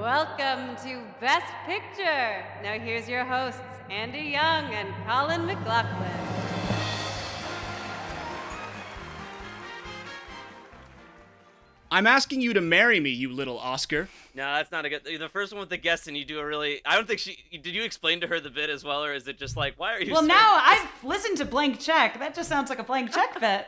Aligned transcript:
Welcome 0.00 0.76
to 0.76 1.02
Best 1.20 1.52
Picture. 1.66 2.42
Now 2.62 2.78
here's 2.78 3.06
your 3.06 3.22
hosts, 3.22 3.60
Andy 3.90 4.30
Young 4.30 4.72
and 4.72 4.94
Colin 5.06 5.44
McLaughlin. 5.44 6.10
I'm 11.90 12.06
asking 12.06 12.40
you 12.40 12.54
to 12.54 12.62
marry 12.62 12.98
me, 12.98 13.10
you 13.10 13.30
little 13.30 13.58
Oscar. 13.58 14.08
No, 14.34 14.44
that's 14.54 14.72
not 14.72 14.86
a 14.86 14.88
good. 14.88 15.02
The 15.04 15.28
first 15.28 15.52
one 15.52 15.60
with 15.60 15.68
the 15.68 15.76
guest, 15.76 16.08
and 16.08 16.16
you 16.16 16.24
do 16.24 16.38
a 16.38 16.46
really. 16.46 16.80
I 16.86 16.94
don't 16.94 17.06
think 17.06 17.20
she. 17.20 17.36
Did 17.52 17.74
you 17.74 17.82
explain 17.82 18.22
to 18.22 18.26
her 18.26 18.40
the 18.40 18.48
bit 18.48 18.70
as 18.70 18.82
well, 18.82 19.04
or 19.04 19.12
is 19.12 19.28
it 19.28 19.38
just 19.38 19.54
like, 19.54 19.74
why 19.76 19.96
are 19.96 20.00
you? 20.00 20.14
Well, 20.14 20.22
now 20.22 20.54
this? 20.54 20.64
I've 20.64 21.04
listened 21.04 21.36
to 21.38 21.44
Blank 21.44 21.78
Check. 21.78 22.18
That 22.18 22.34
just 22.34 22.48
sounds 22.48 22.70
like 22.70 22.78
a 22.78 22.84
blank 22.84 23.12
check 23.12 23.38
bit. 23.38 23.66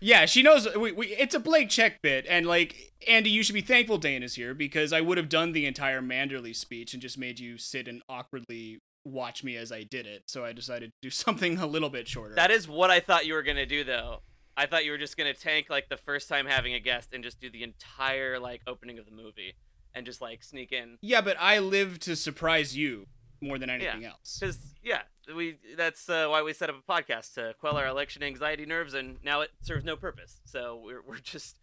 Yeah, 0.00 0.26
she 0.26 0.42
knows 0.42 0.68
we, 0.76 0.92
we, 0.92 1.06
it's 1.08 1.34
a 1.34 1.40
Blank 1.40 1.70
check 1.70 2.00
bit, 2.02 2.26
and 2.28 2.46
like 2.46 2.92
Andy, 3.06 3.30
you 3.30 3.42
should 3.42 3.54
be 3.54 3.60
thankful 3.60 3.98
Dana's 3.98 4.34
here 4.34 4.54
because 4.54 4.92
I 4.92 5.00
would 5.00 5.18
have 5.18 5.28
done 5.28 5.52
the 5.52 5.66
entire 5.66 6.00
Manderley 6.00 6.54
speech 6.54 6.92
and 6.92 7.02
just 7.02 7.18
made 7.18 7.38
you 7.40 7.58
sit 7.58 7.88
and 7.88 8.02
awkwardly 8.08 8.80
watch 9.04 9.42
me 9.42 9.56
as 9.56 9.72
I 9.72 9.82
did 9.82 10.06
it. 10.06 10.24
So 10.26 10.44
I 10.44 10.52
decided 10.52 10.90
to 10.90 10.96
do 11.02 11.10
something 11.14 11.58
a 11.58 11.66
little 11.66 11.90
bit 11.90 12.08
shorter. 12.08 12.34
That 12.34 12.50
is 12.50 12.68
what 12.68 12.90
I 12.90 13.00
thought 13.00 13.26
you 13.26 13.34
were 13.34 13.42
gonna 13.42 13.66
do, 13.66 13.84
though. 13.84 14.22
I 14.56 14.66
thought 14.66 14.84
you 14.84 14.90
were 14.90 14.98
just 14.98 15.16
gonna 15.16 15.34
tank 15.34 15.66
like 15.70 15.88
the 15.88 15.96
first 15.96 16.28
time 16.28 16.46
having 16.46 16.74
a 16.74 16.80
guest 16.80 17.10
and 17.12 17.22
just 17.22 17.40
do 17.40 17.50
the 17.50 17.62
entire 17.62 18.38
like 18.38 18.62
opening 18.66 18.98
of 18.98 19.04
the 19.06 19.12
movie 19.12 19.54
and 19.94 20.04
just 20.04 20.20
like 20.20 20.44
sneak 20.44 20.72
in. 20.72 20.98
yeah, 21.00 21.20
but 21.20 21.36
I 21.40 21.58
live 21.58 21.98
to 22.00 22.14
surprise 22.14 22.76
you 22.76 23.06
more 23.40 23.58
than 23.58 23.70
anything 23.70 24.02
Yeah. 24.02 24.10
else. 24.10 24.38
Because 24.40 24.58
yeah, 24.82 25.02
we 25.34 25.58
that's 25.76 26.08
uh, 26.08 26.26
why 26.28 26.42
we 26.42 26.52
set 26.52 26.70
up 26.70 26.76
a 26.86 26.92
podcast 26.92 27.34
to 27.34 27.54
quell 27.60 27.76
our 27.76 27.86
election 27.86 28.22
anxiety 28.22 28.66
nerves, 28.66 28.94
and 28.94 29.18
now 29.22 29.40
it 29.42 29.50
serves 29.62 29.84
no 29.84 29.96
purpose. 29.96 30.40
So 30.44 30.80
we're 30.84 31.02
we're 31.02 31.18
just 31.18 31.56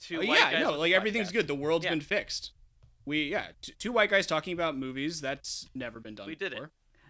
two. 0.00 0.16
Oh, 0.16 0.26
white 0.26 0.38
yeah, 0.38 0.52
guys 0.52 0.62
no, 0.62 0.78
like 0.78 0.92
everything's 0.92 1.28
podcast. 1.30 1.32
good. 1.34 1.46
The 1.48 1.54
world's 1.54 1.84
Yeah. 1.84 1.90
been 1.92 2.00
fixed. 2.00 2.52
We 3.04 3.24
yeah, 3.24 3.48
t- 3.62 3.72
two 3.78 3.92
white 3.92 4.10
guys 4.10 4.26
talking 4.26 4.52
about 4.52 4.76
movies. 4.76 5.20
That's 5.20 5.68
never 5.74 6.00
been 6.00 6.14
done. 6.14 6.26
We 6.26 6.34
did 6.34 6.52
it. 6.52 6.62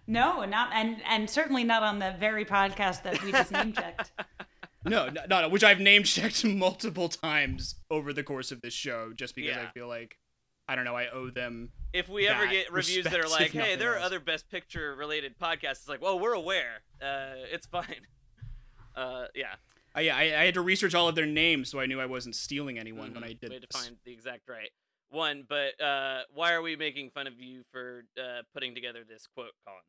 No, 0.06 0.44
not 0.44 0.70
and 0.72 0.98
and 1.08 1.28
certainly 1.28 1.64
not 1.64 1.82
on 1.82 1.98
the 1.98 2.14
very 2.18 2.44
podcast 2.44 3.02
that 3.02 3.22
we 3.22 3.32
just 3.32 3.50
name 3.52 3.72
checked. 3.72 4.12
No, 4.84 5.08
no, 5.08 5.22
no, 5.28 5.40
no, 5.42 5.48
which 5.48 5.64
I've 5.64 5.80
name 5.80 6.04
checked 6.04 6.44
multiple 6.44 7.08
times 7.08 7.74
over 7.90 8.12
the 8.12 8.22
course 8.22 8.52
of 8.52 8.60
this 8.60 8.72
show, 8.72 9.12
just 9.12 9.34
because 9.34 9.56
Yeah. 9.56 9.66
I 9.68 9.72
feel 9.72 9.88
like 9.88 10.16
I 10.68 10.74
don't 10.74 10.84
know, 10.84 10.96
I 10.96 11.08
owe 11.10 11.30
them. 11.30 11.70
if 11.92 12.08
we 12.08 12.26
ever 12.28 12.46
get 12.46 12.72
reviews 12.72 13.04
that 13.04 13.18
are 13.20 13.28
like, 13.28 13.52
"Hey, 13.52 13.76
there 13.76 13.92
are 13.92 13.96
else. 13.96 14.06
other 14.06 14.20
Best 14.20 14.48
Picture 14.50 14.94
related 14.96 15.38
podcasts," 15.38 15.72
it's 15.82 15.88
like, 15.88 16.00
"Well, 16.02 16.18
we're 16.18 16.32
aware. 16.34 16.82
Uh, 17.00 17.34
it's 17.52 17.66
fine." 17.66 17.84
Uh, 18.96 19.26
yeah. 19.34 19.54
I, 19.94 20.00
yeah, 20.00 20.16
I, 20.16 20.22
I 20.22 20.44
had 20.46 20.54
to 20.54 20.62
research 20.62 20.94
all 20.94 21.06
of 21.06 21.14
their 21.14 21.26
names, 21.26 21.70
so 21.70 21.80
I 21.80 21.84
knew 21.86 22.00
I 22.00 22.06
wasn't 22.06 22.34
stealing 22.34 22.78
anyone 22.78 23.12
when 23.12 23.22
Mhm. 23.22 23.26
I 23.26 23.32
did 23.34 23.50
We 23.50 23.54
had 23.56 23.62
to 23.62 23.68
this. 23.70 23.82
find 23.84 23.96
the 24.04 24.12
exact 24.12 24.48
right 24.48 24.70
one. 25.10 25.44
But 25.46 25.78
uh, 25.80 26.22
why 26.32 26.52
are 26.54 26.62
we 26.62 26.76
making 26.76 27.10
fun 27.10 27.26
of 27.26 27.38
you 27.38 27.62
for 27.70 28.04
uh, 28.18 28.40
putting 28.54 28.74
together 28.74 29.04
this 29.06 29.26
quote, 29.26 29.52
Colin? 29.66 29.82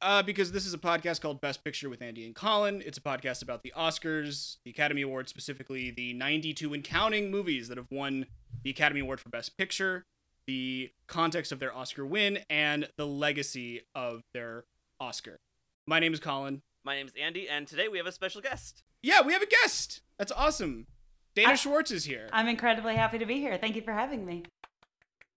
Uh, 0.00 0.22
because 0.22 0.52
this 0.52 0.64
is 0.64 0.72
a 0.72 0.78
podcast 0.78 1.20
called 1.20 1.40
Best 1.40 1.64
Picture 1.64 1.90
with 1.90 2.00
Andy 2.02 2.24
and 2.24 2.34
Colin. 2.34 2.82
It's 2.86 2.98
a 2.98 3.00
podcast 3.00 3.42
about 3.42 3.62
the 3.64 3.72
Oscars, 3.76 4.58
the 4.64 4.70
Academy 4.70 5.02
Awards, 5.02 5.28
specifically 5.28 5.90
the 5.90 6.12
92 6.12 6.72
and 6.72 6.84
counting 6.84 7.32
movies 7.32 7.66
that 7.68 7.78
have 7.78 7.88
won 7.90 8.26
the 8.62 8.70
Academy 8.70 9.00
Award 9.00 9.18
for 9.20 9.28
Best 9.28 9.56
Picture, 9.58 10.04
the 10.46 10.90
context 11.08 11.50
of 11.50 11.58
their 11.58 11.74
Oscar 11.74 12.06
win, 12.06 12.38
and 12.48 12.88
the 12.96 13.06
legacy 13.06 13.82
of 13.96 14.22
their 14.34 14.64
Oscar. 15.00 15.40
My 15.86 15.98
name 15.98 16.14
is 16.14 16.20
Colin. 16.20 16.62
My 16.84 16.94
name 16.94 17.06
is 17.08 17.12
Andy, 17.20 17.48
and 17.48 17.66
today 17.66 17.88
we 17.88 17.98
have 17.98 18.06
a 18.06 18.12
special 18.12 18.40
guest. 18.40 18.84
Yeah, 19.02 19.22
we 19.22 19.32
have 19.32 19.42
a 19.42 19.46
guest. 19.46 20.00
That's 20.16 20.32
awesome. 20.32 20.86
Dana 21.34 21.50
I- 21.50 21.54
Schwartz 21.56 21.90
is 21.90 22.04
here. 22.04 22.28
I'm 22.32 22.46
incredibly 22.46 22.94
happy 22.94 23.18
to 23.18 23.26
be 23.26 23.40
here. 23.40 23.58
Thank 23.58 23.74
you 23.74 23.82
for 23.82 23.92
having 23.92 24.24
me. 24.24 24.44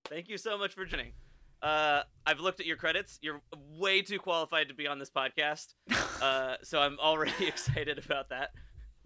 Thank 0.06 0.30
you 0.30 0.38
so 0.38 0.56
much 0.56 0.76
for 0.76 0.86
joining. 0.86 1.14
Uh, 1.62 2.02
I've 2.26 2.40
looked 2.40 2.59
at 2.59 2.66
your 2.66 2.78
credits. 2.78 3.20
You're 3.22 3.42
way 3.78 4.02
too 4.02 4.20
qualified 4.20 4.70
to 4.70 4.73
be 4.73 4.88
on 4.88 5.00
this 5.00 5.09
podcast. 5.09 5.73
Uh, 6.22 6.56
so 6.62 6.80
I'm 6.80 7.00
already 7.00 7.34
excited 7.48 7.98
about 7.98 8.30
that. 8.30 8.52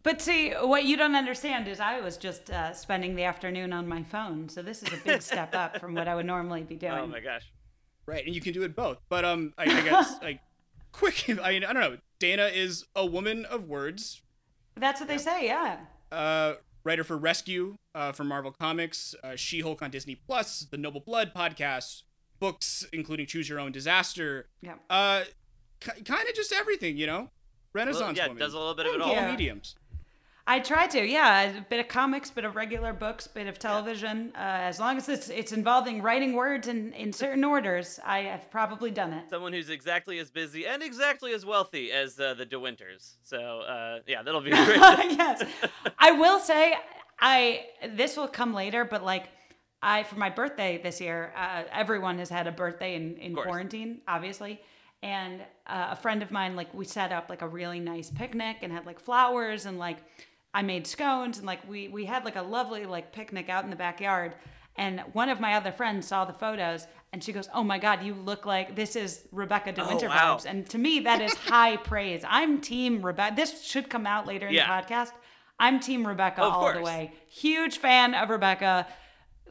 But 0.04 0.22
see, 0.22 0.52
what 0.52 0.84
you 0.84 0.98
don't 0.98 1.16
understand 1.16 1.66
is 1.70 1.80
I 1.80 2.02
was 2.02 2.18
just 2.18 2.52
uh, 2.52 2.74
spending 2.74 3.16
the 3.16 3.24
afternoon 3.24 3.72
on 3.72 3.88
my 3.88 4.04
phone, 4.04 4.50
so 4.50 4.62
this 4.62 4.84
is 4.84 4.92
a 4.92 4.98
big 4.98 5.22
step 5.22 5.56
up 5.56 5.80
from 5.80 5.96
what 5.96 6.10
I 6.10 6.16
would 6.16 6.26
normally 6.26 6.64
be 6.64 6.76
doing. 6.76 6.92
Oh 6.92 7.08
my 7.08 7.22
gosh. 7.22 7.50
Right, 8.06 8.26
and 8.26 8.36
you 8.36 8.42
can 8.42 8.52
do 8.52 8.64
it 8.64 8.76
both. 8.76 8.98
But 9.08 9.24
um, 9.24 9.54
I, 9.58 9.64
I 9.64 9.82
guess 9.82 10.16
like 10.22 10.42
quick. 10.92 11.24
I, 11.42 11.52
mean, 11.52 11.64
I 11.64 11.72
don't 11.72 11.82
know. 11.82 11.98
Dana 12.20 12.48
is 12.54 12.84
a 12.98 13.06
woman 13.06 13.46
of 13.46 13.70
words. 13.70 14.22
That's 14.76 15.00
what 15.00 15.08
they 15.08 15.18
say, 15.18 15.46
yeah. 15.46 15.78
Uh, 16.12 16.56
writer 16.84 17.06
for 17.06 17.18
Rescue 17.18 17.78
uh, 17.96 18.12
from 18.12 18.28
Marvel 18.28 18.52
Comics, 18.52 19.16
uh, 19.24 19.36
She-Hulk 19.36 19.82
on 19.82 19.90
Disney 19.90 20.16
Plus, 20.16 20.68
the 20.70 20.78
Noble 20.78 21.00
Blood 21.00 21.32
podcast, 21.34 22.04
books 22.40 22.86
including 22.94 23.26
Choose 23.26 23.48
Your 23.50 23.60
Own 23.60 23.72
Disaster. 23.72 24.48
Yeah. 24.62 24.76
Uh, 24.90 25.24
k- 25.80 26.02
kind 26.04 26.28
of 26.28 26.36
just 26.36 26.52
everything, 26.54 26.98
you 26.98 27.08
know. 27.08 27.18
Well, 27.20 27.86
Renaissance 27.86 28.18
yeah, 28.18 28.28
woman. 28.28 28.40
does 28.40 28.54
a 28.54 28.58
little 28.58 28.76
bit 28.76 28.86
of 28.86 28.96
it 28.96 29.02
all. 29.02 29.14
you. 29.14 29.20
all 29.20 29.30
mediums. 29.32 29.76
I 30.48 30.60
try 30.60 30.86
to, 30.88 31.04
yeah. 31.04 31.58
A 31.58 31.62
bit 31.70 31.80
of 31.80 31.88
comics, 31.88 32.30
bit 32.30 32.46
of 32.46 32.56
regular 32.56 32.94
books, 32.94 33.26
bit 33.26 33.48
of 33.48 33.58
television. 33.58 34.32
Uh, 34.36 34.40
as 34.40 34.80
long 34.80 34.96
as 34.96 35.10
it's 35.10 35.28
it's 35.30 35.52
involving 35.52 36.04
writing 36.04 36.34
words 36.34 36.68
in, 36.68 36.94
in 36.94 37.12
certain 37.12 37.44
orders, 37.44 38.00
I 38.06 38.20
have 38.20 38.52
probably 38.52 38.92
done 38.92 39.12
it. 39.12 39.28
Someone 39.32 39.54
who's 39.54 39.70
exactly 39.72 40.20
as 40.20 40.30
busy 40.30 40.68
and 40.68 40.84
exactly 40.84 41.34
as 41.34 41.48
wealthy 41.48 41.92
as 41.92 42.20
uh, 42.20 42.36
the 42.36 42.46
De 42.46 42.60
Winters. 42.60 43.16
So 43.24 43.62
uh, 43.62 44.00
yeah, 44.06 44.22
that'll 44.22 44.40
be 44.42 44.52
great. 44.66 44.78
yes. 44.78 45.44
I 45.98 46.12
will 46.12 46.40
say 46.40 46.76
I 47.20 47.66
this 47.96 48.16
will 48.16 48.28
come 48.28 48.54
later, 48.54 48.86
but 48.86 49.04
like 49.04 49.26
I 49.86 50.04
for 50.04 50.16
my 50.16 50.30
birthday 50.32 50.80
this 50.82 51.00
year, 51.00 51.32
uh, 51.38 51.64
everyone 51.72 52.18
has 52.20 52.30
had 52.30 52.48
a 52.48 52.52
birthday 52.52 52.96
in, 52.96 53.16
in 53.18 53.36
quarantine, 53.36 54.02
obviously. 54.08 54.60
And 55.04 55.42
uh, 55.68 55.90
a 55.92 55.96
friend 55.96 56.24
of 56.24 56.32
mine, 56.32 56.56
like 56.56 56.74
we 56.74 56.86
set 56.86 57.12
up 57.12 57.30
like 57.30 57.44
a 57.44 57.48
really 57.48 57.80
nice 57.80 58.10
picnic 58.10 58.58
and 58.64 58.74
had 58.74 58.86
like 58.88 59.00
flowers 59.00 59.66
and 59.68 59.78
like 59.78 59.98
I 60.54 60.64
made 60.64 60.88
scones 60.88 61.38
and 61.38 61.46
like 61.46 61.68
we 61.70 61.88
we 61.90 62.06
had 62.06 62.26
like 62.26 62.36
a 62.36 62.42
lovely 62.42 62.86
like 62.88 63.12
picnic 63.14 63.48
out 63.50 63.64
in 63.64 63.70
the 63.70 63.76
backyard. 63.76 64.36
And 64.78 65.02
one 65.14 65.30
of 65.30 65.40
my 65.40 65.54
other 65.54 65.72
friends 65.72 66.08
saw 66.08 66.26
the 66.26 66.34
photos 66.34 66.88
and 67.14 67.24
she 67.24 67.32
goes, 67.32 67.48
"Oh 67.54 67.64
my 67.64 67.78
God, 67.78 68.04
you 68.04 68.14
look 68.16 68.46
like 68.46 68.76
this 68.76 68.96
is 68.96 69.26
Rebecca 69.32 69.72
De 69.72 69.84
Oh, 69.84 69.88
Winter 69.88 70.08
wow. 70.10 70.36
vibes." 70.36 70.46
And 70.50 70.68
to 70.72 70.78
me, 70.80 71.02
that 71.02 71.22
is 71.22 71.34
high 71.36 71.78
praise. 71.92 72.24
I'm 72.28 72.60
Team 72.60 73.06
Rebecca. 73.06 73.36
This 73.36 73.64
should 73.64 73.90
come 73.90 74.08
out 74.08 74.26
later 74.26 74.48
in 74.48 74.54
Yeah. 74.56 74.66
the 74.66 74.74
podcast. 74.88 75.12
I'm 75.60 75.80
Team 75.80 76.06
Rebecca 76.06 76.42
all 76.42 76.74
the 76.74 76.82
way. 76.82 77.14
Huge 77.30 77.78
fan 77.78 78.14
of 78.16 78.30
Rebecca. 78.30 78.88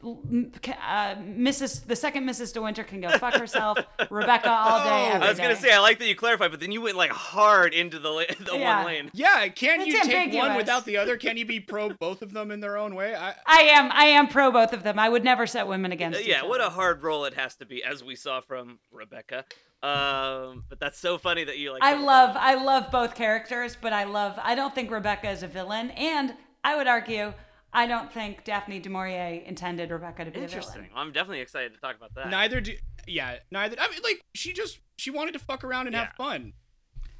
L- 0.05 0.19
m- 0.29 0.51
ca- 0.61 0.77
Uh, 0.81 1.15
Mrs. 1.15 1.85
The 1.87 1.95
second 1.95 2.29
Mrs. 2.29 2.53
De 2.53 2.61
Winter 2.61 2.83
can 2.83 3.01
go 3.01 3.09
fuck 3.17 3.33
herself. 3.33 3.79
Rebecca 4.11 4.49
all 4.51 4.83
day. 4.83 4.89
Oh. 4.89 5.15
every 5.15 5.25
I 5.27 5.29
was 5.29 5.37
gonna 5.39 5.55
day. 5.55 5.59
say 5.61 5.73
I 5.73 5.79
like 5.79 5.97
that 5.99 6.07
you 6.07 6.15
clarified, 6.15 6.51
but 6.51 6.59
then 6.59 6.71
you 6.71 6.81
went 6.81 6.95
like 6.95 7.11
hard 7.11 7.73
into 7.73 7.97
the 7.99 8.09
la- 8.11 8.23
the 8.39 8.57
Yeah. 8.57 8.77
one 8.77 8.85
lane. 8.85 9.11
Yeah, 9.13 9.47
can 9.47 9.81
It's 9.81 9.87
you 9.87 10.03
take 10.03 10.31
one 10.33 10.55
without 10.55 10.85
the 10.85 10.97
other? 10.97 11.17
Can 11.17 11.37
you 11.37 11.45
be 11.45 11.59
pro 11.59 11.89
both 11.99 12.21
of 12.21 12.31
them 12.33 12.51
in 12.51 12.59
their 12.59 12.77
own 12.77 12.93
way? 12.95 13.15
I, 13.15 13.33
I 13.47 13.61
am. 13.63 13.91
I 13.91 14.05
am 14.05 14.27
pro 14.27 14.51
both 14.51 14.73
of 14.73 14.83
them. 14.83 14.99
I 14.99 15.09
would 15.09 15.23
never 15.23 15.47
set 15.47 15.67
women 15.67 15.91
against. 15.91 16.19
Uh, 16.19 16.21
each 16.21 16.27
yeah, 16.27 16.43
what 16.43 16.61
a 16.61 16.69
hard 16.69 17.01
role 17.03 17.25
it 17.25 17.33
has 17.33 17.55
to 17.55 17.65
be, 17.65 17.83
as 17.83 18.03
we 18.03 18.15
saw 18.15 18.41
from 18.41 18.77
Rebecca. 18.91 19.43
Um, 19.83 20.63
but 20.69 20.79
that's 20.79 20.97
so 20.99 21.17
funny 21.17 21.43
that 21.43 21.57
you 21.57 21.71
like. 21.71 21.83
I 21.83 21.93
love. 21.95 22.33
down. 22.35 22.43
I 22.43 22.55
love 22.55 22.91
both 22.91 23.15
characters, 23.15 23.77
but 23.79 23.93
I 23.93 24.03
love. 24.05 24.37
I 24.41 24.55
don't 24.55 24.73
think 24.73 24.89
Rebecca 24.91 25.29
is 25.29 25.43
a 25.43 25.47
villain, 25.47 25.91
and 25.91 26.33
I 26.63 26.75
would 26.75 26.87
argue. 26.87 27.33
I 27.75 27.87
don't 27.87 28.11
think 28.11 28.43
Daphne 28.45 28.79
du 28.79 28.89
Maurier 28.89 29.41
intended 29.45 29.91
Rebecca 29.91 30.25
to 30.25 30.31
be 30.31 30.39
a 30.39 30.43
Interesting. 30.43 30.73
villain. 30.83 30.89
I'm 30.95 31.11
definitely 31.11 31.41
excited 31.41 31.73
to 31.73 31.79
talk 31.79 31.95
about 31.97 32.15
that. 32.15 32.29
neither 32.29 32.61
do. 32.61 32.73
Yeah, 33.05 33.35
neither. 33.51 33.75
I 33.79 33.89
mean, 33.89 33.99
like 34.03 34.21
she 34.33 34.53
just 34.53 34.79
she 34.97 35.11
wanted 35.11 35.33
to 35.33 35.39
fuck 35.39 35.63
around 35.63 35.87
and 35.87 35.95
have 35.95 36.13
fun. 36.17 36.53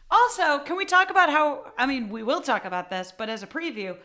Also, 0.10 0.60
can 0.60 0.78
we 0.78 0.86
talk 0.86 1.10
about 1.10 1.30
how? 1.30 1.72
I 1.78 1.86
mean, 1.86 2.10
we 2.10 2.24
will 2.24 2.42
talk 2.42 2.64
about 2.66 2.90
this, 2.90 3.12
but 3.16 3.30
as 3.30 3.44
a 3.44 3.48
preview, 3.48 3.98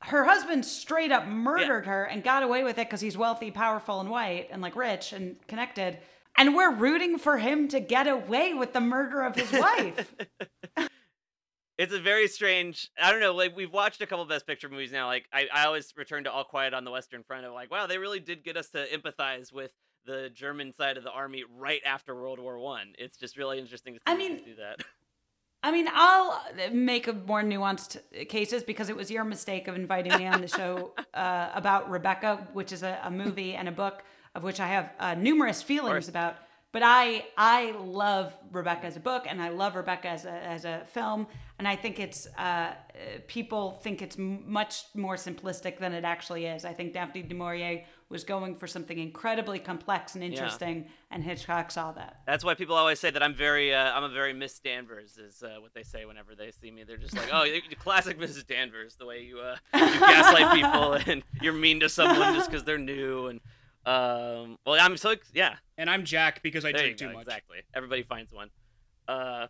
her 0.00 0.24
husband 0.24 0.64
straight 0.64 1.12
up 1.12 1.26
murdered 1.26 1.84
her 1.86 2.04
and 2.04 2.24
got 2.24 2.42
away 2.42 2.64
with 2.64 2.78
it 2.78 2.86
because 2.88 3.00
he's 3.00 3.18
wealthy, 3.18 3.50
powerful, 3.50 4.00
and 4.00 4.08
white, 4.08 4.48
and 4.50 4.62
like 4.62 4.74
rich 4.74 5.12
and 5.12 5.36
connected. 5.46 5.98
And 6.38 6.54
we're 6.56 6.72
rooting 6.74 7.18
for 7.18 7.36
him 7.36 7.68
to 7.68 7.78
get 7.80 8.06
away 8.06 8.54
with 8.54 8.72
the 8.72 8.80
murder 8.80 9.20
of 9.22 9.36
his 9.36 9.52
wife. 9.60 10.14
It's 11.82 11.92
a 11.92 11.98
very 11.98 12.28
strange. 12.28 12.88
I 12.96 13.10
don't 13.10 13.18
know. 13.18 13.34
Like 13.34 13.56
we've 13.56 13.72
watched 13.72 14.00
a 14.02 14.06
couple 14.06 14.24
Best 14.24 14.46
Picture 14.46 14.68
movies 14.68 14.92
now. 14.92 15.08
Like 15.08 15.24
I, 15.32 15.48
I 15.52 15.64
always 15.64 15.92
return 15.96 16.22
to 16.24 16.30
All 16.30 16.44
Quiet 16.44 16.74
on 16.74 16.84
the 16.84 16.92
Western 16.92 17.24
Front. 17.24 17.44
Of 17.44 17.54
like, 17.54 17.72
wow, 17.72 17.88
they 17.88 17.98
really 17.98 18.20
did 18.20 18.44
get 18.44 18.56
us 18.56 18.68
to 18.70 18.86
empathize 18.86 19.52
with 19.52 19.72
the 20.06 20.30
German 20.32 20.72
side 20.72 20.96
of 20.96 21.02
the 21.02 21.10
army 21.10 21.42
right 21.58 21.80
after 21.84 22.14
World 22.14 22.38
War 22.38 22.56
One. 22.60 22.92
It's 22.98 23.16
just 23.16 23.36
really 23.36 23.58
interesting 23.58 23.94
to 23.94 23.98
see 23.98 24.04
I 24.06 24.12
them 24.12 24.18
mean, 24.18 24.44
do 24.44 24.54
that. 24.60 24.84
I 25.64 25.72
mean, 25.72 25.88
I'll 25.92 26.40
make 26.72 27.08
a 27.08 27.14
more 27.14 27.42
nuanced 27.42 27.98
cases 28.28 28.62
because 28.62 28.88
it 28.88 28.94
was 28.94 29.10
your 29.10 29.24
mistake 29.24 29.66
of 29.66 29.74
inviting 29.74 30.16
me 30.18 30.28
on 30.28 30.40
the 30.40 30.46
show 30.46 30.92
uh, 31.14 31.50
about 31.52 31.90
Rebecca, 31.90 32.46
which 32.52 32.70
is 32.70 32.84
a, 32.84 33.00
a 33.02 33.10
movie 33.10 33.54
and 33.54 33.68
a 33.68 33.72
book 33.72 34.04
of 34.36 34.44
which 34.44 34.60
I 34.60 34.68
have 34.68 34.90
uh, 35.00 35.14
numerous 35.14 35.62
feelings 35.62 36.08
about. 36.08 36.36
But 36.72 36.82
I 36.82 37.26
I 37.36 37.72
love 37.72 38.32
Rebecca 38.50 38.86
as 38.86 38.96
a 38.96 39.00
book, 39.00 39.26
and 39.28 39.42
I 39.42 39.50
love 39.50 39.76
Rebecca 39.76 40.08
as 40.08 40.24
a 40.24 40.32
as 40.32 40.64
a 40.64 40.82
film, 40.86 41.26
and 41.62 41.68
I 41.68 41.76
think 41.76 42.00
it's 42.00 42.26
uh, 42.36 42.40
uh, 42.40 42.74
people 43.28 43.78
think 43.84 44.02
it's 44.02 44.18
m- 44.18 44.42
much 44.50 44.82
more 44.96 45.14
simplistic 45.14 45.78
than 45.78 45.92
it 45.92 46.02
actually 46.02 46.46
is. 46.46 46.64
I 46.64 46.72
think 46.72 46.92
Daphne 46.92 47.22
du 47.22 47.36
Maurier 47.36 47.84
was 48.08 48.24
going 48.24 48.56
for 48.56 48.66
something 48.66 48.98
incredibly 48.98 49.60
complex 49.60 50.16
and 50.16 50.24
interesting, 50.24 50.88
and 51.12 51.22
Hitchcock 51.22 51.70
saw 51.70 51.92
that. 51.92 52.16
That's 52.26 52.42
why 52.42 52.54
people 52.54 52.74
always 52.74 52.98
say 52.98 53.10
that 53.10 53.22
I'm 53.22 53.32
very, 53.32 53.72
uh, 53.72 53.92
I'm 53.92 54.02
a 54.02 54.08
very 54.08 54.32
Miss 54.32 54.58
Danvers, 54.58 55.18
is 55.18 55.44
uh, 55.44 55.60
what 55.60 55.72
they 55.72 55.84
say 55.84 56.04
whenever 56.04 56.34
they 56.34 56.50
see 56.50 56.72
me. 56.72 56.82
They're 56.82 56.96
just 56.96 57.16
like, 57.16 57.28
oh, 57.32 57.44
you're 57.44 57.60
classic 57.78 58.18
Mrs. 58.18 58.44
Danvers, 58.44 58.96
the 58.96 59.06
way 59.06 59.22
you, 59.22 59.38
uh, 59.38 59.54
you 59.72 60.00
gaslight 60.00 60.52
people 60.52 60.94
and 61.06 61.22
you're 61.40 61.52
mean 61.52 61.78
to 61.78 61.88
someone 61.88 62.34
just 62.34 62.50
because 62.50 62.64
they're 62.64 62.76
new. 62.76 63.28
And 63.28 63.40
um, 63.86 64.58
well, 64.66 64.80
I'm 64.80 64.96
so 64.96 65.10
ex- 65.10 65.30
yeah. 65.32 65.54
And 65.78 65.88
I'm 65.88 66.04
Jack 66.04 66.42
because 66.42 66.64
I 66.64 66.72
There 66.72 66.88
you 66.88 66.96
drink 66.96 66.98
too 66.98 67.16
much. 67.16 67.22
exactly. 67.22 67.58
Everybody 67.72 68.02
finds 68.02 68.32
one. 68.32 68.50
Uh, 69.06 69.46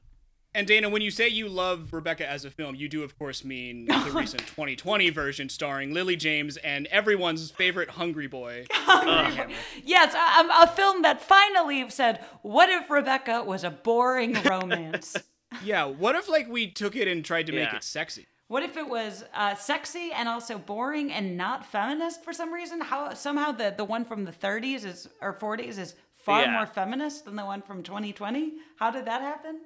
And 0.54 0.66
Dana, 0.66 0.90
when 0.90 1.00
you 1.00 1.10
say 1.10 1.28
you 1.28 1.49
love 1.49 1.94
Rebecca 1.94 2.28
as 2.28 2.44
a 2.44 2.50
film, 2.50 2.75
you 2.75 2.87
do 2.88 3.02
of 3.02 3.19
course 3.19 3.43
mean 3.43 3.87
the 3.87 4.10
recent 4.14 4.46
2020 4.49 5.08
version 5.10 5.49
starring 5.49 5.94
Lily 5.94 6.14
James 6.16 6.58
and 6.58 6.87
everyone's 6.88 7.50
favorite 7.50 7.90
hungry 7.90 8.26
boy. 8.26 8.66
Armie 8.88 9.34
Hammer. 9.34 9.52
Yes, 9.82 10.14
a, 10.14 10.19
a- 10.19 10.64
a 10.64 10.66
film 10.66 11.02
that 11.02 11.22
finally 11.22 11.88
said, 11.88 12.22
"What 12.43 12.69
if 12.69 12.90
Rebecca 12.90 13.43
was 13.44 13.64
a 13.64 13.70
boring 13.70 14.34
romance? 14.44 15.16
yeah, 15.64 15.84
what 15.87 16.16
if 16.16 16.28
like 16.28 16.49
we 16.49 16.70
took 16.70 16.96
it 16.96 17.08
and 17.08 17.25
tried 17.25 17.46
to 17.46 17.52
make 17.52 17.72
it 17.72 17.82
sexy? 17.82 18.26
what 18.48 18.62
if 18.62 18.76
it 18.76 18.87
was 18.87 19.25
uh, 19.32 19.55
sexy 19.55 20.10
and 20.14 20.28
also 20.28 20.58
boring 20.58 21.10
and 21.10 21.38
not 21.38 21.64
feminist 21.64 22.22
for 22.22 22.34
some 22.34 22.52
reason? 22.52 22.82
How 22.82 23.14
somehow 23.14 23.52
the 23.52 23.72
the 23.75 23.84
one 23.84 24.05
from 24.05 24.25
the 24.26 24.32
30s 24.32 24.84
is 24.84 25.08
or 25.22 25.32
40s 25.32 25.78
is 25.78 25.94
far 26.14 26.43
Yeah. 26.43 26.52
more 26.52 26.66
feminist 26.66 27.25
than 27.25 27.37
the 27.37 27.46
one 27.46 27.62
from 27.62 27.82
2020? 27.82 28.52
How 28.76 28.90
did 28.90 29.06
that 29.06 29.22
happen? 29.22 29.58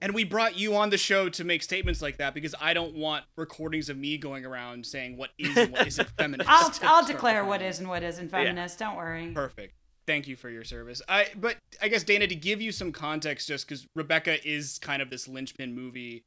And 0.00 0.14
we 0.14 0.24
brought 0.24 0.58
you 0.58 0.76
on 0.76 0.90
the 0.90 0.98
show 0.98 1.28
to 1.30 1.42
make 1.44 1.62
statements 1.62 2.02
like 2.02 2.18
that 2.18 2.34
because 2.34 2.54
I 2.60 2.74
don't 2.74 2.94
want 2.94 3.24
recordings 3.36 3.88
of 3.88 3.96
me 3.96 4.18
going 4.18 4.44
around 4.44 4.84
saying 4.84 5.16
what 5.16 5.30
is 5.38 5.56
and 5.56 5.72
what 5.72 5.86
isn't 5.86 6.08
feminist. 6.18 6.50
I'll 6.50 6.72
I'll 6.82 7.06
declare 7.06 7.44
what 7.44 7.62
is 7.62 7.78
and 7.78 7.88
what 7.88 8.02
isn't 8.02 8.30
feminist. 8.30 8.78
Don't 8.78 8.96
worry. 8.96 9.30
Perfect. 9.34 9.74
Thank 10.06 10.28
you 10.28 10.36
for 10.36 10.50
your 10.50 10.64
service. 10.64 11.00
I 11.08 11.28
but 11.34 11.56
I 11.80 11.88
guess 11.88 12.02
Dana 12.04 12.26
to 12.26 12.34
give 12.34 12.60
you 12.60 12.72
some 12.72 12.92
context 12.92 13.48
just 13.48 13.66
cuz 13.68 13.86
Rebecca 13.94 14.46
is 14.46 14.78
kind 14.78 15.00
of 15.00 15.08
this 15.10 15.26
linchpin 15.26 15.74
movie 15.74 16.24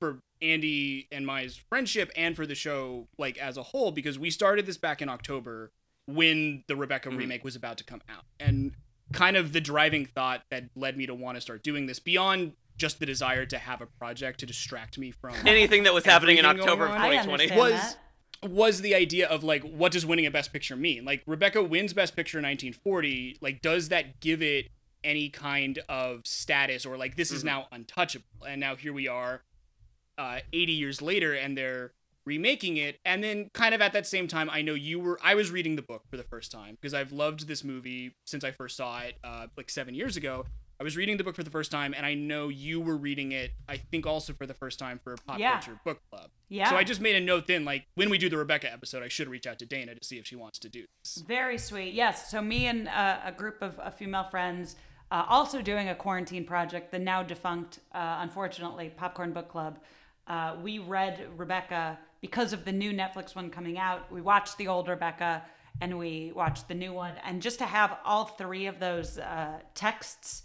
for 0.00 0.18
Andy 0.40 1.06
and 1.12 1.26
my 1.26 1.46
friendship 1.68 2.10
and 2.16 2.34
for 2.34 2.46
the 2.46 2.54
show 2.54 3.06
like 3.18 3.36
as 3.36 3.58
a 3.58 3.62
whole 3.64 3.92
because 3.92 4.18
we 4.18 4.30
started 4.30 4.64
this 4.64 4.78
back 4.78 5.02
in 5.02 5.10
October 5.10 5.70
when 6.06 6.64
the 6.68 6.74
Rebecca 6.74 7.10
Mhm. 7.10 7.18
remake 7.18 7.44
was 7.44 7.54
about 7.54 7.76
to 7.78 7.84
come 7.84 8.00
out. 8.08 8.24
And 8.40 8.72
kind 9.12 9.36
of 9.36 9.52
the 9.52 9.60
driving 9.60 10.06
thought 10.06 10.42
that 10.50 10.64
led 10.74 10.96
me 10.96 11.04
to 11.04 11.14
want 11.14 11.36
to 11.36 11.40
start 11.40 11.62
doing 11.62 11.86
this 11.86 11.98
beyond 12.00 12.52
just 12.80 12.98
the 12.98 13.06
desire 13.06 13.46
to 13.46 13.58
have 13.58 13.80
a 13.80 13.86
project 13.86 14.40
to 14.40 14.46
distract 14.46 14.98
me 14.98 15.10
from 15.12 15.34
anything 15.46 15.84
that 15.84 15.94
was 15.94 16.04
happening 16.04 16.38
in 16.38 16.44
October 16.44 16.86
of 16.86 16.92
2020. 16.96 17.56
was 17.56 17.72
that. 18.42 18.50
was 18.50 18.80
the 18.80 18.94
idea 18.94 19.28
of 19.28 19.44
like 19.44 19.62
what 19.62 19.92
does 19.92 20.04
winning 20.06 20.26
a 20.26 20.30
best 20.30 20.52
picture 20.52 20.74
mean 20.74 21.04
like 21.04 21.22
rebecca 21.26 21.62
wins 21.62 21.92
best 21.92 22.16
picture 22.16 22.38
in 22.38 22.44
1940 22.44 23.36
like 23.42 23.60
does 23.60 23.90
that 23.90 24.18
give 24.20 24.40
it 24.42 24.68
any 25.04 25.28
kind 25.28 25.78
of 25.88 26.26
status 26.26 26.84
or 26.86 26.96
like 26.96 27.16
this 27.16 27.30
is 27.30 27.42
Mhm. 27.42 27.46
now 27.46 27.66
untouchable 27.70 28.44
and 28.48 28.58
now 28.60 28.76
here 28.76 28.92
we 28.94 29.06
are 29.08 29.42
uh 30.18 30.40
80 30.52 30.72
years 30.72 31.02
later 31.02 31.34
and 31.34 31.56
they're 31.56 31.92
remaking 32.26 32.76
it 32.76 32.98
and 33.04 33.24
then 33.24 33.48
kind 33.54 33.74
of 33.74 33.80
at 33.80 33.92
that 33.94 34.06
same 34.06 34.28
time 34.28 34.48
i 34.50 34.60
know 34.62 34.74
you 34.74 35.00
were 35.00 35.18
i 35.22 35.34
was 35.34 35.50
reading 35.50 35.76
the 35.76 35.82
book 35.82 36.02
for 36.10 36.16
the 36.18 36.22
first 36.22 36.52
time 36.52 36.76
because 36.80 36.92
i've 36.94 37.12
loved 37.12 37.48
this 37.48 37.64
movie 37.64 38.14
since 38.26 38.44
i 38.44 38.50
first 38.50 38.76
saw 38.76 39.00
it 39.00 39.14
uh 39.24 39.46
like 39.56 39.68
seven 39.70 39.94
years 39.94 40.16
ago 40.18 40.44
i 40.80 40.82
was 40.82 40.96
reading 40.96 41.16
the 41.16 41.24
book 41.24 41.36
for 41.36 41.42
the 41.44 41.50
first 41.50 41.70
time 41.70 41.94
and 41.96 42.04
i 42.06 42.14
know 42.14 42.48
you 42.48 42.80
were 42.80 42.96
reading 42.96 43.32
it 43.32 43.52
i 43.68 43.76
think 43.76 44.06
also 44.06 44.32
for 44.32 44.46
the 44.46 44.54
first 44.54 44.78
time 44.78 44.98
for 45.04 45.14
pop 45.26 45.38
Yeah. 45.38 45.52
culture 45.52 45.78
book 45.84 46.00
club 46.10 46.30
Yeah. 46.48 46.68
so 46.70 46.76
I 46.76 46.82
just 46.84 47.00
made 47.00 47.14
a 47.14 47.20
note 47.20 47.46
then, 47.46 47.64
like 47.64 47.86
when 47.94 48.10
we 48.10 48.18
do 48.18 48.28
the 48.28 48.36
Rebecca 48.36 48.72
episode, 48.72 49.02
I 49.04 49.08
should 49.08 49.28
reach 49.28 49.46
out 49.46 49.58
to 49.60 49.66
Dana 49.66 49.94
to 49.94 50.04
see 50.04 50.18
if 50.18 50.26
she 50.26 50.34
wants 50.34 50.58
to 50.60 50.68
do 50.68 50.82
this. 51.04 51.22
Very 51.24 51.58
sweet. 51.58 51.94
Yes. 51.94 52.28
So 52.30 52.42
me 52.42 52.66
and 52.66 52.88
uh, 52.88 53.18
a 53.24 53.30
group 53.30 53.62
of 53.62 53.78
uh, 53.78 53.90
female 53.90 54.24
friends, 54.24 54.74
uh, 55.12 55.24
also 55.28 55.62
doing 55.62 55.88
a 55.90 55.94
quarantine 55.94 56.44
project, 56.44 56.90
the 56.90 56.98
now 56.98 57.22
defunct, 57.22 57.78
uh, 57.94 58.18
unfortunately, 58.20 58.90
Popcorn 58.96 59.32
Book 59.32 59.48
Club. 59.48 59.78
Uh, 60.26 60.56
we 60.60 60.80
read 60.80 61.24
Rebecca 61.36 61.98
because 62.20 62.52
of 62.52 62.64
the 62.64 62.72
new 62.72 62.92
Netflix 62.92 63.36
one 63.36 63.48
coming 63.50 63.78
out. 63.78 64.10
We 64.10 64.20
watched 64.20 64.58
the 64.58 64.66
old 64.66 64.88
Rebecca 64.88 65.44
and 65.80 65.98
we 65.98 66.32
watched 66.34 66.66
the 66.66 66.74
new 66.74 66.92
one, 66.92 67.14
and 67.24 67.40
just 67.40 67.58
to 67.60 67.64
have 67.64 67.96
all 68.04 68.24
three 68.24 68.66
of 68.66 68.80
those 68.80 69.18
uh, 69.18 69.60
texts 69.74 70.42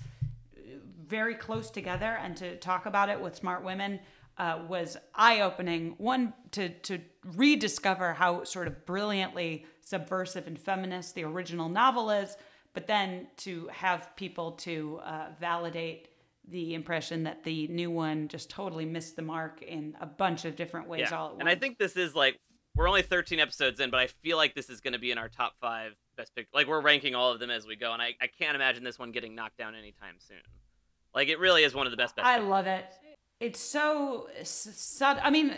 very 1.08 1.36
close 1.36 1.70
together 1.70 2.18
and 2.22 2.36
to 2.38 2.56
talk 2.58 2.86
about 2.86 3.10
it 3.10 3.20
with 3.20 3.36
smart 3.36 3.64
women 3.64 4.00
uh, 4.38 4.60
was 4.68 4.98
eye-opening 5.14 5.96
one 5.98 6.34
to 6.52 6.70
to 6.70 7.00
rediscover 7.36 8.14
how 8.14 8.44
sort 8.44 8.68
of 8.68 8.86
brilliantly 8.86 9.66
subversive 9.82 10.48
and 10.48 10.60
feminist 10.60 11.16
the 11.16 11.24
original 11.24 11.70
novel 11.70 12.10
is 12.10 12.36
but 12.74 12.88
then 12.88 13.28
to 13.38 13.70
have 13.72 14.14
people 14.18 14.52
to 14.52 15.00
uh, 15.04 15.28
validate 15.40 16.10
the 16.50 16.74
impression 16.74 17.24
that 17.24 17.44
the 17.44 17.68
new 17.70 17.90
one 17.90 18.28
just 18.28 18.50
totally 18.50 18.86
missed 18.86 19.16
the 19.16 19.22
mark 19.22 19.62
in 19.62 19.96
a 20.02 20.06
bunch 20.06 20.44
of 20.46 20.56
different 20.56 20.88
ways 20.88 21.12
all 21.12 21.28
at 21.28 21.32
once 21.32 21.40
and 21.40 21.50
I 21.50 21.56
think 21.56 21.78
this 21.78 21.96
is 21.96 22.14
like 22.14 22.38
we're 22.76 22.90
only 22.90 23.02
13 23.02 23.40
episodes 23.40 23.80
in, 23.80 23.90
but 23.90 24.00
I 24.02 24.08
feel 24.08 24.38
like 24.38 24.54
this 24.54 24.70
is 24.70 24.82
going 24.82 24.94
to 24.94 25.00
be 25.00 25.12
in 25.12 25.18
our 25.18 25.30
top 25.30 25.54
five 25.62 25.94
best 26.18 26.36
picture. 26.36 26.50
Like 26.54 26.68
we're 26.68 26.82
ranking 26.82 27.16
all 27.16 27.32
of 27.32 27.40
them 27.40 27.50
as 27.50 27.66
we 27.66 27.76
go, 27.76 27.94
and 27.94 28.02
I, 28.02 28.16
I 28.22 28.28
can't 28.28 28.56
imagine 28.56 28.84
this 28.84 29.00
one 29.00 29.12
getting 29.12 29.34
knocked 29.34 29.58
down 29.58 29.76
anytime 29.76 30.16
soon. 30.20 30.42
Like 31.16 31.30
it 31.30 31.40
really 31.40 31.64
is 31.64 31.74
one 31.74 31.88
of 31.88 31.92
the 31.92 31.98
best. 31.98 32.16
best 32.16 32.28
I 32.28 32.36
pictures. 32.36 32.50
love 32.50 32.68
it. 32.68 32.86
It's 33.40 33.60
so 33.60 34.28
sud. 34.44 35.20
I 35.24 35.30
mean, 35.30 35.56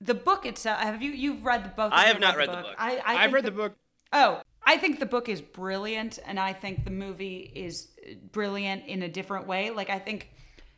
the 0.00 0.14
book 0.14 0.46
itself. 0.46 0.78
Have 0.80 1.02
you 1.02 1.10
you've 1.10 1.44
read 1.44 1.64
the 1.64 1.68
book? 1.70 1.90
I 1.94 2.04
have 2.04 2.20
not 2.20 2.36
read 2.36 2.48
the 2.50 2.56
book. 2.56 2.74
I, 2.78 2.96
I 3.04 3.24
I've 3.24 3.32
read 3.32 3.44
the 3.44 3.50
book. 3.50 3.74
Oh, 4.12 4.42
I 4.64 4.76
think 4.76 5.00
the 5.00 5.06
book 5.06 5.28
is 5.28 5.40
brilliant, 5.40 6.18
and 6.26 6.38
I 6.38 6.52
think 6.52 6.84
the 6.84 6.90
movie 6.90 7.50
is 7.54 7.88
brilliant 8.32 8.86
in 8.86 9.02
a 9.02 9.08
different 9.08 9.46
way. 9.46 9.70
Like 9.70 9.90
I 9.90 9.98
think 9.98 10.30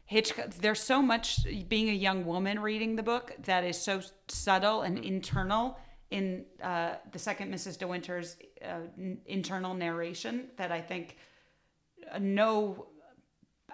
Hitchcock. 0.06 0.50
There's 0.54 0.80
so 0.80 1.00
much 1.02 1.38
being 1.68 1.88
a 1.88 1.92
young 1.92 2.24
woman 2.26 2.60
reading 2.60 2.96
the 2.96 3.02
book 3.02 3.32
that 3.44 3.64
is 3.64 3.80
so 3.80 4.00
subtle 4.28 4.82
and 4.82 4.96
Mm-hmm. 4.98 5.04
internal 5.06 5.78
in 6.10 6.44
uh, 6.62 6.94
the 7.12 7.18
second 7.18 7.52
Mrs. 7.52 7.78
De 7.78 7.86
Winter's 7.88 8.36
uh, 8.62 8.80
n- 8.98 9.18
internal 9.26 9.74
narration 9.74 10.48
that 10.56 10.70
I 10.70 10.80
think 10.80 11.16
uh, 12.12 12.18
no. 12.20 12.86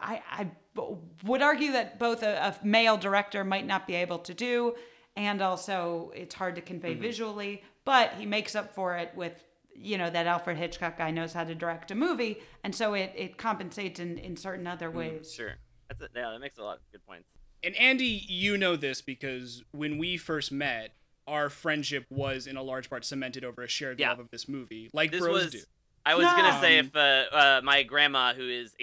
I, 0.00 0.22
I 0.30 0.44
b- 0.74 0.96
would 1.24 1.42
argue 1.42 1.72
that 1.72 1.98
both 1.98 2.22
a, 2.22 2.54
a 2.62 2.66
male 2.66 2.96
director 2.96 3.44
might 3.44 3.66
not 3.66 3.86
be 3.86 3.94
able 3.94 4.18
to 4.20 4.34
do, 4.34 4.74
and 5.16 5.40
also 5.42 6.12
it's 6.14 6.34
hard 6.34 6.54
to 6.56 6.60
convey 6.60 6.92
Mm-hmm. 6.92 7.02
visually. 7.02 7.62
But 7.84 8.14
he 8.14 8.26
makes 8.26 8.54
up 8.54 8.74
for 8.74 8.96
it 8.96 9.12
with, 9.16 9.42
you 9.74 9.96
know, 9.98 10.10
that 10.10 10.26
Alfred 10.26 10.56
Hitchcock 10.58 10.98
guy 10.98 11.10
knows 11.10 11.32
how 11.32 11.44
to 11.44 11.54
direct 11.54 11.90
a 11.90 11.94
movie, 11.94 12.38
and 12.62 12.74
so 12.74 12.94
it, 12.94 13.12
it 13.16 13.36
compensates 13.38 13.98
in, 14.00 14.18
in 14.18 14.36
certain 14.36 14.66
other 14.66 14.90
ways. 14.90 15.32
Sure, 15.34 15.54
that's 15.88 16.02
it. 16.02 16.10
Yeah, 16.14 16.30
that 16.32 16.40
makes 16.40 16.58
a 16.58 16.62
lot 16.62 16.76
of 16.76 16.82
good 16.92 17.04
points. 17.06 17.26
And 17.62 17.74
Andy, 17.76 18.24
you 18.28 18.56
know 18.56 18.76
this 18.76 19.02
because 19.02 19.62
when 19.72 19.98
we 19.98 20.16
first 20.16 20.50
met, 20.52 20.94
our 21.26 21.48
friendship 21.50 22.06
was 22.10 22.46
in 22.46 22.56
a 22.56 22.62
large 22.62 22.88
part 22.88 23.04
cemented 23.04 23.44
over 23.44 23.62
a 23.62 23.68
shared 23.68 24.00
Yeah. 24.00 24.10
love 24.10 24.18
of 24.20 24.30
this 24.30 24.48
movie, 24.48 24.90
like 24.92 25.10
This 25.10 25.20
bros 25.20 25.44
was. 25.44 25.52
do. 25.52 25.60
I 26.06 26.14
was 26.14 26.24
gonna 26.26 26.58
say 26.60 26.78
if 26.78 26.96
uh, 26.96 26.98
uh, 27.30 27.60
my 27.62 27.82
grandma, 27.82 28.32
who 28.32 28.48
is 28.48 28.74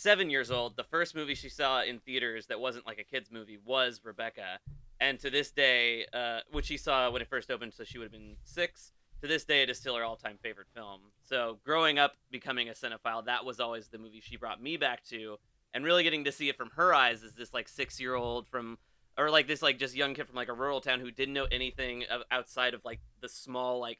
87 0.00 0.30
years 0.30 0.50
old, 0.50 0.76
the 0.76 0.84
first 0.84 1.14
movie 1.14 1.34
she 1.34 1.50
saw 1.50 1.82
in 1.82 1.98
theaters 1.98 2.46
that 2.46 2.58
wasn't 2.58 2.86
like 2.86 2.98
a 2.98 3.04
kids 3.04 3.30
movie 3.30 3.58
was 3.62 4.00
Rebecca, 4.02 4.58
and 4.98 5.18
to 5.20 5.28
this 5.28 5.50
day, 5.50 6.06
uh, 6.14 6.38
which 6.50 6.64
she 6.66 6.78
saw 6.78 7.10
when 7.10 7.20
it 7.20 7.28
first 7.28 7.50
opened, 7.50 7.74
so 7.74 7.84
she 7.84 7.98
would 7.98 8.06
have 8.06 8.12
been 8.12 8.36
six. 8.42 8.92
To 9.20 9.26
this 9.26 9.44
day, 9.44 9.62
it 9.62 9.68
is 9.68 9.76
still 9.76 9.96
her 9.96 10.02
all-time 10.02 10.38
favorite 10.42 10.68
film. 10.74 11.00
So 11.22 11.58
growing 11.66 11.98
up, 11.98 12.14
becoming 12.30 12.70
a 12.70 12.72
cinephile, 12.72 13.26
that 13.26 13.44
was 13.44 13.60
always 13.60 13.88
the 13.88 13.98
movie 13.98 14.22
she 14.22 14.38
brought 14.38 14.62
me 14.62 14.78
back 14.78 15.04
to, 15.10 15.36
and 15.74 15.84
really 15.84 16.02
getting 16.02 16.24
to 16.24 16.32
see 16.32 16.48
it 16.48 16.56
from 16.56 16.70
her 16.76 16.94
eyes 16.94 17.22
as 17.22 17.34
this 17.34 17.52
like 17.52 17.68
six-year-old 17.68 18.48
from 18.48 18.78
or 19.18 19.28
like 19.28 19.48
this 19.48 19.60
like 19.60 19.78
just 19.78 19.94
young 19.94 20.14
kid 20.14 20.26
from 20.26 20.36
like 20.36 20.48
a 20.48 20.54
rural 20.54 20.80
town 20.80 21.00
who 21.00 21.10
didn't 21.10 21.34
know 21.34 21.46
anything 21.52 22.04
outside 22.30 22.72
of 22.72 22.82
like 22.86 23.00
the 23.20 23.28
small 23.28 23.78
like 23.78 23.98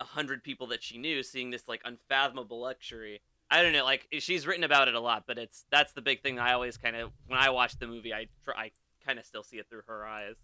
a 0.00 0.04
hundred 0.04 0.42
people 0.42 0.66
that 0.66 0.82
she 0.82 0.98
knew 0.98 1.22
seeing 1.22 1.50
this 1.50 1.68
like 1.68 1.82
unfathomable 1.84 2.60
luxury 2.60 3.20
i 3.50 3.62
don't 3.62 3.72
know 3.72 3.84
like 3.84 4.06
she's 4.18 4.46
written 4.46 4.64
about 4.64 4.88
it 4.88 4.94
a 4.94 5.00
lot 5.00 5.24
but 5.26 5.38
it's 5.38 5.64
that's 5.70 5.92
the 5.92 6.00
big 6.02 6.22
thing 6.22 6.36
that 6.36 6.46
i 6.46 6.52
always 6.52 6.76
kind 6.76 6.96
of 6.96 7.10
when 7.26 7.38
i 7.38 7.50
watch 7.50 7.78
the 7.78 7.86
movie 7.86 8.12
i 8.14 8.26
try 8.44 8.54
i 8.56 8.70
kind 9.06 9.18
of 9.18 9.24
still 9.24 9.42
see 9.42 9.56
it 9.56 9.66
through 9.68 9.82
her 9.86 10.06
eyes 10.06 10.34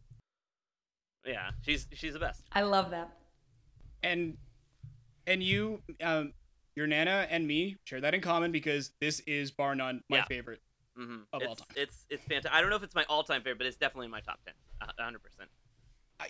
yeah 1.25 1.51
she's 1.63 1.87
she's 1.93 2.13
the 2.13 2.19
best 2.19 2.43
I 2.53 2.63
love 2.63 2.91
that. 2.91 3.11
And 4.03 4.37
and 5.27 5.43
you, 5.43 5.83
um, 6.01 6.33
your 6.77 6.87
nana 6.87 7.27
and 7.29 7.47
me 7.47 7.77
share 7.85 8.01
that 8.01 8.15
in 8.15 8.21
common 8.21 8.53
because 8.53 8.93
this 9.01 9.21
is 9.27 9.51
bar 9.51 9.75
none 9.75 10.03
my 10.09 10.19
Yeah. 10.19 10.25
favorite. 10.25 10.61
mm-hmm. 10.97 11.23
Of 11.33 11.43
it's, 11.43 11.49
all 11.49 11.55
time. 11.57 11.67
it's 11.77 12.07
it's 12.11 12.25
fantastic 12.25 12.53
i 12.53 12.61
don't 12.61 12.71
know 12.71 12.77
if 12.77 12.83
it's 12.85 12.95
my 12.95 13.05
all-time 13.09 13.41
favorite 13.43 13.59
but 13.59 13.67
it's 13.67 13.77
definitely 13.77 14.05
in 14.07 14.13
my 14.13 14.21
top 14.21 14.39
10 14.45 14.55
a 14.83 15.03
100% 15.03 15.17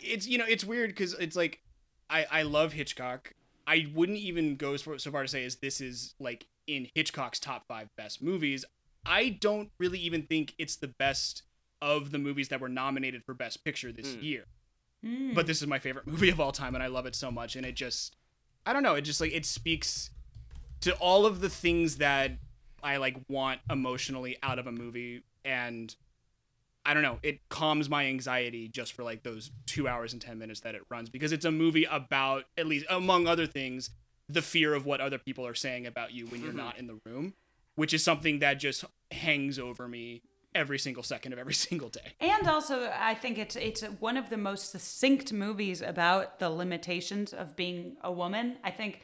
It's 0.02 0.26
you 0.26 0.38
know 0.38 0.46
it's 0.48 0.64
weird 0.64 0.90
because 0.90 1.12
it's 1.14 1.36
like 1.36 1.60
I 2.08 2.26
I 2.30 2.42
love 2.42 2.72
Hitchcock. 2.72 3.32
I 3.66 3.88
wouldn't 3.94 4.18
even 4.18 4.54
go 4.56 4.76
so 4.76 4.96
so 4.96 5.10
far 5.10 5.22
to 5.22 5.28
say 5.28 5.44
as 5.44 5.56
this 5.56 5.80
is 5.80 6.14
like 6.20 6.46
in 6.66 6.88
Hitchcock's 6.94 7.38
top 7.40 7.66
five 7.68 7.88
best 7.96 8.22
movies. 8.22 8.64
I 9.04 9.28
don't 9.28 9.70
really 9.78 9.98
even 10.00 10.22
think 10.22 10.54
it's 10.58 10.76
the 10.76 10.88
best 10.88 11.42
of 11.80 12.10
the 12.10 12.18
movies 12.18 12.48
that 12.48 12.60
were 12.60 12.68
nominated 12.68 13.22
for 13.24 13.34
Best 13.34 13.64
Picture 13.64 13.92
this 13.92 14.14
Hmm. 14.14 14.20
year. 14.22 14.44
Mm. 15.04 15.34
But 15.34 15.46
this 15.46 15.60
is 15.62 15.68
my 15.68 15.78
favorite 15.78 16.06
movie 16.08 16.30
of 16.30 16.40
all 16.40 16.52
time, 16.52 16.74
and 16.74 16.82
I 16.82 16.86
love 16.88 17.06
it 17.06 17.14
so 17.14 17.30
much. 17.30 17.54
And 17.56 17.64
it 17.66 17.74
just 17.76 18.16
I 18.64 18.72
don't 18.72 18.82
know. 18.82 18.94
It 18.96 19.02
just 19.02 19.20
like 19.20 19.32
it 19.32 19.46
speaks 19.46 20.10
to 20.80 20.92
all 20.96 21.24
of 21.26 21.40
the 21.40 21.48
things 21.48 21.98
that 21.98 22.32
I 22.82 22.96
like 22.96 23.16
want 23.28 23.60
emotionally 23.70 24.36
out 24.42 24.58
of 24.58 24.66
a 24.66 24.72
movie, 24.72 25.22
and 25.44 25.94
I 26.84 26.94
don't 26.94 27.02
know. 27.02 27.18
It 27.22 27.48
calms 27.48 27.88
my 27.88 28.06
anxiety 28.06 28.68
just 28.68 28.92
for 28.92 29.04
like 29.04 29.22
those 29.22 29.50
two 29.66 29.86
hours 29.86 30.12
and 30.12 30.20
ten 30.22 30.38
minutes 30.38 30.60
that 30.60 30.74
it 30.74 30.82
runs 30.90 31.08
because 31.10 31.30
it's 31.30 31.44
a 31.44 31.52
movie 31.52 31.84
about 31.84 32.44
at 32.58 32.66
least 32.66 32.86
among 32.90 33.26
other 33.28 33.46
things 33.46 33.90
the 34.28 34.42
fear 34.42 34.74
of 34.74 34.86
what 34.86 35.00
other 35.00 35.18
people 35.18 35.46
are 35.46 35.54
saying 35.54 35.86
about 35.86 36.12
you 36.12 36.26
when 36.26 36.42
you're 36.42 36.52
Mhm. 36.52 36.56
not 36.56 36.78
in 36.78 36.86
the 36.86 36.98
room, 37.04 37.34
which 37.76 37.94
is 37.94 38.02
something 38.02 38.40
that 38.40 38.54
just 38.54 38.84
hangs 39.12 39.58
over 39.58 39.86
me 39.88 40.22
every 40.54 40.78
single 40.78 41.02
second 41.02 41.32
of 41.32 41.38
every 41.38 41.54
single 41.68 41.88
day. 41.88 42.14
And 42.20 42.48
also, 42.48 42.90
I 42.98 43.14
think 43.14 43.38
it's 43.38 43.56
it's 43.56 43.82
one 43.82 44.16
of 44.16 44.30
the 44.30 44.36
most 44.38 44.70
succinct 44.70 45.32
movies 45.32 45.82
about 45.82 46.38
the 46.38 46.48
limitations 46.50 47.32
of 47.32 47.54
being 47.56 47.96
a 48.02 48.10
woman. 48.10 48.56
I 48.64 48.70
think 48.70 49.02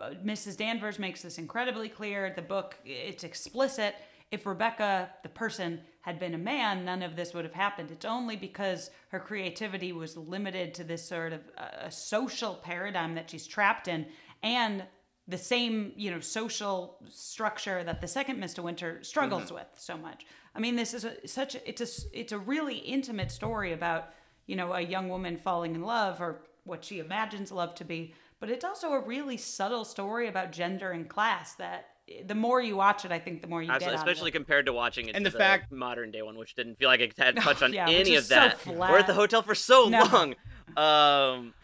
uh, 0.00 0.10
Mrs. 0.24 0.56
Danvers 0.56 0.98
makes 0.98 1.22
this 1.22 1.36
incredibly 1.38 1.88
clear. 1.88 2.32
The 2.34 2.42
book 2.42 2.76
it's 2.84 3.24
explicit. 3.24 3.94
If 4.30 4.46
Rebecca, 4.46 5.10
the 5.24 5.28
person, 5.28 5.80
had 6.02 6.20
been 6.20 6.34
a 6.34 6.38
man, 6.38 6.84
none 6.84 7.02
of 7.02 7.16
this 7.16 7.34
would 7.34 7.44
have 7.44 7.52
happened. 7.52 7.90
It's 7.90 8.04
only 8.04 8.36
because 8.36 8.90
her 9.08 9.18
creativity 9.18 9.92
was 9.92 10.16
limited 10.16 10.72
to 10.74 10.84
this 10.84 11.04
sort 11.06 11.32
of 11.32 11.40
uh, 11.58 11.66
a 11.80 11.90
social 11.90 12.54
paradigm 12.54 13.16
that 13.16 13.28
she's 13.28 13.46
trapped 13.46 13.88
in, 13.88 14.06
and 14.42 14.84
the 15.28 15.38
same 15.38 15.92
you 15.96 16.10
know 16.10 16.20
social 16.20 16.96
structure 17.08 17.84
that 17.84 18.00
the 18.00 18.08
second 18.08 18.42
Mr. 18.42 18.62
Winter 18.62 19.02
struggles 19.02 19.52
with 19.52 19.66
so 19.76 19.96
much. 19.96 20.26
I 20.54 20.58
mean, 20.58 20.74
this 20.76 20.94
is 20.94 21.04
a, 21.04 21.26
such 21.28 21.54
a, 21.54 21.68
it's 21.68 21.80
a 21.80 22.18
it's 22.18 22.32
a 22.32 22.38
really 22.38 22.76
intimate 22.78 23.30
story 23.30 23.72
about 23.72 24.08
you 24.46 24.56
know 24.56 24.72
a 24.72 24.80
young 24.80 25.08
woman 25.08 25.36
falling 25.36 25.74
in 25.74 25.82
love 25.82 26.20
or 26.20 26.42
what 26.64 26.84
she 26.84 26.98
imagines 26.98 27.52
love 27.52 27.74
to 27.76 27.84
be, 27.84 28.14
but 28.40 28.50
it's 28.50 28.64
also 28.64 28.92
a 28.92 29.00
really 29.00 29.36
subtle 29.36 29.84
story 29.84 30.26
about 30.28 30.52
gender 30.52 30.90
and 30.90 31.08
class 31.08 31.54
that 31.54 31.86
the 32.26 32.34
more 32.34 32.60
you 32.60 32.76
watch 32.76 33.04
it, 33.04 33.12
I 33.12 33.20
think 33.20 33.40
the 33.40 33.46
more 33.46 33.62
you 33.62 33.68
get 33.68 33.76
Absolutely, 33.76 33.98
out 33.98 34.00
especially 34.08 34.30
of 34.30 34.34
it. 34.34 34.38
compared 34.38 34.66
to 34.66 34.72
watching 34.72 35.08
it 35.08 35.14
And 35.14 35.24
to 35.24 35.30
the 35.30 35.38
fact- 35.38 35.70
modern 35.70 36.10
day 36.10 36.22
one, 36.22 36.36
which 36.36 36.56
didn't 36.56 36.76
feel 36.76 36.88
like 36.88 36.98
it 37.00 37.16
had 37.16 37.36
touched 37.40 37.62
on 37.62 37.72
Yeah, 37.72 37.88
any 37.88 38.14
is 38.14 38.24
of 38.24 38.24
so 38.26 38.34
that. 38.34 38.66
We're 38.66 38.98
at 38.98 39.06
the 39.06 39.14
hotel 39.14 39.42
for 39.42 39.54
so 39.54 39.88
No. 39.88 40.02
long. 40.04 40.34
Um, 40.76 41.54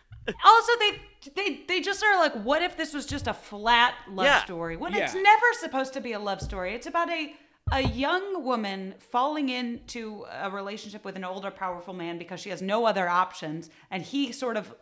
Also, 0.45 0.73
they 0.81 1.01
they 1.35 1.61
they 1.69 1.81
just 1.81 2.03
are 2.03 2.19
like, 2.19 2.35
what 2.45 2.63
if 2.63 2.77
this 2.77 2.93
was 2.95 3.07
just 3.07 3.27
a 3.27 3.35
flat 3.35 3.95
love 4.09 4.27
Yeah. 4.27 4.45
story? 4.45 4.77
When 4.77 4.93
Yeah. 4.93 5.05
it's 5.05 5.15
never 5.15 5.47
supposed 5.61 5.93
to 5.95 6.01
be 6.01 6.13
a 6.13 6.19
love 6.19 6.41
story. 6.41 6.75
It's 6.75 6.87
about 6.87 7.11
a 7.11 7.35
a 7.73 7.81
young 7.83 8.45
woman 8.45 8.95
falling 8.99 9.49
into 9.49 10.25
a 10.31 10.49
relationship 10.51 11.05
with 11.05 11.17
an 11.17 11.25
older, 11.25 11.51
powerful 11.51 11.95
man 11.95 12.17
because 12.17 12.39
she 12.41 12.51
has 12.51 12.63
no 12.63 12.87
other 12.87 13.09
options, 13.09 13.71
and 13.91 14.05
he 14.05 14.31
sort 14.31 14.57
of, 14.57 14.73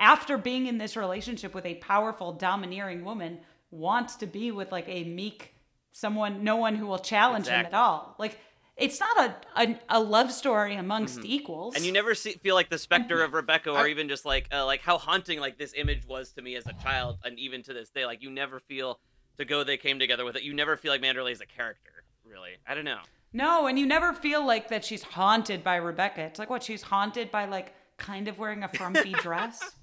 after 0.00 0.36
being 0.36 0.66
in 0.66 0.78
this 0.78 0.96
relationship 0.96 1.54
with 1.54 1.64
a 1.64 1.76
powerful, 1.76 2.32
domineering 2.32 3.04
woman, 3.04 3.38
wants 3.70 4.16
to 4.16 4.26
be 4.26 4.50
with 4.50 4.72
like 4.72 4.88
a 4.88 5.04
meek 5.04 5.54
someone, 5.92 6.42
no 6.42 6.56
one 6.56 6.74
who 6.74 6.86
will 6.86 6.98
challenge 6.98 7.46
him 7.46 7.54
at 7.54 7.58
Exactly. 7.66 7.78
all. 7.78 8.14
Like. 8.18 8.38
It's 8.78 9.00
not 9.00 9.18
a, 9.18 9.60
a, 9.60 9.80
a 9.88 10.00
love 10.00 10.30
story 10.32 10.76
amongst 10.76 11.24
equals. 11.24 11.74
Mm-hmm. 11.74 11.76
and 11.76 11.86
you 11.86 11.92
never 11.92 12.14
see, 12.14 12.32
feel 12.34 12.54
like 12.54 12.70
the 12.70 12.78
specter 12.78 13.22
of 13.22 13.32
Rebecca, 13.42 13.70
or 13.70 13.88
even 13.88 14.08
just 14.08 14.24
like 14.24 14.48
uh, 14.52 14.64
like 14.64 14.80
how 14.80 14.98
haunting 14.98 15.40
like 15.40 15.58
this 15.58 15.72
image 15.76 16.06
was 16.06 16.30
to 16.32 16.42
me 16.42 16.54
as 16.54 16.66
a 16.66 16.72
child, 16.74 17.18
and 17.24 17.38
even 17.38 17.62
to 17.64 17.72
this 17.72 17.90
day, 17.90 18.06
like 18.06 18.22
you 18.22 18.30
never 18.30 18.60
feel 18.60 19.00
to 19.38 19.44
go 19.44 19.64
they 19.64 19.76
came 19.76 19.98
together 19.98 20.24
with 20.24 20.36
it. 20.36 20.42
You 20.42 20.54
never 20.54 20.76
feel 20.76 20.92
like 20.92 21.02
Manderley 21.02 21.32
is 21.32 21.40
a 21.40 21.46
character, 21.46 21.90
really. 22.24 22.50
I 22.66 22.74
don't 22.74 22.84
know. 22.84 23.00
No, 23.32 23.66
and 23.66 23.78
you 23.78 23.86
never 23.86 24.12
feel 24.12 24.46
like 24.46 24.68
that 24.68 24.84
she's 24.84 25.02
haunted 25.02 25.62
by 25.62 25.76
Rebecca. 25.76 26.22
It's 26.22 26.38
like 26.38 26.50
what 26.50 26.62
she's 26.62 26.82
haunted 26.82 27.30
by, 27.30 27.44
like 27.44 27.74
kind 27.98 28.28
of 28.28 28.38
wearing 28.38 28.62
a 28.62 28.68
frumpy 28.68 29.12
dress. 29.22 29.60
It's 29.62 29.74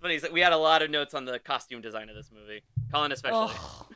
funny. 0.00 0.14
is 0.14 0.22
that 0.22 0.32
we 0.32 0.40
had 0.40 0.52
a 0.52 0.56
lot 0.56 0.82
of 0.82 0.90
notes 0.90 1.14
on 1.14 1.24
the 1.24 1.38
costume 1.38 1.80
design 1.80 2.08
of 2.08 2.14
this 2.14 2.30
movie, 2.32 2.62
Colin 2.92 3.12
especially. 3.12 3.52
Oh, 3.52 3.86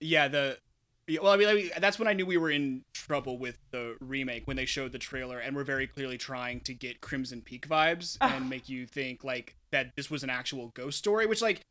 Yeah, 0.00 0.28
the 0.28 0.58
yeah, 1.06 1.20
well, 1.22 1.32
I 1.32 1.36
mean, 1.36 1.48
I 1.48 1.54
mean, 1.54 1.70
that's 1.80 1.98
when 1.98 2.08
I 2.08 2.12
knew 2.12 2.26
we 2.26 2.36
were 2.36 2.50
in 2.50 2.82
trouble 2.92 3.38
with 3.38 3.58
the 3.70 3.96
remake 4.00 4.46
when 4.46 4.56
they 4.56 4.64
showed 4.64 4.92
the 4.92 4.98
trailer 4.98 5.38
and 5.38 5.54
were 5.54 5.64
very 5.64 5.86
clearly 5.86 6.18
trying 6.18 6.60
to 6.60 6.74
get 6.74 7.00
Crimson 7.00 7.42
Peak 7.42 7.68
vibes 7.68 8.16
and 8.20 8.48
make 8.48 8.68
you 8.68 8.86
think 8.86 9.24
like 9.24 9.56
that 9.70 9.92
this 9.96 10.10
was 10.10 10.22
an 10.22 10.30
actual 10.30 10.68
ghost 10.68 10.98
story, 10.98 11.26
which 11.26 11.42
like 11.42 11.62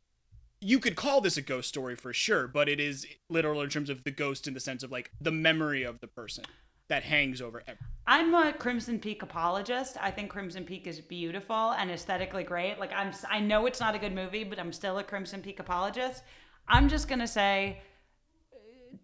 you 0.59 0.79
could 0.79 0.95
call 0.95 1.19
this 1.19 1.35
a 1.37 1.41
ghost 1.41 1.67
story 1.69 1.95
for 1.95 2.13
sure, 2.13 2.47
but 2.47 2.69
it 2.69 2.79
is 2.79 3.05
literal 3.29 3.61
in 3.61 3.69
terms 3.69 3.89
of 3.89 4.03
the 4.03 4.11
ghost 4.11 4.47
in 4.47 4.53
the 4.53 4.59
sense 4.59 4.83
of 4.83 4.91
like 4.91 5.11
the 5.19 5.31
memory 5.31 5.83
of 5.83 5.99
the 5.99 6.07
person 6.07 6.45
that 6.87 7.03
hangs 7.03 7.41
over 7.41 7.61
everything. 7.61 7.87
I'm 8.05 8.33
a 8.35 8.53
Crimson 8.53 8.99
Peak 8.99 9.23
apologist. 9.23 9.97
I 9.99 10.11
think 10.11 10.29
Crimson 10.29 10.63
Peak 10.65 10.85
is 10.85 10.99
beautiful 10.99 11.71
and 11.71 11.89
aesthetically 11.89 12.43
great. 12.43 12.79
Like 12.79 12.91
I'm, 12.93 13.11
I 13.29 13.39
know 13.39 13.65
it's 13.65 13.79
not 13.79 13.95
a 13.95 13.99
good 13.99 14.13
movie, 14.13 14.43
but 14.43 14.59
I'm 14.59 14.73
still 14.73 14.97
a 14.99 15.03
Crimson 15.03 15.41
Peak 15.41 15.59
apologist. 15.59 16.23
I'm 16.67 16.87
just 16.87 17.07
gonna 17.07 17.27
say, 17.27 17.81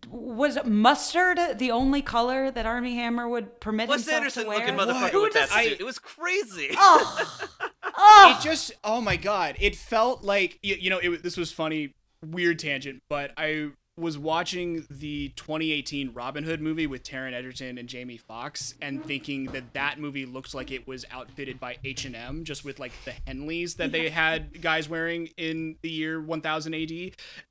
was 0.10 0.58
mustard 0.66 1.40
the 1.58 1.72
only 1.72 2.02
color 2.02 2.52
that 2.52 2.66
Armie 2.66 2.96
Hammer 2.96 3.28
would 3.28 3.60
permit 3.60 3.90
Wes 3.90 4.02
himself 4.02 4.18
Anderson 4.18 4.44
to 4.44 4.50
wear? 4.50 4.60
looking 4.60 4.76
motherfucker 4.76 5.10
Who 5.12 5.22
with 5.24 5.34
that 5.34 5.50
does- 5.50 5.64
suit. 5.64 5.80
It 5.80 5.84
was 5.84 6.00
crazy. 6.00 6.70
Oh, 6.78 7.40
oh. 7.84 8.36
it 8.40 8.44
just 8.44 8.72
oh 8.84 9.02
my 9.02 9.16
god 9.18 9.56
it 9.60 9.76
felt 9.76 10.24
like 10.24 10.58
you, 10.62 10.76
you 10.76 10.90
know 10.90 11.00
it, 11.00 11.22
this 11.24 11.38
was 11.38 11.52
funny 11.52 11.94
weird 12.26 12.60
tangent 12.60 13.02
but 13.10 13.32
i 13.38 13.70
was 14.00 14.18
watching 14.18 14.86
the 14.90 15.30
2018 15.36 16.14
robin 16.14 16.44
hood 16.44 16.62
movie 16.62 16.88
with 16.88 17.04
Taron 17.04 17.34
Egerton 17.34 17.78
and 17.78 17.88
jamie 17.90 18.18
Foxx 18.18 18.76
and 18.82 19.04
thinking 19.04 19.46
that 19.48 19.74
that 19.74 20.00
movie 20.00 20.26
looked 20.26 20.54
like 20.54 20.72
it 20.72 20.88
was 20.88 21.06
outfitted 21.12 21.60
by 21.60 21.78
h&m 21.84 22.44
just 22.44 22.64
with 22.64 22.80
like 22.80 22.92
the 23.06 23.14
henleys 23.28 23.76
that 23.78 23.92
they 23.92 24.10
had 24.10 24.62
guys 24.62 24.88
wearing 24.88 25.30
in 25.38 25.76
the 25.82 25.90
year 25.90 26.22
1000 26.22 26.74
ad 26.74 26.92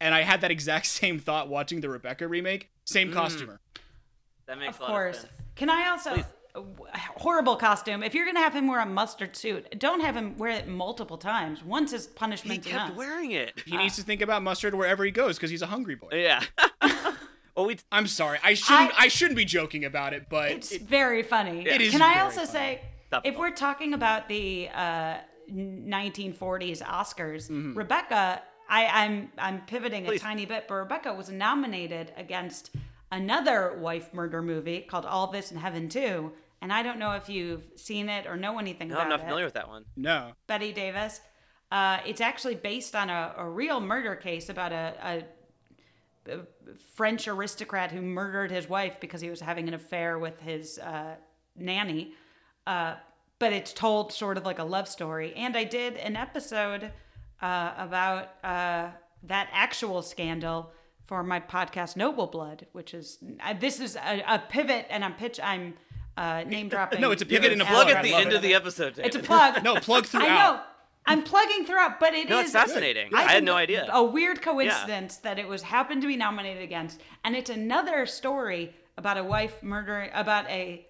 and 0.01 0.15
i 0.15 0.23
had 0.23 0.41
that 0.41 0.51
exact 0.51 0.87
same 0.99 1.19
thought 1.19 1.49
watching 1.49 1.81
the 1.81 1.89
rebecca 1.89 2.27
remake 2.27 2.71
same 2.85 3.11
mm. 3.11 3.15
costumer 3.15 3.61
that 4.49 4.59
makes 4.59 4.77
of 4.77 4.81
a 4.81 4.83
lot 4.85 4.91
course. 4.91 5.17
of 5.17 5.21
sense. 5.23 5.33
Can 5.55 5.71
I 5.71 5.89
also 5.89 6.15
Please. 6.15 6.25
Horrible 7.17 7.57
costume? 7.57 8.03
If 8.03 8.15
you're 8.15 8.27
gonna 8.27 8.41
have 8.41 8.55
him 8.55 8.67
wear 8.69 8.81
a 8.81 8.87
mustard 8.87 9.37
suit, 9.37 9.79
don't 9.79 10.01
have 10.01 10.17
him 10.17 10.37
wear 10.37 10.51
it 10.51 10.67
multiple 10.69 11.19
times. 11.19 11.63
Once 11.65 11.93
is 11.93 12.07
punishment 12.07 12.65
He 12.65 12.71
punishment 12.71 12.77
kept 12.79 12.87
enough. 12.91 12.97
wearing 12.99 13.31
it. 13.33 13.63
he 13.67 13.77
needs 13.77 13.97
to 13.97 14.03
think 14.03 14.23
about 14.23 14.43
mustard 14.43 14.75
wherever 14.75 15.05
he 15.05 15.11
goes 15.11 15.37
because 15.37 15.51
he's 15.51 15.63
a 15.63 15.67
hungry 15.67 15.95
boy 15.97 16.09
Yeah. 16.13 16.43
well, 17.57 17.67
we 17.67 17.77
i'm 17.91 18.07
sorry 18.07 18.39
i 18.45 18.55
shouldn't 18.55 18.93
I- 18.99 19.05
I, 19.05 19.09
shouldn't 19.09 19.37
be 19.37 19.45
joking 19.45 19.85
about 19.85 20.13
it 20.13 20.27
but 20.31 20.51
It's 20.53 20.71
it- 20.73 20.83
very 20.83 21.23
funny. 21.23 21.67
It 21.67 21.81
is 21.81 21.91
Can 21.93 22.03
I 22.03 22.21
also 22.21 22.41
funny. 22.41 22.51
say, 22.53 22.81
Tough 23.11 23.23
if 23.25 23.37
we're 23.39 23.51
talking 23.51 23.95
about 23.95 24.29
the 24.29 24.69
uh, 24.75 25.17
1940s 25.51 26.83
Oscars, 26.83 27.49
Mm-hmm. 27.51 27.75
Rebecca, 27.75 28.43
I, 28.69 28.87
I'm 28.87 29.33
I'm 29.39 29.61
pivoting 29.63 30.05
Please. 30.05 30.21
a 30.21 30.25
tiny 30.25 30.45
bit, 30.47 30.67
but 30.69 30.75
Rebecca 30.75 31.15
was 31.15 31.31
nominated 31.31 32.13
against 32.17 32.71
another 33.11 33.79
wife 33.81 34.13
murder 34.13 34.43
movie 34.43 34.81
called 34.83 35.07
All 35.07 35.29
This 35.29 35.51
and 35.51 35.59
Heaven 35.59 35.89
Too, 35.89 36.33
and 36.61 36.73
I 36.73 36.83
don't 36.83 36.99
know 36.99 37.13
if 37.13 37.29
you've 37.29 37.63
seen 37.77 38.09
it 38.09 38.27
or 38.27 38.37
know 38.37 38.59
anything 38.59 38.89
no, 38.89 38.95
about 38.95 39.01
it. 39.01 39.05
I'm 39.05 39.11
not 39.11 39.21
it. 39.21 39.23
familiar 39.25 39.45
with 39.45 39.55
that 39.55 39.69
one. 39.69 39.85
no 39.97 40.33
Bette 40.47 40.73
Davis. 40.73 41.21
Uh, 41.71 41.99
it's 42.07 42.21
actually 42.21 42.55
based 42.55 42.95
on 42.97 43.11
a, 43.11 43.35
a 43.37 43.49
real 43.49 43.79
murder 43.81 44.17
case 44.17 44.49
about 44.49 44.73
a, 44.73 45.25
a, 46.27 46.33
a 46.33 46.39
French 46.95 47.29
aristocrat 47.29 47.93
who 47.93 48.01
murdered 48.01 48.51
his 48.51 48.69
wife 48.69 48.99
because 49.01 49.21
he 49.21 49.29
was 49.29 49.41
having 49.41 49.69
an 49.69 49.75
affair 49.75 50.19
with 50.19 50.41
his 50.41 50.79
uh, 50.79 51.17
nanny. 51.57 52.15
Uh, 52.67 52.95
but 53.39 53.53
it's 53.53 53.73
told 53.73 54.13
sort 54.13 54.37
of 54.37 54.45
like 54.45 54.59
a 54.59 54.65
love 54.65 54.89
story. 54.89 55.35
And 55.35 55.57
I 55.57 55.65
did 55.65 55.97
an 55.97 56.17
episode 56.17 56.91
uh, 57.41 57.73
about 57.77 58.31
uh, 58.43 58.91
that 59.25 59.49
actual 59.53 60.03
scandal 60.03 60.73
for 61.07 61.23
my 61.23 61.41
podcast 61.41 61.97
Noble 61.97 62.27
Blood, 62.27 62.67
which 62.73 62.95
is 62.95 63.19
uh, 63.43 63.55
this 63.55 63.81
is 63.81 63.97
a, 63.97 64.23
a 64.27 64.39
pivot, 64.39 64.87
and 64.91 65.05
I'm 65.05 65.15
pitch 65.15 65.41
I'm 65.43 65.75
uh, 66.19 66.45
name 66.47 66.69
dropping. 66.69 67.01
No, 67.01 67.11
it's 67.13 67.23
a 67.23 67.27
pivot 67.27 67.53
and 67.53 67.63
a 67.63 67.65
plug 67.65 67.87
plug. 67.87 67.97
at 67.97 68.03
the 68.03 68.15
end 68.15 68.33
of 68.33 68.43
the 68.43 68.55
episode. 68.55 68.99
It's 68.99 69.17
a 69.17 69.21
plug. 69.21 69.63
No, 69.69 69.75
plug 69.77 70.05
throughout. 70.07 70.29
I 70.29 70.35
know. 70.37 70.61
I'm 71.07 71.23
plugging 71.23 71.65
throughout, 71.65 71.99
but 72.01 72.13
it 72.13 72.25
is 72.25 72.31
No, 72.31 72.41
it's 72.41 72.53
fascinating. 72.53 73.07
I, 73.15 73.19
think 73.21 73.31
had 73.31 73.45
no 73.45 73.55
idea. 73.57 73.89
A 73.91 74.05
weird 74.05 74.43
coincidence 74.43 75.17
that 75.19 75.39
it 75.39 75.49
was 75.49 75.63
happened 75.63 76.03
to 76.03 76.09
be 76.09 76.17
nominated 76.17 76.63
against, 76.63 77.01
and 77.25 77.35
it's 77.35 77.49
another 77.49 78.05
story 78.05 78.75
about 78.99 79.17
a 79.17 79.25
wife 79.25 79.63
murdering, 79.63 80.11
about 80.13 80.47
a 80.51 80.85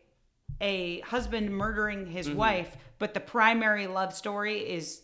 a 0.61 1.01
husband 1.01 1.51
murdering 1.51 2.07
his 2.07 2.27
Mm-hmm. 2.29 2.37
wife, 2.37 2.77
but 2.99 3.15
the 3.15 3.21
primary 3.21 3.87
love 3.87 4.13
story 4.13 4.59
is 4.59 5.03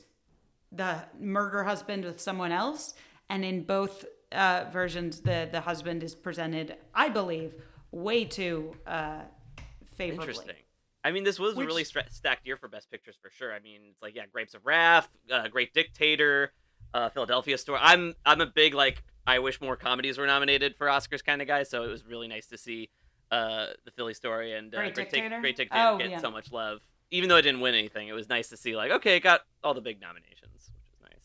the 0.72 0.96
murder 1.20 1.62
husband 1.62 2.04
with 2.04 2.20
someone 2.20 2.50
else, 2.50 2.94
and 3.30 3.44
in 3.44 3.62
both 3.62 4.04
uh, 4.32 4.64
versions, 4.72 5.20
the 5.20 5.48
the 5.52 5.60
husband 5.60 6.02
is 6.02 6.14
presented, 6.16 6.76
I 6.92 7.08
believe, 7.08 7.54
way 7.92 8.24
too 8.24 8.74
uh, 8.84 9.20
favorably. 9.94 10.28
Interesting. 10.28 10.56
I 11.04 11.10
mean, 11.12 11.24
this 11.24 11.38
was 11.38 11.56
a 11.58 11.64
really 11.64 11.84
stra- 11.84 12.10
stacked 12.10 12.46
year 12.46 12.56
for 12.56 12.66
Best 12.66 12.90
Pictures 12.90 13.16
for 13.20 13.28
sure. 13.30 13.52
I 13.52 13.60
mean, 13.60 13.80
it's 13.90 14.00
like 14.00 14.14
yeah, 14.14 14.24
Grapes 14.32 14.54
of 14.54 14.64
Wrath, 14.64 15.08
uh, 15.30 15.48
Great 15.48 15.74
Dictator, 15.74 16.52
uh, 16.94 17.10
Philadelphia 17.10 17.58
Story. 17.58 17.78
I'm 17.82 18.14
I'm 18.24 18.40
a 18.40 18.46
big 18.46 18.72
like 18.74 19.02
I 19.26 19.38
wish 19.38 19.60
more 19.60 19.76
comedies 19.76 20.16
were 20.18 20.26
nominated 20.26 20.76
for 20.76 20.86
Oscars 20.86 21.22
kind 21.24 21.42
of 21.42 21.48
guy. 21.48 21.62
So 21.64 21.82
it 21.84 21.88
was 21.88 22.04
really 22.06 22.28
nice 22.28 22.46
to 22.46 22.58
see 22.58 22.88
uh, 23.30 23.66
the 23.84 23.90
Philly 23.90 24.14
Story 24.14 24.54
and 24.54 24.74
uh, 24.74 24.78
Great 24.78 24.94
Dic- 24.94 25.10
Dictator? 25.10 25.40
Great 25.40 25.56
Dictator 25.56 25.84
Oh, 25.88 25.98
get 25.98 26.10
yeah. 26.10 26.18
so 26.20 26.30
much 26.30 26.50
love, 26.52 26.80
even 27.10 27.28
though 27.28 27.36
it 27.36 27.42
didn't 27.42 27.60
win 27.60 27.74
anything. 27.74 28.08
It 28.08 28.12
was 28.12 28.28
nice 28.28 28.48
to 28.48 28.56
see 28.56 28.74
like 28.74 28.90
okay, 28.90 29.16
it 29.16 29.20
got 29.20 29.42
all 29.62 29.74
the 29.74 29.80
big 29.82 30.00
nominations, 30.00 30.52
which 30.54 30.62
was 30.62 31.10
nice. 31.10 31.20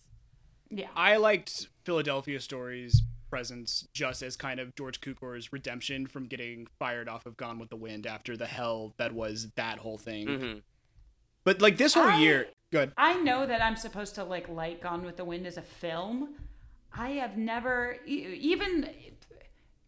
Yeah. 0.69 0.87
I 0.95 1.15
liked 1.17 1.67
Philadelphia 1.83 2.39
Stories 2.41 3.01
presence 3.29 3.87
just 3.93 4.21
as 4.23 4.35
kind 4.35 4.59
of 4.59 4.75
George 4.75 5.01
Cukor's 5.01 5.53
redemption 5.53 6.07
from 6.07 6.25
getting 6.27 6.67
fired 6.79 7.07
off 7.07 7.25
of 7.25 7.37
Gone 7.37 7.59
with 7.59 7.69
the 7.69 7.75
Wind 7.75 8.05
after 8.07 8.35
the 8.35 8.45
hell 8.47 8.93
that 8.97 9.13
was 9.13 9.47
that 9.55 9.79
whole 9.79 9.97
thing. 9.97 10.27
hmm 10.27 10.57
But 11.43 11.61
like 11.61 11.77
this 11.77 11.93
whole 11.93 12.03
I- 12.07 12.19
year, 12.19 12.47
good. 12.71 12.91
I 12.97 13.19
know 13.21 13.45
that 13.45 13.61
I'm 13.61 13.75
supposed 13.75 14.15
to 14.15 14.23
like 14.23 14.49
like 14.49 14.81
Gone 14.81 15.03
with 15.05 15.17
the 15.17 15.25
Wind 15.25 15.45
as 15.47 15.57
a 15.57 15.61
film. 15.61 16.35
I 16.91 17.11
have 17.11 17.37
never 17.37 17.97
e- 18.07 18.37
even 18.41 18.89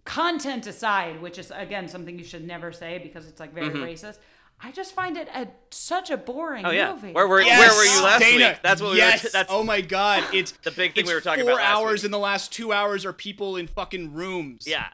content 0.05 0.65
aside, 0.67 1.21
which 1.21 1.37
is 1.37 1.51
again 1.55 1.87
something 1.87 2.17
you 2.17 2.25
should 2.25 2.45
never 2.45 2.71
say 2.71 2.99
because 2.99 3.27
it's 3.27 3.39
like 3.39 3.53
very 3.53 3.69
racist. 3.69 4.19
I 4.63 4.71
just 4.71 4.93
find 4.93 5.17
it 5.17 5.27
a 5.33 5.47
such 5.71 6.09
a 6.11 6.17
boring. 6.17 6.65
Oh 6.65 6.69
yeah. 6.71 6.93
movie. 6.93 7.13
Where 7.13 7.27
were 7.27 7.41
Yes, 7.41 7.59
where 7.59 7.75
were 7.77 7.83
you 7.83 8.03
last 8.03 8.19
Dana, 8.21 8.49
week? 8.49 8.57
That's 8.61 8.81
what 8.81 8.91
we 8.93 8.99
were. 9.01 9.11
That's 9.33 9.49
oh 9.51 9.63
my 9.63 9.81
god, 9.81 10.23
it's 10.33 10.51
the 10.63 10.71
big 10.71 10.93
thing 10.95 11.05
we 11.07 11.13
were 11.13 11.21
talking 11.21 11.43
four 11.43 11.53
about 11.53 11.63
last 11.63 11.77
hours, 11.77 11.99
week. 12.01 12.05
and 12.05 12.13
the 12.13 12.19
last 12.19 12.51
two 12.53 12.71
hours 12.71 13.05
are 13.05 13.13
people 13.13 13.57
in 13.57 13.67
fucking 13.67 14.13
rooms. 14.13 14.65
yeah. 14.67 14.87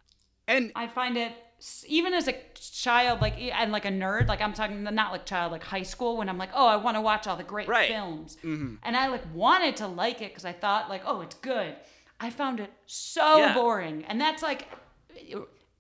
and 0.48 0.72
I 0.76 0.88
find 0.88 1.18
it 1.18 1.34
even 1.88 2.14
as 2.14 2.28
a 2.28 2.36
child, 2.56 3.20
like 3.20 3.38
e- 3.40 3.50
and 3.52 3.72
like 3.72 3.84
a 3.86 3.90
nerd, 3.90 4.28
like 4.28 4.42
I'm 4.42 4.54
talking 4.54 4.84
not 4.84 5.12
like 5.12 5.26
child, 5.26 5.52
like 5.52 5.64
high 5.64 5.82
school, 5.84 6.16
when 6.18 6.30
I'm 6.30 6.38
like, 6.38 6.52
oh, 6.54 6.68
I 6.68 6.76
want 6.76 6.96
to 6.98 7.02
watch 7.02 7.26
all 7.28 7.36
the 7.36 7.44
great 7.44 7.68
Right. 7.68 7.90
films, 7.90 8.38
Mm-hmm. 8.44 8.76
and 8.84 8.96
I 8.96 9.08
like 9.08 9.24
wanted 9.34 9.76
to 9.78 9.88
like 9.88 10.22
it 10.22 10.30
because 10.32 10.46
I 10.46 10.54
thought 10.54 10.88
like, 10.88 11.02
oh, 11.06 11.22
it's 11.22 11.36
good. 11.36 11.76
I 12.20 12.30
found 12.30 12.60
it 12.60 12.72
so 12.86 13.38
Yeah. 13.40 13.54
boring, 13.54 14.06
and 14.08 14.22
that's 14.22 14.42
like. 14.44 14.68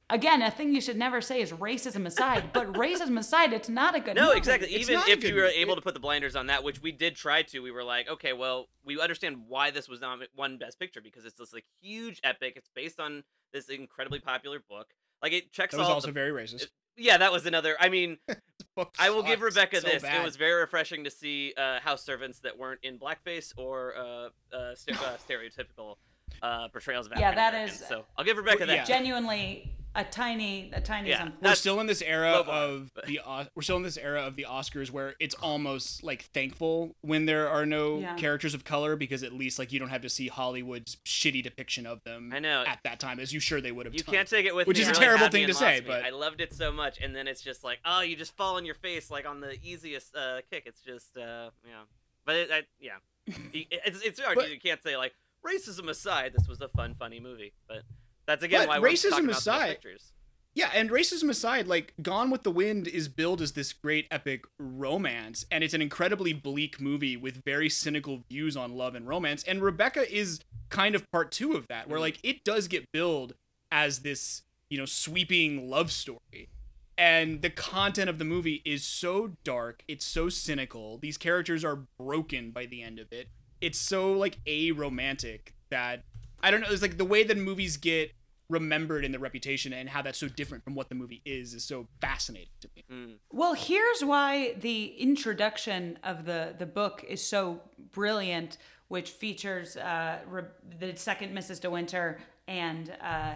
Again, 0.09 0.41
a 0.41 0.49
thing 0.49 0.73
you 0.73 0.79
should 0.79 0.95
never 0.95 1.19
say 1.19 1.41
is 1.41 1.51
racism 1.51 2.05
aside, 2.05 2.51
but 2.53 2.71
racism 2.73 3.17
aside, 3.19 3.51
it's 3.51 3.67
not 3.67 3.93
a 3.93 3.99
good 3.99 4.15
No, 4.15 4.27
movie. 4.27 4.37
exactly. 4.37 4.69
It's 4.69 4.89
Even 4.89 5.01
if 5.07 5.19
good 5.19 5.29
you 5.29 5.35
were 5.35 5.41
movie. 5.41 5.55
able 5.55 5.75
to 5.75 5.81
put 5.81 5.93
the 5.93 5.99
blinders 5.99 6.35
on 6.35 6.47
that, 6.47 6.63
which 6.63 6.81
we 6.81 6.93
did 6.93 7.15
try 7.17 7.41
to, 7.43 7.59
we 7.59 7.71
were 7.71 7.83
like, 7.83 8.07
okay, 8.09 8.31
well, 8.31 8.67
we 8.85 8.99
understand 9.01 9.43
why 9.49 9.69
this 9.69 9.89
was 9.89 9.99
not 9.99 10.19
one 10.33 10.57
Best 10.57 10.79
Picture 10.79 11.01
because 11.01 11.25
it's 11.25 11.35
this 11.37 11.51
like 11.51 11.65
huge 11.81 12.21
epic. 12.23 12.53
It's 12.55 12.69
based 12.73 13.01
on 13.01 13.23
this 13.51 13.67
incredibly 13.67 14.19
popular 14.19 14.59
book. 14.69 14.87
Like 15.21 15.33
it 15.33 15.51
checks 15.51 15.73
that 15.73 15.79
was 15.79 15.87
all. 15.89 15.95
also 15.95 16.07
the, 16.07 16.13
very 16.13 16.31
racist. 16.31 16.63
it- 16.63 16.69
yeah, 16.99 17.17
that 17.17 17.31
was 17.31 17.45
another. 17.45 17.75
I 17.79 17.89
mean, 17.89 18.17
I 18.97 19.09
will 19.11 19.21
give 19.23 19.41
Rebecca 19.41 19.81
so 19.81 19.87
this. 19.87 20.01
bad. 20.01 20.21
It 20.21 20.23
was 20.25 20.35
very 20.35 20.61
refreshing 20.61 21.03
to 21.03 21.11
see 21.11 21.53
uh, 21.55 21.79
house 21.79 22.03
servants 22.03 22.39
that 22.39 22.57
weren't 22.57 22.79
in 22.81 22.97
blackface 22.97 23.53
or 23.55 23.93
uh, 23.95 24.55
uh, 24.55 24.73
st- 24.73 24.99
uh, 24.99 25.15
stereotypical 25.29 25.95
uh, 26.41 26.69
portrayals 26.69 27.05
of 27.05 27.11
Yeah, 27.19 27.27
African 27.29 27.35
that 27.35 27.53
Americans. 27.53 27.81
is- 27.81 27.87
So 27.87 28.05
I'll 28.17 28.25
give 28.25 28.37
Rebecca 28.37 28.65
that. 28.65 28.73
yeah. 28.77 28.83
genuinely 28.85 29.75
a 29.97 30.03
tiny, 30.05 30.69
a 30.73 30.79
tiny 30.79 31.09
Yeah. 31.09 31.17
something. 31.19 31.37
we're 31.41 31.55
still 31.55 31.79
in 31.81 31.87
this 31.87 32.01
era 32.01 32.31
low 32.33 32.41
of 32.43 32.91
but- 32.93 33.05
the 33.07 33.19
we're 33.55 33.61
still 33.63 33.77
in 33.77 33.83
this 33.83 33.97
era 33.97 34.21
of 34.21 34.35
the 34.35 34.45
Oscars 34.47 34.91
where 34.91 35.15
it's 35.19 35.35
almost 35.35 36.03
like 36.03 36.23
thankful 36.33 36.95
when 37.01 37.25
there 37.25 37.49
are 37.49 37.65
no 37.65 37.99
Yeah. 37.99 38.15
characters 38.15 38.53
of 38.53 38.63
color 38.63 38.95
because 38.95 39.23
at 39.23 39.33
least 39.33 39.57
like 39.59 39.73
you 39.73 39.79
don't 39.79 39.89
have 39.89 40.01
to 40.03 40.09
see 40.09 40.27
Hollywood's 40.27 40.97
shitty 41.05 41.43
depiction 41.43 41.85
of 41.85 42.03
them. 42.03 42.31
I 42.33 42.39
know. 42.39 42.63
at 42.67 42.79
that 42.83 42.99
time 42.99 43.19
as 43.19 43.33
you 43.33 43.39
sure 43.39 43.59
they 43.59 43.71
would 43.71 43.85
have. 43.85 43.93
You 43.95 44.01
done. 44.03 44.13
can't 44.15 44.27
take 44.29 44.45
it 44.45 44.55
with 44.55 44.67
Which 44.67 44.77
me. 44.77 44.83
is 44.83 44.87
a 44.87 44.91
I'm 44.91 44.93
really 44.95 45.05
terrible 45.05 45.29
thing 45.31 45.47
to 45.47 45.53
say, 45.53 45.79
me. 45.81 45.87
but- 45.87 46.03
I 46.05 46.11
loved 46.11 46.39
it 46.41 46.53
so 46.53 46.71
much, 46.71 46.99
and 47.01 47.15
then 47.15 47.27
it's 47.27 47.41
just 47.41 47.63
like, 47.63 47.79
oh, 47.83 48.01
you 48.01 48.15
just 48.15 48.35
fall 48.37 48.55
on 48.57 48.65
your 48.65 48.75
face 48.75 49.09
like 49.11 49.25
on 49.27 49.39
the 49.41 49.57
easiest 49.63 50.15
uh, 50.15 50.41
kick. 50.51 50.63
It's 50.67 50.81
just, 50.81 51.17
uh, 51.17 51.49
yeah. 51.65 51.83
But 52.25 52.35
it, 52.35 52.51
I, 52.51 52.63
yeah, 52.79 52.97
You- 53.53 53.65
it's 53.71 54.01
it's 54.01 54.19
hard. 54.19 54.35
But- 54.35 54.51
you 54.51 54.59
can't 54.59 54.81
say 54.83 54.95
like 54.95 55.13
racism 55.45 55.87
aside, 55.89 56.33
this 56.33 56.47
was 56.47 56.61
a 56.61 56.67
fun, 56.69 56.93
funny 56.99 57.19
movie. 57.19 57.53
But 57.67 57.83
that's 58.27 58.43
again 58.43 58.61
But 58.61 58.67
why 58.69 58.79
we're 58.79 58.89
racism 58.89 59.09
talking 59.11 59.25
about 59.25 59.33
the 59.33 59.37
aside- 59.39 59.69
pictures. 59.81 60.11
Yeah, 60.53 60.71
and 60.73 60.89
racism 60.89 61.29
aside, 61.29 61.67
like 61.67 61.93
Gone 62.01 62.31
with 62.31 62.41
the 62.41 62.49
Wind 62.49 62.87
is 62.87 63.07
billed 63.09 63.41
as 63.43 63.51
this 63.53 63.73
great 63.73 64.07
epic 64.09 64.43
romance, 64.57 65.45
and 65.51 65.63
it's 65.63 65.75
an 65.75 65.83
incredibly 65.83 66.33
bleak 66.33 66.81
movie 66.81 67.15
with 67.15 67.43
very 67.45 67.69
cynical 67.69 68.23
views 68.27 68.57
on 68.57 68.73
love 68.75 68.95
and 68.95 69.07
romance. 69.07 69.43
And 69.43 69.61
Rebecca 69.61 70.11
is 70.11 70.39
kind 70.69 70.95
of 70.95 71.09
part 71.11 71.31
two 71.31 71.53
of 71.53 71.67
that, 71.67 71.87
where 71.87 71.99
Mhm. 71.99 72.01
like 72.01 72.19
it 72.23 72.43
does 72.43 72.67
get 72.67 72.91
billed 72.91 73.35
as 73.71 73.99
this, 73.99 74.41
you 74.69 74.79
know, 74.79 74.85
sweeping 74.85 75.69
love 75.69 75.91
story. 75.91 76.49
And 76.97 77.43
the 77.43 77.51
content 77.51 78.09
of 78.09 78.17
the 78.17 78.25
movie 78.25 78.63
is 78.65 78.83
so 78.83 79.37
dark, 79.43 79.83
it's 79.87 80.05
so 80.05 80.27
cynical. 80.29 80.97
These 80.97 81.17
characters 81.17 81.63
are 81.63 81.75
broken 81.99 82.49
by 82.49 82.65
the 82.65 82.81
end 82.81 82.97
of 82.97 83.13
it. 83.13 83.29
It's 83.61 83.77
so 83.77 84.11
like 84.11 84.39
a 84.47 84.71
romantic 84.71 85.53
that 85.69 86.03
I 86.41 86.49
don't 86.51 86.61
know, 86.61 86.67
it's 86.69 86.81
like 86.83 86.97
the 86.97 87.05
way 87.05 87.23
that 87.23 87.37
movies 87.37 87.77
get 87.77 88.11
remembered 88.49 89.03
in 89.03 89.11
the 89.11 89.19
reputation 89.19 89.73
and 89.73 89.89
how 89.89 90.01
that's 90.01 90.17
so 90.17 90.27
different 90.27 90.63
from 90.63 90.73
what 90.73 90.89
the 90.89 90.95
movie 90.95 91.21
is 91.25 91.53
is 91.53 91.63
so 91.63 91.87
fascinating 91.99 92.49
to 92.61 92.69
me. 92.75 92.85
Mm. 92.91 93.15
Well, 93.31 93.53
here's 93.53 94.03
why 94.03 94.53
the 94.53 94.87
introduction 94.97 95.99
of 96.03 96.25
the 96.25 96.55
the 96.57 96.65
book 96.65 97.03
is 97.07 97.25
so 97.25 97.61
brilliant, 97.91 98.57
which 98.87 99.11
features 99.11 99.75
uh, 99.77 100.19
Re- 100.27 100.43
the 100.79 100.95
second 100.95 101.35
Mrs. 101.35 101.59
De 101.59 101.69
Winter 101.69 102.19
and 102.47 102.95
uh, 103.01 103.33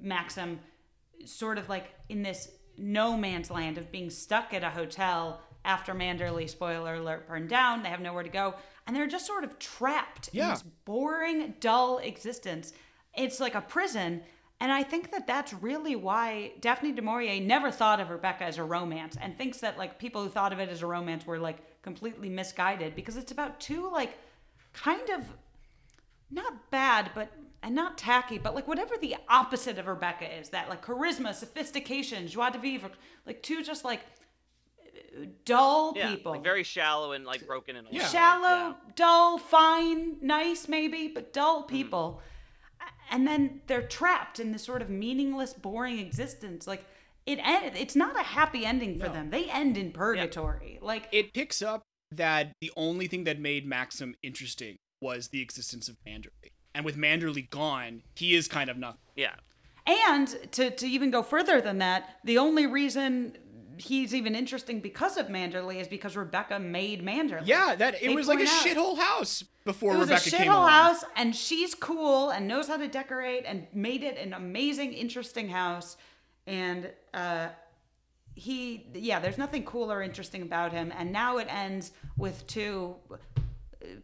Maxim, 0.00 0.60
sort 1.24 1.58
of 1.58 1.68
like 1.68 1.94
in 2.08 2.22
this 2.22 2.50
no 2.78 3.16
man's 3.16 3.50
land 3.50 3.78
of 3.78 3.90
being 3.90 4.10
stuck 4.10 4.54
at 4.54 4.62
a 4.62 4.70
hotel 4.70 5.40
after 5.64 5.92
Manderley, 5.92 6.48
spoiler 6.48 6.94
alert, 6.94 7.26
burned 7.26 7.48
down. 7.48 7.82
They 7.82 7.88
have 7.88 8.00
nowhere 8.00 8.22
to 8.22 8.28
go, 8.28 8.54
and 8.86 8.94
they're 8.94 9.08
just 9.08 9.26
sort 9.26 9.42
of 9.42 9.58
trapped 9.58 10.28
in 10.28 10.48
this 10.48 10.62
boring, 10.84 11.54
dull 11.58 11.98
existence. 11.98 12.72
It's 13.16 13.40
like 13.40 13.56
a 13.56 13.60
prison. 13.60 14.22
And 14.58 14.72
I 14.72 14.82
think 14.82 15.10
that 15.10 15.26
that's 15.26 15.52
really 15.52 15.96
why 15.96 16.52
Daphne 16.60 16.92
du 16.92 17.02
Maurier 17.02 17.40
never 17.40 17.70
thought 17.70 18.00
of 18.00 18.08
Rebecca 18.08 18.44
as 18.44 18.56
a 18.56 18.64
romance 18.64 19.16
and 19.20 19.36
thinks 19.36 19.58
that 19.58 19.76
like 19.76 19.98
people 19.98 20.22
who 20.22 20.30
thought 20.30 20.52
of 20.52 20.58
it 20.58 20.70
as 20.70 20.82
a 20.82 20.86
romance 20.86 21.26
were 21.26 21.38
like 21.38 21.58
completely 21.82 22.30
misguided 22.30 22.94
because 22.96 23.16
it's 23.18 23.32
about 23.32 23.60
two 23.60 23.90
like 23.92 24.16
kind 24.72 25.10
of 25.10 25.22
not 26.30 26.70
bad 26.70 27.10
but 27.14 27.30
and 27.62 27.74
not 27.74 27.98
tacky 27.98 28.38
but 28.38 28.54
like 28.54 28.66
whatever 28.66 28.94
the 29.00 29.14
opposite 29.28 29.76
of 29.78 29.86
Rebecca 29.86 30.38
is 30.38 30.48
that 30.48 30.70
like 30.70 30.82
charisma, 30.84 31.34
sophistication, 31.34 32.26
joie 32.26 32.48
de 32.50 32.58
vivre, 32.58 32.90
like 33.26 33.42
two 33.42 33.62
just 33.62 33.84
like 33.84 34.00
dull 35.44 35.92
Yeah, 35.96 36.10
people. 36.14 36.32
like 36.32 36.42
very 36.44 36.62
shallow 36.62 37.12
and 37.12 37.24
like 37.24 37.46
broken 37.46 37.76
and 37.76 37.86
a 37.86 37.90
lot 37.90 37.96
of 37.96 38.02
ways, 38.02 38.10
shallow, 38.10 38.68
yeah. 38.68 38.74
dull, 38.94 39.38
fine, 39.38 40.16
nice 40.22 40.66
maybe, 40.68 41.08
but 41.08 41.32
dull 41.32 41.64
Mm. 41.64 41.68
people. 41.68 42.20
And 43.10 43.26
then 43.26 43.60
they're 43.66 43.86
trapped 43.86 44.38
in 44.40 44.52
this 44.52 44.64
sort 44.64 44.82
of 44.82 44.90
meaningless, 44.90 45.52
boring 45.54 45.98
existence. 45.98 46.66
Like 46.66 46.84
it 47.26 47.38
end, 47.42 47.76
it's 47.76 47.96
not 47.96 48.18
a 48.18 48.22
happy 48.22 48.64
ending 48.64 48.98
for 48.98 49.06
No. 49.06 49.12
them. 49.12 49.30
They 49.30 49.44
end 49.50 49.76
in 49.76 49.92
purgatory. 49.92 50.78
Like 50.80 51.08
It 51.12 51.32
picks 51.32 51.62
up 51.62 51.82
that 52.12 52.52
the 52.60 52.72
only 52.76 53.06
thing 53.08 53.24
that 53.24 53.38
made 53.40 53.66
Maxim 53.66 54.14
interesting 54.22 54.76
was 55.00 55.28
the 55.28 55.42
existence 55.42 55.88
of 55.88 55.96
Manderley. 56.06 56.50
And 56.74 56.84
with 56.84 56.96
Manderley 56.96 57.48
gone, 57.50 58.02
he 58.14 58.34
is 58.34 58.48
kind 58.48 58.70
of 58.70 58.76
nothing. 58.76 59.00
Yeah. 59.16 59.34
and 59.86 60.28
to 60.52 60.70
to 60.70 60.86
even 60.86 61.10
go 61.10 61.22
further 61.22 61.60
than 61.60 61.78
that, 61.78 62.16
the 62.24 62.38
only 62.38 62.66
reason 62.66 63.38
he's 63.78 64.14
even 64.14 64.34
interesting 64.34 64.80
because 64.80 65.16
of 65.16 65.26
Manderley 65.26 65.80
is 65.80 65.88
because 65.88 66.16
Rebecca 66.16 66.58
made 66.58 67.04
Manderley. 67.04 67.46
Yeah, 67.46 67.74
that 67.76 67.94
it 68.02 68.08
They 68.08 68.14
was 68.14 68.28
like 68.28 68.40
a 68.40 68.44
shithole 68.44 68.98
house 68.98 69.44
before 69.64 69.94
it 69.94 69.98
was 69.98 70.08
Rebecca 70.08 70.28
a 70.28 70.30
came 70.30 70.46
shithole 70.48 70.68
house, 70.68 71.04
and 71.16 71.34
she's 71.34 71.74
cool 71.74 72.30
and 72.30 72.46
knows 72.46 72.68
how 72.68 72.76
to 72.76 72.88
decorate 72.88 73.44
and 73.46 73.66
made 73.72 74.02
it 74.02 74.18
an 74.18 74.32
amazing, 74.32 74.92
interesting 74.92 75.48
house. 75.48 75.96
And 76.46 76.90
uh, 77.12 77.48
he, 78.34 78.86
yeah, 78.94 79.18
there's 79.18 79.38
nothing 79.38 79.64
cool 79.64 79.90
or 79.90 80.02
interesting 80.02 80.42
about 80.42 80.72
him. 80.72 80.92
And 80.96 81.12
now 81.12 81.38
it 81.38 81.48
ends 81.50 81.92
with 82.16 82.46
two 82.46 82.94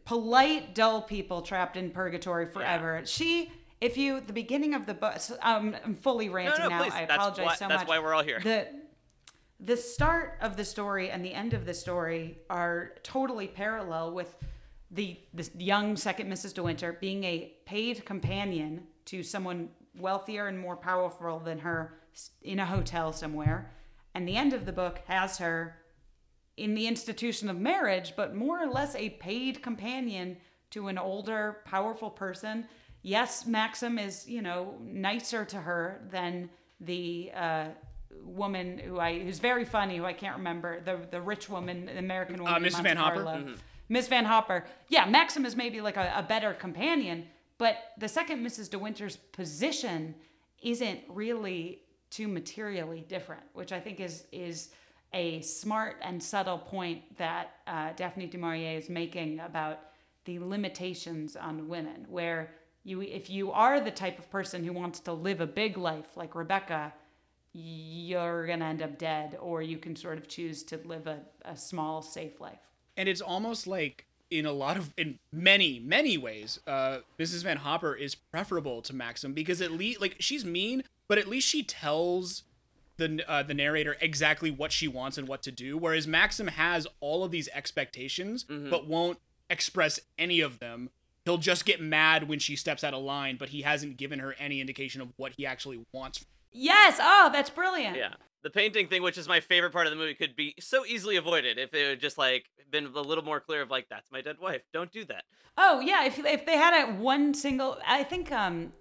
polite, 0.04 0.74
dull 0.74 1.02
people 1.02 1.42
trapped 1.42 1.76
in 1.76 1.90
purgatory 1.90 2.46
forever. 2.46 3.02
She, 3.04 3.52
if 3.80 3.96
you, 3.96 4.20
the 4.20 4.32
beginning 4.32 4.74
of 4.74 4.86
the 4.86 4.94
book, 4.94 5.16
um, 5.42 5.76
I'm 5.84 5.94
fully 5.96 6.28
ranting 6.28 6.64
no, 6.64 6.68
now. 6.68 6.82
please. 6.82 6.92
I 6.92 7.04
that's 7.04 7.14
apologize 7.14 7.46
why, 7.46 7.54
so 7.56 7.68
much 7.68 7.78
that's 7.78 7.88
why 7.88 7.98
we're 7.98 8.14
all 8.14 8.22
here. 8.22 8.40
the 8.40 8.68
the 9.64 9.76
start 9.76 10.38
of 10.40 10.56
the 10.56 10.64
story 10.64 11.10
and 11.10 11.24
the 11.24 11.32
end 11.32 11.54
of 11.54 11.64
the 11.64 11.74
story 11.74 12.38
are 12.50 12.92
totally 13.04 13.46
parallel 13.46 14.12
with 14.12 14.36
the 14.90 15.18
this 15.32 15.50
young 15.56 15.96
second 15.96 16.30
Mrs. 16.30 16.52
De 16.52 16.62
Winter 16.62 16.98
being 17.00 17.24
a 17.24 17.54
paid 17.64 18.04
companion 18.04 18.82
to 19.06 19.22
someone 19.22 19.68
wealthier 19.96 20.48
and 20.48 20.58
more 20.58 20.76
powerful 20.76 21.38
than 21.38 21.58
her 21.58 21.94
in 22.42 22.58
a 22.58 22.66
hotel 22.66 23.12
somewhere. 23.12 23.70
And 24.14 24.28
the 24.28 24.36
end 24.36 24.52
of 24.52 24.66
the 24.66 24.72
book 24.72 25.00
has 25.06 25.38
her 25.38 25.76
in 26.56 26.74
the 26.74 26.86
institution 26.86 27.48
of 27.48 27.58
marriage, 27.58 28.14
but 28.16 28.34
more 28.34 28.62
or 28.62 28.66
less 28.66 28.94
a 28.96 29.10
paid 29.10 29.62
companion 29.62 30.36
to 30.70 30.88
an 30.88 30.98
older, 30.98 31.58
powerful 31.64 32.10
person. 32.10 32.66
Yes, 33.02 33.46
Maxim 33.46 33.98
is, 33.98 34.28
you 34.28 34.42
know, 34.42 34.74
nicer 34.80 35.44
to 35.46 35.58
her 35.58 36.02
than 36.10 36.50
the 36.80 37.30
uh, 37.34 37.68
woman 38.24 38.78
who 38.78 38.98
I 38.98 39.18
who's 39.18 39.38
very 39.38 39.64
funny, 39.64 39.96
who 39.96 40.04
I 40.04 40.12
can't 40.12 40.36
remember, 40.36 40.80
the 40.80 40.98
the 41.10 41.20
rich 41.20 41.48
woman, 41.48 41.86
the 41.86 41.98
American 41.98 42.42
woman, 42.42 42.64
in 42.64 42.68
Mrs. 42.68 42.72
Monte 42.72 42.88
Van 42.88 42.96
Hopper? 42.96 43.22
Carlo. 43.22 43.54
Miss 43.88 44.08
Van 44.08 44.24
Hopper. 44.24 44.64
Yeah, 44.88 45.06
Maxim 45.06 45.44
is 45.44 45.54
maybe 45.54 45.80
like 45.80 45.96
a, 45.96 46.12
a 46.16 46.22
better 46.22 46.54
companion, 46.54 47.26
but 47.58 47.76
the 47.98 48.08
second 48.08 48.44
Mrs. 48.44 48.70
De 48.70 48.78
Winter's 48.78 49.16
position 49.16 50.14
isn't 50.62 51.00
really 51.08 51.82
too 52.10 52.28
materially 52.28 53.04
different, 53.08 53.42
which 53.52 53.72
I 53.72 53.80
think 53.80 54.00
is 54.00 54.24
is 54.32 54.70
a 55.12 55.40
smart 55.42 55.96
and 56.02 56.22
subtle 56.22 56.58
point 56.58 57.16
that 57.18 57.56
uh, 57.66 57.90
Daphne 57.96 58.26
du 58.26 58.38
Maurier 58.38 58.78
is 58.78 58.88
making 58.88 59.40
about 59.40 59.80
the 60.24 60.38
limitations 60.38 61.36
on 61.36 61.68
women 61.68 62.06
where 62.08 62.54
you 62.84 63.02
if 63.02 63.28
you 63.28 63.52
are 63.52 63.80
the 63.80 63.90
type 63.90 64.18
of 64.18 64.30
person 64.30 64.64
who 64.64 64.72
wants 64.72 65.00
to 65.00 65.12
live 65.12 65.40
a 65.40 65.46
big 65.46 65.76
life 65.76 66.16
like 66.16 66.34
Rebecca 66.34 66.92
you're 67.52 68.46
going 68.46 68.60
to 68.60 68.66
end 68.66 68.82
up 68.82 68.98
dead 68.98 69.36
or 69.40 69.62
you 69.62 69.78
can 69.78 69.94
sort 69.94 70.18
of 70.18 70.28
choose 70.28 70.62
to 70.64 70.78
live 70.84 71.06
a, 71.06 71.20
a 71.44 71.56
small 71.56 72.02
safe 72.02 72.40
life. 72.40 72.60
And 72.96 73.08
it's 73.08 73.20
almost 73.20 73.66
like 73.66 74.06
in 74.30 74.46
a 74.46 74.52
lot 74.52 74.78
of 74.78 74.94
in 74.96 75.18
many 75.30 75.78
many 75.78 76.16
ways 76.16 76.58
uh 76.66 77.00
mrs 77.20 77.42
van 77.42 77.58
hopper 77.58 77.94
is 77.94 78.14
preferable 78.14 78.80
to 78.80 78.94
maxim 78.94 79.34
because 79.34 79.60
at 79.60 79.70
least 79.70 80.00
like 80.00 80.16
she's 80.20 80.42
mean 80.42 80.82
but 81.06 81.18
at 81.18 81.28
least 81.28 81.46
she 81.46 81.62
tells 81.62 82.42
the 82.96 83.22
uh, 83.28 83.42
the 83.42 83.52
narrator 83.52 83.94
exactly 84.00 84.50
what 84.50 84.72
she 84.72 84.88
wants 84.88 85.18
and 85.18 85.28
what 85.28 85.42
to 85.42 85.52
do 85.52 85.76
whereas 85.76 86.06
maxim 86.06 86.46
has 86.46 86.86
all 87.00 87.24
of 87.24 87.30
these 87.30 87.46
expectations 87.52 88.46
but 88.70 88.86
won't 88.86 89.18
express 89.52 90.00
any 90.18 90.40
of 90.40 90.58
them. 90.58 90.90
He'll 91.24 91.38
just 91.38 91.64
get 91.64 91.80
mad 91.80 92.28
when 92.28 92.40
she 92.40 92.56
steps 92.56 92.82
out 92.82 92.94
of 92.94 93.02
line 93.02 93.36
but 93.38 93.50
he 93.50 93.62
hasn't 93.62 93.96
given 93.96 94.18
her 94.18 94.34
any 94.38 94.60
indication 94.60 95.00
of 95.00 95.12
what 95.16 95.32
he 95.36 95.46
actually 95.46 95.84
wants 95.92 96.24
yes 96.52 96.98
oh 97.00 97.30
that's 97.32 97.50
brilliant 97.50 97.96
Yeah. 97.96 98.14
The 98.42 98.50
painting 98.50 98.88
thing, 98.88 99.04
which 99.04 99.18
is 99.18 99.28
my 99.28 99.38
favorite 99.38 99.72
part 99.72 99.86
of 99.86 99.92
the 99.92 99.96
movie, 99.96 100.14
could 100.14 100.34
be 100.34 100.54
so 100.58 100.84
easily 100.84 101.14
avoided 101.14 101.58
if 101.58 101.72
it 101.74 101.88
had 101.88 102.00
just 102.00 102.18
like 102.18 102.46
been 102.72 102.86
a 102.86 103.00
little 103.00 103.22
more 103.22 103.38
clear 103.38 103.62
of 103.62 103.70
like, 103.70 103.86
that's 103.88 104.10
my 104.10 104.20
dead 104.20 104.36
wife. 104.40 104.62
Don't 104.72 104.90
do 104.90 105.04
that. 105.04 105.22
Oh 105.56 105.78
yeah, 105.78 106.04
if 106.06 106.18
if 106.18 106.44
they 106.44 106.56
had 106.56 106.88
a 106.88 106.92
one 106.94 107.34
single, 107.34 107.78
I 107.86 108.02
think 108.02 108.32
um, 108.32 108.72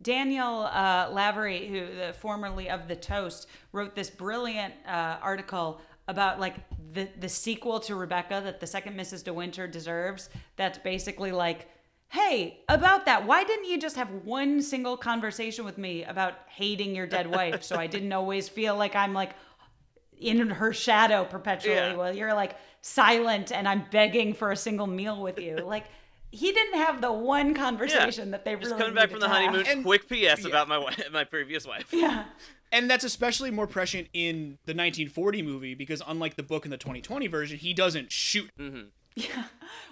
Daniel 0.00 0.62
uh, 0.72 1.10
Lavery, 1.12 1.66
who 1.66 1.80
the 1.94 2.14
formerly 2.14 2.70
of 2.70 2.88
the 2.88 2.96
Toast, 2.96 3.46
wrote 3.72 3.94
this 3.94 4.08
brilliant 4.08 4.72
uh, 4.86 5.18
article 5.20 5.82
about 6.08 6.40
like 6.40 6.56
the 6.94 7.06
the 7.18 7.28
sequel 7.28 7.78
to 7.80 7.96
Rebecca 7.96 8.40
that 8.42 8.58
the 8.58 8.66
second 8.66 8.96
Mrs. 8.98 9.22
De 9.22 9.34
Winter 9.34 9.66
deserves. 9.66 10.30
That's 10.56 10.78
basically 10.78 11.30
like. 11.30 11.68
Hey, 12.12 12.58
about 12.68 13.06
that, 13.06 13.24
why 13.24 13.44
didn't 13.44 13.66
you 13.66 13.78
just 13.78 13.94
have 13.94 14.10
one 14.24 14.62
single 14.62 14.96
conversation 14.96 15.64
with 15.64 15.78
me 15.78 16.02
about 16.02 16.34
hating 16.48 16.94
your 16.96 17.06
dead 17.06 17.30
wife 17.30 17.62
so 17.62 17.76
I 17.76 17.86
didn't 17.86 18.12
always 18.12 18.48
feel 18.48 18.76
like 18.76 18.96
I'm 18.96 19.14
like 19.14 19.30
in 20.18 20.50
her 20.50 20.72
shadow 20.72 21.24
perpetually 21.24 21.76
Yeah. 21.76 21.94
while 21.94 22.12
you're 22.14 22.34
like 22.34 22.56
silent 22.82 23.52
and 23.52 23.68
I'm 23.68 23.84
begging 23.92 24.34
for 24.34 24.50
a 24.50 24.56
single 24.56 24.88
meal 24.88 25.22
with 25.22 25.38
you. 25.38 25.58
Like 25.64 25.84
he 26.32 26.50
didn't 26.52 26.78
have 26.78 27.00
the 27.00 27.12
one 27.12 27.54
conversation 27.54 28.32
that 28.32 28.44
they 28.44 28.54
Just 28.56 28.66
really 28.66 28.78
coming 28.80 28.94
back 28.94 29.10
from 29.10 29.20
the 29.20 29.28
have. 29.28 29.36
honeymoon. 29.36 29.66
And- 29.68 29.84
quick 29.84 30.08
PS 30.08 30.12
yeah. 30.42 30.48
about 30.48 30.68
my 30.68 30.78
wife, 30.78 31.00
my 31.12 31.24
previous 31.24 31.64
wife. 31.64 31.92
Yeah. 31.92 32.24
and 32.72 32.90
that's 32.90 33.04
especially 33.04 33.52
more 33.52 33.66
prescient 33.68 34.08
in 34.12 34.58
the 34.64 34.74
1940 34.74 35.42
movie 35.42 35.74
because 35.74 36.02
unlike 36.06 36.34
the 36.34 36.42
book 36.42 36.64
in 36.64 36.72
the 36.72 36.76
2020 36.76 37.28
version 37.28 37.58
he 37.58 37.72
doesn't 37.72 38.10
shoot 38.10 38.50
mm-hmm. 38.58 38.88
Yeah. 39.16 39.44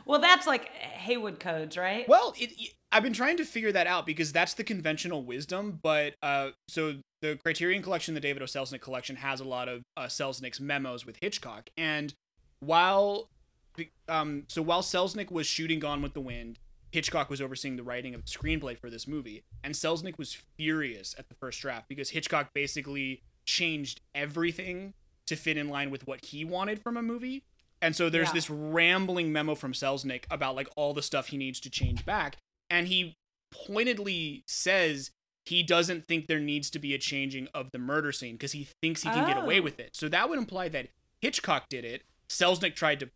Well, 0.07 0.21
that's 0.21 0.47
like 0.47 0.69
Haywood 0.69 1.41
codes, 1.41 1.77
right? 1.77 2.09
Well, 2.09 2.35
it, 2.39 2.53
I've 2.91 3.03
been 3.03 3.13
trying 3.13 3.37
to 3.39 3.45
figure 3.45 3.73
that 3.73 3.87
out 3.87 4.07
because 4.07 4.33
that's 4.33 4.55
the 4.55 4.65
conventional 4.65 5.23
wisdom. 5.23 5.79
But 5.83 6.15
uh, 6.23 6.51
so 6.69 6.95
the 7.21 7.37
Criterion 7.43 7.83
Collection, 7.83 8.15
the 8.15 8.21
David 8.21 8.43
O. 8.43 8.47
Selznick 8.47 8.81
collection, 8.81 9.17
has 9.17 9.41
a 9.41 9.45
lot 9.45 9.69
of 9.69 9.83
uh, 9.97 10.05
Selznick's 10.05 10.61
memos 10.61 11.05
with 11.05 11.19
Hitchcock. 11.21 11.69
And 11.77 12.15
while, 12.61 13.29
um, 14.09 14.45
so 14.49 14.63
while 14.63 14.83
Selznick 14.83 15.31
was 15.31 15.47
shooting 15.47 15.79
Gone 15.79 16.01
with 16.01 16.15
the 16.15 16.21
Wind, 16.21 16.59
Hitchcock 16.91 17.29
was 17.29 17.41
overseeing 17.41 17.77
the 17.77 17.83
writing 17.83 18.15
of 18.15 18.25
the 18.25 18.31
screenplay 18.31 18.79
for 18.79 18.89
this 18.89 19.07
movie, 19.07 19.45
and 19.63 19.75
Selznick 19.75 20.17
was 20.17 20.35
furious 20.57 21.15
at 21.19 21.29
the 21.29 21.35
first 21.35 21.61
draft 21.61 21.87
because 21.89 22.11
Hitchcock 22.11 22.51
basically 22.55 23.23
changed 23.45 24.01
everything 24.15 24.95
to 25.27 25.37
fit 25.37 25.59
in 25.59 25.69
line 25.69 25.91
with 25.91 26.07
what 26.07 26.25
he 26.25 26.45
wanted 26.45 26.83
from 26.83 26.97
a 26.97 27.03
movie. 27.03 27.45
And 27.81 27.95
so 27.95 28.09
there's 28.11 28.29
Yeah. 28.29 28.33
this 28.35 28.51
rambling 28.51 29.33
memo 29.33 29.55
from 29.55 29.73
Selznick 29.73 30.25
about 30.31 30.55
like 30.57 30.69
all 30.77 30.93
the 30.95 31.03
stuff 31.03 31.29
he 31.29 31.37
needs 31.37 31.61
to 31.61 31.71
change 31.71 32.05
back, 32.05 32.37
and 32.71 32.89
he 32.89 33.17
pointedly 33.51 34.43
says 34.47 35.11
he 35.45 35.63
doesn't 35.63 36.07
think 36.07 36.27
there 36.27 36.41
needs 36.41 36.69
to 36.71 36.79
be 36.79 36.93
a 36.95 36.99
changing 36.99 37.49
of 37.55 37.71
the 37.73 37.79
murder 37.79 38.13
scene 38.13 38.35
because 38.35 38.53
he 38.53 38.69
thinks 38.83 39.03
he 39.03 39.09
can 39.09 39.27
get 39.27 39.37
away 39.43 39.61
Oh. 39.61 39.63
with 39.63 39.81
it. 39.81 39.97
So 39.97 40.09
that 40.09 40.29
would 40.29 40.39
imply 40.39 40.69
that 40.69 40.89
Hitchcock 41.23 41.69
did 41.69 41.85
it. 41.85 42.03
Selznick 42.29 42.75
tried 42.75 43.01
to 43.01 43.11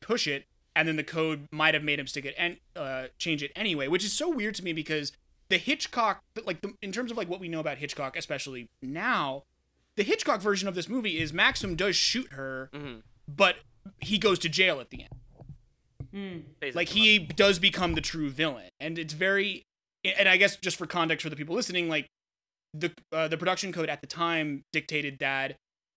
push 0.00 0.26
it, 0.26 0.46
and 0.76 0.86
then 0.86 0.96
the 0.96 1.04
code 1.04 1.46
might 1.50 1.72
have 1.74 1.82
made 1.82 1.98
him 1.98 2.06
stick 2.06 2.24
it 2.26 2.34
and 2.36 2.58
uh, 2.76 3.08
change 3.18 3.42
it 3.42 3.50
anyway, 3.56 3.88
which 3.88 4.04
is 4.04 4.12
so 4.12 4.28
weird 4.28 4.54
to 4.56 4.64
me 4.64 4.72
because 4.72 5.12
the 5.48 5.56
Hitchcock, 5.58 6.22
like 6.44 6.60
the, 6.60 6.74
in 6.82 6.92
terms 6.92 7.10
of 7.10 7.16
like 7.16 7.28
what 7.28 7.40
we 7.40 7.48
know 7.48 7.60
about 7.60 7.78
Hitchcock, 7.78 8.16
especially 8.16 8.68
now, 8.82 9.44
the 9.96 10.02
Hitchcock 10.02 10.40
version 10.40 10.68
of 10.68 10.74
this 10.74 10.88
movie 10.88 11.18
is 11.18 11.32
Maxim 11.32 11.74
does 11.76 11.96
shoot 11.96 12.32
her, 12.32 12.70
Mhm. 12.74 13.02
but 13.26 13.56
he 14.00 14.18
goes 14.18 14.38
to 14.40 14.48
jail 14.48 14.80
at 14.80 14.90
the 14.90 15.02
end. 15.02 15.10
Basically. 16.58 16.72
like 16.72 16.88
he 16.88 17.18
does 17.20 17.58
become 17.58 17.94
the 17.94 18.00
true 18.00 18.30
villain. 18.30 18.68
And 18.80 18.98
it's 18.98 19.12
very 19.12 19.62
and 20.04 20.28
i 20.28 20.36
guess 20.36 20.56
just 20.56 20.76
for 20.76 20.86
context 20.86 21.22
for 21.22 21.30
the 21.30 21.36
people 21.36 21.54
listening 21.54 21.88
like 21.88 22.06
the 22.72 22.92
uh, 23.12 23.28
the 23.28 23.36
production 23.36 23.72
code 23.72 23.88
at 23.88 24.00
the 24.00 24.06
time 24.06 24.64
dictated 24.72 25.18
that 25.18 25.56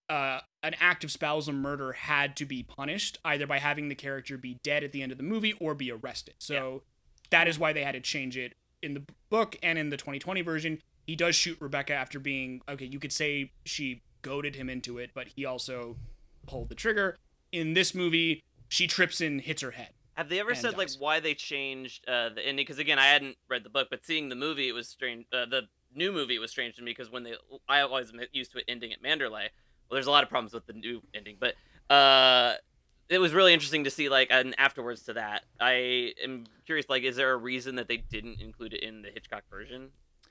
uh, 0.09 0.39
an 0.63 0.75
act 0.79 1.03
of 1.03 1.11
spousal 1.11 1.53
murder 1.53 1.93
had 1.93 2.35
to 2.35 2.45
be 2.45 2.63
punished 2.63 3.17
either 3.23 3.47
by 3.47 3.59
having 3.59 3.89
the 3.89 3.95
character 3.95 4.37
be 4.37 4.57
dead 4.63 4.83
at 4.83 4.91
the 4.91 5.01
end 5.01 5.11
of 5.11 5.17
the 5.17 5.23
movie 5.23 5.53
or 5.61 5.73
be 5.73 5.91
arrested. 5.91 6.33
So 6.39 6.83
that 7.29 7.47
is 7.47 7.57
why 7.57 7.73
they 7.73 7.83
had 7.83 7.93
to 7.93 8.01
change 8.01 8.35
it 8.35 8.53
in 8.81 8.95
the 8.95 9.03
book 9.29 9.55
and 9.63 9.77
in 9.79 9.89
the 9.89 9.97
2020 9.97 10.41
version. 10.41 10.79
He 11.07 11.15
does 11.15 11.35
shoot 11.35 11.57
rebecca 11.59 11.93
after 11.93 12.19
being 12.19 12.61
okay 12.67 12.85
you 12.85 12.99
could 12.99 13.13
say 13.13 13.51
she 13.65 14.01
goaded 14.21 14.55
him 14.55 14.69
into 14.69 14.97
it 14.97 15.11
but 15.13 15.27
he 15.35 15.45
also 15.45 15.97
pulled 16.47 16.69
the 16.69 16.75
trigger 16.75 17.17
in 17.53 17.73
this 17.73 17.95
movie 17.95 18.43
she 18.67 18.87
trips 18.87 19.21
and 19.21 19.41
hits 19.41 19.61
her 19.61 19.71
head 19.71 19.89
Have 20.15 20.29
they 20.29 20.39
ever 20.39 20.51
and 20.51 20.59
said 20.59 20.77
like 20.77 20.89
why 20.99 21.19
they 21.19 21.33
changed 21.33 22.07
uh, 22.07 22.29
the 22.29 22.41
ending? 22.45 22.63
Because 22.63 22.79
again, 22.79 22.99
I 22.99 23.05
hadn't 23.05 23.37
read 23.47 23.63
the 23.63 23.69
book, 23.69 23.87
but 23.89 24.03
seeing 24.03 24.29
the 24.29 24.35
movie, 24.35 24.67
it 24.67 24.73
was 24.73 24.87
strange. 24.87 25.25
Uh, 25.31 25.45
the 25.45 25.63
new 25.95 26.11
movie 26.11 26.39
was 26.39 26.51
strange 26.51 26.75
to 26.75 26.81
me 26.81 26.91
because 26.91 27.11
when 27.11 27.23
they, 27.23 27.35
I 27.69 27.81
always 27.81 28.09
am 28.09 28.19
used 28.31 28.51
to 28.53 28.59
it 28.59 28.65
ending 28.67 28.91
at 28.91 29.01
Manderley. 29.01 29.47
Well, 29.89 29.95
there's 29.95 30.07
a 30.07 30.11
lot 30.11 30.23
of 30.23 30.29
problems 30.29 30.53
with 30.53 30.65
the 30.65 30.73
new 30.73 31.01
ending, 31.13 31.37
but 31.39 31.53
uh, 31.93 32.55
it 33.09 33.19
was 33.19 33.33
really 33.33 33.53
interesting 33.53 33.83
to 33.83 33.91
see 33.91 34.09
like 34.09 34.29
an 34.31 34.55
afterwards 34.57 35.03
to 35.03 35.13
that. 35.13 35.43
I 35.59 36.13
am 36.23 36.45
curious, 36.65 36.87
like, 36.89 37.03
is 37.03 37.15
there 37.15 37.31
a 37.31 37.37
reason 37.37 37.75
that 37.75 37.87
they 37.87 37.97
didn't 37.97 38.41
include 38.41 38.73
it 38.73 38.81
in 38.83 39.01
the 39.01 39.09
Hitchcock 39.09 39.43
version? 39.49 39.89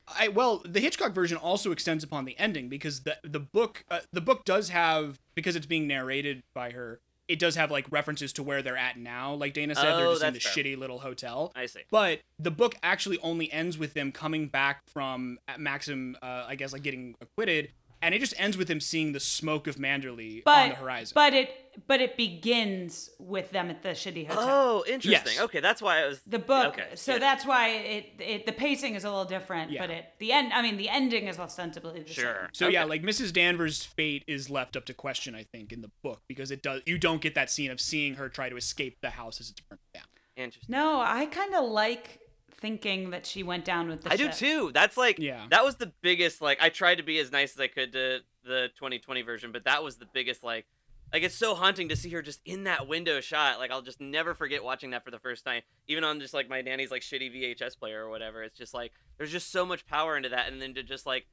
I 0.08 0.28
well, 0.28 0.62
the 0.64 0.80
Hitchcock 0.80 1.12
version 1.12 1.36
also 1.36 1.70
extends 1.70 2.02
upon 2.02 2.24
the 2.24 2.38
ending 2.38 2.68
because 2.68 3.02
the 3.02 3.18
the 3.22 3.40
book 3.40 3.84
uh, 3.90 4.00
the 4.12 4.20
book 4.20 4.44
does 4.44 4.70
have 4.70 5.20
because 5.34 5.54
it's 5.54 5.66
being 5.66 5.86
narrated 5.86 6.42
by 6.54 6.70
her. 6.70 7.00
It 7.28 7.38
does 7.38 7.54
have 7.54 7.70
like 7.70 7.86
references 7.90 8.32
to 8.34 8.42
where 8.42 8.62
they're 8.62 8.76
at 8.76 8.98
now. 8.98 9.34
Like 9.34 9.54
Dana 9.54 9.74
said, 9.74 9.84
they're 9.96 10.06
Oh, 10.06 10.12
just 10.12 10.24
in 10.24 10.34
the 10.34 10.40
fair. 10.40 10.64
shitty 10.64 10.76
little 10.76 10.98
hotel. 10.98 11.52
I 11.54 11.66
see. 11.66 11.80
But 11.90 12.20
the 12.38 12.50
book 12.50 12.74
actually 12.82 13.18
only 13.20 13.50
ends 13.52 13.78
with 13.78 13.94
them 13.94 14.12
coming 14.12 14.48
back 14.48 14.82
from 14.88 15.38
Maxim, 15.56 16.16
uh, 16.22 16.44
I 16.46 16.56
guess, 16.56 16.72
like 16.72 16.82
getting 16.82 17.14
acquitted, 17.20 17.70
and 18.02 18.14
it 18.14 18.18
just 18.18 18.34
ends 18.36 18.56
with 18.56 18.68
him 18.68 18.80
seeing 18.80 19.12
the 19.12 19.20
smoke 19.20 19.66
of 19.66 19.76
Manderley 19.76 20.42
but 20.44 20.56
on 20.64 20.68
the 20.70 20.74
horizon. 20.74 21.12
but 21.14 21.32
it 21.32 21.50
but 21.86 22.02
it 22.02 22.18
begins 22.18 23.08
with 23.18 23.50
them 23.50 23.70
at 23.70 23.82
the 23.82 23.90
shitty 23.90 24.26
hotel. 24.26 24.44
Oh, 24.46 24.84
interesting. 24.86 25.32
Yes. 25.34 25.40
Okay, 25.40 25.60
that's 25.60 25.80
why 25.80 26.02
I 26.02 26.06
was 26.08 26.20
the 26.26 26.38
book. 26.38 26.74
Okay, 26.74 26.88
so 26.94 27.12
yeah. 27.12 27.18
that's 27.18 27.46
why 27.46 27.68
it, 27.70 28.06
it 28.18 28.46
the 28.46 28.52
pacing 28.52 28.94
is 28.94 29.04
a 29.04 29.08
little 29.08 29.24
different, 29.24 29.70
Yeah. 29.70 29.80
but 29.80 29.90
it 29.90 30.04
the 30.18 30.32
end. 30.32 30.52
I 30.52 30.60
mean, 30.60 30.76
the 30.76 30.90
ending 30.90 31.28
is 31.28 31.38
ostensibly 31.38 32.02
the 32.02 32.12
sure. 32.12 32.24
same. 32.24 32.48
So 32.52 32.68
yeah, 32.68 32.84
like 32.84 33.02
Mrs. 33.02 33.32
Danvers' 33.32 33.84
fate 33.84 34.22
is 34.26 34.50
left 34.50 34.76
up 34.76 34.84
to 34.86 34.94
question, 34.94 35.34
I 35.34 35.44
think, 35.44 35.72
in 35.72 35.80
the 35.80 35.90
book 36.02 36.20
because 36.28 36.50
it 36.50 36.62
does. 36.62 36.82
You 36.84 36.98
don't 36.98 37.22
get 37.22 37.34
that 37.36 37.50
scene 37.50 37.70
of 37.70 37.80
seeing 37.80 38.16
her 38.16 38.28
try 38.28 38.50
to 38.50 38.56
escape 38.56 38.98
the 39.00 39.10
house 39.10 39.40
as 39.40 39.48
it's 39.50 39.60
burned 39.60 39.80
down. 39.94 40.04
interesting. 40.36 40.70
No, 40.72 41.00
I 41.00 41.26
kind 41.26 41.54
of 41.54 41.64
like 41.64 42.20
thinking 42.62 43.10
that 43.10 43.26
she 43.26 43.42
went 43.42 43.64
down 43.66 43.88
with 43.88 44.02
the 44.02 44.12
I 44.12 44.16
do 44.16 44.30
too. 44.30 44.70
That's 44.72 44.96
like 44.96 45.18
Yeah. 45.18 45.46
that 45.50 45.64
was 45.64 45.76
the 45.76 45.92
biggest 46.00 46.40
like 46.40 46.58
I 46.62 46.68
tried 46.70 46.94
to 46.96 47.02
be 47.02 47.18
as 47.18 47.30
nice 47.30 47.52
as 47.54 47.60
I 47.60 47.66
could 47.66 47.92
to 47.92 48.20
the 48.44 48.68
2020 48.76 49.20
version, 49.22 49.52
but 49.52 49.64
that 49.64 49.82
was 49.82 49.96
the 49.96 50.06
biggest 50.06 50.42
like 50.42 50.64
like 51.12 51.24
it's 51.24 51.34
so 51.34 51.54
haunting 51.54 51.90
to 51.90 51.96
see 51.96 52.08
her 52.10 52.22
just 52.22 52.40
in 52.46 52.64
that 52.64 52.88
window 52.88 53.20
shot. 53.20 53.58
Like 53.58 53.70
I'll 53.70 53.82
just 53.82 54.00
never 54.00 54.32
forget 54.32 54.64
watching 54.64 54.90
that 54.90 55.04
for 55.04 55.10
the 55.10 55.18
first 55.18 55.44
time, 55.44 55.60
even 55.88 56.04
on 56.04 56.20
just 56.20 56.32
like 56.32 56.48
my 56.48 56.62
nanny's 56.62 56.90
like 56.90 57.02
shitty 57.02 57.30
VHS 57.34 57.78
player 57.78 58.02
or 58.06 58.08
whatever. 58.08 58.42
It's 58.42 58.56
just 58.56 58.72
like 58.72 58.92
there's 59.18 59.32
just 59.32 59.50
so 59.52 59.66
much 59.66 59.84
power 59.84 60.16
into 60.16 60.30
that, 60.30 60.50
and 60.50 60.62
then 60.62 60.72
to 60.74 60.82
just 60.82 61.04
like 61.04 61.26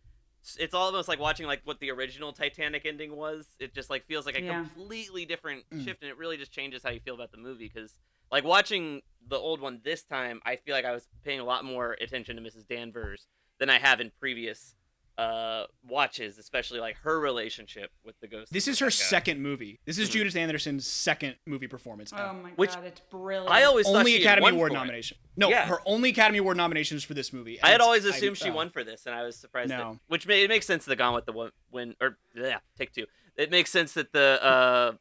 it's 0.58 0.74
almost 0.74 1.08
like 1.08 1.20
watching 1.20 1.46
like 1.46 1.62
what 1.66 1.80
the 1.80 1.92
original 1.92 2.34
Titanic 2.34 2.86
ending 2.86 3.16
was. 3.16 3.46
It 3.60 3.74
just 3.74 3.90
like 3.90 4.06
feels 4.08 4.26
like 4.26 4.38
a 4.38 4.42
Yeah. 4.42 4.64
completely 4.64 5.26
different 5.26 5.64
Mm. 5.70 5.86
shift, 5.86 6.02
and 6.02 6.10
it 6.10 6.18
really 6.18 6.38
just 6.38 6.52
changes 6.52 6.82
how 6.84 6.90
you 6.90 7.00
feel 7.02 7.16
about 7.16 7.32
the 7.32 7.38
movie 7.38 7.70
because 7.74 7.94
like 8.32 8.44
watching 8.44 9.02
the 9.28 9.38
old 9.38 9.62
one 9.62 9.82
this 9.84 10.04
time, 10.04 10.42
I 10.46 10.56
feel 10.56 10.74
like 10.76 10.86
I 10.86 10.92
was 10.92 11.08
paying 11.24 11.40
a 11.40 11.44
lot 11.46 11.64
more 11.66 11.96
attention 12.02 12.36
to 12.36 12.42
Mrs. 12.42 12.68
Danvers 12.68 13.28
than 13.60 13.70
I 13.70 13.80
have 13.80 14.00
in 14.02 14.12
previous 14.20 14.74
uh 15.18 15.66
watches, 15.86 16.38
especially 16.38 16.80
like 16.80 16.96
her 17.00 17.20
relationship 17.20 17.92
with 18.06 18.18
the 18.22 18.28
ghost. 18.28 18.54
This 18.54 18.70
is 18.70 18.80
her 18.80 18.86
Rebecca. 18.86 19.04
second 19.04 19.42
movie. 19.42 19.82
This 19.84 19.98
is 19.98 20.08
Mhm. 20.08 20.14
Judith 20.14 20.36
Anderson's 20.38 20.88
second 20.88 21.36
movie 21.46 21.68
performance. 21.68 22.14
now. 22.14 22.30
Oh 22.30 22.34
my 22.42 22.52
Which- 22.52 22.70
god, 22.74 22.86
it's 22.86 23.02
brilliant. 23.02 23.52
I 23.54 23.64
always 23.64 23.86
thought 23.86 23.98
only 23.98 24.14
she 24.16 24.24
had 24.24 24.38
Academy 24.38 24.44
won 24.46 24.54
Award 24.54 24.72
for 24.72 24.76
it. 24.76 24.80
nomination. 24.80 25.18
No, 25.36 25.50
Yeah. 25.50 25.66
her 25.66 25.80
only 25.86 26.12
Academy 26.12 26.38
Award 26.38 26.56
nomination 26.56 26.96
is 26.96 27.04
for 27.04 27.16
this 27.16 27.34
movie. 27.34 27.62
I 27.62 27.68
had 27.68 27.82
always 27.82 28.06
it's- 28.06 28.18
assumed 28.18 28.38
she 28.38 28.50
uh, 28.50 28.54
won 28.54 28.70
for 28.70 28.86
this, 28.86 29.06
and 29.08 29.14
I 29.14 29.24
was 29.24 29.36
surprised. 29.36 29.72
That, 29.72 29.80
No. 29.80 30.00
which 30.08 30.26
made, 30.26 30.42
it 30.44 30.48
makes 30.48 30.66
sense 30.66 30.86
that 30.86 30.96
Gone 30.96 31.14
with 31.14 31.26
the 31.26 31.34
Wind, 31.34 31.52
win 31.70 31.96
or 32.00 32.18
yeah, 32.34 32.60
take 32.78 32.94
two. 32.94 33.06
It 33.36 33.52
makes 33.52 33.72
sense 33.72 33.92
that 33.96 34.14
the 34.14 34.42
uh, 34.42 34.94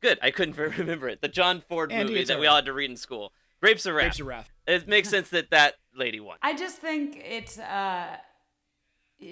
good. 0.00 0.18
I 0.22 0.30
couldn't 0.30 0.56
remember 0.78 1.08
it. 1.08 1.20
The 1.20 1.28
John 1.28 1.60
Ford 1.68 1.92
Andy, 1.92 2.12
movie 2.12 2.20
it's 2.20 2.28
that 2.28 2.40
we 2.40 2.46
all 2.46 2.56
had 2.56 2.66
to 2.66 2.72
read 2.72 2.90
in 2.90 2.96
school. 2.96 3.32
Grapes 3.62 3.84
of 3.86 3.94
Wrath. 3.94 4.04
Grapes 4.04 4.20
of 4.20 4.26
Wrath. 4.26 4.50
It 4.66 4.88
makes 4.88 5.08
sense 5.10 5.28
that 5.30 5.50
that 5.50 5.74
lady 5.94 6.20
won. 6.20 6.38
I 6.42 6.54
just 6.56 6.78
think 6.78 7.16
it's 7.24 7.58
uh 7.58 8.16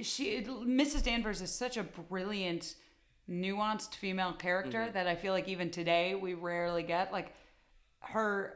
she 0.02 0.42
Mrs. 0.42 1.02
Danvers 1.04 1.40
is 1.40 1.50
such 1.50 1.76
a 1.76 1.82
brilliant 1.82 2.74
nuanced 3.28 3.94
female 3.94 4.32
character 4.32 4.80
Mm-hmm. 4.84 4.92
that 4.94 5.06
I 5.06 5.14
feel 5.16 5.32
like 5.32 5.48
even 5.48 5.70
today 5.70 6.14
we 6.14 6.34
rarely 6.34 6.82
get 6.82 7.12
like 7.12 7.32
her 8.00 8.54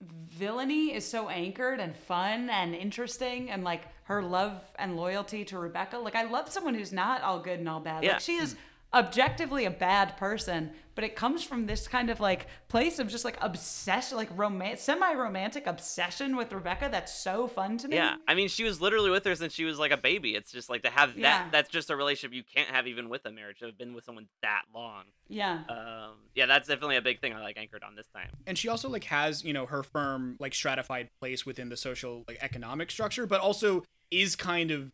villainy 0.00 0.94
is 0.94 1.04
so 1.04 1.28
anchored 1.28 1.80
and 1.80 1.96
fun 1.96 2.48
and 2.50 2.74
interesting 2.74 3.50
and 3.50 3.64
like 3.64 3.82
her 4.04 4.22
love 4.22 4.62
and 4.78 4.96
loyalty 4.96 5.44
to 5.46 5.58
Rebecca 5.58 5.98
like 5.98 6.14
I 6.14 6.24
love 6.24 6.48
someone 6.48 6.74
who's 6.74 6.92
not 6.92 7.22
all 7.22 7.40
good 7.40 7.58
and 7.58 7.68
all 7.68 7.80
bad 7.80 8.04
Yeah. 8.04 8.12
like 8.12 8.20
she 8.20 8.36
is 8.36 8.54
objectively 8.94 9.64
a 9.66 9.70
bad 9.70 10.16
person 10.16 10.70
but 10.94 11.04
it 11.04 11.14
comes 11.14 11.44
from 11.44 11.66
this 11.66 11.86
kind 11.86 12.10
of 12.10 12.18
like 12.18 12.46
place 12.66 12.98
of 12.98 13.06
just 13.06 13.24
like 13.24 13.36
obsession 13.40 14.16
like 14.16 14.28
romantic 14.36 14.80
semi-romantic 14.80 15.66
obsession 15.66 16.34
with 16.36 16.52
Rebecca 16.52 16.88
that's 16.90 17.14
so 17.14 17.46
fun 17.46 17.76
to 17.78 17.86
me 17.88 17.96
Yeah, 17.96 18.16
I 18.26 18.34
mean, 18.34 18.48
she 18.48 18.64
was 18.64 18.80
literally 18.80 19.10
with 19.10 19.24
her 19.24 19.34
since 19.36 19.52
she 19.52 19.64
was 19.64 19.78
like 19.78 19.92
a 19.92 19.96
baby. 19.96 20.34
It's 20.34 20.50
just 20.50 20.68
like 20.68 20.82
to 20.82 20.90
have 20.90 21.14
that. 21.14 21.20
Yeah. 21.20 21.48
That's 21.52 21.68
just 21.68 21.90
a 21.90 21.96
relationship 21.96 22.34
you 22.34 22.42
can't 22.42 22.70
have 22.70 22.86
even 22.88 23.08
with 23.08 23.24
a 23.26 23.30
marriage. 23.30 23.58
To 23.60 23.66
have 23.66 23.78
been 23.78 23.94
with 23.94 24.04
someone 24.04 24.26
that 24.42 24.62
long. 24.74 25.04
yeah 25.28 25.60
Um, 25.68 26.14
yeah, 26.34 26.46
that's 26.46 26.66
definitely 26.66 26.96
a 26.96 27.02
big 27.02 27.20
thing 27.20 27.32
I 27.32 27.40
like 27.42 27.58
anchored 27.58 27.84
on 27.84 27.94
this 27.94 28.08
time. 28.08 28.30
and 28.46 28.58
she 28.58 28.68
also 28.68 28.88
like 28.88 29.04
has 29.04 29.44
you 29.44 29.52
know 29.52 29.66
her 29.66 29.82
firm 29.84 30.36
like 30.40 30.54
stratified 30.54 31.10
place 31.20 31.46
within 31.46 31.68
the 31.68 31.76
social 31.76 32.24
like 32.26 32.38
economic 32.40 32.90
structure 32.90 33.26
but 33.26 33.40
also 33.40 33.84
is 34.10 34.34
kind 34.34 34.70
of 34.72 34.90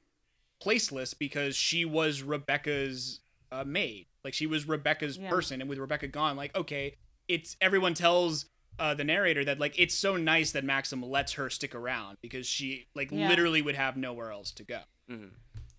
placeless 0.63 1.17
because 1.19 1.57
she 1.57 1.85
was 1.85 2.23
rebecca's 2.23 3.21
uh, 3.61 3.65
maid 3.65 4.07
like 4.25 4.35
she 4.35 4.47
was 4.47 4.67
rebecca's 4.67 5.17
Yeah. 5.17 5.31
person 5.31 5.61
and 5.61 5.69
with 5.71 5.79
rebecca 5.79 6.09
gone 6.09 6.37
like 6.37 6.55
okay 6.57 6.97
it's 7.29 7.57
everyone 7.61 7.95
tells 7.95 8.47
uh, 8.79 8.93
the 8.95 9.05
narrator 9.05 9.45
that 9.45 9.61
like 9.61 9.79
it's 9.79 9.95
so 9.95 10.17
nice 10.17 10.51
that 10.53 10.65
maxim 10.65 11.01
lets 11.03 11.35
her 11.35 11.49
stick 11.51 11.75
around 11.75 12.19
because 12.21 12.47
she 12.47 12.87
like 12.95 13.11
Yeah. 13.13 13.29
literally 13.29 13.63
would 13.63 13.77
have 13.77 13.97
nowhere 13.97 14.31
else 14.33 14.51
to 14.53 14.65
go 14.65 14.81
hmm 15.09 15.29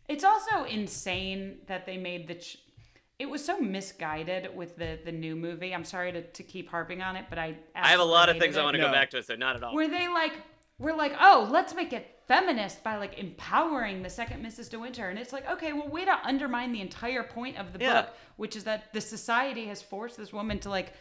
It's 0.08 0.24
also 0.24 0.64
insane 0.66 1.58
that 1.68 1.86
they 1.88 1.98
made 1.98 2.28
the. 2.28 2.36
Ch- 2.36 2.60
it 3.18 3.28
was 3.30 3.44
so 3.44 3.60
misguided 3.60 4.56
with 4.56 4.76
the 4.78 5.00
the 5.04 5.12
new 5.12 5.36
movie. 5.36 5.74
I'm 5.74 5.84
sorry 5.86 6.12
to, 6.12 6.22
to 6.22 6.44
keep 6.44 6.70
harping 6.70 7.02
on 7.02 7.16
it, 7.16 7.26
but 7.30 7.40
I 7.40 7.56
I 7.76 7.90
have 7.90 8.00
a 8.00 8.04
lot 8.04 8.30
of 8.30 8.36
absolutely 8.36 8.40
things 8.40 8.58
I 8.58 8.64
want 8.64 8.76
it. 8.76 8.80
to 8.82 8.86
go 8.86 8.92
back 8.92 9.10
to, 9.12 9.24
so 9.24 9.36
not 9.36 9.56
at 9.56 9.64
all. 9.64 9.74
Were 9.74 9.88
they 9.88 10.08
like 10.08 10.34
we're 10.78 10.96
like, 10.96 11.14
oh, 11.20 11.48
let's 11.52 11.74
make 11.74 11.92
it 11.92 12.06
feminist 12.28 12.84
by 12.84 12.98
like 12.98 13.18
empowering 13.20 14.02
the 14.04 14.10
second 14.10 14.44
Mrs. 14.46 14.70
De 14.70 14.80
Winter, 14.80 15.10
and 15.10 15.20
it's 15.20 15.34
like, 15.34 15.50
okay, 15.50 15.74
well, 15.74 15.88
way 15.88 16.06
to 16.06 16.18
undermine 16.26 16.72
the 16.72 16.82
entire 16.82 17.24
point 17.24 17.58
of 17.58 17.74
the 17.74 17.80
Yeah. 17.80 18.02
book, 18.02 18.10
which 18.38 18.56
is 18.56 18.64
that 18.64 18.92
the 18.94 19.02
society 19.02 19.66
has 19.68 19.82
forced 19.82 20.18
this 20.18 20.34
woman 20.34 20.60
to 20.60 20.70
like 20.70 20.94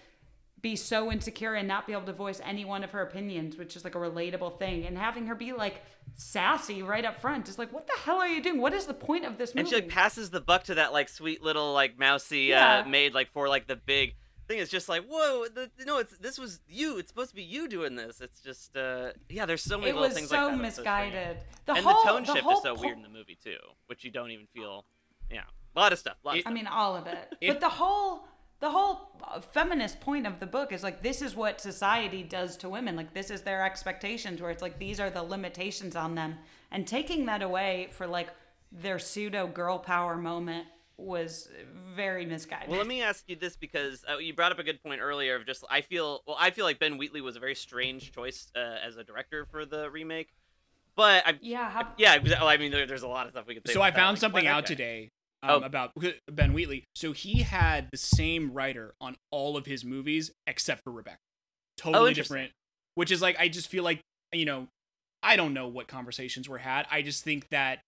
be 0.61 0.77
so 0.77 1.13
insecure 1.13 1.53
and 1.55 1.69
not 1.69 1.87
be 1.87 1.93
able 1.93 2.07
to 2.07 2.13
voice 2.13 2.41
any 2.43 2.65
one 2.65 2.83
of 2.83 2.91
her 2.93 3.03
opinions, 3.03 3.57
which 3.57 3.77
is 3.77 3.85
like 3.85 3.95
a 3.95 3.99
relatable 3.99 4.59
thing, 4.59 4.85
and 4.87 4.97
having 4.97 5.27
her 5.27 5.35
be 5.35 5.53
like 5.53 5.83
sassy 6.15 6.83
right 6.83 7.05
up 7.05 7.21
front 7.21 7.49
is 7.49 7.59
like, 7.59 7.73
what 7.73 7.87
the 7.87 7.93
hell 8.05 8.17
are 8.19 8.29
you 8.29 8.43
doing? 8.43 8.61
What 8.61 8.73
is 8.73 8.87
the 8.87 8.95
point 8.95 9.25
of 9.25 9.37
this 9.39 9.55
movie? 9.55 9.61
and 9.61 9.69
she 9.69 9.75
like 9.77 9.89
passes 9.89 10.31
the 10.31 10.41
buck 10.41 10.65
to 10.65 10.75
that 10.77 10.93
like 10.93 11.09
sweet 11.09 11.43
little 11.43 11.73
like 11.75 11.99
mousy 11.99 12.45
Yeah. 12.45 12.83
uh, 12.85 12.89
maid 12.89 13.13
like 13.15 13.31
for 13.33 13.49
like 13.49 13.67
the 13.67 13.77
big 13.77 14.15
thing. 14.47 14.59
It's 14.59 14.71
just 14.71 14.89
like 14.89 15.05
whoa, 15.09 15.47
the, 15.53 15.71
no, 15.87 15.99
it's 15.99 16.17
this 16.19 16.39
was 16.39 16.61
you. 16.69 16.99
It's 16.99 17.09
supposed 17.09 17.31
to 17.31 17.37
be 17.37 17.43
you 17.43 17.69
doing 17.69 17.97
this. 17.97 18.21
It's 18.21 18.41
just 18.41 18.77
uh 18.77 19.11
yeah. 19.29 19.47
There's 19.47 19.63
so 19.63 19.79
many 19.79 19.91
it 19.91 19.97
little 19.97 20.11
things 20.15 20.29
so 20.29 20.37
like 20.37 20.51
that. 20.53 20.57
so 20.57 20.63
misguided. 20.63 21.37
the 21.67 21.73
and 21.75 21.85
whole 21.85 22.03
the 22.03 22.09
tone 22.11 22.25
shift 22.25 22.41
whole 22.41 22.57
is 22.59 22.63
so 22.63 22.75
po- 22.75 22.81
weird 22.83 22.97
in 22.97 23.03
the 23.03 23.09
movie 23.09 23.39
too, 23.43 23.57
which 23.87 24.05
you 24.05 24.11
don't 24.11 24.31
even 24.31 24.47
feel. 24.55 24.85
Yeah, 25.31 25.43
a 25.75 25.79
lot 25.81 25.93
of 25.93 25.99
stuff. 25.99 26.17
Lot 26.25 26.37
of 26.37 26.41
stuff. 26.43 26.51
I 26.51 26.55
mean, 26.55 26.67
all 26.67 26.97
of 26.97 27.07
it. 27.07 27.35
It- 27.41 27.49
but 27.49 27.61
the 27.61 27.69
whole 27.69 28.27
the 28.61 28.71
whole 28.71 29.11
uh, 29.23 29.41
feminist 29.41 30.01
point 30.01 30.27
of 30.27 30.41
the 30.41 30.47
book 30.47 30.73
is 30.73 30.83
like 30.83 31.03
this 31.03 31.21
is 31.21 31.35
what 31.35 31.61
society 31.61 32.23
does 32.23 32.57
to 32.59 32.69
women. 32.69 32.97
Like 32.97 33.13
this 33.13 33.31
is 33.31 33.43
their 33.43 33.65
expectations. 33.65 34.41
Where 34.41 34.51
it's 34.51 34.63
like 34.63 34.79
these 34.79 35.01
are 35.01 35.11
the 35.11 35.23
limitations 35.23 35.97
on 35.97 36.15
them, 36.15 36.37
and 36.71 36.87
taking 36.87 37.27
that 37.27 37.43
away 37.43 37.89
for 37.93 38.07
like 38.07 38.29
their 38.73 38.99
pseudo 38.99 39.47
girl 39.47 39.79
power 39.79 40.17
moment 40.17 40.67
was 40.97 41.49
very 41.95 42.25
misguided. 42.25 42.69
Well, 42.69 42.79
let 42.79 42.87
me 42.87 43.03
ask 43.03 43.25
you 43.27 43.37
this 43.37 43.57
because 43.57 44.05
uh, 44.09 44.19
you 44.19 44.33
brought 44.35 44.53
up 44.53 44.59
a 44.59 44.63
good 44.63 44.83
point 44.83 45.01
earlier 45.01 45.35
of 45.37 45.47
just 45.47 45.65
I 45.71 45.81
feel 45.81 46.23
well 46.27 46.37
I 46.39 46.51
feel 46.51 46.65
like 46.65 46.79
Ben 46.79 46.99
Wheatley 46.99 47.21
was 47.21 47.37
a 47.37 47.41
very 47.41 47.55
strange 47.55 48.13
choice 48.13 48.51
uh, 48.57 48.77
as 48.87 48.97
a 48.97 49.05
director 49.05 49.47
for 49.51 49.65
the 49.67 49.91
remake, 49.91 50.29
but 50.97 51.27
I 51.27 51.39
yeah, 51.41 51.69
how, 51.71 51.89
yeah 51.99 52.19
well, 52.23 52.47
I 52.47 52.57
mean 52.59 52.71
there, 52.71 52.87
there's 52.87 53.03
a 53.03 53.09
lot 53.09 53.27
of 53.27 53.33
stuff 53.33 53.47
we 53.47 53.55
could 53.55 53.67
say. 53.67 53.75
so 53.75 53.81
I 53.83 53.89
about 53.89 53.95
that, 53.97 54.01
found 54.01 54.15
like, 54.15 54.21
something 54.21 54.47
out 54.47 54.63
guy? 54.65 54.67
today 54.69 55.09
Oh. 55.47 55.57
um, 55.57 55.63
about 55.63 55.91
Ben 56.33 56.53
Wheatley. 56.55 56.85
So 56.95 57.13
he 57.13 57.43
had 57.43 57.89
the 57.91 57.99
same 57.99 58.53
writer 58.53 58.95
on 59.01 59.17
all 59.31 59.59
of 59.59 59.67
his 59.67 59.85
movies 59.85 60.31
except 60.47 60.83
for 60.85 60.91
Rebecca. 60.91 61.19
Totally 61.77 62.13
Oh, 62.13 62.15
different. 62.15 62.53
Which 62.95 63.11
is 63.11 63.21
like 63.21 63.37
I 63.39 63.49
just 63.49 63.69
feel 63.69 63.85
like 63.85 64.01
you 64.33 64.45
know 64.47 64.69
I 65.23 65.37
don't 65.37 65.53
know 65.53 65.67
what 65.69 65.89
conversations 65.89 66.49
were 66.49 66.59
had. 66.59 66.87
I 66.91 67.03
just 67.03 67.25
think 67.25 67.49
that 67.51 67.81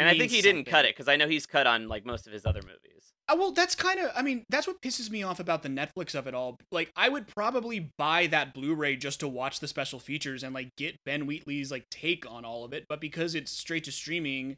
And 0.00 0.08
I 0.08 0.16
think 0.16 0.32
he 0.32 0.40
didn't 0.40 0.64
cut 0.64 0.86
it 0.86 0.96
because 0.96 1.08
I 1.08 1.16
know 1.16 1.28
he's 1.28 1.44
cut 1.44 1.66
on 1.66 1.86
like 1.86 2.06
most 2.06 2.26
of 2.26 2.32
his 2.32 2.46
other 2.46 2.62
movies. 2.62 3.12
Uh, 3.28 3.36
well, 3.38 3.52
that's 3.52 3.74
kind 3.74 4.00
of. 4.00 4.10
I 4.16 4.22
mean, 4.22 4.44
that's 4.48 4.66
what 4.66 4.80
pisses 4.80 5.10
me 5.10 5.22
off 5.22 5.38
about 5.38 5.62
the 5.62 5.68
Netflix 5.68 6.14
of 6.14 6.26
it 6.26 6.32
all. 6.32 6.56
Like, 6.72 6.90
I 6.96 7.10
would 7.10 7.26
probably 7.28 7.90
buy 7.98 8.26
that 8.28 8.54
Blu-ray 8.54 8.96
just 8.96 9.20
to 9.20 9.28
watch 9.28 9.60
the 9.60 9.68
special 9.68 10.00
features 10.00 10.42
and 10.42 10.54
like 10.54 10.74
get 10.78 10.96
Ben 11.04 11.26
Wheatley's 11.26 11.70
like 11.70 11.84
take 11.90 12.24
on 12.28 12.46
all 12.46 12.64
of 12.64 12.72
it. 12.72 12.86
But 12.88 12.98
because 12.98 13.34
it's 13.34 13.52
straight 13.52 13.84
to 13.84 13.92
streaming, 13.92 14.56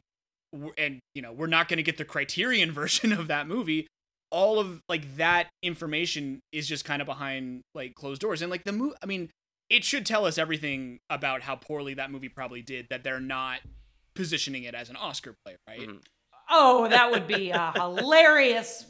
and 0.77 0.99
you 1.13 1.21
know 1.21 1.33
we're 1.33 1.47
not 1.47 1.67
going 1.67 1.77
to 1.77 1.83
get 1.83 1.97
the 1.97 2.05
Criterion 2.05 2.71
version 2.73 3.11
of 3.11 3.27
that 3.27 3.45
movie, 3.45 3.85
all 4.31 4.59
of 4.59 4.79
like 4.87 5.17
that 5.17 5.49
information 5.61 6.39
is 6.53 6.69
just 6.69 6.85
kind 6.85 7.01
of 7.01 7.05
behind 7.05 7.63
like 7.75 7.95
closed 7.95 8.21
doors. 8.21 8.41
And 8.41 8.49
like 8.49 8.63
the 8.63 8.71
movie, 8.71 8.95
I 9.03 9.07
mean, 9.07 9.29
it 9.69 9.83
should 9.83 10.05
tell 10.05 10.25
us 10.25 10.37
everything 10.37 10.99
about 11.09 11.41
how 11.41 11.57
poorly 11.57 11.95
that 11.95 12.11
movie 12.11 12.29
probably 12.29 12.61
did. 12.61 12.87
That 12.89 13.03
they're 13.03 13.19
not 13.19 13.59
positioning 14.15 14.63
it 14.63 14.75
as 14.75 14.89
an 14.89 14.95
Oscar 14.95 15.35
play, 15.45 15.55
right? 15.67 15.79
Mhm. 15.79 16.01
oh, 16.49 16.87
that 16.89 17.11
would 17.11 17.27
be 17.27 17.49
a 17.51 17.71
hilarious. 17.75 18.85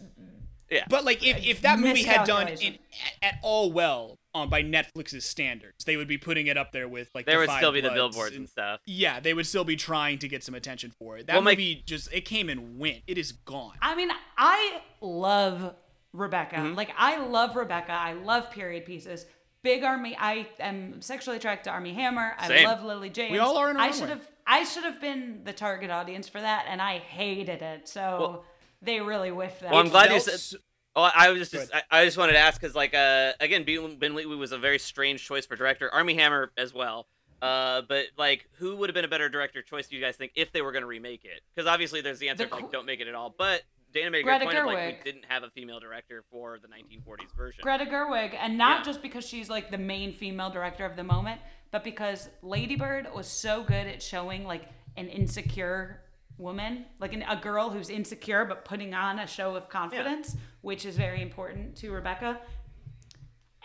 Yeah. 0.70 0.86
But 0.90 1.06
like, 1.06 1.26
if, 1.26 1.46
if 1.46 1.62
that 1.62 1.80
movie 1.80 2.04
had 2.04 2.26
done 2.26 2.48
in, 2.48 2.74
at, 3.22 3.34
at 3.34 3.40
all 3.44 3.72
well 3.72 4.18
on 4.34 4.50
by 4.50 4.64
Netflix's 4.64 5.24
standards, 5.24 5.86
they 5.86 5.98
would 5.98 6.08
be 6.08 6.18
putting 6.18 6.48
it 6.48 6.58
up 6.58 6.72
there 6.72 6.88
with 6.88 7.10
like 7.14 7.26
There 7.28 7.36
the 7.36 7.40
would 7.42 7.50
Five 7.50 7.58
still 7.60 7.72
be 7.72 7.82
the 7.82 7.92
billboards 7.92 8.36
and 8.36 8.50
stuff. 8.50 8.80
Yeah, 8.88 9.20
they 9.20 9.36
would 9.36 9.46
still 9.46 9.66
be 9.66 9.76
trying 9.76 10.18
to 10.20 10.28
get 10.28 10.44
some 10.44 10.56
attention 10.56 10.92
for 10.98 11.18
it. 11.18 11.28
That 11.28 11.34
Well, 11.34 11.44
my- 11.44 11.52
movie 11.52 11.84
just 11.86 12.12
it 12.12 12.22
came 12.22 12.50
and 12.50 12.80
went. 12.80 13.02
It 13.06 13.18
is 13.20 13.32
gone. 13.34 13.74
I 13.84 13.94
mean, 13.96 14.10
I 14.36 14.82
love 15.00 15.76
Rebecca. 16.12 16.56
Mm-hmm. 16.56 16.76
Like, 16.76 16.90
I 16.98 17.24
love 17.24 17.56
Rebecca. 17.56 17.92
I 17.92 18.14
love 18.14 18.50
period 18.50 18.86
pieces. 18.86 19.26
Big 19.64 19.84
Armie. 19.84 20.16
I 20.20 20.48
am 20.60 21.02
sexually 21.02 21.38
attracted 21.38 21.66
to 21.66 21.72
Armie 21.72 21.94
Hammer. 21.94 22.34
I 22.38 22.48
Same. 22.48 22.68
love 22.68 22.84
Lily 22.84 23.10
James. 23.12 23.32
We 23.32 23.38
all 23.40 23.58
are 23.58 23.70
in 23.70 23.78
our 23.78 23.84
I 23.84 23.92
should 23.92 24.10
have. 24.10 24.28
I 24.46 24.64
should 24.64 24.84
have 24.84 25.00
been 25.02 25.42
the 25.44 25.54
target 25.54 25.90
audience 25.90 26.28
for 26.28 26.42
that, 26.42 26.66
and 26.68 26.82
I 26.82 26.98
hated 27.00 27.62
it. 27.62 27.88
So 27.88 28.02
Well- 28.20 28.46
they 28.82 29.00
really 29.00 29.30
whiffed 29.30 29.62
that. 29.62 29.72
Well, 29.72 29.80
I'm 29.80 29.90
glad 29.90 30.12
you 30.12 30.20
said- 30.20 30.34
s- 30.36 30.56
Oh, 30.96 31.10
I 31.16 31.32
was 31.32 31.40
just, 31.40 31.52
just 31.54 31.74
I, 31.74 31.82
I 31.90 32.06
just 32.06 32.18
wanted 32.20 32.34
to 32.34 32.38
ask 32.40 32.62
because 32.62 32.76
like 32.76 32.94
uh 32.94 33.32
again 33.40 33.64
Ben, 33.64 33.98
ben 33.98 34.14
Wheatley 34.14 34.36
was 34.36 34.52
a 34.52 34.60
very 34.60 34.78
strange 34.78 35.26
choice 35.26 35.44
for 35.44 35.56
director. 35.56 35.92
Armie 35.92 36.14
Hammer 36.14 36.52
as 36.56 36.72
well. 36.72 37.08
Uh, 37.42 37.82
but 37.90 38.06
like, 38.16 38.48
who 38.58 38.76
would 38.76 38.90
have 38.90 38.94
been 38.94 39.04
a 39.04 39.08
better 39.08 39.28
director 39.28 39.64
choice? 39.64 39.88
Do 39.88 39.96
you 39.96 40.02
guys 40.04 40.18
think 40.18 40.34
if 40.36 40.52
they 40.52 40.62
were 40.62 40.72
going 40.72 40.84
to 40.84 40.88
remake 40.88 41.26
it? 41.26 41.42
Because 41.56 41.68
obviously 41.68 42.02
there's 42.02 42.20
the 42.20 42.30
answer 42.30 42.46
The 42.46 42.56
of, 42.56 42.62
like 42.62 42.72
don't 42.72 42.86
make 42.86 43.00
it 43.00 43.08
at 43.08 43.16
all. 43.16 43.34
But 43.36 43.64
Dana 43.94 44.10
made 44.12 44.20
a 44.22 44.24
Greta 44.24 44.40
good 44.40 44.46
point 44.46 44.58
of 44.58 44.66
like 44.66 44.78
Gerwig. 44.78 44.98
we 45.06 45.12
didn't 45.12 45.26
have 45.28 45.44
a 45.44 45.50
female 45.52 45.80
director 45.80 46.24
for 46.32 46.60
the 46.60 46.68
1940s 46.68 47.36
version. 47.36 47.62
Greta 47.62 47.86
Gerwig, 47.86 48.36
and 48.40 48.58
not 48.58 48.80
Yeah. 48.80 48.84
just 48.84 49.02
because 49.02 49.26
she's 49.28 49.50
like 49.50 49.72
the 49.72 49.78
main 49.78 50.14
female 50.14 50.50
director 50.50 50.86
of 50.86 50.96
the 50.96 51.04
moment, 51.04 51.40
but 51.72 51.84
because 51.84 52.30
Lady 52.42 52.76
Bird 52.76 53.08
was 53.14 53.28
so 53.28 53.64
good 53.64 53.88
at 53.88 54.02
showing 54.02 54.46
like 54.46 54.68
an 54.98 55.08
insecure 55.10 56.02
woman, 56.38 56.86
like 57.00 57.14
an, 57.14 57.24
a 57.30 57.36
girl 57.36 57.70
who's 57.70 57.90
insecure 57.90 58.46
but 58.46 58.66
putting 58.66 58.94
on 58.94 59.20
a 59.20 59.28
show 59.28 59.56
of 59.56 59.70
confidence, 59.70 60.36
which 60.62 60.86
is 60.86 60.98
very 60.98 61.22
important 61.22 61.76
to 61.78 61.92
Rebecca. 61.92 62.40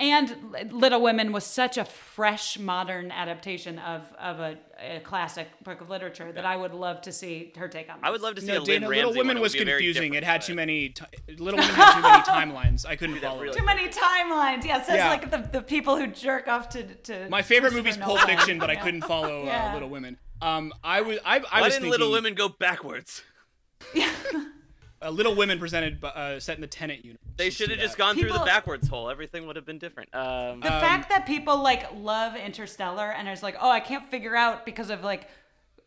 And 0.00 0.54
Little 0.70 1.00
Women 1.02 1.32
was 1.32 1.44
such 1.44 1.76
a 1.76 1.84
fresh, 1.84 2.56
modern 2.58 3.10
adaptation 3.10 3.80
of 3.80 4.02
of 4.18 4.38
a, 4.38 4.56
a 4.80 5.00
classic 5.00 5.48
book 5.64 5.80
of 5.80 5.90
literature 5.90 6.30
that 6.30 6.44
I 6.46 6.56
would 6.56 6.72
love 6.72 7.00
to 7.02 7.12
see 7.12 7.52
her 7.56 7.66
take 7.66 7.90
on. 7.90 7.98
I 8.02 8.10
would 8.10 8.20
love 8.20 8.36
to 8.36 8.40
see 8.40 8.46
No, 8.46 8.58
a 8.58 8.60
Lynne 8.60 8.66
Dana, 8.82 8.88
Ramsay 8.88 8.96
Little 9.06 9.10
one. 9.10 9.26
Women 9.26 9.42
was 9.42 9.54
confusing. 9.56 10.14
It 10.14 10.22
had 10.22 10.42
too 10.42 10.54
many. 10.54 10.90
Ti- 10.90 11.04
Little 11.38 11.58
Women 11.58 11.74
had 11.74 11.94
too 11.94 12.02
many 12.02 12.22
timelines. 12.54 12.86
I 12.86 12.94
couldn't 12.94 13.18
follow. 13.18 13.40
really 13.42 13.56
it. 13.56 13.58
Too 13.58 13.64
many 13.66 13.88
timelines. 13.88 14.64
Yeah, 14.64 14.78
it 14.78 14.86
says 14.86 14.96
Yeah. 14.96 15.08
like 15.08 15.30
the, 15.30 15.48
the 15.52 15.62
people 15.62 15.96
who 15.96 16.06
jerk 16.06 16.46
off 16.46 16.68
to 16.70 16.82
to. 16.84 17.28
My 17.28 17.42
favorite 17.42 17.70
Christopher 17.72 17.76
movie's 17.88 17.96
Pulp 17.96 18.20
Fiction, 18.20 18.58
but 18.60 18.70
I 18.70 18.76
couldn't 18.76 19.02
follow 19.02 19.46
Yeah. 19.46 19.70
uh, 19.70 19.74
Little 19.74 19.90
Women. 19.90 20.16
Um, 20.40 20.72
I 20.84 21.00
was 21.00 21.18
I, 21.24 21.36
I 21.36 21.38
Why 21.38 21.60
was 21.62 21.72
didn't 21.72 21.72
thinking 21.72 21.90
Little 21.90 22.12
Women 22.12 22.34
go 22.34 22.48
backwards? 22.48 23.22
uh, 25.02 25.10
Little 25.10 25.34
Women 25.34 25.58
presented 25.58 26.00
by- 26.00 26.08
uh, 26.10 26.40
set 26.40 26.56
in 26.56 26.60
the 26.60 26.66
Tenet 26.66 27.04
universe. 27.04 27.22
They 27.36 27.50
should 27.50 27.70
have 27.70 27.78
just 27.78 27.96
that. 27.96 27.98
gone 27.98 28.16
through 28.18 28.32
the 28.32 28.40
backwards 28.40 28.88
hole. 28.88 29.08
Everything 29.10 29.46
would 29.46 29.56
have 29.56 29.64
been 29.66 29.78
different. 29.78 30.14
Um, 30.14 30.60
The 30.60 30.68
fact 30.68 31.08
that 31.10 31.26
people 31.26 31.62
like 31.62 31.86
love 31.94 32.34
Interstellar 32.34 33.12
and 33.12 33.28
is 33.28 33.42
like, 33.42 33.56
oh, 33.60 33.70
I 33.70 33.80
can't 33.80 34.08
figure 34.10 34.34
out 34.34 34.64
because 34.64 34.90
of 34.90 35.04
like 35.04 35.28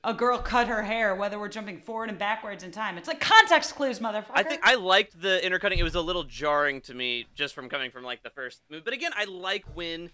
a 0.03 0.13
girl 0.13 0.39
cut 0.39 0.67
her 0.67 0.81
hair 0.81 1.13
whether 1.13 1.37
we're 1.37 1.47
jumping 1.49 1.77
forward 1.79 2.09
and 2.09 2.17
backwards 2.17 2.63
in 2.63 2.71
time. 2.71 2.97
It's 2.97 3.07
like 3.07 3.19
context 3.19 3.75
clues, 3.75 3.99
motherfucker. 3.99 4.31
I 4.33 4.43
think 4.43 4.61
I 4.63 4.75
liked 4.75 5.21
the 5.21 5.45
intercutting. 5.45 5.77
It 5.77 5.83
was 5.83 5.95
a 5.95 6.01
little 6.01 6.23
jarring 6.23 6.81
to 6.81 6.93
me 6.93 7.27
just 7.35 7.53
from 7.53 7.69
coming 7.69 7.91
from 7.91 8.03
like 8.03 8.23
the 8.23 8.31
first 8.31 8.61
movie. 8.69 8.81
But 8.83 8.93
again, 8.93 9.11
I 9.15 9.25
like 9.25 9.65
when 9.75 10.09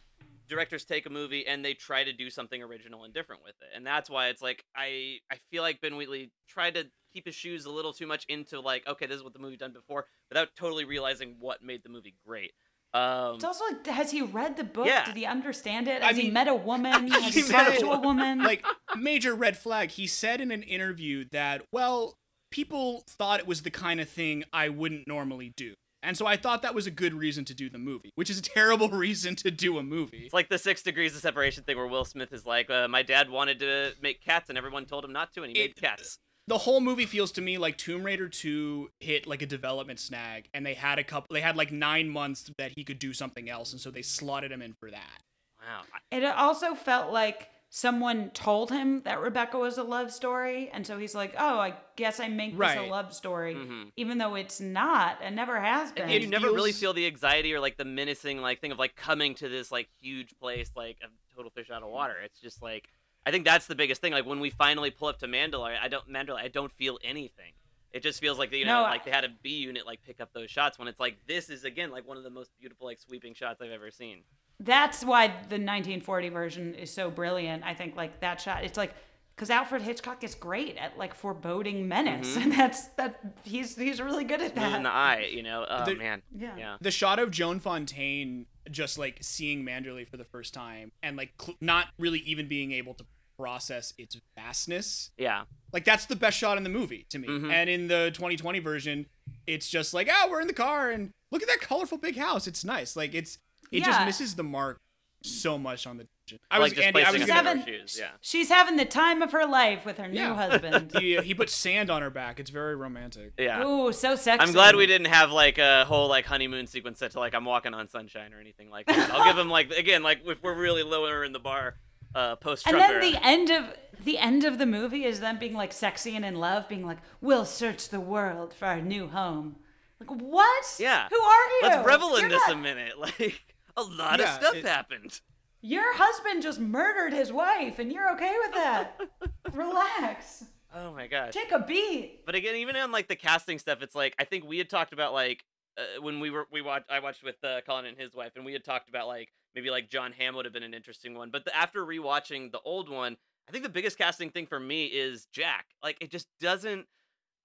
directors 0.50 0.86
take 0.86 1.06
a 1.06 1.10
movie 1.10 1.46
and 1.46 1.64
they 1.64 1.74
try 1.74 2.04
to 2.04 2.12
do 2.14 2.30
something 2.30 2.62
original 2.64 3.04
and 3.04 3.14
different 3.14 3.44
with 3.44 3.56
it, 3.62 3.68
and 3.76 3.86
that's 3.86 4.10
why 4.10 4.28
it's 4.28 4.42
like 4.42 4.64
I 4.76 5.18
I 5.32 5.38
feel 5.52 5.62
like 5.64 5.80
Ben 5.82 5.96
Wheatley 5.96 6.32
tried 6.50 6.74
to 6.76 6.86
keep 7.18 7.26
his 7.26 7.36
shoes 7.36 7.66
a 7.66 7.72
little 7.72 7.94
too 7.94 8.06
much 8.06 8.26
into 8.30 8.60
like 8.60 8.88
okay, 8.88 9.08
this 9.08 9.18
is 9.18 9.24
what 9.24 9.34
the 9.34 9.40
movie 9.40 9.58
done 9.58 9.72
before, 9.74 10.06
without 10.30 10.50
totally 10.56 10.86
realizing 10.86 11.36
what 11.40 11.64
made 11.64 11.82
the 11.84 11.90
movie 11.90 12.14
great. 12.26 12.52
Um, 12.94 13.36
It's 13.36 13.44
also 13.44 13.66
like, 13.66 13.86
has 13.88 14.12
he 14.12 14.22
read 14.22 14.56
the 14.56 14.64
book? 14.64 14.86
Yeah. 14.88 15.06
Did 15.06 15.16
he 15.18 15.26
understand 15.26 15.88
it? 15.88 16.02
I 16.02 16.08
Has 16.08 16.18
he 16.18 16.24
mean, 16.26 16.34
met 16.34 16.48
a 16.48 16.56
woman? 16.56 17.08
Has 17.12 17.34
he 17.36 17.42
he 17.42 17.48
talked 17.48 17.70
met 17.72 17.80
to 17.80 17.92
a 17.92 18.00
woman? 18.00 18.44
like 18.44 18.64
major 18.96 19.36
red 19.36 19.58
flag. 19.58 19.92
He 19.92 20.08
said 20.08 20.40
in 20.40 20.52
an 20.52 20.64
interview 20.64 21.26
that, 21.32 21.64
well, 21.72 22.16
people 22.52 23.04
thought 23.10 23.40
it 23.40 23.48
was 23.48 23.64
the 23.64 23.72
kind 23.72 24.00
of 24.00 24.08
thing 24.10 24.44
I 24.54 24.70
wouldn't 24.70 25.08
normally 25.08 25.52
do. 25.58 25.74
And 26.04 26.16
so 26.16 26.26
I 26.26 26.38
thought 26.38 26.62
that 26.62 26.74
was 26.76 26.88
a 26.88 26.92
good 26.92 27.14
reason 27.14 27.44
to 27.46 27.54
do 27.54 27.70
the 27.70 27.78
movie, 27.80 28.12
which 28.16 28.30
is 28.30 28.38
a 28.38 28.42
terrible 28.58 28.88
reason 28.90 29.36
to 29.38 29.52
do 29.52 29.78
a 29.80 29.84
movie. 29.84 30.24
It's 30.26 30.34
like 30.34 30.48
the 30.48 30.58
six 30.60 30.82
degrees 30.82 31.14
of 31.16 31.22
separation 31.22 31.64
thing 31.64 31.76
where 31.76 31.88
Will 31.88 32.06
Smith 32.06 32.32
is 32.32 32.46
like, 32.46 32.70
uh, 32.70 32.88
my 32.88 33.04
dad 33.04 33.30
wanted 33.30 33.60
to 33.60 33.94
make 34.02 34.22
cats 34.24 34.48
and 34.50 34.58
everyone 34.58 34.86
told 34.86 35.04
him 35.04 35.12
not 35.12 35.34
to, 35.34 35.44
and 35.44 35.56
he 35.56 35.62
made 35.62 35.72
It- 35.72 35.76
cats. 35.76 36.20
The 36.48 36.58
whole 36.58 36.80
movie 36.80 37.06
feels 37.06 37.32
to 37.34 37.42
me 37.42 37.58
like 37.58 37.78
Tomb 37.78 38.04
Raider 38.04 38.30
2 38.30 38.90
hit 39.00 39.28
like 39.28 39.42
a 39.42 39.46
development 39.46 40.00
snag 40.00 40.48
and 40.54 40.66
they 40.66 40.74
had 40.74 40.98
a 40.98 41.04
couple 41.04 41.34
they 41.34 41.42
had 41.42 41.56
like 41.58 41.72
9 41.72 42.10
months 42.10 42.50
that 42.58 42.72
he 42.76 42.84
could 42.84 43.00
do 43.00 43.14
something 43.14 43.50
else 43.50 43.72
and 43.74 43.82
so 43.82 43.92
they 43.92 44.02
slotted 44.02 44.52
him 44.52 44.62
in 44.62 44.74
for 44.74 44.90
that. 44.90 45.22
Wow. 45.60 45.82
It 46.12 46.24
also 46.24 46.74
felt 46.76 47.12
like 47.12 47.50
someone 47.70 48.30
told 48.30 48.72
him 48.72 49.02
that 49.02 49.20
Rebecca 49.20 49.58
was 49.58 49.78
a 49.78 49.84
love 49.84 50.14
story, 50.14 50.70
and 50.72 50.88
so 50.88 50.98
he's 50.98 51.14
like, 51.14 51.36
"Oh, 51.38 51.60
I 51.60 51.74
guess 51.98 52.22
I 52.22 52.30
make 52.30 52.58
this 52.58 52.78
a 52.78 52.84
love 52.84 53.14
story," 53.14 53.56
Mhm. 53.56 53.92
even 53.98 54.18
though 54.20 54.36
it's 54.36 54.62
not 54.62 55.18
and 55.22 55.36
never 55.36 55.60
has 55.60 55.92
been. 55.92 56.04
And 56.04 56.14
It 56.14 56.22
you 56.22 56.28
never 56.30 56.48
really 56.54 56.72
feel 56.72 56.94
the 56.94 57.06
anxiety 57.06 57.54
or 57.54 57.60
like 57.60 57.76
the 57.76 57.84
menacing 57.84 58.42
like 58.42 58.62
thing 58.62 58.72
of 58.72 58.80
like 58.80 58.96
coming 58.96 59.36
to 59.36 59.50
this 59.50 59.70
like 59.70 59.90
huge 60.00 60.38
place 60.40 60.72
like 60.76 60.98
a 61.04 61.08
total 61.36 61.52
fish 61.52 61.70
out 61.70 61.84
of 61.84 61.90
water. 61.90 62.18
It's 62.24 62.40
just 62.40 62.62
like 62.62 62.88
I 63.26 63.32
think 63.32 63.46
that's 63.46 63.68
the 63.68 63.76
biggest 63.76 64.02
thing. 64.02 64.14
Like 64.14 64.26
when 64.26 64.40
we 64.40 64.50
finally 64.50 64.92
pull 64.92 65.08
up 65.10 65.20
to 65.20 65.28
Manderley, 65.28 65.76
I 65.82 65.88
don't 65.88 66.08
Manderley, 66.10 66.40
I 66.42 66.48
don't 66.48 66.72
feel 66.72 66.98
anything. 67.04 67.54
It 67.92 68.04
just 68.04 68.20
feels 68.22 68.38
like 68.38 68.52
you 68.54 68.66
know, 68.66 68.78
No, 68.78 68.82
like 68.84 69.02
I- 69.02 69.06
they 69.06 69.12
had 69.12 69.24
a 69.24 69.30
B 69.42 69.58
unit 69.58 69.86
like 69.86 70.04
pick 70.04 70.22
up 70.22 70.34
those 70.34 70.50
shots 70.50 70.78
when 70.78 70.88
it's 70.88 71.00
like 71.00 71.18
this 71.28 71.50
is 71.50 71.64
again 71.64 71.92
like 71.92 72.08
one 72.08 72.18
of 72.18 72.24
the 72.24 72.30
most 72.30 72.52
beautiful 72.60 72.86
like 72.88 73.00
sweeping 73.00 73.34
shots 73.34 73.62
I've 73.62 73.72
ever 73.72 73.92
seen. 73.92 74.20
That's 74.60 75.04
why 75.06 75.28
the 75.28 75.60
1940 75.60 76.30
version 76.30 76.74
is 76.76 76.90
so 76.92 77.10
brilliant. 77.12 77.64
I 77.64 77.74
think 77.74 77.96
like 77.96 78.22
that 78.22 78.42
shot. 78.42 78.64
It's 78.64 78.78
like 78.78 78.94
because 79.36 79.52
Alfred 79.52 79.84
Hitchcock 79.84 80.24
is 80.24 80.34
great 80.34 80.78
at 80.78 80.98
like 80.98 81.14
foreboding 81.14 81.88
menace, 81.88 82.30
mm-hmm. 82.34 82.42
and 82.44 82.52
that's 82.54 82.88
that 82.98 83.20
he's 83.44 83.76
he's 83.76 84.02
really 84.02 84.24
good 84.24 84.42
at 84.42 84.56
that. 84.56 84.76
In 84.76 84.84
the 84.84 84.90
eye, 84.90 85.30
you 85.32 85.44
know. 85.44 85.66
Oh 85.70 85.86
The- 85.86 85.96
man. 85.96 86.22
Yeah. 86.36 86.56
Yeah. 86.58 86.78
The 86.82 86.92
shot 86.92 87.20
of 87.20 87.30
Joan 87.32 87.60
Fontaine 87.60 88.48
just 88.72 88.98
like 88.98 89.18
seeing 89.22 89.64
Manderley 89.64 90.08
for 90.08 90.18
the 90.18 90.24
first 90.26 90.54
time 90.54 90.92
and 91.04 91.16
like 91.18 91.34
cl- 91.42 91.58
not 91.62 91.88
really 91.98 92.20
even 92.20 92.48
being 92.48 92.72
able 92.72 92.94
to 92.96 93.06
process 93.38 93.94
its 93.98 94.18
vastness. 94.36 95.12
Yeah. 95.18 95.44
Like 95.72 95.86
that's 95.86 96.06
the 96.06 96.16
best 96.16 96.38
shot 96.38 96.58
in 96.58 96.64
the 96.64 96.70
movie 96.70 97.06
to 97.10 97.20
me. 97.20 97.28
Mhm. 97.28 97.52
And 97.52 97.70
in 97.70 97.88
the 97.88 98.12
2020 98.14 98.60
version, 98.60 99.06
it's 99.46 99.70
just 99.70 99.94
like, 99.94 100.10
"Oh, 100.12 100.28
we're 100.30 100.42
in 100.42 100.48
the 100.48 100.54
car 100.54 100.90
and 100.90 101.12
look 101.32 101.42
at 101.44 101.48
that 101.48 101.62
colorful 101.62 101.98
big 101.98 102.18
house. 102.18 102.48
It's 102.48 102.64
nice." 102.66 102.96
Like 102.96 103.14
it's 103.14 103.38
it 103.72 103.84
just 103.84 104.06
misses 104.06 104.36
the 104.36 104.44
mark 104.44 104.78
so 105.24 105.58
much 105.58 105.86
on 105.88 105.98
the 105.98 106.08
I 106.52 106.58
like 106.60 106.76
was 106.76 106.84
Andy, 106.86 107.04
I 107.04 107.12
was 107.12 107.22
gonna, 107.26 107.32
pair 107.32 107.40
of 107.54 107.60
Seven- 107.62 107.66
shoes. 107.66 107.98
Yeah. 107.98 108.10
She's 108.20 108.50
having 108.50 108.76
the 108.76 108.84
time 108.86 109.22
of 109.22 109.32
her 109.32 109.46
life 109.46 109.86
with 109.86 109.98
her 109.98 110.08
new 110.10 110.20
Yeah. 110.20 110.36
husband. 110.36 110.92
he, 111.00 111.16
he 111.22 111.34
put 111.34 111.50
sand 111.50 111.90
on 111.90 112.02
her 112.02 112.10
back. 112.10 112.40
It's 112.42 112.50
very 112.50 112.76
romantic. 112.76 113.32
Yeah. 113.40 113.64
Ooh, 113.66 113.94
so 113.94 114.16
sexy. 114.18 114.46
I'm 114.46 114.52
glad 114.54 114.76
we 114.76 114.86
didn't 114.88 115.08
have 115.08 115.32
like 115.32 115.58
a 115.58 115.86
whole 115.86 116.10
like 116.10 116.26
honeymoon 116.26 116.68
sequence 116.68 117.00
set 117.00 117.12
to 117.12 117.20
like 117.20 117.34
I'm 117.34 117.46
walking 117.46 117.74
on 117.74 117.88
sunshine 117.88 118.34
or 118.34 118.40
anything 118.42 118.70
like 118.70 118.88
that. 118.88 119.10
I'll 119.12 119.24
give 119.24 119.38
him 119.38 119.50
like 119.50 119.72
again 119.72 120.04
like 120.04 120.20
if 120.26 120.44
we're 120.44 120.54
really 120.54 120.84
lower 120.84 121.24
in 121.24 121.32
the 121.32 121.40
bar, 121.40 121.76
uh, 122.14 122.36
post 122.36 122.68
And 122.68 122.78
then 122.78 122.92
era. 122.92 123.02
the 123.02 123.18
end 123.26 123.50
of 123.50 123.66
the 124.04 124.18
end 124.18 124.44
of 124.44 124.58
the 124.60 124.66
movie 124.66 125.06
is 125.06 125.22
them 125.22 125.40
being 125.40 125.54
like 125.54 125.72
sexy 125.72 126.16
and 126.18 126.26
in 126.26 126.36
love, 126.36 126.68
being 126.68 126.86
like, 126.86 126.98
"We'll 127.22 127.46
search 127.46 127.88
the 127.90 128.00
world 128.02 128.54
for 128.54 128.66
our 128.66 128.82
new 128.82 129.08
home." 129.08 129.56
Like 130.00 130.10
what? 130.22 130.66
Yeah. 130.78 131.08
Who 131.10 131.16
are 131.20 131.46
you? 131.46 131.60
Let's 131.64 131.86
revel 131.88 132.16
in 132.16 132.22
You're 132.22 132.30
this 132.32 132.42
not- 132.48 132.58
a 132.58 132.60
minute. 132.60 132.94
Like 133.00 133.42
a 133.78 133.84
lot 133.84 134.20
Yeah, 134.20 134.26
of 134.36 134.42
stuff 134.42 134.56
it- 134.56 134.66
happened. 134.66 135.22
Your 135.62 135.96
husband 135.96 136.44
just 136.44 136.60
murdered 136.60 137.14
his 137.14 137.32
wife, 137.32 137.80
and 137.80 137.92
you're 137.92 138.12
okay 138.14 138.36
with 138.44 138.54
that. 138.54 139.00
Relax. 139.54 140.46
Oh 140.74 140.94
my 140.94 141.08
gosh. 141.08 141.34
Take 141.34 141.52
a 141.52 141.60
beat. 141.60 142.26
But 142.26 142.36
again, 142.36 142.56
even 142.56 142.76
on 142.76 142.92
like 142.92 143.08
the 143.08 143.16
casting 143.16 143.58
stuff, 143.58 143.82
it's 143.82 143.96
like 143.96 144.14
I 144.20 144.24
think 144.24 144.46
we 144.46 144.58
had 144.60 144.70
talked 144.70 144.94
about 144.94 145.14
like 145.14 145.44
uh, 145.78 146.02
when 146.02 146.20
we 146.20 146.30
were 146.30 146.46
we 146.52 146.62
watched 146.62 146.86
I 146.92 147.00
watched 147.00 147.24
with 147.24 147.44
uh, 147.44 147.62
Colin 147.66 147.86
and 147.86 147.98
his 147.98 148.14
wife, 148.14 148.34
and 148.36 148.46
we 148.46 148.54
had 148.54 148.64
talked 148.64 148.88
about 148.90 149.08
like 149.08 149.30
maybe 149.56 149.70
like 149.72 149.90
John 149.90 150.12
Hamm 150.12 150.36
would 150.36 150.46
have 150.46 150.54
been 150.54 150.64
an 150.64 150.74
interesting 150.76 151.16
one. 151.16 151.32
But 151.32 151.46
the, 151.46 151.56
after 151.56 151.84
rewatching 151.86 152.52
the 152.52 152.60
old 152.60 152.90
one, 152.90 153.18
I 153.50 153.52
think 153.52 153.64
the 153.64 153.70
biggest 153.70 153.98
casting 153.98 154.30
thing 154.30 154.46
for 154.46 154.60
me 154.60 154.86
is 154.86 155.26
Jack. 155.32 155.66
Like 155.82 155.98
it 156.02 156.12
just 156.12 156.28
doesn't. 156.40 156.86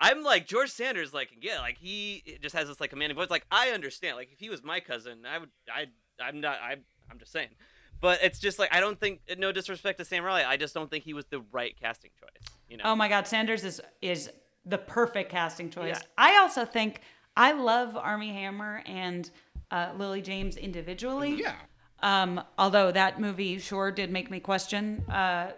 I'm 0.01 0.23
like 0.25 0.47
George 0.47 0.71
Sanders, 0.71 1.15
like 1.15 1.31
yeah, 1.41 1.61
like 1.61 1.79
he 1.79 2.39
just 2.43 2.55
has 2.57 2.69
this 2.69 2.81
like 2.81 2.91
commanding 2.91 3.17
voice. 3.17 3.31
Like 3.31 3.47
I 3.51 3.71
understand, 3.71 4.17
like 4.17 4.31
if 4.33 4.41
he 4.41 4.51
was 4.51 4.63
my 4.63 4.81
cousin, 4.81 5.21
I 5.25 5.39
would, 5.39 5.51
I, 5.73 5.87
I'm 6.23 6.41
not, 6.41 6.59
I, 6.61 6.77
I'm 7.11 7.19
just 7.19 7.33
saying. 7.33 7.49
But 8.01 8.19
it's 8.23 8.39
just 8.41 8.59
like 8.59 8.75
I 8.75 8.81
don't 8.81 8.99
think, 8.99 9.21
no 9.39 9.53
disrespect 9.53 9.99
to 9.99 10.05
Sam 10.05 10.25
Riley, 10.25 10.43
I 10.43 10.57
just 10.57 10.75
don't 10.75 10.91
think 10.91 11.05
he 11.05 11.15
was 11.15 11.25
the 11.27 11.41
right 11.53 11.75
casting 11.81 12.11
choice. 12.19 12.57
You 12.69 12.77
know? 12.79 12.85
Oh 12.87 12.97
my 12.97 13.09
God, 13.09 13.27
Sanders 13.29 13.65
is 13.65 13.81
is 14.01 14.31
the 14.67 14.79
perfect 14.79 15.31
casting 15.31 15.71
choice. 15.71 15.97
Yeah. 15.97 16.09
I 16.19 16.39
also 16.39 16.65
think 16.65 17.01
I 17.37 17.53
love 17.53 17.97
Armie 17.97 18.33
Hammer 18.33 18.83
and 18.87 19.31
uh, 19.71 19.93
Lily 19.97 20.23
James 20.23 20.57
individually. 20.57 21.35
Yeah. 21.35 21.55
Um, 22.01 22.43
although 22.59 22.91
that 22.91 23.21
movie 23.21 23.59
sure 23.59 23.93
did 23.93 24.11
make 24.11 24.31
me 24.31 24.41
question 24.41 25.05
uh, 25.09 25.53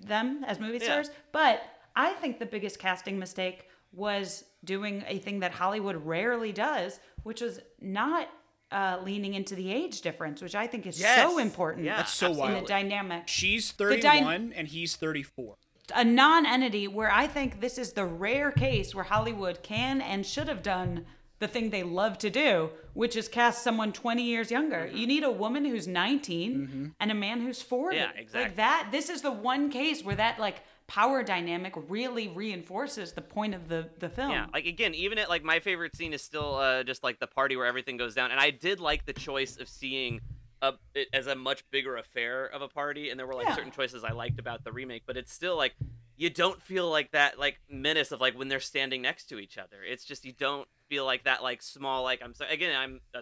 them 0.00 0.44
as 0.46 0.58
movie 0.58 0.78
stars, 0.80 1.06
Yeah. 1.06 1.12
stars. 1.12 1.16
But 1.32 1.62
I 1.94 2.12
think 2.14 2.38
the 2.38 2.46
biggest 2.46 2.78
casting 2.78 3.18
mistake 3.18 3.68
was 3.92 4.44
doing 4.64 5.04
a 5.06 5.18
thing 5.18 5.40
that 5.40 5.52
Hollywood 5.52 5.96
rarely 6.04 6.52
does, 6.52 7.00
which 7.22 7.40
was 7.40 7.60
not 7.80 8.28
uh, 8.70 8.98
leaning 9.02 9.34
into 9.34 9.54
the 9.54 9.72
age 9.72 10.00
difference, 10.02 10.42
which 10.42 10.54
I 10.54 10.66
think 10.66 10.86
is 10.86 10.96
so 10.96 11.38
important 11.38 11.86
Yeah, 11.86 11.96
That's 11.98 12.12
so 12.12 12.30
wild. 12.30 12.40
in 12.44 12.48
the 12.50 12.54
wild. 12.58 12.68
dynamic. 12.68 13.22
She's 13.28 13.72
dy- 13.72 14.00
31 14.00 14.52
and 14.54 14.68
he's 14.68 14.96
34. 14.96 15.56
A 15.94 16.04
non 16.04 16.44
entity 16.44 16.86
where 16.86 17.10
I 17.10 17.26
think 17.26 17.60
this 17.60 17.78
is 17.78 17.92
the 17.94 18.04
rare 18.04 18.50
case 18.52 18.94
where 18.94 19.04
Hollywood 19.04 19.62
can 19.62 20.02
and 20.02 20.26
should 20.26 20.46
have 20.48 20.62
done 20.62 21.06
the 21.38 21.48
thing 21.48 21.70
they 21.70 21.82
love 21.84 22.18
to 22.18 22.28
do, 22.30 22.68
which 22.94 23.16
is 23.16 23.26
cast 23.28 23.62
someone 23.62 23.92
20 23.92 24.22
years 24.22 24.50
younger. 24.50 24.86
Mm-hmm. 24.88 24.96
You 24.96 25.06
need 25.06 25.22
a 25.24 25.30
woman 25.30 25.64
who's 25.64 25.86
19 25.86 26.94
and 27.00 27.10
a 27.10 27.14
man 27.14 27.40
who's 27.40 27.62
40. 27.62 27.96
Yeah, 27.96 28.10
exactly. 28.16 28.42
Like 28.42 28.56
that, 28.56 28.88
this 28.92 29.08
is 29.08 29.22
the 29.22 29.30
one 29.32 29.70
case 29.70 30.04
where 30.04 30.16
that 30.16 30.38
like 30.38 30.56
power 30.88 31.22
dynamic 31.22 31.74
really 31.88 32.28
reinforces 32.28 33.12
the 33.12 33.20
point 33.20 33.54
of 33.54 33.68
the, 33.68 33.88
the 33.98 34.08
film. 34.08 34.32
Yeah, 34.32 34.46
like 34.52 34.66
again, 34.66 34.94
even 34.94 35.18
at 35.18 35.28
like 35.28 35.44
my 35.44 35.60
favorite 35.60 35.94
scene 35.94 36.12
is 36.12 36.22
still 36.22 36.56
uh, 36.56 36.82
just 36.82 37.04
like 37.04 37.20
the 37.20 37.26
party 37.26 37.56
where 37.56 37.66
everything 37.66 37.96
goes 37.96 38.14
down, 38.14 38.30
and 38.30 38.40
I 38.40 38.50
did 38.50 38.80
like 38.80 39.04
the 39.06 39.12
choice 39.12 39.58
of 39.58 39.68
seeing 39.68 40.20
a, 40.62 40.72
it 40.94 41.08
as 41.12 41.26
a 41.26 41.36
much 41.36 41.62
bigger 41.70 41.96
affair 41.96 42.46
of 42.46 42.62
a 42.62 42.68
party, 42.68 43.10
and 43.10 43.18
there 43.20 43.26
were 43.26 43.34
like 43.34 43.48
Yeah. 43.48 43.56
certain 43.56 43.70
choices 43.70 44.02
I 44.02 44.12
liked 44.12 44.38
about 44.40 44.64
the 44.64 44.72
remake, 44.72 45.02
but 45.06 45.16
it's 45.16 45.32
still 45.32 45.56
like 45.56 45.74
you 46.16 46.30
don't 46.30 46.60
feel 46.60 46.90
like 46.90 47.12
that 47.12 47.38
like 47.38 47.60
menace 47.70 48.10
of 48.10 48.20
like 48.20 48.36
when 48.36 48.48
they're 48.48 48.58
standing 48.58 49.02
next 49.02 49.26
to 49.26 49.38
each 49.38 49.58
other. 49.58 49.84
It's 49.86 50.04
just 50.04 50.24
you 50.24 50.32
don't 50.32 50.66
feel 50.88 51.04
like 51.04 51.24
that 51.24 51.42
like 51.42 51.62
small 51.62 52.02
like 52.02 52.20
I'm 52.24 52.34
sorry 52.34 52.52
again 52.54 52.74
I'm 52.74 53.00
a 53.14 53.20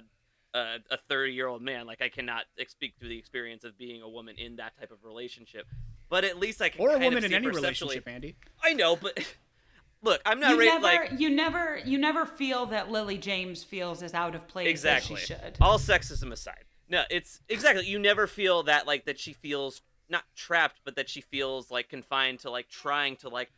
a, 0.56 0.76
a 0.90 0.96
30 1.08 1.32
year 1.32 1.48
old 1.48 1.60
man 1.60 1.86
like 1.86 2.00
I 2.00 2.08
cannot 2.08 2.44
speak 2.68 2.98
to 3.00 3.08
the 3.08 3.18
experience 3.18 3.64
of 3.64 3.76
being 3.76 4.00
a 4.02 4.08
woman 4.08 4.36
in 4.38 4.56
that 4.56 4.72
type 4.78 4.90
of 4.90 5.04
relationship, 5.04 5.66
but 6.08 6.24
at 6.24 6.38
least 6.38 6.60
I 6.62 6.68
can 6.70 6.80
Or 6.80 6.90
a 6.90 6.92
kind 6.92 7.04
of 7.04 7.08
woman 7.08 7.24
in 7.24 7.34
any 7.34 7.46
perceptually- 7.46 7.96
relationship, 7.96 8.08
Andy. 8.08 8.36
I 8.62 8.72
know, 8.74 8.96
but 8.96 9.18
look, 10.02 10.20
I'm 10.26 10.40
not 10.40 10.50
You 10.52 10.58
ready 10.58 10.70
never, 10.70 10.82
like 10.82 11.20
you 11.20 11.30
never, 11.30 11.78
you 11.84 11.98
never 11.98 12.26
feel 12.26 12.66
that 12.66 12.90
Lily 12.90 13.18
James 13.18 13.64
feels 13.64 14.02
as 14.02 14.14
out 14.14 14.34
of 14.34 14.46
place 14.48 14.68
exactly 14.68 15.14
as 15.16 15.20
she 15.22 15.26
should. 15.26 15.56
all 15.60 15.78
sexism 15.78 16.32
aside 16.32 16.64
no 16.88 17.02
it's 17.10 17.40
exactly 17.48 17.84
you 17.84 17.98
never 17.98 18.28
feel 18.28 18.62
that 18.62 18.86
like 18.86 19.06
that 19.06 19.18
she 19.18 19.32
feels 19.32 19.82
not 20.08 20.22
trapped 20.36 20.80
but 20.84 20.94
that 20.94 21.08
she 21.08 21.20
feels 21.20 21.68
like 21.68 21.88
confined 21.88 22.38
to 22.38 22.48
like 22.48 22.68
trying 22.68 23.16
to 23.16 23.28
like 23.28 23.50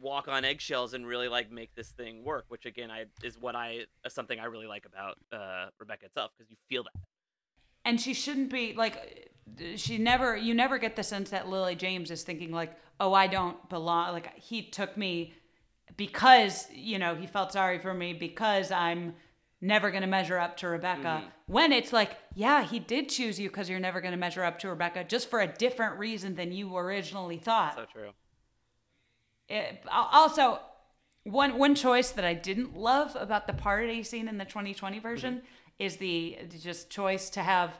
walk 0.00 0.26
on 0.26 0.42
eggshells 0.42 0.94
and 0.94 1.06
really 1.06 1.28
like 1.28 1.50
make 1.52 1.74
this 1.74 1.90
thing 1.90 2.24
work 2.24 2.46
which 2.48 2.64
again 2.64 2.90
i 2.90 3.04
is 3.22 3.36
what 3.38 3.54
i 3.54 3.84
is 4.06 4.12
something 4.14 4.40
i 4.40 4.44
really 4.46 4.66
like 4.66 4.86
about 4.86 5.18
uh 5.32 5.66
rebecca 5.78 6.06
itself 6.06 6.30
because 6.34 6.50
you 6.50 6.56
feel 6.66 6.82
that 6.82 6.94
and 7.84 8.00
she 8.00 8.14
shouldn't 8.14 8.48
be 8.50 8.72
like 8.72 9.30
she 9.76 9.98
never 9.98 10.36
you 10.36 10.54
never 10.54 10.78
get 10.78 10.96
the 10.96 11.02
sense 11.02 11.30
that 11.30 11.48
lily 11.48 11.74
james 11.74 12.10
is 12.10 12.22
thinking 12.22 12.52
like 12.52 12.76
oh 13.00 13.12
i 13.12 13.26
don't 13.26 13.68
belong 13.68 14.12
like 14.12 14.36
he 14.38 14.62
took 14.62 14.96
me 14.96 15.34
because 15.96 16.66
you 16.72 16.98
know 16.98 17.14
he 17.14 17.26
felt 17.26 17.52
sorry 17.52 17.78
for 17.78 17.92
me 17.92 18.12
because 18.12 18.70
i'm 18.70 19.14
never 19.62 19.90
going 19.90 20.02
to 20.02 20.08
measure 20.08 20.38
up 20.38 20.56
to 20.58 20.68
rebecca. 20.68 21.22
Mm-hmm. 21.22 21.28
When 21.46 21.72
it's 21.72 21.92
like 21.92 22.18
yeah 22.34 22.64
he 22.64 22.78
did 22.78 23.08
choose 23.08 23.38
you 23.38 23.48
because 23.48 23.70
you're 23.70 23.80
never 23.80 24.00
going 24.00 24.12
to 24.12 24.18
measure 24.18 24.44
up 24.44 24.58
to 24.58 24.68
rebecca 24.68 25.04
just 25.04 25.30
for 25.30 25.40
a 25.40 25.46
different 25.46 25.98
reason 25.98 26.34
than 26.34 26.52
you 26.52 26.76
originally 26.76 27.38
thought. 27.38 27.76
So 27.76 27.84
true. 27.90 28.10
Eh, 29.48 29.60
it, 29.60 29.84
also 29.90 30.58
one 31.22 31.56
one 31.56 31.74
choice 31.74 32.10
that 32.10 32.24
I 32.24 32.34
didn't 32.34 32.76
love 32.76 33.16
about 33.18 33.46
the 33.46 33.52
party 33.52 34.02
scene 34.02 34.28
in 34.28 34.36
the 34.36 34.44
2020 34.44 34.98
version 34.98 35.36
mm-hmm. 35.36 35.46
is 35.78 35.96
the 35.96 36.38
the 36.50 36.58
just 36.58 36.90
choice 36.90 37.30
to 37.30 37.42
have 37.42 37.78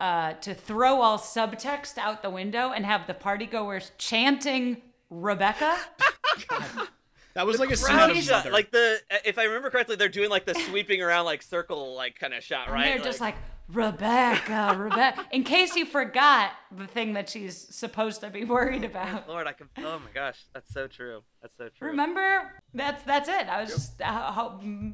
uh, 0.00 0.34
to 0.34 0.54
throw 0.54 1.00
all 1.00 1.18
subtext 1.18 1.98
out 1.98 2.22
the 2.22 2.30
window 2.30 2.70
and 2.72 2.84
have 2.84 3.06
the 3.06 3.14
partygoers 3.14 3.90
chanting 3.98 4.82
Rebecca. 5.10 5.76
That 7.34 7.46
was 7.46 7.58
like 7.58 7.70
a 7.70 7.76
scene 7.76 7.96
Crowd 7.96 8.10
of 8.10 8.16
shot, 8.18 8.52
like 8.52 8.70
the 8.70 9.00
if 9.24 9.38
I 9.38 9.44
remember 9.44 9.68
correctly, 9.68 9.96
they're 9.96 10.08
doing 10.08 10.30
like 10.30 10.44
the 10.44 10.54
sweeping 10.54 11.02
around 11.02 11.24
like 11.24 11.42
circle 11.42 11.94
like 11.96 12.16
kind 12.16 12.32
of 12.32 12.44
shot, 12.44 12.66
And 12.66 12.74
right? 12.74 12.94
they're 12.94 13.04
just 13.04 13.20
like, 13.20 13.34
Rebecca, 13.68 14.76
Rebecca. 14.78 15.26
In 15.32 15.42
case 15.42 15.74
you 15.74 15.84
forgot 15.84 16.52
the 16.70 16.86
thing 16.86 17.14
that 17.14 17.28
she's 17.28 17.56
supposed 17.74 18.20
to 18.20 18.30
be 18.30 18.44
worried 18.44 18.84
about. 18.84 19.28
Lord, 19.28 19.48
I 19.48 19.52
can. 19.52 19.68
Oh 19.78 19.98
my 19.98 20.10
gosh, 20.14 20.44
that's 20.54 20.72
so 20.72 20.86
true. 20.86 21.22
That's 21.42 21.56
so 21.56 21.70
true. 21.76 21.88
Remember? 21.88 22.52
That's 22.72 23.02
that's 23.02 23.28
it. 23.28 23.48
I 23.48 23.62
was 23.62 23.70
just 23.70 24.00
uh, 24.00 24.50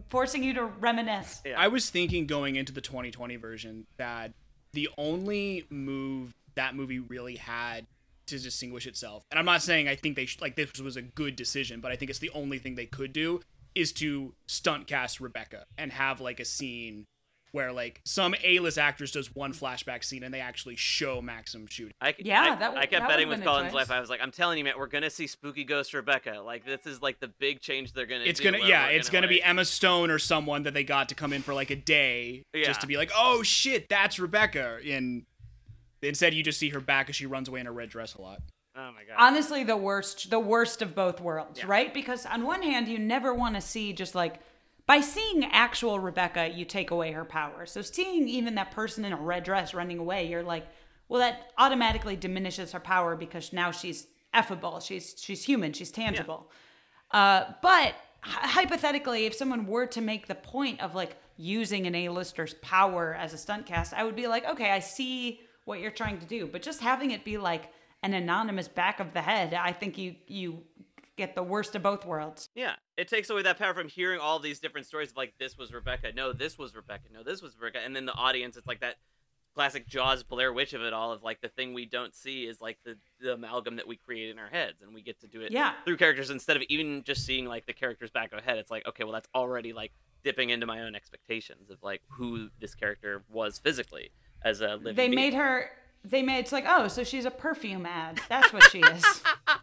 forcing 0.08 0.42
you 0.42 0.54
to 0.54 0.64
reminisce. 0.64 1.42
Yeah. 1.44 1.60
I 1.60 1.68
was 1.68 1.90
thinking 1.90 2.26
going 2.26 2.56
into 2.56 2.72
the 2.72 2.80
2020 2.80 3.36
version 3.36 3.86
that 3.98 4.32
the 4.72 4.88
only 4.96 5.66
move 5.70 6.34
that 6.54 6.74
movie 6.74 6.98
really 6.98 7.36
had 7.36 7.86
to 8.26 8.38
distinguish 8.38 8.86
itself, 8.86 9.24
and 9.30 9.38
I'm 9.38 9.44
not 9.44 9.62
saying 9.62 9.88
I 9.88 9.96
think 9.96 10.16
they 10.16 10.28
like 10.40 10.56
this 10.56 10.78
was 10.80 10.96
a 10.96 11.02
good 11.02 11.36
decision, 11.36 11.80
but 11.80 11.92
I 11.92 11.96
think 11.96 12.10
it's 12.10 12.20
the 12.20 12.30
only 12.30 12.58
thing 12.58 12.74
they 12.74 12.86
could 12.86 13.12
do 13.12 13.40
is 13.74 13.92
to 13.92 14.34
stunt 14.46 14.86
cast 14.86 15.20
Rebecca 15.20 15.64
and 15.78 15.92
have 15.92 16.20
like 16.20 16.40
a 16.40 16.44
scene 16.44 17.06
where 17.52 17.72
like 17.72 18.00
some 18.04 18.34
A-list 18.44 18.78
actress 18.78 19.10
does 19.10 19.34
one 19.34 19.52
flashback 19.52 20.04
scene 20.04 20.22
and 20.22 20.32
they 20.32 20.40
actually 20.40 20.76
show 20.76 21.20
Maxim 21.20 21.66
shooting. 21.66 21.94
I, 22.00 22.14
Yeah, 22.18 22.42
I, 22.42 22.48
that 22.50 22.58
w- 22.60 22.78
I 22.80 22.86
kept 22.86 23.02
that 23.02 23.08
betting 23.08 23.28
with 23.28 23.42
Colin's 23.42 23.72
life. 23.74 23.90
I 23.90 23.98
was 24.00 24.08
like, 24.08 24.20
I'm 24.22 24.30
telling 24.30 24.58
you, 24.58 24.64
man, 24.64 24.74
we're 24.78 24.86
gonna 24.86 25.10
see 25.10 25.26
spooky 25.26 25.64
ghost 25.64 25.92
Rebecca. 25.92 26.40
Like 26.44 26.64
this 26.64 26.86
is 26.86 27.02
like 27.02 27.18
the 27.20 27.28
big 27.28 27.60
change 27.60 27.92
they're 27.92 28.06
gonna. 28.06 28.24
It's 28.24 28.40
do, 28.40 28.50
gonna 28.50 28.64
yeah, 28.64 28.86
we're 28.86 28.92
it's 28.92 29.10
gonna 29.10 29.26
be 29.28 29.42
Emma 29.42 29.64
Stone 29.64 30.10
or 30.10 30.18
someone 30.18 30.62
that 30.62 30.74
they 30.74 30.84
got 30.84 31.08
to 31.08 31.14
come 31.14 31.32
in 31.32 31.42
for 31.42 31.52
like 31.54 31.70
a 31.70 31.76
day 31.76 32.44
Yeah. 32.54 32.64
just 32.66 32.80
to 32.82 32.86
be 32.86 32.96
like, 32.96 33.10
oh 33.16 33.42
shit, 33.42 33.88
that's 33.88 34.18
Rebecca. 34.20 34.78
And 34.88 35.24
instead, 36.02 36.34
you 36.34 36.42
just 36.42 36.58
see 36.58 36.68
her 36.70 36.80
back 36.80 37.08
as 37.10 37.16
she 37.16 37.26
runs 37.26 37.48
away 37.48 37.60
in 37.60 37.66
a 37.66 37.72
red 37.72 37.88
dress 37.90 38.14
a 38.14 38.22
lot. 38.22 38.40
Oh 38.76 38.92
my 38.92 39.02
god. 39.02 39.16
Honestly, 39.18 39.64
the 39.64 39.76
worst, 39.76 40.30
the 40.30 40.38
worst 40.38 40.80
of 40.82 40.94
both 40.94 41.20
worlds, 41.20 41.58
Yeah. 41.58 41.66
right? 41.66 41.92
Because 41.92 42.24
on 42.24 42.44
one 42.44 42.62
hand, 42.62 42.86
you 42.86 42.98
never 42.98 43.34
want 43.34 43.56
to 43.56 43.60
see 43.60 43.92
just 43.92 44.14
like 44.14 44.36
by 44.90 45.00
seeing 45.00 45.44
actual 45.44 46.00
Rebecca, 46.00 46.48
you 46.48 46.64
take 46.64 46.90
away 46.90 47.12
her 47.12 47.24
power. 47.24 47.64
So 47.64 47.80
seeing 47.80 48.26
even 48.26 48.56
that 48.56 48.72
person 48.72 49.04
in 49.04 49.12
a 49.12 49.16
red 49.16 49.44
dress 49.44 49.72
running 49.72 50.00
away, 50.00 50.26
you're 50.26 50.42
like, 50.42 50.66
well, 51.08 51.20
that 51.20 51.52
automatically 51.58 52.16
diminishes 52.16 52.72
her 52.72 52.80
power 52.80 53.14
because 53.14 53.52
now 53.52 53.70
she's 53.70 54.08
effable, 54.34 54.82
she's 54.82 55.14
she's 55.16 55.44
human, 55.44 55.72
she's 55.72 55.92
tangible. 55.92 56.50
Uh, 57.12 57.52
but 57.62 57.94
hy- 58.22 58.48
hypothetically, 58.48 59.26
if 59.26 59.34
someone 59.36 59.64
were 59.64 59.86
to 59.86 60.00
make 60.00 60.26
the 60.26 60.34
point 60.34 60.80
of 60.80 60.96
like 60.96 61.14
using 61.36 61.86
an 61.86 61.94
A-lister's 61.94 62.54
power 62.54 63.14
as 63.14 63.32
a 63.32 63.38
stunt 63.38 63.66
cast, 63.66 63.94
I 63.94 64.02
would 64.02 64.16
be 64.16 64.26
like, 64.26 64.44
okay, 64.44 64.72
I 64.72 64.80
see 64.80 65.38
what 65.66 65.78
you're 65.78 65.92
trying 65.92 66.18
to 66.18 66.26
do, 66.26 66.48
but 66.48 66.62
just 66.62 66.80
having 66.80 67.12
it 67.12 67.24
be 67.24 67.38
like 67.38 67.72
an 68.02 68.12
anonymous 68.12 68.66
back 68.66 68.98
of 68.98 69.12
the 69.12 69.22
head, 69.22 69.54
I 69.54 69.70
think 69.70 69.98
you 69.98 70.16
you 70.26 70.64
get 71.20 71.34
the 71.34 71.42
worst 71.42 71.74
of 71.76 71.82
both 71.82 72.04
worlds. 72.04 72.48
Yeah, 72.54 72.74
it 72.96 73.08
takes 73.08 73.30
away 73.30 73.42
that 73.42 73.58
power 73.58 73.74
from 73.74 73.88
hearing 73.88 74.20
all 74.20 74.38
these 74.38 74.58
different 74.60 74.86
stories 74.86 75.10
of 75.10 75.16
like 75.16 75.34
this 75.38 75.56
was 75.56 75.72
Rebecca, 75.72 76.12
no, 76.14 76.32
this 76.32 76.58
was 76.58 76.74
Rebecca, 76.74 77.04
no, 77.12 77.22
this 77.22 77.42
was 77.42 77.56
Rebecca, 77.58 77.84
and 77.84 77.94
then 77.94 78.06
the 78.06 78.14
audience, 78.14 78.56
it's 78.56 78.66
like 78.66 78.80
that 78.80 78.96
classic 79.54 79.86
Jaws 79.88 80.22
Blair 80.22 80.52
Witch 80.52 80.74
of 80.74 80.82
it 80.82 80.92
all 80.92 81.12
of 81.12 81.22
like 81.24 81.40
the 81.40 81.48
thing 81.48 81.74
we 81.74 81.84
don't 81.84 82.14
see 82.14 82.44
is 82.44 82.60
like 82.60 82.78
the, 82.84 82.96
the 83.20 83.32
amalgam 83.34 83.76
that 83.76 83.86
we 83.88 83.96
create 83.96 84.30
in 84.30 84.38
our 84.38 84.48
heads, 84.48 84.80
and 84.82 84.94
we 84.94 85.02
get 85.02 85.20
to 85.20 85.26
do 85.26 85.40
it 85.40 85.50
Yeah. 85.52 85.72
through 85.84 85.96
characters 85.96 86.30
instead 86.30 86.56
of 86.56 86.62
even 86.68 87.02
just 87.02 87.24
seeing 87.26 87.46
like 87.46 87.66
the 87.66 87.72
characters 87.72 88.10
back 88.10 88.32
of 88.32 88.38
a. 88.44 88.56
It's 88.58 88.70
like 88.70 88.86
okay, 88.86 89.04
well 89.04 89.12
that's 89.12 89.28
already 89.34 89.72
like 89.72 89.92
dipping 90.22 90.50
into 90.50 90.66
my 90.66 90.80
own 90.82 90.94
expectations 90.94 91.70
of 91.70 91.82
like 91.82 92.02
who 92.08 92.48
this 92.60 92.74
character 92.74 93.24
was 93.28 93.58
physically 93.58 94.10
as 94.44 94.60
a 94.60 94.76
living. 94.76 94.94
They 94.96 95.06
being. 95.08 95.14
made 95.14 95.34
her. 95.34 95.70
They 96.02 96.22
made 96.22 96.38
it's 96.38 96.52
like, 96.52 96.64
oh, 96.66 96.88
so 96.88 97.04
she's 97.04 97.26
a 97.26 97.30
perfume 97.30 97.84
ad. 97.84 98.20
That's 98.30 98.52
what 98.54 98.70
she 98.70 98.78
is. 98.80 99.04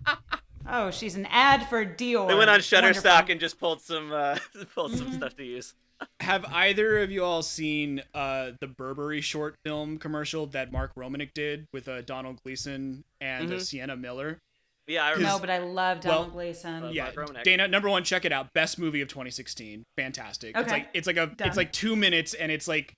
oh, 0.70 0.92
she's 0.92 1.16
an 1.16 1.26
ad 1.30 1.68
for 1.68 1.86
Dior. 1.86 2.28
They 2.28 2.36
went 2.36 2.50
on 2.50 2.60
Shutterstock 2.60 3.04
Wonderful. 3.04 3.32
and 3.32 3.40
just 3.40 3.60
pulled 3.60 3.82
some 3.82 4.12
uh, 4.12 4.38
pulled 4.76 4.92
some 4.96 5.08
Mm-hmm. 5.08 5.16
stuff 5.18 5.36
to 5.38 5.44
use. 5.44 5.74
Have 6.20 6.46
either 6.46 7.00
of 7.00 7.10
you 7.12 7.24
all 7.24 7.42
seen 7.42 8.04
uh, 8.14 8.52
the 8.60 8.68
Burberry 8.68 9.20
short 9.22 9.56
film 9.64 9.98
commercial 9.98 10.46
that 10.48 10.72
Mark 10.72 10.94
Romanek 10.96 11.34
did 11.34 11.66
with 11.74 11.88
uh, 11.88 12.02
Domhnall 12.02 12.38
Gleeson 12.44 13.04
and 13.20 13.52
uh, 13.52 13.56
Mhm. 13.56 13.62
Sienna 13.62 13.96
Miller? 13.98 14.40
Yeah, 14.86 15.06
I 15.06 15.16
No, 15.16 15.40
but 15.40 15.50
I 15.50 15.58
love 15.58 16.04
Well, 16.06 16.20
Domhnall 16.24 16.32
Gleeson. 16.36 16.84
uh, 16.84 16.90
yeah, 16.90 17.10
Mark 17.16 17.44
Dana. 17.44 17.68
Number 17.68 17.90
one, 17.90 18.04
check 18.04 18.26
it 18.26 18.32
out. 18.32 18.54
Best 18.54 18.78
movie 18.78 19.02
of 19.02 19.08
2016. 19.08 19.84
Fantastic. 19.98 20.56
Okay. 20.56 20.62
It's 20.64 20.72
like 20.72 20.90
it's 20.94 21.08
like 21.08 21.18
a 21.18 21.26
Done. 21.36 21.48
it's 21.48 21.58
like 21.58 21.74
two 21.74 21.96
minutes, 21.96 22.34
and 22.36 22.52
it's 22.52 22.68
like 22.68 22.94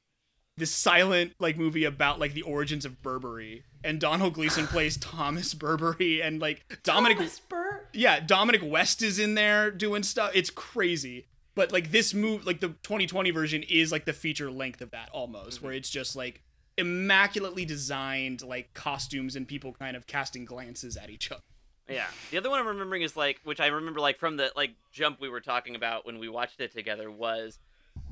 this 0.60 0.72
silent 0.72 1.34
like 1.40 1.58
movie 1.58 1.86
about 1.86 2.20
like 2.20 2.34
the 2.34 2.42
origins 2.44 2.86
of 2.86 3.02
Burberry. 3.02 3.64
And 3.84 4.00
Domhnall 4.00 4.32
Gleeson 4.32 4.68
plays 4.68 4.98
Thomas 4.98 5.54
Burberry, 5.54 6.22
and 6.22 6.42
like 6.42 6.80
Dominic. 6.84 7.18
Burr. 7.48 7.88
yeah, 7.94 8.20
Dominic 8.20 8.62
West 8.64 9.02
is 9.02 9.20
in 9.20 9.36
there 9.36 9.72
doing 9.72 10.04
stuff. 10.04 10.32
It's 10.34 10.50
crazy. 10.50 11.28
But 11.56 11.72
like 11.72 11.92
this 11.92 12.14
move, 12.14 12.46
like 12.46 12.60
the 12.60 12.70
2020 12.70 13.32
version 13.32 13.64
is 13.64 13.92
like 13.92 14.06
the 14.06 14.14
feature 14.14 14.52
length 14.52 14.82
of 14.82 14.92
that 14.92 15.10
almost, 15.12 15.62
where 15.62 15.74
it's 15.74 15.90
just 15.90 16.16
like 16.16 16.42
immaculately 16.78 17.66
designed 17.66 18.42
like 18.42 18.74
costumes 18.74 19.36
and 19.36 19.48
people 19.48 19.74
kind 19.74 19.98
of 19.98 20.08
casting 20.08 20.46
glances 20.46 20.96
at 20.96 21.10
each 21.10 21.32
other. 21.32 21.42
Yeah. 21.90 22.08
The 22.32 22.38
other 22.38 22.50
one 22.50 22.60
I'm 22.60 22.68
remembering 22.68 23.02
is 23.02 23.18
like, 23.18 23.40
which 23.44 23.60
I 23.60 23.68
remember 23.68 24.00
like 24.00 24.18
from 24.18 24.38
the 24.38 24.52
like 24.56 24.72
jump 24.92 25.20
we 25.20 25.28
were 25.28 25.42
talking 25.42 25.76
about 25.76 26.06
when 26.06 26.20
we 26.20 26.30
watched 26.30 26.62
it 26.62 26.72
together 26.72 27.12
was 27.12 27.60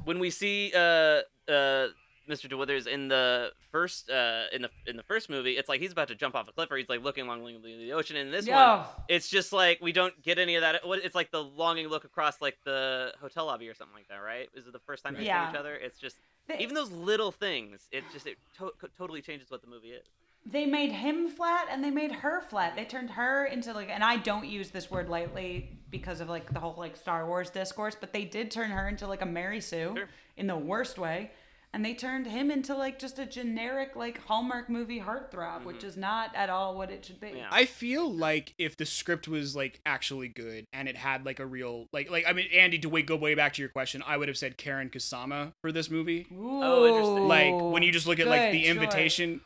when 0.04 0.20
we 0.20 0.30
see 0.30 0.74
uh 0.76 1.22
uh 1.50 1.88
Mr. 2.28 2.50
DeWithers 2.50 2.88
in 2.88 3.08
the 3.08 3.52
first 3.72 4.10
uh 4.10 4.44
in 4.52 4.62
the 4.64 4.70
in 4.86 4.98
the 4.98 5.04
first 5.04 5.30
movie, 5.30 5.52
it's 5.52 5.70
like 5.70 5.80
he's 5.82 5.92
about 5.92 6.08
to 6.10 6.16
jump 6.16 6.36
off 6.36 6.48
a 6.48 6.52
cliff 6.52 6.70
or 6.72 6.78
he's 6.78 6.90
like 6.90 7.04
looking 7.04 7.26
along 7.26 7.44
the 7.64 7.94
ocean. 7.94 8.16
And 8.18 8.28
in 8.28 8.32
this 8.34 8.46
Yo. 8.48 8.54
one, 8.56 8.86
it's 9.08 9.30
just 9.30 9.54
like 9.54 9.80
we 9.82 9.92
don't 9.92 10.22
get 10.22 10.38
any 10.38 10.56
of 10.56 10.62
that. 10.62 10.82
It's 10.86 11.16
like 11.16 11.32
the 11.32 11.44
longing 11.44 11.88
look 11.88 12.04
across 12.04 12.42
like 12.42 12.58
the 12.66 13.14
hotel 13.22 13.46
lobby 13.46 13.68
or 13.70 13.74
something 13.74 13.96
like 13.96 14.08
that, 14.10 14.18
right? 14.18 14.50
Is 14.54 14.68
it 14.68 14.74
the 14.74 14.80
first 14.80 15.04
time 15.04 15.14
they 15.16 15.24
Yeah. 15.26 15.48
see 15.48 15.54
each 15.54 15.60
other? 15.60 15.76
It's 15.76 15.98
just 15.98 16.18
They- 16.48 16.60
even 16.60 16.76
those 16.76 16.92
little 16.92 17.32
things. 17.32 17.88
It 17.92 18.04
just 18.12 18.28
it 18.28 18.38
to- 18.58 18.74
totally 18.98 19.22
changes 19.22 19.50
what 19.50 19.62
the 19.62 19.68
movie 19.68 19.90
is. 19.92 20.06
They 20.46 20.66
made 20.66 20.94
him 20.94 21.28
flat 21.28 21.68
and 21.70 21.84
they 21.84 21.90
made 21.92 22.12
her 22.12 22.40
flat. 22.42 22.78
They 22.78 22.86
turned 22.86 23.10
her 23.12 23.46
into 23.46 23.74
like, 23.74 23.90
and 23.90 24.02
I 24.02 24.16
don't 24.16 24.48
use 24.48 24.70
this 24.72 24.90
word 24.90 25.10
lightly 25.10 25.78
because 25.90 26.22
of 26.22 26.30
like 26.30 26.54
the 26.54 26.60
whole 26.62 26.76
like 26.78 26.96
Star 26.96 27.28
Wars 27.28 27.50
discourse, 27.50 27.96
but 28.00 28.14
they 28.14 28.24
did 28.24 28.50
turn 28.50 28.70
her 28.72 28.88
into 28.88 29.08
like 29.08 29.22
a 29.22 29.26
Mary 29.26 29.60
Sue 29.60 29.94
Sure. 29.96 30.10
in 30.38 30.48
the 30.48 30.56
worst 30.56 30.98
way. 30.98 31.32
And 31.74 31.84
they 31.84 31.94
turned 31.94 32.26
him 32.26 32.50
into 32.50 32.76
like 32.76 32.98
just 32.98 33.20
a 33.20 33.26
generic 33.26 33.96
like 33.96 34.20
Hallmark 34.26 34.70
movie 34.70 35.00
heartthrob, 35.00 35.64
which 35.64 35.78
mm-hmm. 35.78 35.88
is 35.88 35.98
not 35.98 36.34
at 36.34 36.50
all 36.50 36.76
what 36.76 36.90
it 36.90 37.06
should 37.06 37.20
be. 37.20 37.34
Yeah. 37.36 37.48
I 37.52 37.66
feel 37.66 38.12
like 38.12 38.56
if 38.58 38.78
the 38.78 38.86
script 38.86 39.28
was 39.28 39.56
like 39.56 39.80
actually 39.86 40.30
good 40.30 40.66
and 40.74 40.88
it 40.88 40.96
had 40.96 41.26
like 41.26 41.40
a 41.40 41.46
real 41.46 41.88
like 41.92 42.10
like 42.10 42.26
I 42.28 42.34
mean 42.34 42.48
Andy 42.54 42.80
to 42.80 42.90
wait 42.90 43.06
go 43.06 43.16
way 43.16 43.36
back 43.36 43.54
to 43.54 43.62
your 43.62 43.70
question, 43.70 44.02
I 44.08 44.18
would 44.18 44.28
have 44.28 44.38
said 44.38 44.58
Karyn 44.58 44.92
Kusama 44.92 45.54
for 45.62 45.72
this 45.72 45.92
movie. 45.92 46.26
Oh, 46.36 46.88
interesting. 46.88 47.28
Like 47.28 47.74
when 47.74 47.84
you 47.84 47.92
just 47.92 48.08
look 48.08 48.20
at 48.20 48.28
like 48.28 48.52
the 48.52 48.64
choice. 48.64 48.70
invitation. 48.70 49.42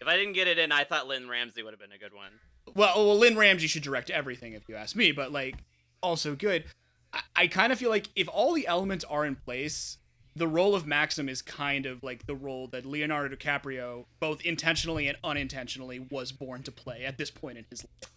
If 0.00 0.08
I 0.08 0.16
didn't 0.16 0.34
get 0.34 0.48
it 0.48 0.58
in, 0.58 0.72
I 0.72 0.84
thought 0.84 1.06
Lynne 1.06 1.28
Ramsay 1.28 1.62
would 1.62 1.72
have 1.72 1.80
been 1.80 1.92
a 1.92 1.98
good 1.98 2.12
one. 2.12 2.32
Well, 2.74 2.92
oh, 2.94 3.06
well, 3.06 3.18
Lynne 3.18 3.36
Ramsay 3.36 3.66
should 3.66 3.82
direct 3.82 4.10
everything 4.10 4.52
if 4.52 4.68
you 4.68 4.74
ask 4.74 4.96
me, 4.96 5.12
but 5.12 5.32
like 5.32 5.56
also 6.02 6.34
good. 6.34 6.64
I, 7.12 7.20
I 7.36 7.46
kind 7.46 7.72
of 7.72 7.78
feel 7.78 7.90
like 7.90 8.08
if 8.14 8.28
all 8.28 8.54
the 8.54 8.66
elements 8.66 9.04
are 9.04 9.24
in 9.24 9.36
place, 9.36 9.98
the 10.36 10.46
role 10.46 10.74
of 10.74 10.86
Maxim 10.86 11.28
is 11.28 11.40
kind 11.42 11.86
of 11.86 12.02
like 12.04 12.26
the 12.26 12.34
role 12.34 12.66
that 12.68 12.84
Leonardo 12.86 13.34
DiCaprio, 13.34 14.04
both 14.20 14.40
intentionally 14.42 15.08
and 15.08 15.16
unintentionally, 15.24 15.98
was 15.98 16.30
born 16.30 16.62
to 16.64 16.70
play 16.70 17.04
at 17.04 17.16
this 17.18 17.30
point 17.30 17.58
in 17.58 17.64
his 17.70 17.84
life. 17.84 18.12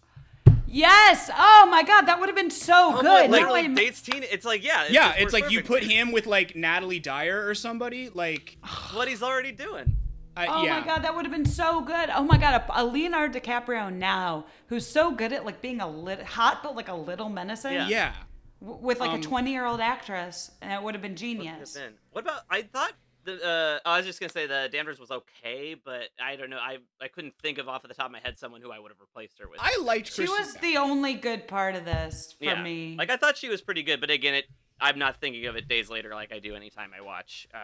Yes. 0.66 1.30
Oh 1.36 1.66
my 1.70 1.82
God, 1.82 2.02
that 2.02 2.20
would 2.20 2.28
have 2.28 2.36
been 2.36 2.50
so 2.50 2.94
Oh, 2.98 3.00
good. 3.00 3.30
like, 3.30 3.42
Now 3.42 3.50
like 3.50 3.74
dates 3.74 4.00
teen. 4.02 4.22
It's 4.22 4.44
like 4.44 4.62
yeah, 4.64 4.84
it 4.84 4.92
yeah, 4.92 5.12
it's 5.14 5.32
works 5.32 5.32
like 5.32 5.50
you 5.50 5.62
put 5.64 5.82
him 5.82 6.12
with 6.12 6.26
like 6.26 6.54
Natalie 6.54 7.00
Dyer 7.00 7.44
or 7.48 7.54
somebody. 7.54 8.08
Like, 8.08 8.56
what 8.92 9.08
he's 9.08 9.22
already 9.22 9.50
doing. 9.52 9.96
I, 10.36 10.46
Oh 10.46 10.62
yeah. 10.64 10.78
my 10.78 10.86
god, 10.86 11.02
that 11.02 11.16
would 11.16 11.24
have 11.24 11.34
been 11.34 11.44
so 11.44 11.80
good. 11.80 12.08
Oh 12.14 12.22
my 12.22 12.38
god, 12.38 12.62
a, 12.68 12.82
a 12.82 12.84
Leonardo 12.84 13.38
DiCaprio 13.40 13.92
now 13.92 14.46
who's 14.68 14.86
so 14.86 15.10
good 15.10 15.32
at 15.32 15.44
like 15.44 15.60
being 15.60 15.80
a 15.80 15.88
lit 15.90 16.22
hot 16.22 16.62
but 16.62 16.76
like 16.76 16.88
a 16.88 16.94
little 16.94 17.28
menacing. 17.28 17.72
Yeah. 17.72 17.88
Yeah. 17.88 18.12
W- 18.60 18.80
with 18.80 19.00
like 19.00 19.10
Um, 19.10 19.20
a 19.20 19.22
20 19.22 19.50
year 19.52 19.64
old 19.66 19.80
actress, 19.80 20.50
and 20.60 20.72
it 20.72 20.82
would 20.82 20.94
have 20.94 21.02
been 21.02 21.16
genius. 21.16 21.72
Then. 21.74 21.94
What 22.12 22.24
about? 22.24 22.42
I 22.50 22.62
thought 22.62 22.92
the. 23.24 23.42
Uh, 23.84 23.88
I 23.88 23.96
was 23.98 24.06
just 24.06 24.20
gonna 24.20 24.30
say 24.32 24.46
the 24.46 24.68
Danvers 24.72 24.98
was 24.98 25.10
okay, 25.10 25.74
but 25.74 26.08
I 26.22 26.36
don't 26.36 26.50
know. 26.50 26.58
I 26.58 26.78
I 27.00 27.08
couldn't 27.08 27.34
think 27.42 27.58
of 27.58 27.68
off 27.68 27.84
of 27.84 27.88
the 27.88 27.94
top 27.94 28.06
of 28.06 28.12
my 28.12 28.20
head 28.20 28.38
someone 28.38 28.60
who 28.62 28.70
I 28.72 28.78
would 28.78 28.90
have 28.90 29.00
replaced 29.00 29.38
her 29.38 29.48
with. 29.48 29.60
I 29.62 29.78
liked 29.82 30.12
She 30.12 30.22
was 30.22 30.52
Bell. 30.54 30.62
the 30.62 30.76
only 30.78 31.14
good 31.14 31.46
part 31.48 31.74
of 31.74 31.84
this 31.84 32.34
for 32.38 32.44
yeah. 32.44 32.62
me. 32.62 32.96
Like 32.98 33.10
I 33.10 33.16
thought 33.16 33.36
she 33.36 33.48
was 33.48 33.60
pretty 33.60 33.82
good, 33.82 34.00
but 34.00 34.10
again, 34.10 34.34
it. 34.34 34.46
I'm 34.80 34.98
not 34.98 35.20
thinking 35.20 35.44
of 35.46 35.56
it 35.56 35.68
days 35.68 35.90
later 35.90 36.14
like 36.14 36.32
I 36.32 36.38
do 36.38 36.54
anytime 36.54 36.92
I 36.96 37.02
watch. 37.02 37.46
Um, 37.52 37.60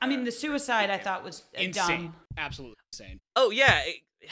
I 0.00 0.06
mean, 0.08 0.24
the 0.24 0.32
suicide 0.32 0.90
I 0.90 0.98
thought 0.98 1.22
was 1.24 1.44
uh, 1.56 1.60
insane. 1.60 2.02
dumb. 2.06 2.14
Absolutely 2.36 2.76
insane. 2.92 3.20
oh 3.36 3.50
yeah. 3.50 3.82
It, 3.86 3.96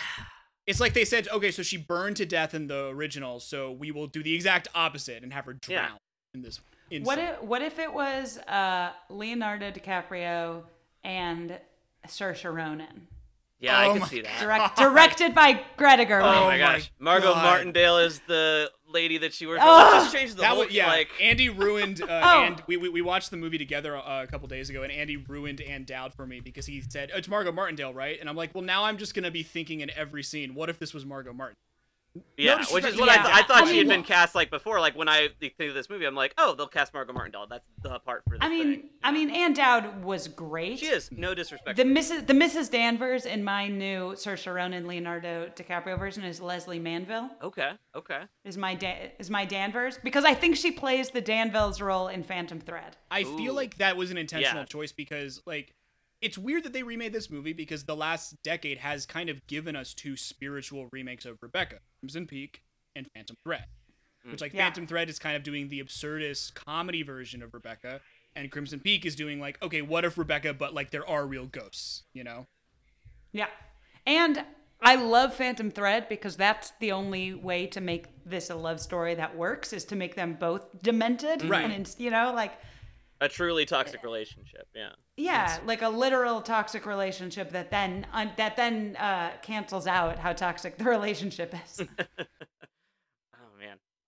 It's 0.67 0.81
like 0.81 0.95
they 0.95 1.05
said, 1.05 1.29
okay, 1.29 1.51
so 1.51 1.63
she 1.63 1.77
burned 1.77 2.17
to 2.17 2.27
death 2.27 2.53
in 2.55 2.67
the 2.67 2.87
original, 2.89 3.39
so 3.41 3.71
we 3.71 3.91
will 3.93 4.07
do 4.09 4.23
the 4.23 4.35
exact 4.35 4.69
opposite 4.75 5.23
and 5.23 5.33
have 5.33 5.45
her 5.45 5.53
drown 5.55 5.85
Yeah. 5.93 5.97
in 6.35 6.43
this. 6.43 6.61
Insane. 6.91 7.05
What 7.05 7.19
if 7.19 7.43
what 7.43 7.63
if 7.63 7.79
it 7.79 7.93
was 7.93 8.39
uh, 8.39 8.93
Leonardo 9.09 9.71
DiCaprio 9.71 10.63
and 11.05 11.59
Saoirse 12.07 12.53
Ronan? 12.53 13.09
Yeah, 13.59 13.79
I 13.79 13.87
Oh 13.89 13.95
can 13.95 14.07
see 14.09 14.21
that. 14.21 14.41
Direct, 14.41 14.77
directed 14.79 15.35
by 15.35 15.61
Greta 15.77 16.05
Gerwig. 16.05 16.23
Oh, 16.23 16.29
Oh 16.29 16.45
my 16.45 16.53
my 16.53 16.59
gosh, 16.59 16.93
Margot 16.99 17.33
God. 17.33 17.43
Martindale 17.43 17.99
is 17.99 18.21
the 18.27 18.71
lady 18.89 19.19
that 19.19 19.33
she 19.33 19.47
works 19.47 19.61
with. 19.61 19.69
Ugh. 19.69 19.93
Let's 19.93 20.05
just 20.05 20.17
change 20.17 20.35
the 20.35 20.43
that 20.43 20.51
whole 20.51 20.65
was 20.65 20.71
yeah. 20.73 20.89
like. 20.89 21.09
Andy 21.21 21.49
ruined. 21.49 22.03
Uh, 22.03 22.07
Oh. 22.27 22.43
and 22.43 22.63
we, 22.67 22.77
we 22.77 22.89
we 22.89 23.03
watched 23.03 23.31
the 23.31 23.37
movie 23.37 23.59
together 23.59 23.97
uh, 23.97 24.23
a 24.23 24.27
couple 24.27 24.49
days 24.49 24.69
ago, 24.69 24.83
and 24.83 24.91
Andy 24.93 25.17
ruined 25.17 25.61
Ann 25.61 25.85
Dowd 25.85 26.13
for 26.13 26.27
me 26.27 26.41
because 26.41 26.67
he 26.67 26.83
said 26.83 27.11
oh, 27.15 27.19
it's 27.19 27.29
Margo 27.29 27.53
Martindale, 27.53 27.95
right? 27.95 28.19
And 28.19 28.29
I'm 28.29 28.37
like, 28.37 28.55
well, 28.55 28.65
now 28.65 28.85
I'm 28.85 28.99
just 28.99 29.15
gonna 29.15 29.31
be 29.31 29.43
thinking 29.43 29.81
in 29.81 29.91
every 29.91 30.23
scene, 30.23 30.55
what 30.55 30.69
if 30.69 30.79
this 30.79 30.93
was 30.93 31.05
Margot 31.07 31.33
Martin? 31.33 31.57
Yeah, 32.37 32.53
No 32.53 32.59
which 32.59 32.67
is 32.67 32.73
disrespect- 32.95 32.99
what 33.01 33.09
I, 33.09 33.17
th- 33.23 33.35
I 33.35 33.43
thought 33.47 33.65
I 33.65 33.71
she 33.71 33.79
had 33.79 33.89
been 33.89 34.03
cast 34.03 34.35
like 34.35 34.51
before. 34.51 34.81
Like 34.81 34.97
when 34.97 35.09
I 35.09 35.29
think 35.41 35.55
of 35.61 35.75
this 35.75 35.89
movie, 35.91 36.05
I'm 36.05 36.15
like, 36.15 36.35
oh, 36.39 36.55
they'll 36.55 36.67
cast 36.67 36.93
Margo 36.95 37.13
Martindale. 37.13 37.47
That's 37.49 37.65
the 37.83 37.99
part 38.01 38.23
for 38.29 38.37
this 38.37 38.39
I 38.43 38.49
mean, 38.49 38.73
thing. 38.81 38.91
I 39.03 39.13
mean, 39.13 39.31
Ann 39.31 39.53
Dowd 39.53 40.05
was 40.05 40.29
great. 40.29 40.79
she 40.79 40.87
is 40.87 41.11
no 41.13 41.35
disrespect. 41.35 41.77
The 41.77 41.85
Mrs. 41.85 42.27
the 42.27 42.33
Mrs. 42.35 42.71
Danvers 42.71 43.27
in 43.27 43.43
my 43.45 43.69
new 43.69 44.13
Saoirse 44.13 44.53
Ronan 44.53 44.87
Leonardo 44.87 45.49
DiCaprio 45.57 45.99
version 45.99 46.25
is 46.25 46.41
Lesley 46.41 46.79
Manville. 46.79 47.31
okay, 47.43 47.73
okay. 47.95 48.23
Is 48.45 48.57
my 48.57 48.75
da- 48.75 49.13
is 49.19 49.31
my 49.31 49.45
Danvers 49.45 49.99
because 50.03 50.25
I 50.25 50.35
think 50.35 50.57
she 50.57 50.71
plays 50.73 51.11
the 51.11 51.21
Danvers 51.21 51.81
role 51.81 52.09
in 52.09 52.23
Phantom 52.23 52.61
Thread. 52.61 52.97
I 53.11 53.23
Ooh. 53.23 53.37
feel 53.37 53.55
like 53.55 53.79
that 53.79 53.97
was 53.97 54.11
an 54.11 54.19
intentional 54.19 54.63
Yeah. 54.63 54.67
choice 54.67 54.93
because 54.93 55.41
like 55.47 55.73
it's 56.21 56.39
weird 56.39 56.65
that 56.65 56.73
they 56.73 56.83
remade 56.83 57.13
this 57.13 57.31
movie 57.31 57.53
because 57.53 57.85
the 57.85 57.97
last 57.97 58.43
decade 58.43 58.79
has 58.79 59.07
kind 59.07 59.29
of 59.29 59.47
given 59.47 59.77
us 59.77 59.95
two 59.95 60.17
spiritual 60.17 60.89
remakes 60.93 61.25
of 61.25 61.39
Rebecca, 61.43 61.81
Crimson 62.01 62.27
Peak 62.27 62.63
and 62.95 63.07
Phantom 63.15 63.37
Thread. 63.45 63.67
Mm. 64.27 64.33
Which 64.33 64.41
like 64.41 64.55
Yeah. 64.55 64.65
Phantom 64.65 64.87
Thread 64.87 65.11
is 65.11 65.19
kind 65.19 65.37
of 65.37 65.43
doing 65.43 65.69
the 65.69 65.83
absurdist 65.83 66.55
comedy 66.55 67.03
version 67.03 67.43
of 67.43 67.53
Rebecca 67.53 68.01
and 68.35 68.51
Crimson 68.51 68.81
Peak 68.81 69.05
is 69.07 69.17
doing 69.17 69.41
like 69.41 69.61
okay, 69.63 69.83
what 69.83 70.05
if 70.05 70.19
Rebecca 70.19 70.55
but 70.55 70.75
like 70.75 70.91
there 70.91 71.09
are 71.09 71.27
real 71.27 71.47
ghosts, 71.47 72.05
you 72.13 72.25
know? 72.25 72.47
Yeah, 73.33 73.49
and 74.07 74.45
I 74.81 74.97
love 74.97 75.35
Phantom 75.35 75.71
Thread 75.71 76.09
because 76.09 76.37
that's 76.37 76.73
the 76.81 76.93
only 76.93 77.35
way 77.35 77.67
to 77.69 77.81
make 77.81 78.07
this 78.25 78.51
a 78.51 78.55
love 78.55 78.81
story 78.81 79.15
that 79.15 79.37
works 79.37 79.73
is 79.73 79.85
to 79.87 79.97
make 79.97 80.15
them 80.15 80.37
both 80.39 80.83
demented. 80.83 81.45
Right. 81.45 81.71
And 81.71 81.95
you 81.99 82.11
know, 82.11 82.33
like 82.35 82.53
A 83.21 83.29
truly 83.29 83.65
toxic 83.65 84.03
relationship. 84.03 84.69
Yeah. 84.75 84.91
yeah, 85.17 85.59
like 85.65 85.83
a 85.83 85.89
literal 85.89 86.43
toxic 86.43 86.85
relationship 86.85 87.51
that 87.53 87.71
then 87.71 88.07
uh, 88.13 88.27
that 88.37 88.57
then 88.57 88.97
uh, 88.97 89.33
cancels 89.43 89.87
out 89.87 90.19
how 90.19 90.33
toxic 90.33 90.77
the 90.77 90.85
relationship 90.97 91.55
is. 91.65 91.87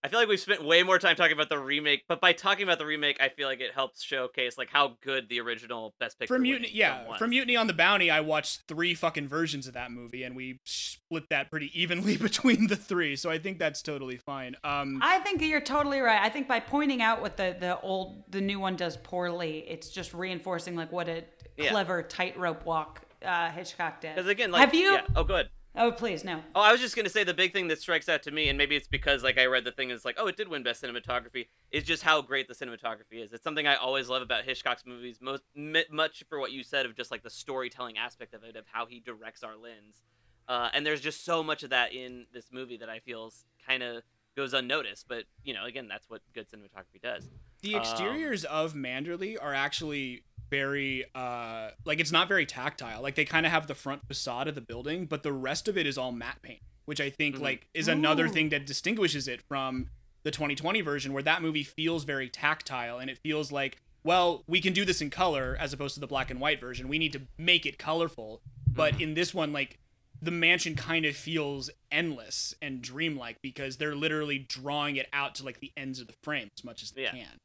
Man. 0.03 0.09
I 0.09 0.11
feel 0.11 0.21
like 0.21 0.29
we've 0.29 0.41
spent 0.41 0.65
way 0.65 0.83
more 0.83 0.99
time 0.99 1.17
talking 1.17 1.33
about 1.33 1.49
the 1.49 1.59
remake, 1.59 2.05
but 2.09 2.21
by 2.21 2.33
talking 2.33 2.63
about 2.63 2.79
the 2.79 2.87
remake, 2.87 3.19
I 3.21 3.29
feel 3.29 3.49
like 3.49 3.61
it 3.61 3.73
helps 3.75 4.03
showcase 4.03 4.57
like 4.57 4.69
how 4.71 4.97
good 5.03 5.29
the 5.29 5.41
original 5.41 5.95
Best 5.99 6.19
Picture 6.19 6.35
For 6.35 6.39
Mutiny, 6.39 6.71
yeah, 6.73 7.07
was. 7.09 7.19
for 7.19 7.27
Mutiny 7.27 7.57
on 7.57 7.67
the 7.67 7.73
Bounty, 7.73 8.11
I 8.11 8.21
watched 8.21 8.63
three 8.69 8.95
fucking 8.95 9.29
versions 9.29 9.67
of 9.67 9.75
that 9.75 9.91
movie, 9.91 10.23
and 10.23 10.37
we 10.37 10.61
split 10.65 11.25
that 11.31 11.51
pretty 11.51 11.71
evenly 11.79 12.17
between 12.29 12.69
the 12.69 12.77
three. 12.77 13.17
So 13.17 13.31
I 13.31 13.39
think 13.39 13.59
that's 13.59 13.83
totally 13.83 14.17
fine. 14.17 14.57
Um, 14.65 15.01
I 15.03 15.19
think 15.21 15.43
you're 15.43 15.61
totally 15.61 16.01
right. 16.01 16.21
I 16.23 16.29
think 16.29 16.49
by 16.49 16.61
pointing 16.61 17.03
out 17.03 17.21
what 17.21 17.37
the 17.37 17.57
the 17.59 17.81
old 17.81 18.25
the 18.31 18.41
new 18.41 18.61
one 18.61 18.77
does 18.77 18.97
poorly, 18.97 19.65
it's 19.69 19.89
just 19.89 20.15
reinforcing 20.15 20.77
like 20.77 20.93
what 20.93 21.09
a 21.09 21.25
Yeah. 21.57 21.71
clever 21.71 22.03
tightrope 22.03 22.65
walk 22.65 23.03
uh, 23.25 23.51
Hitchcock 23.51 24.01
did. 24.01 24.15
Because 24.15 24.31
again, 24.31 24.53
like, 24.53 24.61
have 24.61 24.75
you? 24.75 24.93
Yeah. 24.93 25.07
Oh, 25.17 25.25
good. 25.25 25.49
Oh, 25.77 25.93
please 25.93 26.25
no. 26.25 26.43
Oh, 26.55 26.61
I 26.61 26.73
was 26.73 26.81
just 26.81 26.97
gonna 26.97 27.09
say 27.09 27.23
the 27.25 27.35
big 27.35 27.53
thing 27.53 27.69
that 27.69 27.81
strikes 27.81 28.09
out 28.09 28.23
to 28.25 28.31
me, 28.31 28.49
and 28.49 28.59
maybe 28.59 28.75
it's 28.75 28.89
because 28.89 29.23
like 29.23 29.39
I 29.39 29.47
read 29.47 29.65
the 29.65 29.71
thing 29.71 29.91
is 29.91 30.05
like, 30.05 30.17
oh, 30.19 30.27
it 30.27 30.37
did 30.37 30.49
win 30.49 30.63
best 30.63 30.83
cinematography. 30.83 31.49
Is 31.71 31.85
just 31.85 32.03
how 32.03 32.21
great 32.23 32.49
the 32.49 32.55
cinematography 32.55 33.23
is. 33.23 33.33
It's 33.33 33.45
something 33.45 33.67
I 33.67 33.77
always 33.77 34.09
love 34.09 34.23
about 34.23 34.45
Hitchcock's 34.45 34.85
movies. 34.87 35.19
Most 35.21 35.45
m- 35.57 35.77
much 35.91 36.25
for 36.29 36.41
what 36.41 36.51
you 36.53 36.65
said 36.65 36.85
of 36.87 36.97
just 36.97 37.11
like 37.11 37.23
the 37.23 37.31
storytelling 37.31 37.97
aspect 37.99 38.35
of 38.35 38.43
it, 38.43 38.57
of 38.57 38.65
how 38.71 38.87
he 38.87 38.99
directs 39.01 39.43
our 39.45 39.57
lens. 39.57 40.03
Uh, 40.49 40.71
and 40.73 40.85
there's 40.85 41.01
just 41.03 41.25
so 41.25 41.43
much 41.43 41.63
of 41.63 41.71
that 41.71 41.93
in 41.93 42.27
this 42.33 42.47
movie 42.51 42.79
that 42.79 42.89
I 42.89 43.01
feel 43.01 43.33
kind 43.67 43.83
of 43.83 44.03
goes 44.35 44.55
unnoticed. 44.55 45.07
But 45.07 45.25
you 45.45 45.55
know, 45.55 45.65
again, 45.67 45.87
that's 45.87 46.09
what 46.09 46.23
good 46.35 46.47
cinematography 46.51 47.01
does. 47.03 47.29
The 47.63 47.75
Um, 47.75 47.81
exteriors 47.83 48.45
of 48.45 48.73
Manderley 48.75 49.37
are 49.41 49.55
actually 49.55 50.25
very 50.51 51.05
uh 51.15 51.71
like 51.85 52.01
it's 52.01 52.13
not 52.13 52.29
very 52.29 52.47
tactile. 52.47 53.03
Like 53.03 53.15
they 53.15 53.25
kind 53.25 53.47
of 53.47 53.53
have 53.53 53.67
the 53.67 53.75
front 53.75 54.07
facade 54.07 54.49
of 54.49 54.55
the 54.55 54.61
building, 54.61 55.07
but 55.07 55.23
the 55.23 55.33
rest 55.33 55.69
of 55.69 55.77
it 55.79 55.87
is 55.87 55.97
all 55.99 56.13
matte 56.13 56.43
paint, 56.43 56.61
which 56.85 57.01
I 57.01 57.11
think 57.11 57.37
Mhm. 57.37 57.41
like 57.41 57.69
is 57.75 57.89
another 57.89 58.27
Ooh. 58.27 58.33
thing 58.33 58.49
that 58.51 58.67
distinguishes 58.67 59.29
it 59.29 59.41
from 59.49 59.91
the 60.25 60.31
2020 60.31 60.81
version 60.81 61.13
where 61.13 61.23
that 61.23 61.41
movie 61.43 61.63
feels 61.65 62.05
very 62.05 62.29
tactile 62.29 62.99
and 62.99 63.09
it 63.11 63.19
feels 63.19 63.53
like 63.53 63.79
well, 64.05 64.45
we 64.47 64.61
can 64.61 64.73
do 64.73 64.85
this 64.85 65.01
in 65.03 65.11
color 65.11 65.57
as 65.61 65.73
opposed 65.73 65.95
to 65.95 66.01
the 66.01 66.07
black 66.07 66.31
and 66.31 66.41
white 66.41 66.61
version. 66.61 66.89
We 66.89 66.99
need 67.01 67.13
to 67.15 67.23
make 67.37 67.67
it 67.67 67.79
colorful. 67.79 68.41
But 68.67 69.01
in 69.01 69.15
this 69.15 69.35
one 69.35 69.53
like 69.53 69.79
the 70.23 70.31
mansion 70.31 70.75
kind 70.77 71.05
of 71.05 71.15
feels 71.17 71.69
endless 71.93 72.55
and 72.63 72.81
dreamlike 72.81 73.37
because 73.43 73.77
they're 73.77 73.95
literally 73.97 74.39
drawing 74.39 74.97
it 74.97 75.09
out 75.13 75.35
to 75.37 75.45
like 75.45 75.61
the 75.61 75.73
ends 75.77 76.01
of 76.01 76.07
the 76.07 76.15
frame 76.23 76.49
as 76.57 76.65
much 76.65 76.83
as 76.83 76.93
they 76.93 77.03
Yeah. 77.03 77.11
can. 77.13 77.39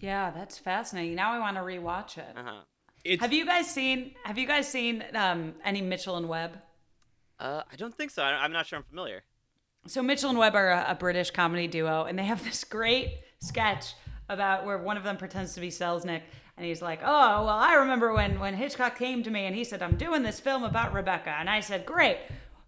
Yeah, 0.00 0.30
that's 0.30 0.58
fascinating. 0.58 1.14
Now 1.14 1.32
I 1.32 1.38
want 1.38 1.56
to 1.56 1.62
rewatch 1.62 2.18
it. 2.18 2.34
Uh 2.36 2.42
huh. 2.44 3.16
Have 3.20 3.32
you 3.32 3.44
guys 3.44 3.68
seen 3.68 4.14
Have 4.24 4.38
you 4.38 4.46
guys 4.46 4.68
seen 4.68 5.04
um, 5.14 5.54
any 5.64 5.82
Mitchell 5.82 6.16
and 6.16 6.28
Webb? 6.28 6.52
Uh, 7.38 7.62
I 7.70 7.76
don't 7.76 7.94
think 7.94 8.10
so. 8.10 8.22
I, 8.22 8.44
I'm 8.44 8.52
not 8.52 8.66
sure 8.66 8.78
I'm 8.78 8.84
familiar. 8.84 9.22
So 9.86 10.02
Mitchell 10.02 10.30
and 10.30 10.38
Webb 10.38 10.54
are 10.54 10.70
a, 10.70 10.86
a 10.90 10.94
British 10.94 11.32
comedy 11.32 11.66
duo, 11.66 12.04
and 12.04 12.16
they 12.18 12.24
have 12.24 12.42
this 12.48 12.64
great 12.64 13.18
sketch 13.40 13.94
about 14.28 14.64
where 14.64 14.78
one 14.78 14.96
of 14.96 15.02
them 15.02 15.16
pretends 15.16 15.54
to 15.54 15.60
be 15.60 15.68
Selznick, 15.68 16.22
and 16.56 16.64
he's 16.64 16.80
like, 16.80 17.00
"Oh, 17.02 17.44
well, 17.44 17.58
I 17.58 17.74
remember 17.74 18.12
when 18.12 18.38
when 18.38 18.54
Hitchcock 18.54 18.96
came 18.96 19.22
to 19.24 19.30
me 19.30 19.46
and 19.46 19.56
he 19.56 19.64
said, 19.64 19.82
"I'm 19.82 19.96
doing 19.96 20.22
this 20.22 20.38
film 20.40 20.62
about 20.62 20.94
Rebecca," 20.94 21.34
and 21.38 21.50
I 21.50 21.60
said, 21.60 21.84
"Great, 21.84 22.18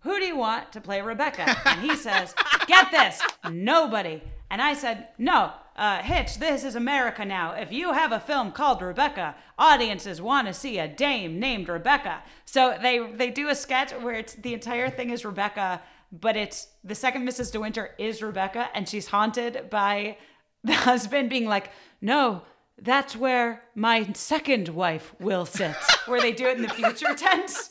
who 0.00 0.18
do 0.18 0.26
you 0.26 0.36
want 0.36 0.72
to 0.72 0.80
play 0.80 1.00
Rebecca?" 1.00 1.56
And 1.66 1.80
he 1.80 1.94
says, 1.94 2.34
"Get 2.66 2.90
this, 2.90 3.20
nobody." 3.50 4.20
And 4.50 4.60
I 4.60 4.74
said, 4.74 5.08
"No, 5.18 5.52
uh, 5.76 5.98
Hitch, 6.02 6.38
this 6.38 6.64
is 6.64 6.74
America 6.76 7.24
now. 7.24 7.52
If 7.52 7.72
you 7.72 7.92
have 7.92 8.12
a 8.12 8.20
film 8.20 8.52
called 8.52 8.80
Rebecca, 8.82 9.34
audiences 9.58 10.20
want 10.22 10.46
to 10.46 10.54
see 10.54 10.78
a 10.78 10.88
dame 10.88 11.38
named 11.40 11.68
Rebecca." 11.68 12.22
So 12.44 12.76
they 12.80 12.98
they 12.98 13.30
do 13.30 13.48
a 13.48 13.54
sketch 13.54 13.92
where 13.92 14.14
it's 14.14 14.34
the 14.34 14.54
entire 14.54 14.90
thing 14.90 15.10
is 15.10 15.24
Rebecca 15.24 15.82
but 16.20 16.36
it's 16.36 16.68
the 16.84 16.94
second 16.94 17.26
Mrs. 17.28 17.52
De 17.52 17.60
Winter 17.60 17.90
is 17.98 18.22
Rebecca, 18.22 18.68
and 18.74 18.88
she's 18.88 19.08
haunted 19.08 19.68
by 19.70 20.16
the 20.64 20.74
husband 20.74 21.30
being 21.30 21.46
like, 21.46 21.70
"No, 22.00 22.42
that's 22.78 23.16
where 23.16 23.62
my 23.74 24.10
second 24.14 24.68
wife 24.68 25.14
will 25.20 25.46
sit." 25.46 25.74
where 26.06 26.20
they 26.20 26.32
do 26.32 26.46
it 26.46 26.56
in 26.56 26.62
the 26.62 26.68
future 26.68 27.14
tense. 27.16 27.70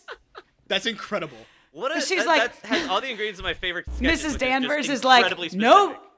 That's 0.68 0.86
incredible. 0.86 1.38
What 1.72 1.96
a, 1.96 2.02
She's 2.02 2.20
that, 2.20 2.28
like- 2.28 2.62
that 2.62 2.68
has 2.68 2.90
all 2.90 3.02
the 3.02 3.10
ingredients 3.10 3.40
of 3.40 3.44
my 3.44 3.54
favorite. 3.54 3.86
Sketches, 3.96 4.36
Mrs. 4.36 4.38
Danvers 4.40 4.90
is 4.90 5.04
like, 5.04 5.24
incredibly 5.26 5.58
"No." 5.58 5.86
specific. 5.90 6.10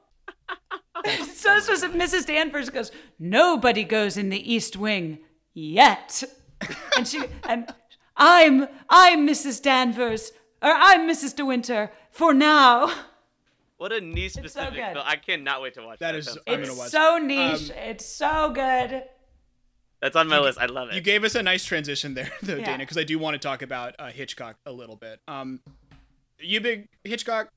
So 1.34 1.60
so 1.60 1.76
so 1.76 1.90
Mrs. 1.90 2.26
Danvers 2.26 2.70
goes, 2.70 2.92
"Nobody 3.20 3.84
goes 3.84 4.18
in 4.18 4.30
the 4.30 4.54
East 4.54 4.78
Wing 4.78 5.20
yet," 5.54 6.24
and 6.98 7.08
she 7.08 7.24
and 7.48 7.70
I'm 8.18 8.68
I'm 8.90 9.28
Mrs. 9.28 9.62
Danvers 9.62 10.32
or 10.62 10.72
I'm 10.72 11.08
Mrs. 11.08 11.36
De 11.36 11.46
Winter 11.46 11.92
for 12.12 12.34
now. 12.34 12.94
What 13.78 13.92
a 13.92 14.00
niche 14.00 14.34
so 14.34 14.40
specific 14.42 14.76
good. 14.76 14.94
film. 14.94 15.04
I 15.06 15.18
cannot 15.18 15.62
wait 15.62 15.74
to 15.74 15.82
watch 15.84 16.00
that. 16.00 16.14
That 16.14 16.18
is- 16.20 16.26
Sounds 16.28 16.40
I'm 16.48 16.54
fun. 16.54 16.62
gonna 16.62 16.72
It's 16.72 16.80
watch 16.80 16.90
so 16.92 17.18
it. 17.18 17.24
niche. 17.24 17.70
Um, 17.72 17.78
it's 17.78 18.06
so 18.06 18.52
good. 18.54 19.04
That's 20.02 20.16
on 20.16 20.28
my 20.28 20.40
list. 20.40 20.60
I 20.60 20.68
love 20.68 20.90
it. 20.90 20.96
You 20.96 21.02
gave 21.02 21.24
us 21.24 21.36
a 21.36 21.44
nice 21.44 21.66
transition 21.66 22.14
there, 22.14 22.32
though, 22.42 22.56
Yeah. 22.56 22.66
Dana, 22.66 22.78
because 22.80 22.98
I 22.98 23.04
do 23.04 23.18
want 23.20 23.34
to 23.34 23.40
talk 23.40 23.62
about 23.62 23.96
uh, 24.00 24.12
Hitchcock 24.12 24.56
a 24.66 24.72
little 24.72 24.96
bit. 24.96 25.20
Um, 25.28 25.60
you 26.40 26.62
big 26.62 26.88
Hitchcock 27.04 27.50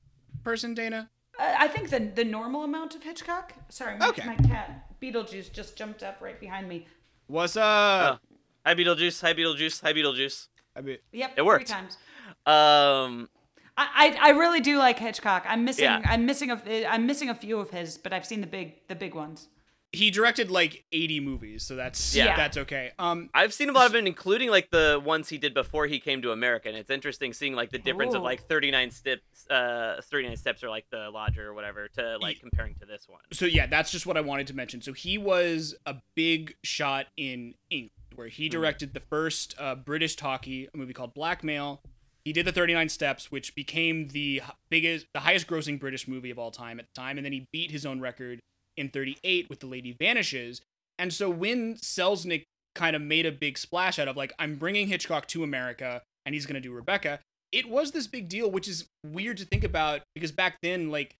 person, 0.43 0.73
Dana? 0.73 1.09
Uh, 1.39 1.55
I 1.57 1.67
think 1.69 1.89
the 1.89 1.99
the 1.99 2.23
normal 2.25 2.63
amount 2.63 2.95
of 2.95 3.03
Hitchcock. 3.03 3.53
Sorry, 3.69 3.97
my, 3.97 4.09
Okay. 4.09 4.25
my 4.25 4.35
cat 4.35 4.85
Beetlejuice 5.01 5.51
just 5.51 5.77
jumped 5.77 6.03
up 6.03 6.17
right 6.21 6.39
behind 6.39 6.67
me. 6.67 6.85
What's 7.27 7.55
up? 7.55 8.21
Hi 8.65 8.73
Beetlejuice. 8.75 9.21
Hi 9.21 9.33
Beetlejuice. 9.33 9.81
Hi 9.81 9.93
Beetlejuice. 9.93 10.47
I 10.75 10.81
mean, 10.81 10.97
Yep, 11.13 11.31
It 11.37 11.45
worked. 11.45 11.67
three 11.67 11.75
times. 11.75 11.97
Um, 12.45 13.29
I, 13.77 13.87
I 14.03 14.17
I 14.21 14.29
really 14.31 14.59
do 14.59 14.77
like 14.77 14.99
Hitchcock. 14.99 15.45
I'm 15.47 15.63
missing 15.63 15.85
Yeah. 15.85 16.01
I'm 16.05 16.25
missing 16.25 16.51
a 16.51 16.85
I'm 16.85 17.05
missing 17.05 17.29
a 17.29 17.35
few 17.35 17.59
of 17.59 17.69
his, 17.71 17.97
but 17.97 18.11
I've 18.13 18.25
seen 18.25 18.41
the 18.41 18.47
big 18.47 18.87
the 18.87 18.95
big 18.95 19.15
ones. 19.15 19.47
He 19.91 20.11
directed 20.11 20.51
like 20.51 20.85
80 20.91 21.19
movies, 21.19 21.63
so 21.63 21.75
that's 21.75 22.15
Yeah. 22.15 22.35
that's 22.35 22.57
okay. 22.57 22.91
Um, 22.99 23.29
I've 23.33 23.53
seen 23.53 23.69
a 23.69 23.71
lot 23.71 23.87
of 23.87 23.91
them, 23.91 24.05
including 24.05 24.49
like 24.51 24.69
the 24.69 25.01
ones 25.03 25.29
he 25.29 25.37
did 25.39 25.53
before 25.55 25.87
he 25.87 25.99
came 25.99 26.21
to 26.21 26.31
America, 26.31 26.69
and 26.69 26.77
it's 26.77 26.91
interesting 26.91 27.33
seeing 27.33 27.53
like 27.55 27.71
the 27.71 27.79
difference 27.79 28.13
of 28.13 28.21
like 28.21 28.47
39 28.47 28.91
steps, 28.91 29.49
uh, 29.49 29.99
39 30.03 30.37
steps 30.37 30.63
or 30.63 30.69
like 30.69 30.85
the 30.91 31.09
Lodger 31.09 31.47
or 31.47 31.53
whatever 31.55 31.87
to 31.95 32.17
like 32.19 32.35
Ye- 32.35 32.39
comparing 32.41 32.75
to 32.75 32.85
this 32.85 33.07
one. 33.07 33.21
so 33.31 33.45
yeah, 33.45 33.65
that's 33.65 33.91
just 33.91 34.05
what 34.05 34.15
I 34.15 34.21
wanted 34.21 34.45
to 34.47 34.53
mention. 34.55 34.81
So 34.81 34.93
he 34.93 35.17
was 35.17 35.75
a 35.87 35.95
big 36.15 36.55
shot 36.63 37.07
in 37.17 37.55
England, 37.71 37.91
where 38.15 38.27
he 38.27 38.47
directed 38.47 38.93
the 38.93 38.99
first 38.99 39.55
uh, 39.57 39.73
British 39.75 40.15
talkie, 40.15 40.67
a 40.71 40.77
movie 40.77 40.93
called 40.93 41.13
Blackmail. 41.15 41.81
He 42.25 42.33
did 42.33 42.45
the 42.45 42.51
39 42.51 42.89
Steps, 42.89 43.31
which 43.31 43.55
became 43.55 44.09
the 44.09 44.41
biggest, 44.69 45.07
the 45.13 45.21
highest 45.21 45.47
grossing 45.47 45.79
British 45.79 46.07
movie 46.07 46.29
of 46.29 46.37
all 46.37 46.51
time 46.51 46.79
at 46.79 46.85
the 46.93 47.01
time, 47.01 47.17
and 47.17 47.25
then 47.25 47.33
he 47.33 47.47
beat 47.51 47.71
his 47.71 47.87
own 47.87 47.99
record 48.01 48.39
in 48.79 48.89
38 48.89 49.49
with 49.49 49.59
The 49.59 49.67
Lady 49.67 49.95
Vanishes. 49.99 50.61
And 50.97 51.13
so 51.13 51.29
when 51.29 51.75
Selznick 51.75 52.43
kind 52.75 52.95
of 52.95 53.01
made 53.01 53.25
a 53.25 53.31
big 53.31 53.57
splash 53.57 53.99
out 53.99 54.07
of 54.07 54.17
like, 54.17 54.33
I'm 54.39 54.55
bringing 54.55 54.87
Hitchcock 54.87 55.27
to 55.27 55.43
America, 55.43 56.01
and 56.25 56.33
he's 56.33 56.45
going 56.45 56.55
to 56.55 56.67
do 56.67 56.73
Rebecca. 56.73 57.19
It 57.51 57.69
was 57.69 57.91
this 57.91 58.07
big 58.07 58.29
deal, 58.29 58.49
which 58.49 58.67
is 58.67 58.85
weird 59.05 59.37
to 59.37 59.45
think 59.45 59.63
about 59.63 60.01
because 60.13 60.31
back 60.31 60.57
then, 60.61 60.89
like, 60.89 61.15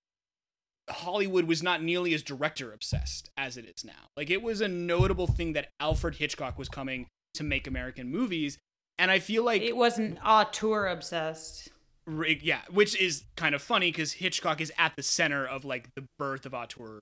Hollywood 0.90 1.46
was 1.46 1.62
not 1.62 1.82
nearly 1.84 2.14
as 2.14 2.24
director 2.24 2.72
obsessed 2.72 3.30
as 3.38 3.58
it 3.58 3.66
is 3.66 3.84
now. 3.84 4.10
Like, 4.16 4.30
it 4.30 4.42
was 4.42 4.62
a 4.62 4.68
notable 4.68 5.28
thing 5.28 5.54
that 5.54 5.70
Alfred 5.80 6.16
Hitchcock 6.16 6.58
was 6.58 6.70
coming 6.70 7.08
to 7.36 7.44
make 7.44 7.68
American 7.68 8.12
movies. 8.12 8.58
And 8.98 9.10
I 9.10 9.20
feel 9.20 9.44
like 9.44 9.62
It 9.62 9.78
wasn't 9.78 10.20
auteur 10.26 10.88
obsessed. 10.88 11.70
Yeah, 12.08 12.62
which 12.70 13.00
is 13.00 13.24
kind 13.38 13.56
of 13.56 13.62
funny 13.62 13.92
because 13.92 14.14
Hitchcock 14.14 14.62
is 14.62 14.72
at 14.78 14.94
the 14.96 15.04
center 15.04 15.46
of 15.46 15.64
like 15.64 15.90
the 15.96 16.06
birth 16.18 16.46
of 16.46 16.54
auteur 16.54 17.00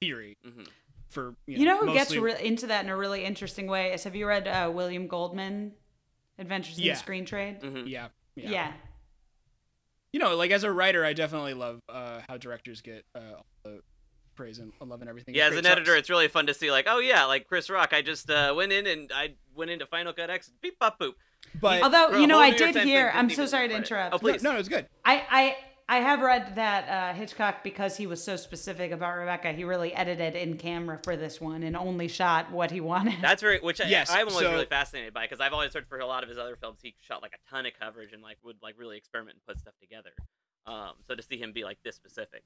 theory. 0.00 0.36
Mhm. 0.46 0.66
For 1.08 1.34
you 1.46 1.56
know, 1.56 1.60
You 1.60 1.66
know 1.66 1.78
who 1.86 1.92
gets 1.94 2.14
re- 2.14 2.44
into 2.44 2.66
that 2.66 2.84
in 2.84 2.90
a 2.90 2.96
really 2.96 3.24
interesting 3.24 3.66
way? 3.68 3.92
Is 3.92 4.04
have 4.04 4.16
you 4.16 4.26
read 4.26 4.46
uh, 4.48 4.70
William 4.72 5.06
Goldman, 5.06 5.72
Adventures 6.38 6.78
in 6.78 6.84
Yeah. 6.84 6.92
the 6.94 6.98
Screen 6.98 7.24
Trade? 7.24 7.60
Mhm. 7.60 7.88
yeah, 7.88 8.08
yeah, 8.34 8.50
Yeah. 8.50 8.72
You 10.12 10.20
know, 10.20 10.34
like 10.36 10.50
as 10.50 10.64
a 10.64 10.70
writer, 10.72 11.04
I 11.04 11.12
definitely 11.12 11.54
love 11.54 11.80
uh, 11.88 12.20
how 12.28 12.36
directors 12.36 12.80
get 12.80 13.04
uh, 13.14 13.20
all 13.36 13.46
the 13.64 13.82
praise 14.34 14.58
and 14.58 14.72
love 14.80 15.00
and 15.00 15.08
everything. 15.08 15.34
Yeah, 15.34 15.46
as 15.48 15.54
an 15.56 15.62
great. 15.62 15.72
Editor, 15.72 15.94
it's 15.96 16.10
really 16.10 16.28
fun 16.28 16.46
to 16.46 16.54
see 16.54 16.70
like, 16.70 16.86
oh 16.88 16.98
yeah, 16.98 17.24
like 17.24 17.46
Chris 17.46 17.68
Rock. 17.70 17.92
I 17.92 18.02
just 18.02 18.28
uh, 18.30 18.52
went 18.56 18.72
in 18.72 18.86
and 18.86 19.10
I 19.14 19.34
went 19.54 19.70
into 19.70 19.86
Final 19.86 20.12
Cut 20.12 20.30
X, 20.30 20.50
beep 20.60 20.78
bop 20.78 20.98
boop. 20.98 21.14
but 21.60 21.82
Although 21.82 22.18
you 22.18 22.26
know, 22.26 22.38
I 22.38 22.50
did 22.50 22.74
hear. 22.76 23.10
I'm 23.14 23.30
so 23.30 23.46
sorry 23.46 23.68
to 23.68 23.74
credit. 23.74 23.90
interrupt. 23.90 24.14
Oh, 24.14 24.18
please. 24.18 24.42
no, 24.42 24.52
no, 24.52 24.58
it's 24.58 24.68
good. 24.68 24.86
I 25.04 25.24
I 25.30 25.56
I 25.88 25.98
have 25.98 26.20
read 26.20 26.56
that 26.56 26.88
uh, 26.88 27.16
Hitchcock, 27.16 27.62
because 27.62 27.96
he 27.96 28.08
was 28.08 28.22
so 28.22 28.34
specific 28.34 28.90
about 28.90 29.16
Rebecca, 29.16 29.52
he 29.52 29.62
really 29.62 29.94
edited 29.94 30.34
in 30.34 30.56
camera 30.56 30.98
for 31.04 31.16
this 31.16 31.40
one 31.40 31.62
and 31.62 31.76
only 31.76 32.08
shot 32.08 32.50
what 32.50 32.72
he 32.72 32.80
wanted. 32.80 33.14
That's 33.22 33.40
very, 33.40 33.60
which 33.60 33.80
I, 33.80 33.86
Yes, 33.86 34.10
I'm 34.10 34.28
always 34.28 34.44
so- 34.44 34.50
really 34.50 34.66
fascinated 34.66 35.14
by 35.14 35.22
because 35.26 35.40
I've 35.40 35.52
always 35.52 35.72
heard 35.72 35.86
for 35.88 35.98
a 35.98 36.06
lot 36.06 36.24
of 36.24 36.28
his 36.28 36.38
other 36.38 36.56
films 36.56 36.80
he 36.82 36.96
shot 37.00 37.22
like 37.22 37.32
a 37.34 37.50
ton 37.50 37.66
of 37.66 37.72
coverage 37.80 38.12
and 38.12 38.20
like 38.20 38.38
would 38.42 38.56
like 38.62 38.74
really 38.76 38.96
experiment 38.96 39.36
and 39.36 39.46
put 39.46 39.60
stuff 39.60 39.74
together. 39.80 40.10
Um, 40.66 40.94
so 41.06 41.14
to 41.14 41.22
see 41.22 41.38
him 41.38 41.52
be 41.52 41.62
like 41.62 41.78
this 41.84 41.94
specific, 41.94 42.42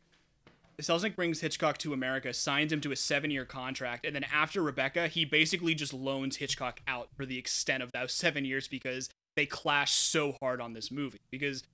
Selznick 0.78 1.16
brings 1.16 1.40
Hitchcock 1.40 1.78
to 1.78 1.92
America, 1.92 2.32
signs 2.32 2.72
him 2.72 2.80
to 2.82 2.92
a 2.92 2.96
seven-year 2.96 3.44
contract, 3.44 4.04
and 4.06 4.14
then 4.14 4.24
after 4.32 4.62
Rebecca, 4.62 5.08
he 5.08 5.24
basically 5.24 5.74
just 5.74 5.92
loans 5.92 6.36
Hitchcock 6.36 6.80
out 6.86 7.08
for 7.16 7.26
the 7.26 7.38
extent 7.38 7.82
of 7.82 7.92
those 7.92 8.12
seven 8.12 8.44
years 8.44 8.68
because 8.68 9.08
they 9.36 9.46
clash 9.46 9.92
so 9.92 10.36
hard 10.40 10.60
on 10.60 10.72
this 10.72 10.90
movie. 10.90 11.20
Because 11.30 11.64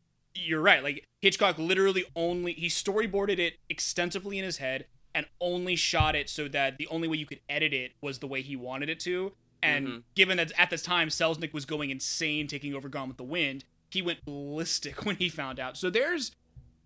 you're 0.45 0.61
right, 0.61 0.82
like 0.82 1.05
Hitchcock 1.22 1.59
literally 1.59 2.05
only 2.14 2.53
he 2.53 2.66
storyboarded 2.68 3.39
it 3.39 3.55
extensively 3.68 4.39
in 4.39 4.45
his 4.45 4.59
head 4.59 4.87
and 5.14 5.26
only 5.41 5.76
shot 5.76 6.14
it 6.14 6.28
so 6.28 6.47
that 6.49 6.76
the 6.78 6.87
only 6.89 7.09
way 7.09 7.16
you 7.16 7.26
could 7.26 7.41
edit 7.49 7.72
it 7.72 7.93
was 8.03 8.18
the 8.18 8.26
way 8.26 8.43
he 8.43 8.55
wanted 8.57 8.89
it 8.89 9.01
to. 9.01 9.32
And 9.62 9.87
Mhm. 9.89 10.03
given 10.14 10.37
that 10.37 10.53
at 10.59 10.70
this 10.70 10.82
time 10.82 11.09
Selznick 11.09 11.53
was 11.53 11.64
going 11.64 11.91
insane, 11.91 12.47
taking 12.47 12.74
over 12.74 12.89
Gone 12.89 13.09
with 13.09 13.16
the 13.16 13.24
Wind, 13.24 13.64
he 13.91 14.03
went 14.03 14.24
ballistic 14.24 15.05
when 15.07 15.16
he 15.16 15.28
found 15.28 15.59
out. 15.59 15.76
So 15.76 15.89
there's 15.91 16.32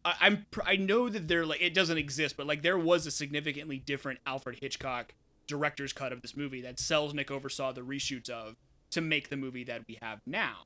I- 0.05 0.17
I'm 0.21 0.47
I 0.65 0.77
know 0.77 1.09
that 1.11 1.29
there 1.29 1.45
like 1.45 1.61
it 1.61 1.75
doesn't 1.75 1.99
exist, 1.99 2.37
but 2.37 2.47
like 2.47 2.63
there 2.63 2.79
was 2.79 3.07
a 3.07 3.11
significantly 3.11 3.79
different 3.79 4.21
Alfred 4.25 4.59
Hitchcock 4.63 5.15
director's 5.47 5.93
cut 5.93 6.13
of 6.13 6.23
this 6.23 6.37
movie 6.37 6.61
that 6.63 6.77
Selznick 6.77 7.31
oversaw 7.31 7.73
the 7.73 7.81
reshoots 7.83 8.31
of 8.31 8.57
to 8.93 9.01
make 9.01 9.29
the 9.29 9.37
movie 9.37 9.65
that 9.65 9.83
we 9.89 9.99
have 10.01 10.21
now. 10.27 10.65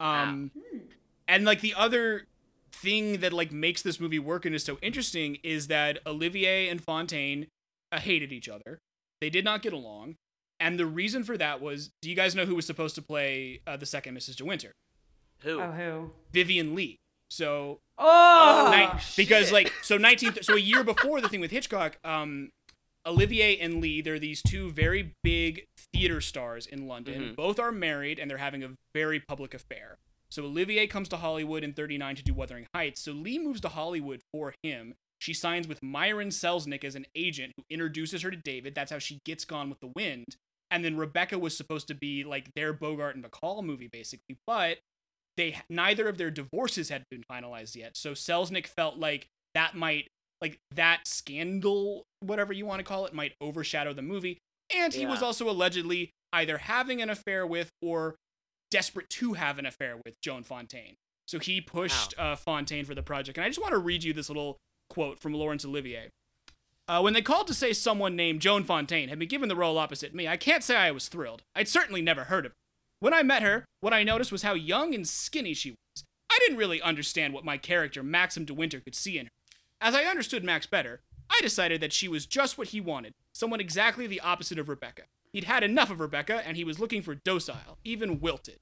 Um, 0.00 0.50
and 1.28 1.44
like 1.44 1.60
the 1.60 1.74
other 1.74 2.26
thing 2.72 3.20
that 3.20 3.32
like 3.32 3.52
makes 3.52 3.82
this 3.82 4.00
movie 4.00 4.18
work 4.18 4.44
and 4.44 4.54
is 4.54 4.64
so 4.64 4.78
interesting 4.82 5.38
is 5.42 5.68
that 5.68 5.98
Olivier 6.06 6.68
and 6.68 6.82
Fontaine 6.82 7.46
uh, 7.92 8.00
hated 8.00 8.32
each 8.32 8.48
other. 8.48 8.78
They 9.20 9.30
did 9.30 9.44
not 9.44 9.62
get 9.62 9.72
along, 9.72 10.16
and 10.60 10.78
the 10.78 10.86
reason 10.86 11.22
for 11.24 11.36
that 11.38 11.60
was, 11.60 11.90
do 12.02 12.10
you 12.10 12.16
guys 12.16 12.34
know 12.34 12.44
who 12.46 12.56
was 12.56 12.66
supposed 12.66 12.94
to 12.96 13.02
play 13.02 13.60
uh, 13.66 13.76
the 13.76 13.86
second 13.86 14.16
Mrs. 14.16 14.36
De 14.36 14.44
Winter? 14.44 14.72
who? 15.40 15.60
oh, 15.60 15.70
who? 15.72 16.10
Vivien 16.32 16.74
Leigh. 16.74 16.96
So 17.30 17.78
Oh, 17.98 18.70
Ni- 18.74 19.00
because 19.16 19.52
like 19.52 19.72
so 19.82 19.96
19 19.96 20.42
so 20.42 20.54
a 20.54 20.58
year 20.60 20.82
before 20.84 21.20
the 21.20 21.28
thing 21.28 21.40
with 21.40 21.50
Hitchcock 21.52 21.96
um 22.04 22.50
Olivier 23.06 23.58
and 23.58 23.80
Leigh 23.80 24.00
they're 24.00 24.18
these 24.18 24.42
two 24.42 24.70
very 24.72 25.12
big 25.22 25.64
theater 25.92 26.20
stars 26.20 26.66
in 26.66 26.86
London 26.88 27.22
Mhm. 27.32 27.36
both 27.36 27.58
are 27.60 27.70
married 27.72 28.18
and 28.18 28.30
they're 28.30 28.38
having 28.38 28.62
a 28.64 28.70
very 28.94 29.20
public 29.20 29.54
affair 29.54 29.96
so 30.34 30.42
Olivier 30.42 30.88
comes 30.88 31.08
to 31.10 31.16
Hollywood 31.16 31.62
in 31.62 31.74
39 31.74 32.16
to 32.16 32.22
do 32.24 32.34
Wuthering 32.34 32.66
Heights. 32.74 33.00
So 33.00 33.12
Leigh 33.12 33.38
moves 33.38 33.60
to 33.60 33.68
Hollywood 33.68 34.20
for 34.32 34.52
him. 34.64 34.94
She 35.20 35.32
signs 35.32 35.68
with 35.68 35.80
Myron 35.80 36.30
Selznick 36.30 36.82
as 36.82 36.96
an 36.96 37.06
agent 37.14 37.52
who 37.56 37.62
introduces 37.70 38.22
her 38.22 38.32
to 38.32 38.36
David. 38.36 38.74
That's 38.74 38.90
how 38.90 38.98
she 38.98 39.20
gets 39.24 39.44
Gone 39.44 39.70
with 39.70 39.78
the 39.78 39.92
Wind. 39.94 40.36
And 40.72 40.84
then 40.84 40.96
Rebecca 40.96 41.38
was 41.38 41.56
supposed 41.56 41.86
to 41.86 41.94
be 41.94 42.24
like 42.24 42.52
their 42.56 42.72
Bogart 42.72 43.14
and 43.14 43.24
Bacall 43.24 43.62
movie 43.62 43.88
basically. 43.90 44.36
But 44.44 44.78
they 45.36 45.60
neither 45.70 46.08
of 46.08 46.18
their 46.18 46.32
divorces 46.32 46.88
had 46.88 47.04
been 47.12 47.22
finalized 47.30 47.76
yet. 47.76 47.96
So 47.96 48.10
Selznick 48.10 48.66
felt 48.66 48.98
like 48.98 49.28
that 49.54 49.76
might 49.76 50.08
like 50.40 50.58
that 50.74 51.06
scandal, 51.06 52.02
whatever 52.18 52.52
you 52.52 52.66
want 52.66 52.80
to 52.80 52.84
call 52.84 53.06
it, 53.06 53.14
might 53.14 53.34
overshadow 53.40 53.92
the 53.92 54.02
movie. 54.02 54.38
And 54.76 54.92
he 54.92 55.06
was 55.06 55.22
also 55.22 55.48
allegedly 55.48 56.10
either 56.32 56.58
having 56.58 57.00
an 57.00 57.08
affair 57.08 57.46
with 57.46 57.70
or 57.80 58.16
desperate 58.74 59.08
to 59.08 59.34
have 59.34 59.60
an 59.60 59.66
affair 59.66 59.96
with 60.04 60.20
Joan 60.20 60.42
Fontaine. 60.42 60.96
So 61.28 61.38
he 61.38 61.60
pushed 61.60 62.12
uh, 62.18 62.34
Fontaine 62.34 62.84
for 62.84 62.96
the 62.96 63.04
project. 63.04 63.38
And 63.38 63.44
I 63.44 63.48
just 63.48 63.60
want 63.60 63.70
to 63.70 63.78
read 63.78 64.02
you 64.02 64.12
this 64.12 64.28
little 64.28 64.56
quote 64.90 65.20
from 65.20 65.32
Laurence 65.32 65.64
Olivier. 65.64 66.10
Uh, 66.88 67.00
when 67.00 67.12
they 67.12 67.22
called 67.22 67.46
to 67.46 67.54
say 67.54 67.72
someone 67.72 68.16
named 68.16 68.40
Joan 68.40 68.64
Fontaine 68.64 69.10
had 69.10 69.20
been 69.20 69.28
given 69.28 69.48
the 69.48 69.54
role 69.54 69.78
opposite 69.78 70.12
me, 70.12 70.26
I 70.26 70.36
can't 70.36 70.64
say 70.64 70.74
I 70.74 70.90
was 70.90 71.06
thrilled. 71.06 71.42
I'd 71.54 71.68
certainly 71.68 72.02
never 72.02 72.24
heard 72.24 72.46
of 72.46 72.50
her. 72.50 72.56
When 72.98 73.14
I 73.14 73.22
met 73.22 73.44
her, 73.44 73.64
what 73.80 73.94
I 73.94 74.02
noticed 74.02 74.32
was 74.32 74.42
how 74.42 74.54
young 74.54 74.92
and 74.92 75.06
skinny 75.06 75.54
she 75.54 75.70
was. 75.70 76.04
I 76.28 76.38
didn't 76.40 76.58
really 76.58 76.82
understand 76.82 77.32
what 77.32 77.44
my 77.44 77.56
character, 77.56 78.02
Maxim 78.02 78.44
de 78.44 78.54
Winter, 78.54 78.80
could 78.80 78.96
see 78.96 79.20
in 79.20 79.26
her. 79.26 79.32
As 79.80 79.94
I 79.94 80.02
understood 80.02 80.42
Max 80.42 80.66
better, 80.66 81.00
I 81.30 81.38
decided 81.40 81.80
that 81.80 81.92
she 81.92 82.08
was 82.08 82.26
just 82.26 82.58
what 82.58 82.68
he 82.68 82.80
wanted 82.80 83.12
someone 83.32 83.60
exactly 83.60 84.08
the 84.08 84.20
opposite 84.20 84.58
of 84.58 84.68
Rebecca. 84.68 85.02
He'd 85.32 85.44
had 85.44 85.62
enough 85.62 85.90
of 85.90 86.00
Rebecca, 86.00 86.42
and 86.46 86.56
he 86.56 86.64
was 86.64 86.78
looking 86.78 87.02
for 87.02 87.14
docile, 87.14 87.78
even 87.82 88.20
wilted. 88.20 88.60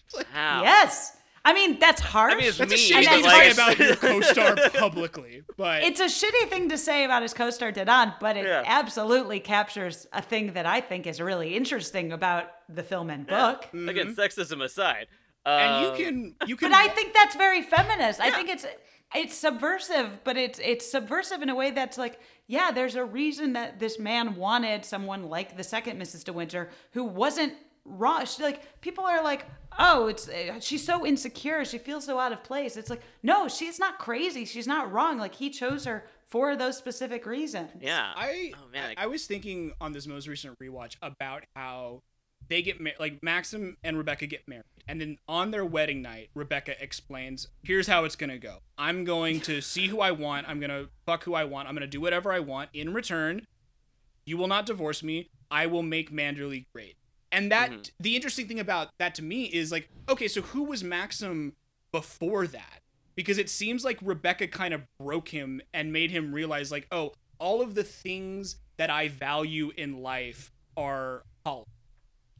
How? 0.32 0.62
yes. 0.62 1.16
I 1.44 1.54
mean, 1.54 1.80
that's 1.80 2.00
harsh. 2.00 2.32
I 2.34 2.36
mean, 2.36 2.46
it's 2.46 2.58
That's 2.58 2.70
a 2.72 2.76
Me, 2.76 2.90
shitty 2.90 3.04
but 3.04 3.10
thing 3.14 3.22
to 3.24 3.30
say 3.30 3.50
about 3.50 3.78
your 3.80 3.96
co-star 4.22 4.70
publicly, 4.78 5.42
but 5.56 5.82
it's 5.82 5.98
a 5.98 6.04
shitty 6.04 6.48
thing 6.48 6.68
to 6.68 6.78
say 6.78 7.04
about 7.04 7.22
his 7.22 7.34
co-star 7.34 7.72
Dedan, 7.72 8.14
but 8.20 8.36
it 8.36 8.44
Yeah. 8.46 8.62
absolutely 8.64 9.40
captures 9.40 10.06
a 10.12 10.22
thing 10.22 10.52
that 10.52 10.66
I 10.66 10.80
think 10.80 11.04
is 11.04 11.20
really 11.20 11.56
interesting 11.56 12.12
about 12.12 12.44
the 12.68 12.84
film 12.84 13.10
and 13.10 13.26
book. 13.26 13.64
Again, 13.74 14.14
sexism 14.14 14.62
aside. 14.62 15.08
and 15.44 15.74
Um, 15.74 15.82
you 15.98 16.04
can 16.04 16.34
you 16.46 16.56
can 16.56 16.70
But 16.70 16.76
I 16.78 16.86
think 16.88 17.12
that's 17.12 17.34
very 17.34 17.62
feminist. 17.62 18.20
I 18.20 18.30
think 18.30 18.48
it's 18.48 18.64
it's 19.12 19.34
subversive, 19.34 20.22
but 20.22 20.36
it's 20.36 20.60
it's 20.62 20.88
subversive 20.88 21.42
in 21.42 21.48
a 21.48 21.56
way 21.56 21.72
that's 21.72 21.98
like, 21.98 22.20
yeah, 22.46 22.70
there's 22.70 22.94
a 22.94 23.04
reason 23.04 23.54
that 23.54 23.80
this 23.80 23.98
man 23.98 24.36
wanted 24.36 24.84
someone 24.84 25.24
like 25.24 25.56
the 25.56 25.64
second 25.64 26.00
Mrs. 26.00 26.22
De 26.22 26.32
Winter 26.32 26.70
who 26.92 27.02
wasn't 27.02 27.54
wrong. 27.84 28.24
She, 28.26 28.42
like 28.42 28.80
people 28.80 29.04
are 29.04 29.22
like, 29.22 29.46
oh, 29.78 30.06
it's 30.06 30.28
uh, 30.28 30.60
she's 30.60 30.84
so 30.84 31.06
insecure, 31.06 31.64
she 31.64 31.78
feels 31.78 32.04
so 32.04 32.18
out 32.18 32.32
of 32.32 32.42
place. 32.42 32.76
It's 32.76 32.90
like, 32.90 33.02
no, 33.22 33.48
she's 33.48 33.78
not 33.78 33.98
crazy, 33.98 34.44
she's 34.44 34.66
not 34.66 34.92
wrong. 34.92 35.18
Like 35.18 35.34
he 35.34 35.50
chose 35.50 35.84
her 35.84 36.04
for 36.26 36.56
those 36.56 36.76
specific 36.76 37.26
reasons. 37.26 37.70
Yeah. 37.80 38.12
I, 38.16 38.52
Oh, 38.54 38.68
man, 38.72 38.94
I 38.96 39.04
I 39.04 39.06
was 39.06 39.26
thinking 39.26 39.72
on 39.80 39.92
this 39.92 40.06
most 40.06 40.26
recent 40.26 40.58
rewatch 40.58 40.96
about 41.02 41.44
how 41.54 42.02
they 42.48 42.62
get 42.62 42.80
married, 42.80 42.98
like 42.98 43.22
Maxim 43.22 43.76
and 43.84 43.96
Rebecca 43.96 44.26
get 44.26 44.48
married, 44.48 44.64
and 44.88 45.00
then 45.00 45.18
on 45.28 45.52
their 45.52 45.64
wedding 45.64 46.02
night, 46.02 46.30
Rebecca 46.34 46.80
explains, 46.82 47.48
"Here's 47.62 47.86
how 47.86 48.04
it's 48.04 48.16
gonna 48.16 48.38
go. 48.38 48.58
I'm 48.76 49.04
going 49.04 49.40
to 49.42 49.60
see 49.60 49.86
who 49.88 50.00
I 50.00 50.10
want. 50.10 50.48
I'm 50.48 50.58
gonna 50.58 50.86
fuck 51.06 51.24
who 51.24 51.34
I 51.34 51.44
want. 51.44 51.68
I'm 51.68 51.74
gonna 51.74 51.86
do 51.86 52.00
whatever 52.00 52.32
I 52.32 52.40
want. 52.40 52.70
In 52.72 52.92
return, 52.92 53.46
you 54.24 54.36
will 54.36 54.48
not 54.48 54.66
divorce 54.66 55.02
me. 55.02 55.30
I 55.50 55.66
will 55.66 55.82
make 55.82 56.10
Manderley 56.10 56.66
great." 56.74 56.96
And 57.32 57.50
that 57.50 57.70
Mhm. 57.70 57.90
the 57.98 58.14
interesting 58.14 58.46
thing 58.46 58.60
about 58.60 58.90
that 58.98 59.14
to 59.16 59.22
me 59.22 59.44
is 59.46 59.72
like, 59.72 59.88
okay, 60.08 60.28
so 60.28 60.42
who 60.42 60.64
was 60.64 60.84
Maxim 60.84 61.56
before 61.90 62.46
that? 62.46 62.82
Because 63.16 63.38
it 63.38 63.48
seems 63.50 63.84
like 63.84 63.98
Rebecca 64.02 64.46
kind 64.46 64.72
of 64.74 64.82
broke 64.98 65.28
him 65.30 65.60
and 65.72 65.92
made 65.92 66.10
him 66.10 66.32
realize 66.34 66.70
like, 66.70 66.86
oh, 66.92 67.12
all 67.38 67.60
of 67.62 67.74
the 67.74 67.84
things 67.84 68.56
that 68.76 68.90
I 68.90 69.08
value 69.08 69.72
in 69.76 70.02
life 70.02 70.52
are 70.76 71.24
hollow. 71.44 71.66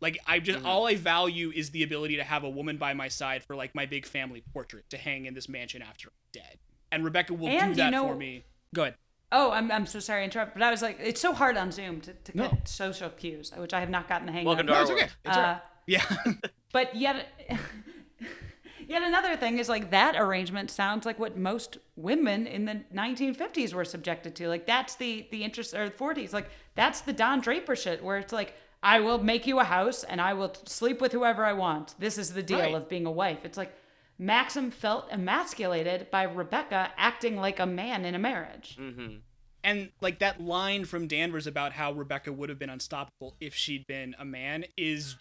Like 0.00 0.18
I 0.26 0.38
just 0.40 0.60
Mhm. 0.60 0.66
all 0.66 0.86
I 0.86 0.94
value 0.94 1.50
is 1.54 1.70
the 1.70 1.82
ability 1.82 2.16
to 2.16 2.24
have 2.24 2.44
a 2.44 2.50
woman 2.50 2.76
by 2.76 2.92
my 2.92 3.08
side 3.08 3.42
for 3.44 3.56
like 3.56 3.74
my 3.74 3.86
big 3.86 4.04
family 4.06 4.42
portrait 4.52 4.88
to 4.90 4.98
hang 4.98 5.26
in 5.26 5.34
this 5.34 5.48
mansion 5.48 5.80
after 5.82 6.08
I'm 6.08 6.14
dead. 6.32 6.58
And 6.90 7.04
Rebecca 7.04 7.32
will 7.34 7.48
And 7.48 7.60
do 7.60 7.68
you 7.68 7.74
that 7.86 7.90
know- 7.90 8.08
for 8.08 8.14
me. 8.16 8.44
Go 8.74 8.82
ahead. 8.82 8.96
Oh, 9.32 9.50
I'm, 9.50 9.72
I'm 9.72 9.86
so 9.86 9.98
sorry 9.98 10.20
to 10.20 10.24
interrupt, 10.24 10.52
but 10.54 10.62
I 10.62 10.70
was 10.70 10.82
like, 10.82 10.98
it's 11.02 11.20
so 11.20 11.32
hard 11.32 11.56
on 11.56 11.72
Zoom 11.72 12.00
to, 12.02 12.12
to 12.12 12.36
No. 12.36 12.48
get 12.50 12.68
social 12.68 13.08
cues, 13.10 13.50
which 13.56 13.72
I 13.72 13.80
have 13.80 13.90
not 13.90 14.08
gotten 14.08 14.26
the 14.26 14.32
hang 14.32 14.44
Welcome 14.44 14.68
of. 14.68 14.68
to 14.68 14.72
No, 14.72 14.76
our 14.76 14.82
it's 14.82 14.90
okay. 14.90 15.00
world. 15.00 15.12
It's 15.24 15.36
all 15.36 15.42
right. 15.42 15.56
Uh, 15.56 15.60
Yeah. 15.86 16.04
But 16.72 16.94
yet, 16.96 17.26
yet 18.88 19.02
another 19.02 19.36
thing 19.36 19.58
is 19.58 19.68
like 19.68 19.90
that 19.90 20.16
arrangement 20.16 20.70
sounds 20.70 21.04
like 21.06 21.18
what 21.18 21.36
most 21.36 21.78
women 21.96 22.46
in 22.46 22.64
the 22.64 22.80
1950s 22.94 23.74
were 23.74 23.84
subjected 23.84 24.34
to. 24.36 24.48
Like 24.48 24.66
that's 24.66 24.94
the 24.96 25.26
the 25.30 25.44
interest 25.44 25.74
or 25.74 25.90
40s. 25.90 26.32
Like 26.32 26.48
that's 26.74 27.02
the 27.02 27.12
Don 27.12 27.40
Draper 27.40 27.76
shit 27.76 28.02
where 28.02 28.18
it's 28.18 28.32
like 28.32 28.54
I 28.82 29.00
will 29.00 29.18
make 29.22 29.46
you 29.46 29.60
a 29.60 29.64
house 29.64 30.02
and 30.02 30.20
I 30.20 30.32
will 30.32 30.52
sleep 30.64 31.00
with 31.00 31.12
whoever 31.12 31.44
I 31.44 31.52
want. 31.52 31.94
This 31.98 32.18
is 32.18 32.32
the 32.32 32.42
deal 32.42 32.58
Right. 32.60 32.74
of 32.74 32.88
being 32.88 33.06
a 33.06 33.10
wife. 33.12 33.40
It's 33.44 33.58
like 33.58 33.72
Maxim 34.18 34.70
felt 34.70 35.10
emasculated 35.10 36.10
by 36.10 36.22
Rebecca 36.22 36.90
acting 36.96 37.36
like 37.36 37.58
a 37.58 37.66
man 37.66 38.04
in 38.04 38.14
a 38.14 38.18
marriage. 38.18 38.76
Mm-hmm. 38.78 39.16
And 39.64 39.90
like 40.00 40.18
that 40.18 40.40
line 40.40 40.84
from 40.84 41.06
Danvers 41.06 41.46
about 41.46 41.72
how 41.72 41.92
Rebecca 41.92 42.32
would 42.32 42.48
have 42.48 42.58
been 42.58 42.70
unstoppable 42.70 43.36
if 43.40 43.54
she'd 43.54 43.86
been 43.86 44.14
a 44.18 44.24
man 44.24 44.64
is 44.76 45.16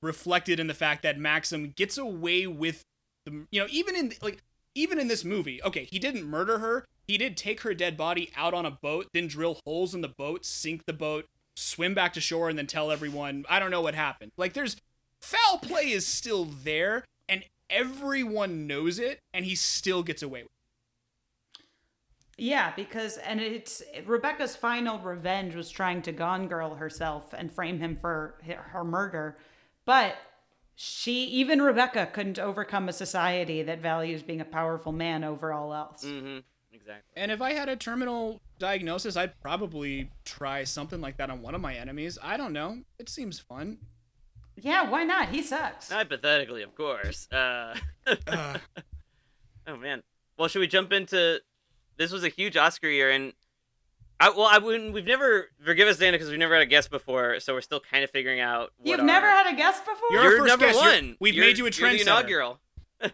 reflected 0.00 0.60
in 0.60 0.66
the 0.66 0.74
fact 0.74 1.02
that 1.02 1.18
Maxim 1.18 1.72
gets 1.76 1.98
away 1.98 2.46
with 2.46 2.84
the 3.24 3.46
you 3.50 3.60
know 3.60 3.66
even 3.70 3.96
in 3.96 4.12
like 4.22 4.42
even 4.74 4.98
in 4.98 5.08
this 5.08 5.24
movie. 5.24 5.62
Okay, 5.62 5.84
he 5.84 5.98
didn't 5.98 6.24
murder 6.24 6.58
her. 6.58 6.86
He 7.06 7.18
did 7.18 7.36
take 7.36 7.60
her 7.60 7.74
dead 7.74 7.96
body 7.96 8.30
out 8.36 8.54
on 8.54 8.64
a 8.64 8.70
boat, 8.70 9.08
then 9.12 9.26
drill 9.26 9.60
holes 9.66 9.94
in 9.94 10.00
the 10.00 10.08
boat, 10.08 10.44
sink 10.44 10.86
the 10.86 10.92
boat, 10.92 11.26
swim 11.56 11.94
back 11.94 12.12
to 12.14 12.20
shore 12.20 12.48
and 12.48 12.58
then 12.58 12.66
tell 12.66 12.90
everyone, 12.90 13.44
I 13.48 13.58
don't 13.58 13.70
know 13.70 13.82
what 13.82 13.94
happened. 13.94 14.32
Like 14.36 14.52
there's 14.52 14.76
foul 15.20 15.58
play 15.58 15.90
is 15.90 16.06
still 16.06 16.44
there 16.44 17.04
everyone 17.72 18.66
knows 18.66 18.98
it 18.98 19.18
and 19.32 19.44
he 19.44 19.54
still 19.54 20.02
gets 20.02 20.22
away 20.22 20.42
with 20.42 20.50
it. 20.50 21.64
Yeah, 22.38 22.72
because 22.74 23.18
and 23.18 23.40
it's 23.40 23.82
Rebecca's 24.06 24.56
final 24.56 24.98
revenge 24.98 25.54
was 25.54 25.70
trying 25.70 26.02
to 26.02 26.12
gone 26.12 26.48
girl 26.48 26.74
herself 26.74 27.34
and 27.36 27.52
frame 27.52 27.78
him 27.78 27.96
for 27.96 28.36
her 28.72 28.84
murder, 28.84 29.38
but 29.84 30.16
she 30.74 31.24
even 31.24 31.60
Rebecca 31.60 32.08
couldn't 32.12 32.38
overcome 32.38 32.88
a 32.88 32.92
society 32.92 33.62
that 33.62 33.80
values 33.80 34.22
being 34.22 34.40
a 34.40 34.46
powerful 34.46 34.92
man 34.92 35.24
over 35.24 35.52
all 35.52 35.74
else. 35.74 36.04
Mm-hmm. 36.04 36.38
Exactly. 36.72 37.12
And 37.14 37.30
if 37.30 37.42
I 37.42 37.52
had 37.52 37.68
a 37.68 37.76
terminal 37.76 38.40
diagnosis, 38.58 39.16
I'd 39.16 39.38
probably 39.40 40.10
try 40.24 40.64
something 40.64 41.00
like 41.00 41.18
that 41.18 41.30
on 41.30 41.42
one 41.42 41.54
of 41.54 41.60
my 41.60 41.74
enemies. 41.74 42.18
I 42.22 42.36
don't 42.36 42.52
know. 42.52 42.78
It 42.98 43.08
seems 43.08 43.38
fun. 43.38 43.78
Yeah, 44.60 44.88
why 44.90 45.04
not? 45.04 45.28
He 45.30 45.42
sucks. 45.42 45.90
Hypothetically, 45.90 46.62
of 46.62 46.74
course. 46.74 47.26
Uh, 47.32 47.74
Uh, 48.26 48.58
oh 49.66 49.76
man. 49.76 50.02
Well, 50.38 50.48
should 50.48 50.60
we 50.60 50.66
jump 50.66 50.92
into? 50.92 51.40
This 51.96 52.10
was 52.12 52.24
a 52.24 52.28
huge 52.28 52.56
Oscar 52.56 52.88
year, 52.88 53.10
and 53.10 53.32
I 54.20 54.30
well, 54.30 54.48
I 54.50 54.58
wouldn't. 54.58 54.92
We've 54.92 55.06
never 55.06 55.48
forgive 55.64 55.88
us, 55.88 55.98
Dana, 55.98 56.12
because 56.12 56.30
we've 56.30 56.38
never 56.38 56.54
had 56.54 56.62
a 56.62 56.66
guest 56.66 56.90
before, 56.90 57.38
so 57.40 57.54
we're 57.54 57.60
still 57.60 57.80
kind 57.80 58.02
of 58.04 58.10
figuring 58.10 58.40
out. 58.40 58.72
What 58.78 58.90
You've 58.90 59.00
our- 59.00 59.06
never 59.06 59.28
had 59.28 59.52
a 59.52 59.56
guest 59.56 59.84
before? 59.84 60.08
You're- 60.10 60.24
You're 60.24 60.38
first 60.38 60.48
number 60.48 60.66
guest. 60.66 60.80
You're- 60.82 60.96
one. 60.96 61.16
we've 61.20 61.34
You're- 61.34 61.46
made 61.48 61.58
you 61.58 61.64
a 61.66 61.70
you're 61.70 61.90
the 61.90 61.98
trendsetter. 61.98 62.02
inaugural. 62.02 62.60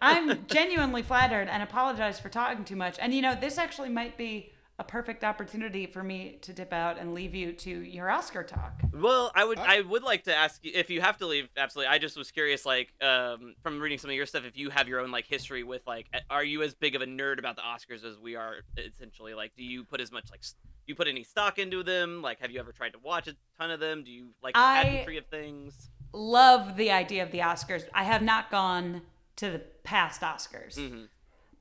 I'm 0.01 0.45
genuinely 0.47 1.01
flattered 1.03 1.47
and 1.49 1.61
apologize 1.63 2.19
for 2.19 2.29
talking 2.29 2.63
too 2.63 2.75
much. 2.75 2.97
And 2.99 3.13
you 3.13 3.21
know, 3.21 3.35
this 3.35 3.57
actually 3.57 3.89
might 3.89 4.17
be 4.17 4.51
a 4.79 4.83
perfect 4.83 5.23
opportunity 5.25 5.85
for 5.85 6.01
me 6.01 6.37
to 6.41 6.53
dip 6.53 6.71
out 6.71 6.97
and 6.97 7.13
leave 7.13 7.35
you 7.35 7.51
to 7.51 7.69
your 7.69 8.09
Oscar 8.09 8.43
talk. 8.43 8.81
Well, 8.93 9.29
I 9.35 9.43
would 9.43 9.59
I- 9.59 9.77
I 9.77 9.81
would 9.81 10.03
like 10.03 10.23
to 10.23 10.33
ask 10.35 10.63
you 10.63 10.71
if 10.73 10.89
you 10.89 11.01
have 11.01 11.17
to 11.17 11.25
leave. 11.27 11.49
Absolutely, 11.57 11.93
I 11.93 11.97
just 11.97 12.17
was 12.17 12.31
curious, 12.31 12.65
like 12.65 12.93
um, 13.01 13.55
from 13.61 13.79
reading 13.79 13.97
some 13.97 14.09
of 14.09 14.15
your 14.15 14.25
stuff, 14.25 14.45
if 14.45 14.57
you 14.57 14.69
have 14.69 14.87
your 14.87 15.01
own 15.01 15.11
like 15.11 15.27
history 15.27 15.63
with 15.63 15.85
like, 15.85 16.07
are 16.29 16.43
you 16.43 16.63
as 16.63 16.73
big 16.73 16.95
of 16.95 17.01
a 17.01 17.05
nerd 17.05 17.39
about 17.39 17.57
the 17.57 17.61
Oscars 17.61 18.05
as 18.05 18.17
we 18.17 18.35
are? 18.37 18.55
Essentially, 18.77 19.33
like, 19.33 19.51
do 19.57 19.63
you 19.63 19.83
put 19.83 19.99
as 19.99 20.11
much 20.11 20.31
like, 20.31 20.41
do 20.41 20.47
you 20.87 20.95
put 20.95 21.07
any 21.09 21.23
stock 21.23 21.59
into 21.59 21.83
them? 21.83 22.21
Like, 22.21 22.39
have 22.39 22.49
you 22.49 22.59
ever 22.59 22.71
tried 22.71 22.93
to 22.93 22.99
watch 22.99 23.27
a 23.27 23.35
ton 23.59 23.71
of 23.71 23.79
them? 23.81 24.03
Do 24.05 24.11
you 24.11 24.29
like 24.41 24.53
the 24.55 24.61
I- 24.61 24.83
pageantry 24.83 25.17
of 25.17 25.25
things? 25.27 25.89
Love 26.13 26.77
the 26.77 26.89
idea 26.89 27.21
of 27.21 27.31
the 27.31 27.39
Oscars. 27.39 27.83
I 27.93 28.03
have 28.05 28.21
not 28.23 28.49
gone 28.49 29.01
to 29.35 29.51
the 29.51 29.59
past 29.83 30.21
Oscars, 30.21 30.75
hmm 30.75 31.03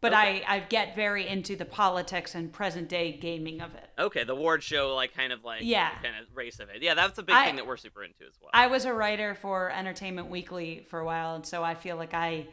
but 0.00 0.12
Okay. 0.12 0.44
I, 0.46 0.56
I 0.56 0.58
get 0.60 0.94
very 0.94 1.26
into 1.26 1.56
the 1.56 1.64
politics 1.64 2.34
and 2.34 2.52
present 2.52 2.88
day 2.88 3.12
gaming 3.12 3.60
of 3.60 3.74
it. 3.74 3.88
Okay, 3.98 4.24
the 4.24 4.32
award 4.32 4.62
show, 4.62 4.94
like, 4.94 5.14
kind 5.14 5.32
of 5.32 5.44
like, 5.44 5.62
Yeah. 5.64 5.90
kind 6.02 6.14
of 6.20 6.26
race 6.36 6.60
of 6.60 6.68
it. 6.70 6.82
Yeah, 6.82 6.94
that's 6.94 7.18
a 7.18 7.22
big 7.22 7.34
I- 7.34 7.46
thing 7.46 7.56
that 7.56 7.66
we're 7.66 7.76
super 7.76 8.04
into 8.04 8.24
as 8.26 8.34
well. 8.40 8.50
I 8.54 8.68
was 8.68 8.84
a 8.84 8.92
writer 8.92 9.34
for 9.34 9.70
Entertainment 9.70 10.28
Weekly 10.28 10.86
for 10.88 11.00
a 11.00 11.04
while, 11.04 11.34
and 11.34 11.44
so 11.44 11.64
I 11.64 11.74
feel 11.74 11.96
like 11.96 12.14
I 12.14 12.46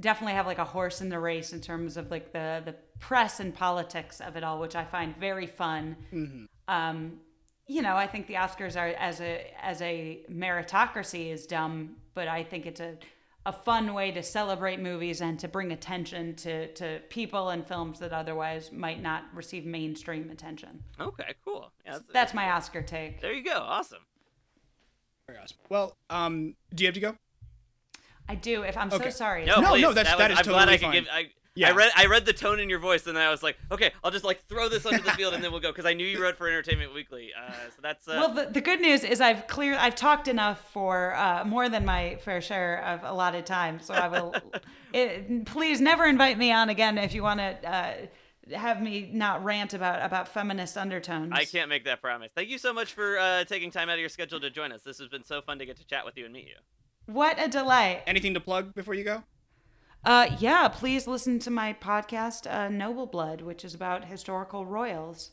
definitely 0.00 0.32
have 0.34 0.46
like 0.46 0.58
a 0.58 0.64
horse 0.64 1.00
in 1.00 1.08
the 1.10 1.18
race 1.20 1.52
in 1.52 1.60
terms 1.60 1.96
of 1.96 2.10
like 2.10 2.32
the 2.32 2.62
the 2.64 2.74
press 2.98 3.38
and 3.40 3.54
politics 3.54 4.20
of 4.20 4.36
it 4.36 4.42
all, 4.42 4.58
which 4.58 4.74
I 4.74 4.84
find 4.84 5.16
very 5.16 5.46
fun. 5.46 5.96
mhm. 6.12 6.46
Um, 6.66 7.20
you 7.68 7.82
know, 7.82 7.94
I 7.96 8.06
think 8.08 8.26
the 8.26 8.34
Oscars 8.34 8.76
are 8.76 8.88
as 8.88 9.20
a 9.20 9.54
as 9.62 9.80
a 9.82 10.24
meritocracy 10.30 11.30
is 11.32 11.46
dumb, 11.46 11.96
but 12.14 12.26
I 12.26 12.42
think 12.42 12.66
it's 12.66 12.80
a 12.80 12.96
a 13.44 13.52
fun 13.52 13.92
way 13.94 14.12
to 14.12 14.22
celebrate 14.22 14.78
movies 14.80 15.20
and 15.20 15.38
to 15.40 15.48
bring 15.48 15.72
attention 15.72 16.34
to 16.36 16.72
to 16.74 17.00
people 17.08 17.50
and 17.50 17.66
films 17.66 17.98
that 17.98 18.12
otherwise 18.12 18.70
might 18.72 19.02
not 19.02 19.24
receive 19.34 19.64
mainstream 19.66 20.30
attention. 20.30 20.82
okay, 21.00 21.34
cool. 21.44 21.72
Yeah, 21.84 21.98
That's 22.12 22.34
my 22.34 22.50
Oscar 22.52 22.82
take. 22.82 23.20
There 23.20 23.32
you 23.32 23.42
go. 23.44 23.56
Awesome. 23.56 23.98
Very 25.26 25.38
awesome. 25.40 25.56
Well, 25.68 25.96
um, 26.10 26.54
do 26.74 26.84
you 26.84 26.88
have 26.88 26.94
to 26.94 27.00
go? 27.00 27.16
I 28.28 28.34
do. 28.36 28.62
If 28.62 28.76
I'm 28.76 28.90
so 28.90 29.10
sorry. 29.10 29.44
No, 29.44 29.60
No, 29.60 29.70
please. 29.70 29.82
no, 29.82 29.92
that's- 29.92 30.12
that 30.16 30.18
that 30.18 30.30
was, 30.30 30.40
is 30.40 30.46
I'm 30.46 30.52
glad 30.52 30.68
I 30.68 30.76
totally 30.76 31.00
could 31.00 31.04
give. 31.04 31.12
fine. 31.12 31.24
I, 31.26 31.30
Yeah. 31.54 31.68
I 31.68 31.72
read 31.72 31.92
I 31.94 32.06
read 32.06 32.24
the 32.24 32.32
tone 32.32 32.60
in 32.60 32.70
your 32.70 32.78
voice, 32.78 33.06
and 33.06 33.16
then 33.16 33.22
I 33.22 33.30
was 33.30 33.42
like, 33.42 33.58
okay, 33.70 33.92
I'll 34.02 34.10
just 34.10 34.24
like 34.24 34.46
throw 34.46 34.68
this 34.68 34.86
onto 34.86 35.02
the 35.02 35.10
field, 35.16 35.34
and 35.34 35.44
then 35.44 35.50
we'll 35.52 35.60
go 35.60 35.70
because 35.70 35.84
I 35.84 35.92
knew 35.92 36.06
you 36.06 36.22
wrote 36.22 36.36
for 36.36 36.48
Entertainment 36.48 36.94
Weekly. 36.94 37.30
Uh, 37.36 37.52
so 37.52 37.82
that's 37.82 38.08
uh, 38.08 38.12
Well, 38.16 38.32
the, 38.32 38.46
the 38.46 38.60
good 38.60 38.80
news 38.80 39.04
is 39.04 39.20
I've 39.20 39.46
clear 39.46 39.74
I've 39.74 39.94
talked 39.94 40.28
enough 40.28 40.70
for 40.72 41.14
uh, 41.14 41.44
more 41.44 41.68
than 41.68 41.84
my 41.84 42.16
fair 42.16 42.40
share 42.40 42.82
of 42.84 43.04
allotted 43.04 43.44
time. 43.44 43.80
So 43.80 43.92
I 43.92 44.08
will. 44.08 44.34
it, 44.94 45.44
please 45.44 45.80
never 45.80 46.06
invite 46.06 46.38
me 46.38 46.52
on 46.52 46.70
again 46.70 46.96
if 46.96 47.12
you 47.12 47.22
want 47.22 47.40
to 47.40 47.70
uh, 47.70 47.94
have 48.56 48.80
me 48.80 49.10
not 49.12 49.44
rant 49.44 49.74
about 49.74 50.02
about 50.04 50.28
feminist 50.28 50.78
undertones. 50.78 51.32
I 51.34 51.44
can't 51.44 51.68
make 51.68 51.84
that 51.84 52.00
promise. 52.00 52.32
Thank 52.34 52.48
you 52.48 52.58
so 52.58 52.72
much 52.72 52.94
for 52.94 53.18
uh, 53.18 53.44
taking 53.44 53.70
time 53.70 53.90
out 53.90 53.94
of 53.94 54.00
your 54.00 54.08
schedule 54.08 54.40
to 54.40 54.48
join 54.48 54.72
us. 54.72 54.82
This 54.82 54.98
has 54.98 55.08
been 55.08 55.24
so 55.24 55.42
fun 55.42 55.58
to 55.58 55.66
get 55.66 55.76
to 55.76 55.86
chat 55.86 56.06
with 56.06 56.16
you 56.16 56.24
and 56.24 56.32
meet 56.32 56.46
you. 56.46 56.56
What 57.06 57.38
a 57.38 57.48
delight. 57.48 58.02
Anything 58.06 58.32
to 58.34 58.40
plug 58.40 58.74
before 58.74 58.94
you 58.94 59.04
go? 59.04 59.22
Uh, 60.04 60.28
yeah, 60.38 60.68
please 60.68 61.06
listen 61.06 61.38
to 61.40 61.50
my 61.50 61.72
podcast, 61.74 62.52
uh, 62.52 62.68
Noble 62.68 63.06
Blood, 63.06 63.40
which 63.40 63.64
is 63.64 63.72
about 63.74 64.04
historical 64.06 64.66
royals, 64.66 65.30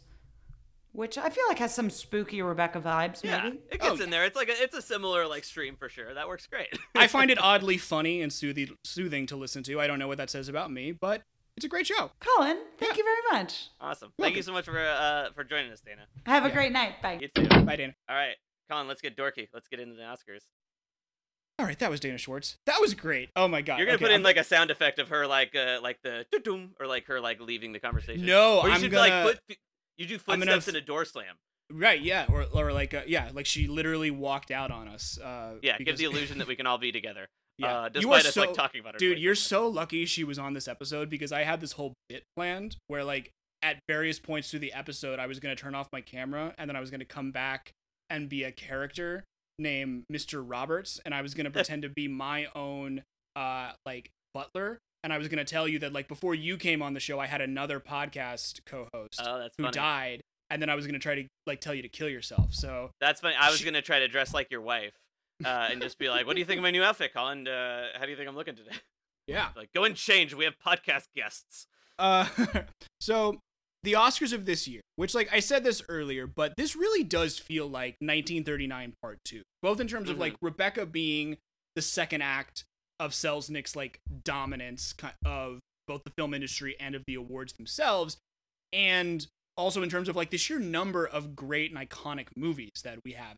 which 0.92 1.18
I 1.18 1.30
feel 1.30 1.44
like 1.48 1.58
has 1.58 1.74
some 1.74 1.90
spooky 1.90 2.42
Rebecca 2.42 2.80
vibes. 2.80 3.24
Yeah, 3.24 3.44
Maybe. 3.44 3.60
it 3.72 3.80
Oh, 3.82 3.90
gets 3.92 4.02
in 4.04 4.12
there. 4.12 4.26
It's 4.26 4.36
like 4.36 4.50
a, 4.50 4.54
it's 4.62 4.76
a 4.76 4.82
similar 4.82 5.26
like 5.28 5.44
stream 5.44 5.76
for 5.76 5.90
sure. 5.90 6.14
That 6.14 6.28
works 6.28 6.46
great. 6.46 6.68
I 6.96 7.08
find 7.08 7.32
it 7.32 7.42
oddly 7.42 7.78
funny 7.78 8.22
and 8.22 8.32
soothing, 8.32 8.76
soothing 8.84 9.26
to 9.28 9.36
listen 9.36 9.64
to. 9.64 9.80
I 9.82 9.88
don't 9.88 9.98
know 9.98 10.08
what 10.08 10.18
that 10.18 10.30
says 10.30 10.48
about 10.50 10.72
me, 10.72 10.92
but 10.92 11.24
it's 11.58 11.66
a 11.66 11.70
great 11.70 11.88
show. 11.88 12.12
Colin, 12.20 12.58
thank 12.78 12.94
Yeah. 12.94 12.98
you 12.98 13.04
very 13.04 13.42
much. 13.42 13.70
awesome. 13.82 14.14
Thank 14.20 14.36
you 14.36 14.44
so 14.44 14.52
much 14.54 14.66
for 14.66 14.80
uh, 14.80 15.30
for 15.34 15.44
joining 15.44 15.72
us, 15.72 15.82
Dana. 15.82 16.04
Have 16.28 16.46
a 16.46 16.50
Yeah. 16.50 16.54
great 16.54 16.72
night. 16.72 17.02
Bye. 17.02 17.18
You 17.20 17.28
too. 17.34 17.48
Bye, 17.64 17.76
Dana. 17.76 17.96
All 18.08 18.16
right, 18.16 18.36
Colin, 18.70 18.88
let's 18.88 19.02
get 19.02 19.18
dorky. 19.18 19.48
Let's 19.52 19.68
get 19.68 19.80
into 19.80 19.96
the 19.96 20.04
Oscars. 20.04 20.44
All 21.60 21.66
right, 21.66 21.78
that 21.80 21.90
was 21.92 22.00
Dana 22.00 22.18
Schwartz. 22.18 22.56
That 22.68 22.80
was 22.80 22.94
great. 22.94 23.30
Oh 23.36 23.48
my 23.50 23.62
god. 23.62 23.78
You're 23.78 23.86
gonna 23.88 23.96
Okay, 23.98 24.06
put 24.06 24.12
in 24.12 24.16
I'm- 24.16 24.24
like 24.24 24.38
a 24.38 24.44
sound 24.46 24.72
effect 24.72 24.98
of 24.98 25.10
her 25.10 25.28
like 25.28 25.56
uh 25.56 25.80
like 25.84 25.98
the 26.04 26.26
doo-doom, 26.32 26.74
or 26.80 26.88
like 26.88 27.06
her 27.08 27.20
like 27.20 27.42
leaving 27.42 27.74
the 27.74 27.80
conversation. 27.80 28.26
No, 28.26 28.62
or 28.62 28.70
you 28.70 28.74
I'm 28.76 28.82
should 28.82 28.92
gonna- 28.92 29.10
like 29.26 29.38
foot, 29.48 29.58
you 29.98 30.06
do 30.08 30.18
gonna 30.20 30.38
footsteps 30.46 30.68
f- 30.70 30.74
in 30.74 30.76
a 30.78 30.86
door 30.86 31.04
slam. 31.04 31.36
right, 31.70 32.02
yeah, 32.02 32.26
or 32.30 32.46
or 32.54 32.72
like 32.72 32.94
uh, 32.94 33.02
yeah, 33.06 33.30
like 33.34 33.46
she 33.46 33.68
literally 33.68 34.10
walked 34.10 34.52
out 34.52 34.72
on 34.72 34.88
us. 34.88 35.20
Uh, 35.20 35.56
Yeah, 35.62 35.78
give 35.80 35.98
the 35.98 36.06
illusion 36.06 36.38
that 36.38 36.48
we 36.48 36.56
can 36.56 36.66
all 36.66 36.78
be 36.78 36.92
together. 36.92 37.28
Yeah. 37.60 37.68
uh, 37.68 37.90
You 37.94 38.10
are 38.14 38.20
despite 38.20 38.26
us 38.26 38.38
like 38.38 38.54
talking 38.54 38.80
about 38.80 38.94
her. 38.94 39.00
Dude, 39.00 39.20
you're 39.20 39.36
so 39.36 39.68
lucky 39.68 40.06
she 40.06 40.24
was 40.24 40.40
on 40.40 40.54
this 40.54 40.66
episode 40.66 41.10
because 41.10 41.34
I 41.34 41.44
had 41.44 41.60
this 41.60 41.74
whole 41.74 41.92
bit 42.08 42.24
planned 42.38 42.78
where 42.88 43.04
like 43.04 43.32
at 43.62 43.80
various 43.86 44.18
points 44.18 44.50
through 44.50 44.62
the 44.62 44.72
episode 44.72 45.20
I 45.20 45.28
was 45.28 45.42
gonna 45.42 45.58
turn 45.58 45.76
off 45.76 45.90
my 45.92 46.00
camera 46.00 46.56
and 46.58 46.70
then 46.70 46.78
I 46.78 46.80
was 46.80 46.90
gonna 46.90 47.04
come 47.04 47.32
back 47.32 47.74
and 48.10 48.30
be 48.30 48.46
a 48.46 48.54
character 48.54 49.26
named 49.60 50.06
Mr. 50.12 50.44
Roberts 50.46 51.00
and 51.06 51.14
I 51.14 51.22
was 51.22 51.34
gonna 51.34 51.52
pretend 51.60 51.84
to 51.84 51.90
be 51.90 52.08
my 52.08 52.48
own 52.56 53.04
uh 53.36 53.72
like 53.86 54.10
butler 54.34 54.80
and 55.04 55.14
I 55.14 55.18
was 55.18 55.28
gonna 55.28 55.46
tell 55.46 55.68
you 55.68 55.80
that 55.80 55.94
like 55.94 56.08
before 56.08 56.34
you 56.36 56.58
came 56.58 56.82
on 56.82 56.94
the 56.94 57.00
show 57.00 57.20
I 57.20 57.28
had 57.28 57.42
another 57.42 57.80
podcast 57.80 58.60
co-host 58.66 59.20
Oh, 59.24 59.48
who 59.58 59.64
funny. 59.64 59.72
died 59.74 60.22
and 60.50 60.62
then 60.62 60.70
I 60.70 60.76
was 60.76 60.86
gonna 60.88 61.00
try 61.00 61.16
to 61.16 61.28
like 61.46 61.62
tell 61.62 61.74
you 61.76 61.82
to 61.84 61.90
kill 61.90 62.10
yourself. 62.10 62.54
So 62.54 62.90
That's 63.00 63.22
funny. 63.22 63.36
I 63.40 63.50
was 63.50 63.60
She- 63.60 63.66
gonna 63.66 63.82
try 63.82 64.00
to 64.00 64.08
dress 64.08 64.34
like 64.34 64.48
your 64.50 64.62
wife, 64.62 64.94
uh, 65.46 65.68
and 65.72 65.80
just 65.82 65.98
be 66.00 66.10
like, 66.10 66.26
"What 66.26 66.34
do 66.34 66.40
you 66.40 66.46
think 66.46 66.58
of 66.58 66.64
my 66.64 66.72
new 66.72 66.84
outfit, 66.84 67.14
Colin? 67.14 67.48
Uh, 67.48 67.88
how 67.96 68.04
do 68.06 68.10
you 68.12 68.18
think 68.18 68.28
I'm 68.28 68.36
looking 68.36 68.56
today?" 68.56 68.76
yeah. 69.28 69.50
Like, 69.56 69.70
go 69.76 69.84
and 69.84 69.96
change. 69.96 70.34
We 70.34 70.46
have 70.46 70.56
podcast 70.66 71.04
guests. 71.16 71.68
Uh, 72.00 72.26
so 73.00 73.40
the 73.84 73.94
Oscars 73.94 74.34
of 74.34 74.46
this 74.46 74.68
year, 74.68 74.82
which 74.98 75.16
like 75.16 75.30
I 75.32 75.40
said 75.40 75.64
this 75.64 75.82
earlier, 75.88 76.28
but 76.28 76.54
this 76.58 76.76
really 76.76 77.04
does 77.04 77.38
feel 77.40 77.68
like 77.68 77.96
1939 78.02 78.94
Part 79.02 79.20
Two, 79.24 79.42
both 79.62 79.80
in 79.80 79.88
terms 79.88 80.10
of 80.10 80.18
Mhm. 80.18 80.20
like 80.20 80.36
Rebecca 80.42 80.86
being 80.86 81.38
the 81.76 81.82
second 81.82 82.22
act 82.22 82.66
of 83.00 83.12
Selznick's 83.12 83.76
like 83.76 84.02
dominance 84.26 84.94
of 85.26 85.60
both 85.88 86.04
the 86.04 86.12
film 86.18 86.34
industry 86.34 86.76
and 86.80 86.94
of 86.96 87.04
the 87.08 87.16
awards 87.16 87.54
themselves, 87.54 88.18
and 88.74 89.28
also 89.58 89.82
in 89.82 89.90
terms 89.90 90.10
of 90.10 90.16
like 90.16 90.30
the 90.30 90.38
sheer 90.38 90.60
number 90.60 91.06
of 91.06 91.36
great 91.36 91.72
and 91.74 91.90
iconic 91.90 92.28
movies 92.36 92.82
that 92.84 93.00
we 93.04 93.14
have. 93.14 93.38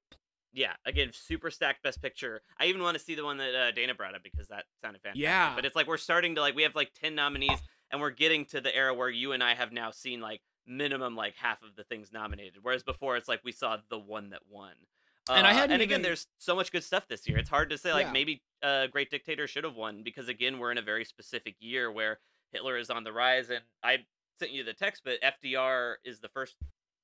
Yeah, 0.54 0.74
again, 0.86 1.12
super 1.14 1.50
stacked 1.50 1.82
Best 1.82 2.02
Picture. 2.02 2.42
I 2.60 2.66
even 2.66 2.82
want 2.82 2.98
to 2.98 3.04
see 3.04 3.16
the 3.16 3.24
one 3.24 3.38
that 3.38 3.56
uh, 3.56 3.72
Dana 3.72 3.96
brought 3.96 4.16
up 4.16 4.22
because 4.24 4.48
that 4.50 4.66
sounded 4.84 5.02
fantastic. 5.02 5.22
Yeah. 5.24 5.56
But 5.56 5.64
it's 5.66 5.76
like 5.78 5.88
we're 5.88 5.96
starting 5.98 6.36
to 6.36 6.42
like 6.42 6.56
we 6.56 6.64
have 6.64 6.76
like 6.76 6.92
ten 6.94 7.16
nominees, 7.16 7.60
and 7.92 8.02
we're 8.02 8.10
getting 8.12 8.46
to 8.46 8.62
the 8.62 8.76
era 8.76 8.94
where 8.94 9.10
you 9.10 9.32
and 9.34 9.44
I 9.44 9.54
have 9.56 9.72
now 9.72 9.92
seen 9.92 10.22
like 10.22 10.42
minimum 10.66 11.16
like 11.16 11.36
half 11.36 11.62
of 11.64 11.76
the 11.76 11.84
things 11.84 12.12
nominated. 12.12 12.60
Whereas 12.62 12.84
before 12.84 13.18
it's 13.18 13.28
like 13.28 13.42
we 13.44 13.52
saw 13.52 13.78
the 13.89 14.00
one 14.00 14.30
that 14.30 14.42
won. 14.50 14.74
And 15.30 15.46
I 15.46 15.52
Uh, 15.52 15.54
hadn't 15.54 15.72
and 15.74 15.82
again, 15.82 16.00
even- 16.00 16.02
there's 16.04 16.28
so 16.39 16.56
much 16.56 16.72
good 16.72 16.84
stuff 16.84 17.08
this 17.08 17.28
year. 17.28 17.38
It's 17.38 17.50
hard 17.50 17.70
to 17.70 17.78
say 17.78 17.94
like 17.94 18.08
Yeah. 18.08 18.12
maybe 18.12 18.42
uh, 18.64 18.88
Great 18.88 19.10
Dictator 19.10 19.48
should 19.48 19.64
have 19.64 19.76
won 19.76 20.04
because 20.04 20.28
again, 20.28 20.60
we're 20.60 20.72
in 20.72 20.78
a 20.78 20.82
very 20.84 21.06
specific 21.06 21.56
year 21.60 21.92
where 21.92 22.20
Hitler 22.52 22.78
is 22.78 22.89
on 22.89 23.04
the 23.04 23.12
rise. 23.14 23.50
And 23.50 23.64
I 23.84 24.06
sent 24.39 24.52
you 24.52 24.64
the 24.64 24.74
text, 24.74 25.04
but 25.04 25.20
FDR 25.22 25.96
is 26.04 26.20
the 26.20 26.30
first 26.30 26.56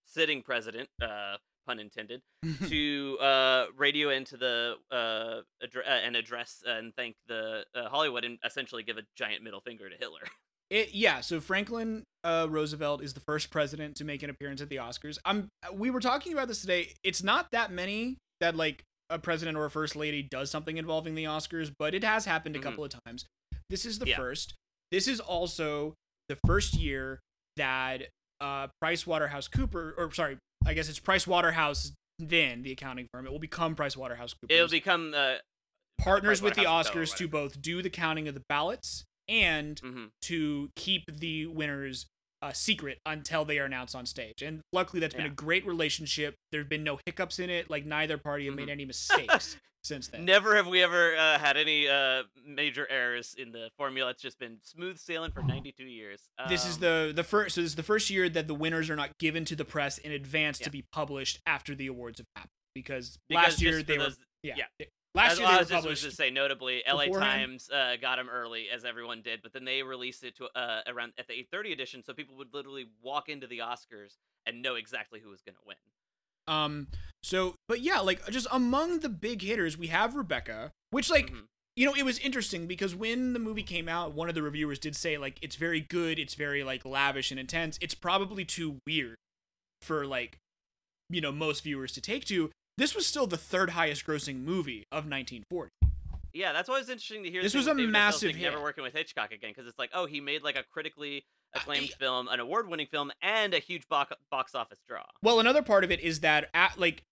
sitting 0.04 0.42
president, 0.44 0.90
uh, 1.02 1.38
pun 1.66 1.80
intended, 1.80 2.22
to 2.70 3.18
uh, 3.20 3.68
radio 3.76 4.10
into 4.10 4.38
the 4.38 4.78
uh, 4.92 5.42
addre- 5.66 5.86
uh, 5.86 5.90
and 6.06 6.16
address 6.16 6.64
and 6.66 6.96
thank 6.96 7.16
the 7.28 7.66
uh, 7.76 7.90
Hollywood 7.90 8.24
and 8.24 8.40
essentially 8.44 8.84
give 8.84 8.98
a 8.98 9.04
giant 9.16 9.44
middle 9.44 9.62
finger 9.62 9.90
to 9.90 9.96
Hitler. 9.98 10.22
It, 10.70 10.94
yeah, 10.94 11.22
so 11.22 11.40
Franklin 11.40 12.04
uh, 12.24 12.48
Roosevelt 12.50 13.02
is 13.02 13.14
the 13.14 13.22
first 13.22 13.50
president 13.52 13.96
to 13.98 14.04
make 14.06 14.22
an 14.22 14.30
appearance 14.30 14.62
at 14.62 14.70
the 14.70 14.78
Oscars. 14.78 15.18
I'm 15.24 15.48
we 15.74 15.90
were 15.90 16.02
talking 16.02 16.34
about 16.34 16.48
this 16.50 16.62
today. 16.62 16.94
It's 17.04 17.24
not 17.24 17.52
that 17.52 17.72
many 17.72 18.18
that 18.42 18.56
like 18.56 18.84
a 19.10 19.18
president 19.18 19.58
or 19.58 19.66
a 19.66 19.72
first 19.72 19.96
lady 19.96 20.22
does 20.22 20.52
something 20.52 20.76
involving 20.76 21.16
the 21.16 21.24
Oscars, 21.24 21.72
but 21.80 21.94
it 21.96 22.04
has 22.04 22.26
happened 22.26 22.56
a 22.56 22.60
Mhm. 22.60 22.64
couple 22.64 22.84
of 22.84 22.92
times. 23.06 23.26
This 23.70 23.86
is 23.86 24.00
the 24.00 24.08
Yeah. 24.08 24.18
first. 24.18 24.56
This 24.92 25.08
is 25.08 25.22
also 25.22 25.96
the 26.28 26.38
first 26.46 26.74
year 26.74 27.20
that 27.56 28.10
uh 28.42 28.68
Price 28.82 29.08
Waterhouse 29.08 29.48
Cooper 29.48 29.96
or 29.98 30.12
sorry, 30.14 30.38
I 30.66 30.74
guess 30.74 30.90
it's 30.90 31.00
Price 31.00 31.26
Waterhouse 31.26 31.94
then 32.20 32.64
the 32.64 32.72
accounting 32.74 33.08
firm. 33.14 33.26
It 33.26 33.32
will 33.32 33.40
become 33.40 33.74
Price 33.76 33.96
Waterhouse 33.96 34.34
Cooper. 34.34 34.52
It'll 34.54 34.68
become 34.68 35.14
uh, 35.16 35.36
partners 36.00 36.42
with 36.42 36.56
the 36.56 36.64
Oscars 36.64 37.16
to 37.18 37.28
both 37.28 37.62
do 37.62 37.82
the 37.82 37.90
counting 37.90 38.28
of 38.28 38.34
the 38.34 38.44
ballots 38.50 39.06
and 39.28 39.82
mhm. 39.82 40.10
to 40.24 40.70
keep 40.76 41.04
the 41.20 41.46
winners 41.48 42.06
uh, 42.42 42.52
secret 42.54 43.00
until 43.06 43.46
they 43.46 43.58
are 43.60 43.66
announced 43.66 43.96
on 43.96 44.06
stage. 44.06 44.42
And 44.44 44.62
luckily, 44.72 45.00
that's 45.00 45.16
been 45.16 45.26
a 45.26 45.30
great 45.30 45.66
relationship. 45.66 46.36
There 46.52 46.62
have 46.62 46.70
been 46.70 46.84
no 46.84 47.00
hiccups 47.06 47.40
in 47.40 47.50
it. 47.50 47.70
Like 47.70 47.86
neither 47.86 48.18
party 48.18 48.46
have 48.46 48.56
made 48.56 48.68
Mhm. 48.68 48.72
any 48.72 48.86
mistakes 48.86 49.58
since 49.84 50.08
then. 50.10 50.24
Never 50.26 50.56
have 50.56 50.68
we 50.68 50.84
ever 50.84 51.16
uh, 51.18 51.40
had 51.40 51.58
any 51.58 51.88
uh, 51.88 52.24
major 52.46 52.88
errors 52.92 53.34
in 53.38 53.52
the 53.52 53.70
formula. 53.76 54.12
It's 54.12 54.22
just 54.22 54.38
been 54.38 54.58
smooth 54.62 55.00
sailing 55.00 55.32
for 55.32 55.42
92 55.42 55.84
years. 55.86 56.30
This 56.48 56.66
is 56.68 56.76
Um, 56.76 56.82
the 56.82 57.12
the 57.16 57.24
first. 57.24 57.56
So 57.56 57.62
this 57.62 57.72
is 57.72 57.76
the 57.76 57.82
first 57.84 58.10
year 58.12 58.30
that 58.30 58.48
the 58.48 58.54
winners 58.54 58.90
are 58.92 58.96
not 58.96 59.18
given 59.18 59.44
to 59.46 59.56
the 59.56 59.66
press 59.66 59.98
in 59.98 60.12
advance 60.12 60.60
Yeah. 60.60 60.66
to 60.66 60.70
be 60.72 60.84
published 60.92 61.40
after 61.48 61.74
the 61.74 61.88
awards 61.88 62.20
have 62.20 62.28
happened. 62.36 62.52
Because, 62.76 63.18
because 63.28 63.44
last 63.44 63.62
year 63.64 63.82
they 63.82 63.98
were 63.98 64.04
those- 64.04 64.20
yeah. 64.44 64.54
yeah. 64.80 64.86
Last 65.18 65.32
as 65.34 65.40
year 65.40 65.48
I 65.48 65.58
was 65.60 65.70
just 65.70 65.88
was 65.88 66.02
to 66.02 66.12
say, 66.12 66.30
notably, 66.30 66.84
LA. 66.88 67.06
Times 67.08 67.70
uh, 67.70 67.96
got 68.02 68.16
them 68.18 68.30
early, 68.30 68.68
as 68.74 68.86
everyone 68.86 69.22
did, 69.22 69.42
but 69.42 69.52
then 69.54 69.66
they 69.66 69.84
released 69.84 70.24
it 70.24 70.38
to 70.38 70.46
uh, 70.56 70.82
around 70.88 71.14
at 71.18 71.28
the 71.28 71.34
8:30 71.34 71.74
edition, 71.74 72.04
so 72.04 72.14
people 72.14 72.36
would 72.38 72.54
literally 72.54 72.86
walk 73.02 73.28
into 73.30 73.48
the 73.48 73.60
Oscars 73.60 74.18
and 74.46 74.62
know 74.62 74.76
exactly 74.76 75.20
who 75.20 75.30
was 75.30 75.42
going 75.42 75.56
to 75.56 75.62
win. 75.66 75.78
Um. 76.48 76.88
So, 77.24 77.56
but 77.68 77.82
yeah, 77.82 78.00
like 78.00 78.26
just 78.30 78.48
among 78.52 79.00
the 79.00 79.10
big 79.10 79.42
hitters, 79.42 79.78
we 79.78 79.88
have 79.88 80.16
Rebecca, 80.16 80.72
which 80.92 81.10
like 81.10 81.32
Mhm. 81.32 81.48
you 81.76 81.86
know 81.86 81.94
it 81.94 82.04
was 82.04 82.20
interesting 82.20 82.68
because 82.68 82.96
when 82.96 83.34
the 83.34 83.40
movie 83.40 83.64
came 83.64 83.90
out, 83.90 84.14
one 84.14 84.30
of 84.30 84.36
the 84.36 84.42
reviewers 84.42 84.80
did 84.80 84.96
say 84.96 85.18
like 85.18 85.38
it's 85.42 85.56
very 85.58 85.82
good, 85.82 86.20
it's 86.20 86.36
very 86.36 86.64
like 86.64 86.86
lavish 86.86 87.32
and 87.32 87.40
intense. 87.40 87.78
It's 87.82 87.94
probably 87.96 88.46
too 88.46 88.80
weird 88.88 89.16
for 89.82 90.06
like 90.06 90.38
you 91.10 91.20
know 91.22 91.32
most 91.32 91.64
viewers 91.64 91.92
to 91.94 92.02
take 92.02 92.24
to. 92.26 92.52
This 92.78 92.96
was 92.96 93.08
still 93.08 93.26
the 93.26 93.38
third 93.38 93.72
highest 93.72 94.06
grossing 94.06 94.44
movie 94.44 94.86
of 94.92 95.06
1940. 95.10 95.72
Yeah, 96.34 96.54
that's 96.54 96.70
why 96.70 96.76
it 96.76 96.80
was 96.80 96.90
interesting 96.90 97.24
to 97.24 97.32
hear. 97.32 97.42
This 97.42 97.56
was 97.56 97.66
a 97.66 97.74
massive 97.74 98.36
Selznick 98.36 98.42
Never 98.42 98.62
working 98.62 98.84
with 98.84 98.94
Hitchcock 98.94 99.32
again 99.32 99.52
because 99.56 99.68
it's 99.68 99.80
like, 99.80 99.90
oh, 99.94 100.06
he 100.06 100.22
made 100.22 100.44
like 100.44 100.56
a 100.56 100.64
critically 100.72 101.26
uh, 101.56 101.60
acclaimed 101.60 101.90
yeah. 101.90 101.96
film, 101.98 102.28
an 102.28 102.40
award-winning 102.40 102.88
film, 102.92 103.12
and 103.22 103.56
a 103.56 103.60
huge 103.60 103.88
box 103.88 104.14
box 104.30 104.54
office 104.54 104.78
draw. 104.88 105.04
Well, 105.24 105.40
another 105.40 105.64
part 105.64 105.84
of 105.84 105.92
it 105.92 106.00
is 106.02 106.20
that 106.20 106.50
at 106.54 106.78
like 106.78 107.04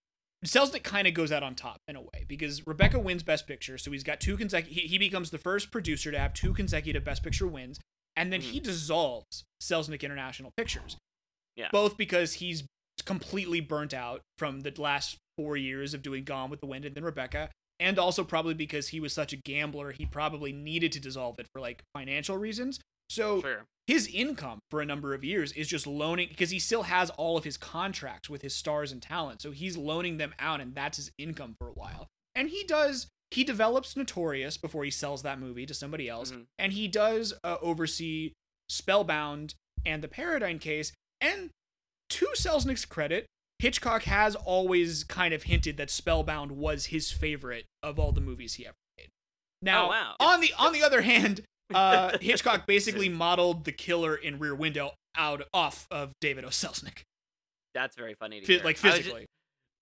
Selznick 0.45 0.83
kind 0.83 1.07
of 1.07 1.15
goes 1.15 1.31
out 1.31 1.41
on 1.41 1.55
top 1.55 1.81
in 1.87 1.95
a 1.95 2.01
way 2.01 2.25
because 2.27 2.65
Rebecca 2.67 2.99
wins 2.99 3.23
Best 3.23 3.47
Picture, 3.47 3.79
so 3.79 3.91
he's 3.91 4.03
got 4.03 4.19
two 4.19 4.37
consecutive. 4.37 4.77
He, 4.77 4.87
he 4.87 4.97
becomes 4.99 5.31
the 5.31 5.39
first 5.39 5.71
producer 5.71 6.11
to 6.11 6.19
have 6.19 6.33
two 6.33 6.53
consecutive 6.53 7.03
Best 7.03 7.23
Picture 7.23 7.47
wins, 7.47 7.79
and 8.15 8.31
then 8.31 8.41
he 8.41 8.59
mm-hmm. 8.59 8.65
dissolves 8.65 9.43
Selznick 9.59 10.03
International 10.03 10.51
Pictures. 10.55 10.97
Yeah. 11.55 11.69
Both 11.71 11.97
because 11.97 12.33
he's 12.33 12.65
completely 13.05 13.59
burnt 13.61 13.93
out 13.93 14.21
from 14.37 14.61
the 14.61 14.73
last 14.81 15.17
four 15.37 15.57
years 15.57 15.93
of 15.93 16.01
doing 16.01 16.23
Gone 16.23 16.49
with 16.49 16.59
the 16.59 16.65
Wind 16.65 16.85
and 16.85 16.95
then 16.95 17.03
Rebecca, 17.03 17.49
and 17.79 17.99
also 17.99 18.23
probably 18.23 18.53
because 18.53 18.89
he 18.89 18.99
was 18.99 19.13
such 19.13 19.33
a 19.33 19.37
gambler, 19.37 19.91
he 19.91 20.05
probably 20.05 20.51
needed 20.53 20.91
to 20.93 20.99
dissolve 20.99 21.39
it 21.39 21.47
for 21.53 21.59
like 21.61 21.83
financial 21.93 22.37
reasons. 22.37 22.79
So 23.09 23.41
Sure. 23.41 23.65
his 23.85 24.07
income 24.07 24.59
for 24.71 24.81
a 24.81 24.85
number 24.85 25.13
of 25.13 25.23
years 25.23 25.51
is 25.51 25.67
just 25.67 25.85
loaning 25.85 26.29
because 26.29 26.49
he 26.49 26.57
still 26.59 26.83
has 26.83 27.09
all 27.11 27.37
of 27.37 27.43
his 27.43 27.57
contracts 27.57 28.29
with 28.29 28.41
his 28.41 28.55
stars 28.55 28.91
and 28.91 29.01
talent. 29.01 29.41
So 29.41 29.51
he's 29.51 29.77
loaning 29.77 30.17
them 30.17 30.33
out 30.39 30.59
and 30.61 30.73
that's 30.73 30.97
his 30.97 31.11
income 31.19 31.55
for 31.59 31.67
a 31.67 31.73
while. 31.73 32.07
And 32.33 32.49
he 32.49 32.63
does 32.63 33.07
he 33.31 33.43
develops 33.43 33.97
Notorious 33.97 34.55
before 34.55 34.85
he 34.85 34.91
sells 34.91 35.21
that 35.23 35.39
movie 35.39 35.65
to 35.65 35.73
somebody 35.73 36.07
else 36.07 36.31
Mhm. 36.31 36.45
and 36.57 36.71
he 36.73 36.87
does 36.87 37.33
uh, 37.43 37.57
oversee 37.61 38.31
Spellbound 38.69 39.55
and 39.85 40.03
The 40.03 40.07
Paradine 40.07 40.59
Case 40.59 40.91
and 41.21 41.49
to 42.11 42.27
Selznick's 42.35 42.85
credit 42.85 43.25
Hitchcock 43.59 44.03
has 44.03 44.35
always 44.35 45.05
kind 45.05 45.33
of 45.33 45.43
hinted 45.43 45.77
that 45.77 45.89
Spellbound 45.89 46.51
was 46.51 46.87
his 46.87 47.09
favorite 47.11 47.65
of 47.81 47.97
all 47.97 48.11
the 48.11 48.19
movies 48.19 48.55
he 48.55 48.65
ever 48.67 48.75
made. 48.97 49.07
Now, 49.61 49.85
Oh, 49.85 49.89
wow. 49.89 50.15
on 50.19 50.41
the 50.41 50.51
on 50.59 50.73
the 50.73 50.83
other 50.83 51.01
hand, 51.01 51.39
uh, 51.73 52.17
Hitchcock 52.21 52.67
basically 52.67 53.07
modeled 53.07 53.63
the 53.63 53.71
killer 53.71 54.13
in 54.13 54.39
Rear 54.39 54.53
Window 54.55 54.91
out 55.15 55.43
off 55.53 55.87
of 55.89 56.11
David 56.19 56.43
O. 56.43 56.49
Selznick, 56.49 57.03
That's 57.73 57.95
very 57.95 58.13
funny 58.13 58.41
hear. 58.41 58.61
like 58.65 58.83
I 58.83 58.87
was 58.89 58.97
ju- 58.97 59.01
physically. 59.03 59.25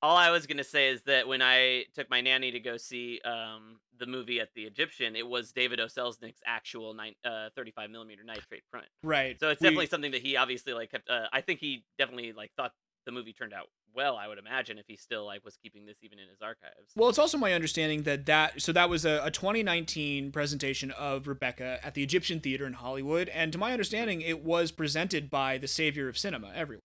All 0.04 0.18
I 0.18 0.30
was 0.32 0.46
gonna 0.46 0.64
say 0.66 0.90
is 0.90 1.02
that 1.04 1.28
when 1.28 1.42
I 1.42 1.86
took 1.96 2.10
my 2.10 2.20
nanny 2.22 2.52
to 2.52 2.60
go 2.60 2.76
see 2.78 3.22
um, 3.24 3.80
the 3.98 4.06
movie 4.06 4.40
at 4.42 4.50
the 4.54 4.64
Egyptian, 4.64 5.16
it 5.16 5.26
was 5.26 5.52
David 5.54 5.80
O. 5.80 5.86
Selznick's 5.86 6.42
actual 6.46 6.94
nine, 6.94 7.16
uh, 7.24 7.50
35 7.56 7.90
millimeter 7.90 8.22
nitrate 8.24 8.64
print. 8.70 8.88
right. 9.02 9.40
So 9.40 9.50
it's 9.50 9.62
We- 9.62 9.66
definitely 9.68 9.88
something 9.88 10.12
that 10.12 10.22
he 10.22 10.36
obviously 10.36 10.74
like 10.74 10.92
kept. 10.92 11.10
Uh, 11.10 11.28
I 11.32 11.42
think 11.42 11.60
he 11.62 11.86
definitely 11.98 12.34
like 12.34 12.52
thought 12.58 12.74
the 13.06 13.12
movie 13.14 13.32
turned 13.34 13.54
out 13.54 13.68
well. 13.96 14.18
I 14.18 14.28
would 14.28 14.38
imagine 14.40 14.78
if 14.78 14.86
he 14.88 14.98
still 14.98 15.26
like 15.26 15.44
was 15.46 15.56
keeping 15.56 15.86
this 15.86 15.98
even 16.02 16.20
in 16.20 16.28
his 16.28 16.42
archives. 16.42 16.92
Well, 16.98 17.08
it's 17.10 17.20
also 17.20 17.38
my 17.38 17.54
understanding 17.54 18.04
that 18.04 18.26
that 18.26 18.62
so 18.62 18.74
that 18.74 18.90
was 18.90 19.06
a, 19.06 19.22
a 19.24 19.32
2019 19.32 20.32
presentation 20.34 20.92
of 20.92 21.28
Rebecca 21.28 21.80
at 21.82 21.94
the 21.94 22.04
Egyptian 22.04 22.42
Theater 22.42 22.66
in 22.68 22.74
Hollywood, 22.74 23.30
and 23.30 23.54
to 23.54 23.58
my 23.58 23.72
understanding, 23.72 24.20
it 24.22 24.44
was 24.44 24.72
presented 24.72 25.30
by 25.30 25.58
the 25.58 25.68
savior 25.68 26.10
of 26.10 26.18
cinema, 26.18 26.52
everyone. 26.54 26.82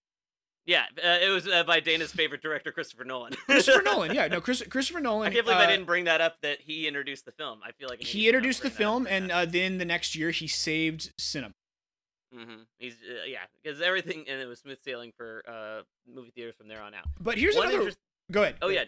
Yeah, 0.69 0.85
uh, 1.03 1.16
it 1.23 1.31
was 1.31 1.49
uh, 1.49 1.64
by 1.64 1.81
Dana's 1.81 2.12
favorite 2.12 2.43
director, 2.43 2.71
Christopher 2.71 3.05
Nolan. 3.05 3.33
Christopher 3.47 3.81
Nolan. 3.87 4.14
Yeah, 4.14 4.27
no, 4.29 4.39
Chris, 4.43 4.62
Christopher 4.69 5.01
Nolan. 5.01 5.29
I 5.31 5.33
can't 5.33 5.47
believe 5.47 5.59
uh, 5.59 5.62
I 5.62 5.66
didn't 5.66 5.87
bring 5.87 6.05
that 6.05 6.21
up. 6.21 6.37
That 6.43 6.61
he 6.61 6.87
introduced 6.87 7.25
the 7.25 7.33
film. 7.33 7.61
I 7.64 7.73
feel 7.73 7.89
like 7.89 8.01
I 8.03 8.05
He 8.05 8.29
introduced 8.29 8.61
the 8.62 8.69
bring 8.69 8.73
that 8.77 8.85
up 8.85 8.93
film, 8.93 9.07
and 9.09 9.33
uh, 9.33 9.47
then 9.47 9.79
the 9.79 9.87
next 9.87 10.14
year 10.14 10.31
he 10.31 10.47
saved 10.47 11.11
cinema. 11.16 11.55
Mm-hmm. 12.37 12.61
He's 12.79 12.97
uh, 12.97 13.25
yeah, 13.27 13.39
because 13.62 13.81
everything 13.81 14.27
and 14.29 14.39
it 14.43 14.47
was 14.47 14.59
smooth 14.59 14.77
sailing 14.85 15.12
for 15.16 15.43
uh 15.49 15.83
movie 16.07 16.33
theaters 16.35 16.55
from 16.59 16.69
there 16.69 16.83
on 16.83 16.93
out. 16.93 17.07
But 17.19 17.39
here's 17.39 17.57
One 17.57 17.69
another. 17.69 17.79
interest- 17.81 17.99
Go 18.31 18.43
ahead. 18.43 18.57
Oh 18.61 18.69
yeah. 18.69 18.85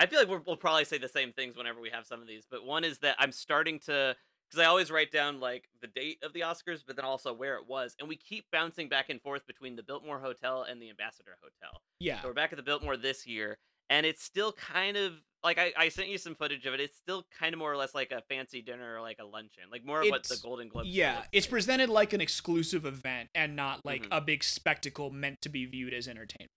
I 0.00 0.06
feel 0.06 0.18
like 0.18 0.28
we're, 0.28 0.40
we'll 0.44 0.56
probably 0.56 0.84
say 0.84 0.98
the 0.98 1.06
same 1.06 1.32
things 1.32 1.56
whenever 1.56 1.80
we 1.80 1.90
have 1.90 2.04
some 2.06 2.20
of 2.20 2.26
these. 2.26 2.44
But 2.50 2.64
one 2.64 2.82
is 2.82 2.98
that 3.00 3.14
I'm 3.20 3.30
starting 3.30 3.78
to 3.86 4.16
because 4.52 4.64
I 4.64 4.68
always 4.68 4.90
write 4.90 5.10
down 5.10 5.40
like 5.40 5.64
the 5.80 5.86
date 5.86 6.18
of 6.22 6.32
the 6.32 6.40
Oscars, 6.40 6.82
but 6.86 6.96
then 6.96 7.04
also 7.04 7.32
where 7.32 7.56
it 7.56 7.66
was, 7.66 7.96
and 7.98 8.08
we 8.08 8.16
keep 8.16 8.44
bouncing 8.52 8.88
back 8.88 9.08
and 9.08 9.20
forth 9.20 9.46
between 9.46 9.76
the 9.76 9.82
Biltmore 9.82 10.18
Hotel 10.20 10.62
and 10.68 10.80
the 10.80 10.90
Ambassador 10.90 11.36
Hotel. 11.42 11.80
Yeah. 11.98 12.20
So 12.20 12.28
we're 12.28 12.34
back 12.34 12.52
at 12.52 12.56
the 12.56 12.62
Biltmore 12.62 12.96
this 12.96 13.26
year, 13.26 13.58
and 13.88 14.04
it's 14.04 14.22
still 14.22 14.52
kind 14.52 14.96
of 14.96 15.14
like 15.42 15.58
I, 15.58 15.72
I 15.76 15.88
sent 15.88 16.08
you 16.08 16.18
some 16.18 16.34
footage 16.34 16.66
of 16.66 16.74
it. 16.74 16.80
It's 16.80 16.96
still 16.96 17.24
kind 17.38 17.54
of 17.54 17.58
more 17.58 17.72
or 17.72 17.76
less 17.76 17.94
like 17.94 18.12
a 18.12 18.20
fancy 18.28 18.60
dinner 18.62 18.96
or 18.96 19.00
like 19.00 19.18
a 19.20 19.24
luncheon, 19.24 19.64
like 19.72 19.84
more 19.84 20.02
of 20.02 20.08
what 20.08 20.24
the 20.24 20.38
Golden 20.42 20.68
Globes. 20.68 20.88
Yeah, 20.88 21.22
it's 21.32 21.46
presented 21.46 21.88
like 21.88 22.12
an 22.12 22.20
exclusive 22.20 22.84
event 22.84 23.30
and 23.34 23.56
not 23.56 23.84
like 23.84 24.02
Mhm. 24.04 24.08
a 24.16 24.20
big 24.20 24.44
spectacle 24.44 25.10
meant 25.10 25.40
to 25.42 25.48
be 25.48 25.64
viewed 25.64 25.94
as 25.94 26.06
entertainment. 26.06 26.50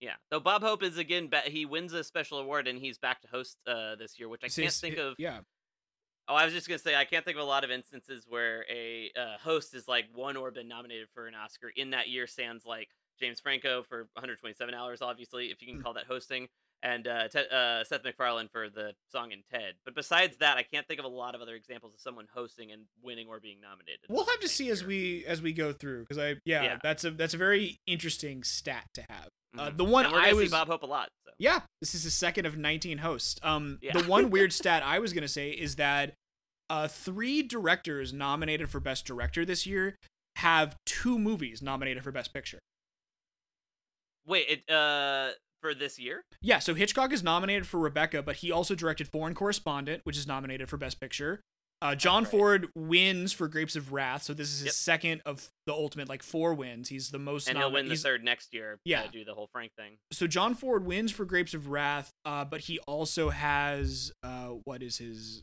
Yeah. 0.00 0.14
So 0.32 0.40
Bob 0.40 0.62
Hope 0.62 0.82
is 0.82 0.96
again, 0.96 1.28
he 1.46 1.66
wins 1.66 1.92
a 1.92 2.02
special 2.02 2.38
award 2.38 2.66
and 2.66 2.78
he's 2.78 2.96
back 2.96 3.20
to 3.22 3.28
host 3.28 3.58
uh, 3.66 3.96
this 3.96 4.18
year, 4.18 4.28
which 4.30 4.42
I 4.42 4.48
can't 4.48 4.72
think 4.72 4.96
of. 4.96 5.16
Yeah. 5.18 5.40
Oh, 6.30 6.34
I 6.36 6.44
was 6.44 6.54
just 6.54 6.68
gonna 6.68 6.78
say 6.78 6.94
I 6.94 7.04
can't 7.04 7.24
think 7.24 7.36
of 7.36 7.42
a 7.42 7.46
lot 7.46 7.64
of 7.64 7.70
instances 7.72 8.24
where 8.28 8.64
a 8.70 9.10
uh, 9.18 9.36
host 9.42 9.74
is 9.74 9.88
like 9.88 10.06
won 10.14 10.36
or 10.36 10.50
been 10.52 10.68
nominated 10.68 11.08
for 11.12 11.26
an 11.26 11.34
Oscar 11.34 11.72
in 11.74 11.90
that 11.90 12.08
year. 12.08 12.26
Sans 12.28 12.64
like 12.64 12.88
James 13.18 13.40
Franco 13.40 13.82
for 13.82 14.08
127 14.14 14.72
hours, 14.72 15.02
obviously, 15.02 15.46
if 15.50 15.60
you 15.60 15.68
Hmm. 15.68 15.74
can 15.74 15.82
call 15.82 15.94
that 15.94 16.06
hosting, 16.06 16.48
and 16.82 17.06
uh, 17.08 17.26
uh, 17.36 17.84
Seth 17.84 18.04
MacFarlane 18.04 18.48
for 18.48 18.70
the 18.70 18.94
song 19.10 19.32
in 19.32 19.42
Ted. 19.50 19.74
But 19.84 19.94
besides 19.94 20.36
that, 20.38 20.56
I 20.56 20.62
can't 20.62 20.86
think 20.86 20.98
of 21.00 21.04
a 21.04 21.08
lot 21.08 21.34
of 21.34 21.40
other 21.42 21.54
examples 21.56 21.92
of 21.94 22.00
someone 22.00 22.28
hosting 22.32 22.70
and 22.72 22.84
winning 23.02 23.26
or 23.28 23.40
being 23.40 23.60
nominated. 23.60 24.06
We'll 24.08 24.24
have 24.24 24.40
to 24.40 24.48
see 24.48 24.70
as 24.70 24.84
we 24.84 25.24
as 25.26 25.42
we 25.42 25.52
go 25.52 25.72
through 25.72 26.02
because 26.02 26.18
I 26.18 26.36
yeah, 26.44 26.62
Yeah. 26.62 26.78
that's 26.82 27.04
a 27.04 27.10
that's 27.10 27.34
a 27.34 27.38
very 27.38 27.80
interesting 27.86 28.44
stat 28.44 28.86
to 28.94 29.04
have. 29.10 29.28
Uh, 29.58 29.70
Mhm. 29.70 29.76
the 29.78 29.84
one 29.84 30.06
I 30.06 30.32
was 30.32 30.44
see 30.48 30.50
Bob 30.52 30.68
Hope 30.68 30.84
a 30.84 30.86
lot. 30.86 31.08
So. 31.24 31.32
yeah, 31.38 31.62
this 31.80 31.92
is 31.92 32.04
his 32.04 32.14
second 32.14 32.46
of 32.46 32.56
19 32.56 32.98
hosts. 32.98 33.40
Um, 33.42 33.80
Yeah. 33.82 33.98
the 34.00 34.04
one 34.08 34.30
weird 34.30 34.52
stat 34.62 34.82
I 34.84 35.00
was 35.00 35.12
gonna 35.12 35.26
say 35.28 35.50
is 35.50 35.74
that 35.76 36.14
uh, 36.70 36.88
three 36.88 37.42
directors 37.42 38.12
nominated 38.14 38.70
for 38.70 38.80
Best 38.80 39.04
Director 39.04 39.44
this 39.44 39.66
year 39.66 39.96
have 40.36 40.76
two 40.86 41.18
movies 41.18 41.60
nominated 41.60 42.02
for 42.02 42.12
Best 42.12 42.32
Picture. 42.32 42.58
Wait, 44.26 44.46
it 44.48 44.70
uh 44.72 45.30
for 45.60 45.74
this 45.74 45.98
year. 45.98 46.22
Yeah, 46.40 46.58
so 46.58 46.74
Hitchcock 46.74 47.12
is 47.12 47.22
nominated 47.22 47.66
for 47.66 47.78
Rebecca, 47.78 48.22
but 48.22 48.36
he 48.36 48.50
also 48.50 48.74
directed 48.74 49.08
Foreign 49.08 49.34
Correspondent, 49.34 50.00
which 50.04 50.16
is 50.16 50.26
nominated 50.26 50.68
for 50.70 50.76
Best 50.78 51.00
Picture. 51.00 51.40
Uh, 51.82 51.94
John 51.94 52.24
right. 52.24 52.30
Ford 52.30 52.68
wins 52.76 53.32
for 53.32 53.48
Grapes 53.48 53.74
of 53.74 53.90
Wrath, 53.90 54.22
so 54.24 54.34
this 54.34 54.48
is 54.48 54.58
his 54.58 54.64
Yep. 54.66 54.72
second 54.74 55.22
of 55.24 55.48
the 55.66 55.72
ultimate 55.72 56.08
like 56.10 56.22
four 56.22 56.52
wins. 56.54 56.90
He's 56.90 57.10
the 57.10 57.18
most. 57.18 57.48
and 57.48 57.56
nomi- 57.56 57.60
he'll 57.62 57.72
win 57.72 57.88
the 57.88 57.96
third 57.96 58.22
next 58.22 58.52
year. 58.52 58.78
Yeah. 58.84 59.06
do 59.10 59.24
the 59.24 59.32
whole 59.34 59.48
Frank 59.50 59.72
thing. 59.78 59.96
So 60.12 60.26
John 60.26 60.54
Ford 60.54 60.84
wins 60.84 61.10
for 61.10 61.24
Grapes 61.24 61.54
of 61.54 61.68
Wrath, 61.68 62.10
uh, 62.26 62.44
but 62.44 62.62
he 62.62 62.78
also 62.80 63.30
has 63.30 64.12
uh, 64.22 64.48
what 64.64 64.82
is 64.82 64.98
his? 64.98 65.42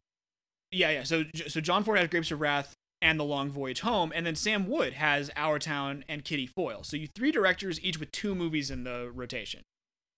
Yeah, 0.71 0.91
yeah. 0.91 1.03
So 1.03 1.23
so 1.47 1.61
John 1.61 1.83
Ford 1.83 1.97
has 1.99 2.07
Grapes 2.09 2.31
of 2.31 2.41
Wrath 2.41 2.73
and 3.01 3.19
The 3.19 3.23
Long 3.23 3.49
Voyage 3.51 3.81
Home, 3.81 4.11
and 4.15 4.25
then 4.25 4.35
Sam 4.35 4.67
Wood 4.67 4.93
has 4.93 5.29
Our 5.35 5.59
Town 5.59 6.03
and 6.09 6.23
Kitty 6.23 6.47
Foyle. 6.47 6.83
So 6.83 6.97
you 6.97 7.07
three 7.15 7.31
directors 7.31 7.79
each 7.81 7.99
with 7.99 8.11
two 8.11 8.35
movies 8.35 8.69
in 8.71 8.83
the 8.83 9.09
rotation. 9.13 9.61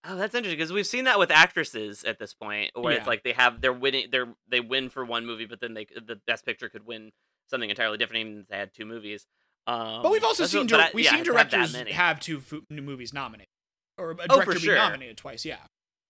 Oh, 0.05 0.15
that's 0.15 0.33
interesting 0.33 0.57
because 0.57 0.71
we've 0.71 0.87
seen 0.87 1.03
that 1.03 1.19
with 1.19 1.29
actresses 1.29 2.03
at 2.05 2.19
this 2.19 2.33
point, 2.33 2.71
where 2.73 2.93
Yeah. 2.93 2.99
it's 2.99 3.07
like 3.07 3.23
they 3.23 3.33
have 3.33 3.59
they're 3.61 3.73
winning, 3.73 4.07
they're 4.11 4.33
they 4.47 4.61
win 4.61 4.89
for 4.89 5.03
one 5.05 5.25
movie, 5.25 5.45
but 5.45 5.59
then 5.59 5.73
they 5.73 5.85
the 5.85 6.19
best 6.25 6.45
picture 6.45 6.69
could 6.69 6.85
win 6.85 7.11
something 7.49 7.69
entirely 7.69 7.97
different, 7.97 8.21
even 8.21 8.39
if 8.41 8.47
they 8.47 8.57
had 8.57 8.73
two 8.73 8.85
movies. 8.85 9.25
Um, 9.67 10.01
But 10.01 10.11
we've 10.11 10.23
also 10.23 10.45
seen 10.45 10.67
what- 10.67 10.79
I- 10.79 10.91
we've 10.93 11.05
yeah, 11.05 11.11
seen 11.15 11.25
to 11.25 11.33
have 11.35 11.49
directors 11.49 11.93
have 11.93 12.19
two 12.19 12.39
fu- 12.39 12.65
movies 12.71 13.13
nominated, 13.13 13.49
or 13.97 14.11
a 14.11 14.15
Oh, 14.29 14.35
director 14.35 14.53
be 14.53 14.59
sure. 14.61 14.75
nominated 14.75 15.17
twice. 15.17 15.43
Yeah. 15.45 15.59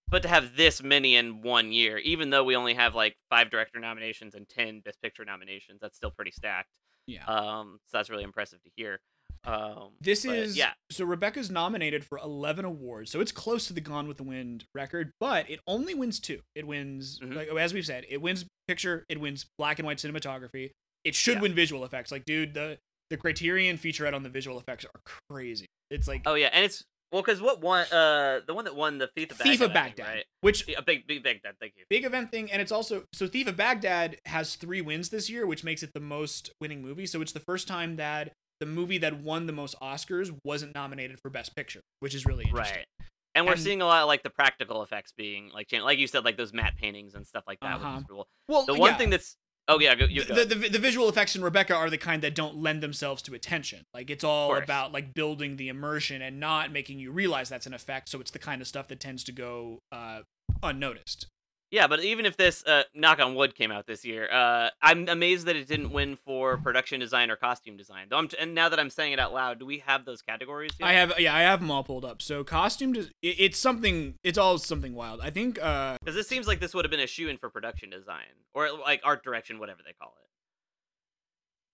But 0.10 0.22
to 0.24 0.28
have 0.28 0.55
this 0.55 0.82
many 0.84 1.16
in 1.16 1.41
one 1.41 1.72
year, 1.72 1.97
even 1.99 2.30
though 2.30 2.43
we 2.43 2.55
only 2.55 2.74
have 2.74 2.95
like 2.95 3.16
five 3.30 3.49
director 3.49 3.80
nominations 3.80 4.36
and 4.36 4.47
ten 4.49 4.82
best 4.82 5.01
picture 5.01 5.26
nominations, 5.26 5.80
that's 5.82 5.95
still 5.95 6.12
pretty 6.12 6.32
stacked. 6.32 6.70
Yeah. 7.07 7.26
Um, 7.26 7.80
so 7.88 7.97
that's 7.97 8.10
really 8.10 8.24
impressive 8.24 8.62
to 8.64 8.70
hear. 8.76 8.99
Um, 9.45 9.91
This 10.01 10.26
but, 10.26 10.36
is 10.36 10.57
yeah, 10.57 10.74
So 10.91 11.05
Rebecca's 11.05 11.49
nominated 11.49 12.03
for 12.03 12.18
11 12.18 12.66
awards, 12.66 13.10
so 13.10 13.22
it's 13.22 13.32
close 13.32 13.68
to 13.68 13.74
the 13.74 13.80
Gone 13.82 14.07
with 14.07 14.18
the 14.18 14.24
Wind 14.24 14.66
record, 14.76 15.12
but 15.20 15.49
it 15.49 15.60
only 15.66 15.93
wins 15.93 16.20
two. 16.20 16.41
It 16.55 16.68
wins, 16.68 17.20
Mhm. 17.20 17.36
like 17.36 17.47
as 17.47 17.74
we've 17.74 17.86
said, 17.86 18.05
it 18.10 18.22
wins 18.22 18.45
picture, 18.68 19.05
it 19.10 19.20
wins 19.20 19.45
black 19.57 19.80
and 19.80 19.86
white 19.86 19.97
cinematography. 19.97 20.72
It 21.05 21.16
should 21.16 21.36
Yeah. 21.36 21.41
win 21.41 21.53
visual 21.55 21.86
effects. 21.86 22.12
Like, 22.12 22.26
dude, 22.26 22.53
the 22.53 22.80
the 23.10 23.18
Criterion 23.18 23.76
featurette 23.80 24.14
on 24.14 24.22
the 24.22 24.30
visual 24.30 24.60
effects 24.60 24.86
are 24.86 25.01
crazy. 25.32 25.66
It's 25.89 26.07
like 26.07 26.22
Oh 26.28 26.36
yeah, 26.36 26.49
and 26.53 26.64
it's 26.66 26.84
well 27.12 27.22
because 27.22 27.41
what 27.41 27.62
one, 27.62 27.86
Uh, 27.91 28.41
the 28.45 28.53
one 28.53 28.66
that 28.66 28.76
won 28.76 28.97
the 28.97 29.07
Thief 29.07 29.32
of 29.32 29.38
Baghdad, 29.38 29.51
Thief 29.51 29.62
of 29.62 29.74
Baghdad, 29.74 30.07
right? 30.16 30.26
which 30.41 30.68
a 30.76 30.82
big 30.82 31.07
big 31.07 31.24
Baghdad. 31.24 31.55
Thank 31.60 31.74
you. 31.78 31.84
big 31.89 32.05
event 32.05 32.32
thing, 32.32 32.51
and 32.51 32.62
it's 32.62 32.72
also 32.72 33.05
so 33.14 33.28
Thief 33.28 33.47
of 33.47 33.57
Baghdad 33.57 34.18
has 34.26 34.55
three 34.55 34.82
wins 34.82 35.10
this 35.10 35.30
year, 35.30 35.45
which 35.47 35.64
makes 35.64 35.84
it 35.84 35.91
the 35.93 35.99
most 35.99 36.51
winning 36.62 36.82
movie. 36.82 37.05
So 37.05 37.22
it's 37.22 37.32
the 37.32 37.39
first 37.39 37.68
time 37.68 37.95
that 37.97 38.34
the 38.60 38.66
movie 38.66 38.97
that 38.99 39.22
won 39.22 39.45
the 39.45 39.53
most 39.53 39.76
Oscars 39.82 40.38
wasn't 40.43 40.76
nominated 40.76 41.20
for 41.20 41.30
Best 41.30 41.55
Picture, 41.55 41.82
which 42.01 42.14
is 42.14 42.26
really 42.26 42.43
interesting. 42.45 42.78
Right. 42.99 43.07
And 43.36 43.45
we're 43.45 43.53
And- 43.53 43.62
seeing 43.62 43.82
a 43.82 43.86
lot 43.86 44.01
of 44.01 44.07
like 44.07 44.24
the 44.24 44.30
practical 44.32 44.82
effects 44.84 45.14
being 45.16 45.49
like 45.53 45.72
like 45.72 45.97
you 45.99 46.07
said, 46.07 46.26
like 46.26 46.36
those 46.36 46.51
matte 46.53 46.76
paintings 46.78 47.14
and 47.16 47.26
stuff 47.26 47.43
like 47.47 47.60
that. 47.62 47.76
Uh-huh. 47.76 47.97
is 47.99 48.03
cool. 48.10 48.28
Well, 48.47 48.66
The 48.66 48.74
one 48.74 48.91
yeah. 48.91 48.97
thing 48.97 49.10
that's 49.12 49.38
oh 49.70 49.80
yeah, 49.80 49.95
go, 49.95 50.05
you 50.05 50.26
go. 50.26 50.36
the, 50.36 50.43
the, 50.43 50.70
the 50.70 50.80
visual 50.80 51.07
effects 51.07 51.36
in 51.36 51.41
Rebecca 51.41 51.74
are 51.74 51.89
the 51.89 51.97
kind 51.97 52.22
that 52.24 52.36
don't 52.36 52.57
lend 52.57 52.84
themselves 52.84 53.22
to 53.24 53.34
attention. 53.34 53.86
Like 53.93 54.09
it's 54.09 54.24
all 54.24 54.55
about 54.57 54.91
like 54.91 55.13
building 55.13 55.55
the 55.55 55.70
immersion 55.70 56.22
and 56.22 56.39
not 56.39 56.72
making 56.72 56.99
you 56.99 57.11
realize 57.11 57.47
that's 57.47 57.67
an 57.67 57.74
effect. 57.74 58.09
So 58.09 58.20
it's 58.20 58.32
the 58.32 58.39
kind 58.39 58.61
of 58.61 58.67
stuff 58.67 58.88
that 58.89 58.99
tends 58.99 59.24
to 59.26 59.32
go 59.32 59.80
uh, 59.91 60.22
unnoticed. 60.61 61.28
Yeah, 61.72 61.88
but 61.88 62.03
even 62.03 62.26
if 62.26 62.36
this 62.38 62.65
uh, 62.65 62.84
knock 62.95 63.20
on 63.20 63.36
wood 63.36 63.53
came 63.55 63.72
out 63.72 63.86
this 63.86 64.03
year, 64.03 64.28
uh, 64.32 64.70
I'm 64.82 65.07
amazed 65.07 65.45
that 65.45 65.55
it 65.55 65.67
didn't 65.67 65.91
win 65.91 66.15
for 66.15 66.57
production 66.57 66.99
design 66.99 67.30
or 67.30 67.36
costume 67.36 67.78
design. 67.78 68.07
Though 68.09 68.17
I'm 68.17 68.28
t- 68.28 68.38
and 68.39 68.55
now 68.55 68.70
that 68.70 68.80
I'm 68.80 68.89
saying 68.89 69.13
it 69.13 69.20
out 69.20 69.34
loud, 69.34 69.59
do 69.59 69.65
we 69.65 69.80
have 69.80 70.05
those 70.05 70.22
categories? 70.22 70.72
Yet? 70.80 70.88
I 70.88 70.93
have 70.93 71.20
yeah, 71.20 71.36
I 71.36 71.41
have 71.41 71.59
them 71.59 71.70
all 71.70 71.84
pulled 71.84 72.05
up. 72.05 72.22
So 72.22 72.43
costume, 72.43 72.93
des- 72.93 73.09
it's 73.22 73.57
something. 73.59 74.15
It's 74.24 74.38
all 74.38 74.57
something 74.57 74.95
wild. 74.95 75.22
I 75.22 75.30
think. 75.30 75.61
uh 75.61 75.97
Because 76.01 76.15
it 76.17 76.26
seems 76.26 76.47
like 76.47 76.59
this 76.59 76.74
would 76.74 76.86
have 76.86 76.91
been 76.91 76.99
a 76.99 77.07
shoe 77.07 77.28
in 77.28 77.38
for 77.38 77.49
production 77.49 77.89
design 77.89 78.26
or 78.53 78.70
like 78.72 79.01
art 79.03 79.24
direction, 79.24 79.59
whatever 79.59 79.82
they 79.86 79.93
call 79.93 80.13
it. 80.20 80.26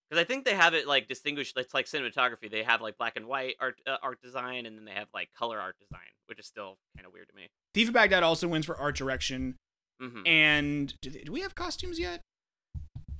Because 0.09 0.21
I 0.21 0.25
think 0.25 0.45
they 0.45 0.53
have 0.55 0.73
it 0.73 0.87
like 0.87 1.07
distinguished. 1.07 1.57
It's 1.57 1.73
like 1.73 1.87
cinematography. 1.87 2.51
They 2.51 2.63
have 2.63 2.79
like 2.81 2.97
black 2.97 3.13
and 3.15 3.25
white 3.27 3.55
art 3.59 3.79
uh, 3.87 3.97
art 4.03 4.21
design, 4.21 4.65
and 4.65 4.77
then 4.77 4.85
they 4.85 4.91
have 4.91 5.07
like 5.13 5.29
color 5.37 5.59
art 5.59 5.77
design, 5.79 6.05
which 6.27 6.37
is 6.37 6.45
still 6.45 6.77
kind 6.95 7.07
of 7.07 7.13
weird 7.13 7.27
to 7.29 7.35
me. 7.35 7.47
Thief 7.73 7.87
of 7.87 7.93
Baghdad 7.95 8.21
also 8.23 8.47
wins 8.47 8.65
for 8.65 8.77
art 8.77 8.95
direction. 8.95 9.55
Hmm 9.99 10.25
And 10.25 10.93
do, 11.01 11.09
they- 11.09 11.21
do 11.21 11.31
we 11.31 11.41
have 11.41 11.55
costumes 11.55 11.99
yet? 11.99 12.21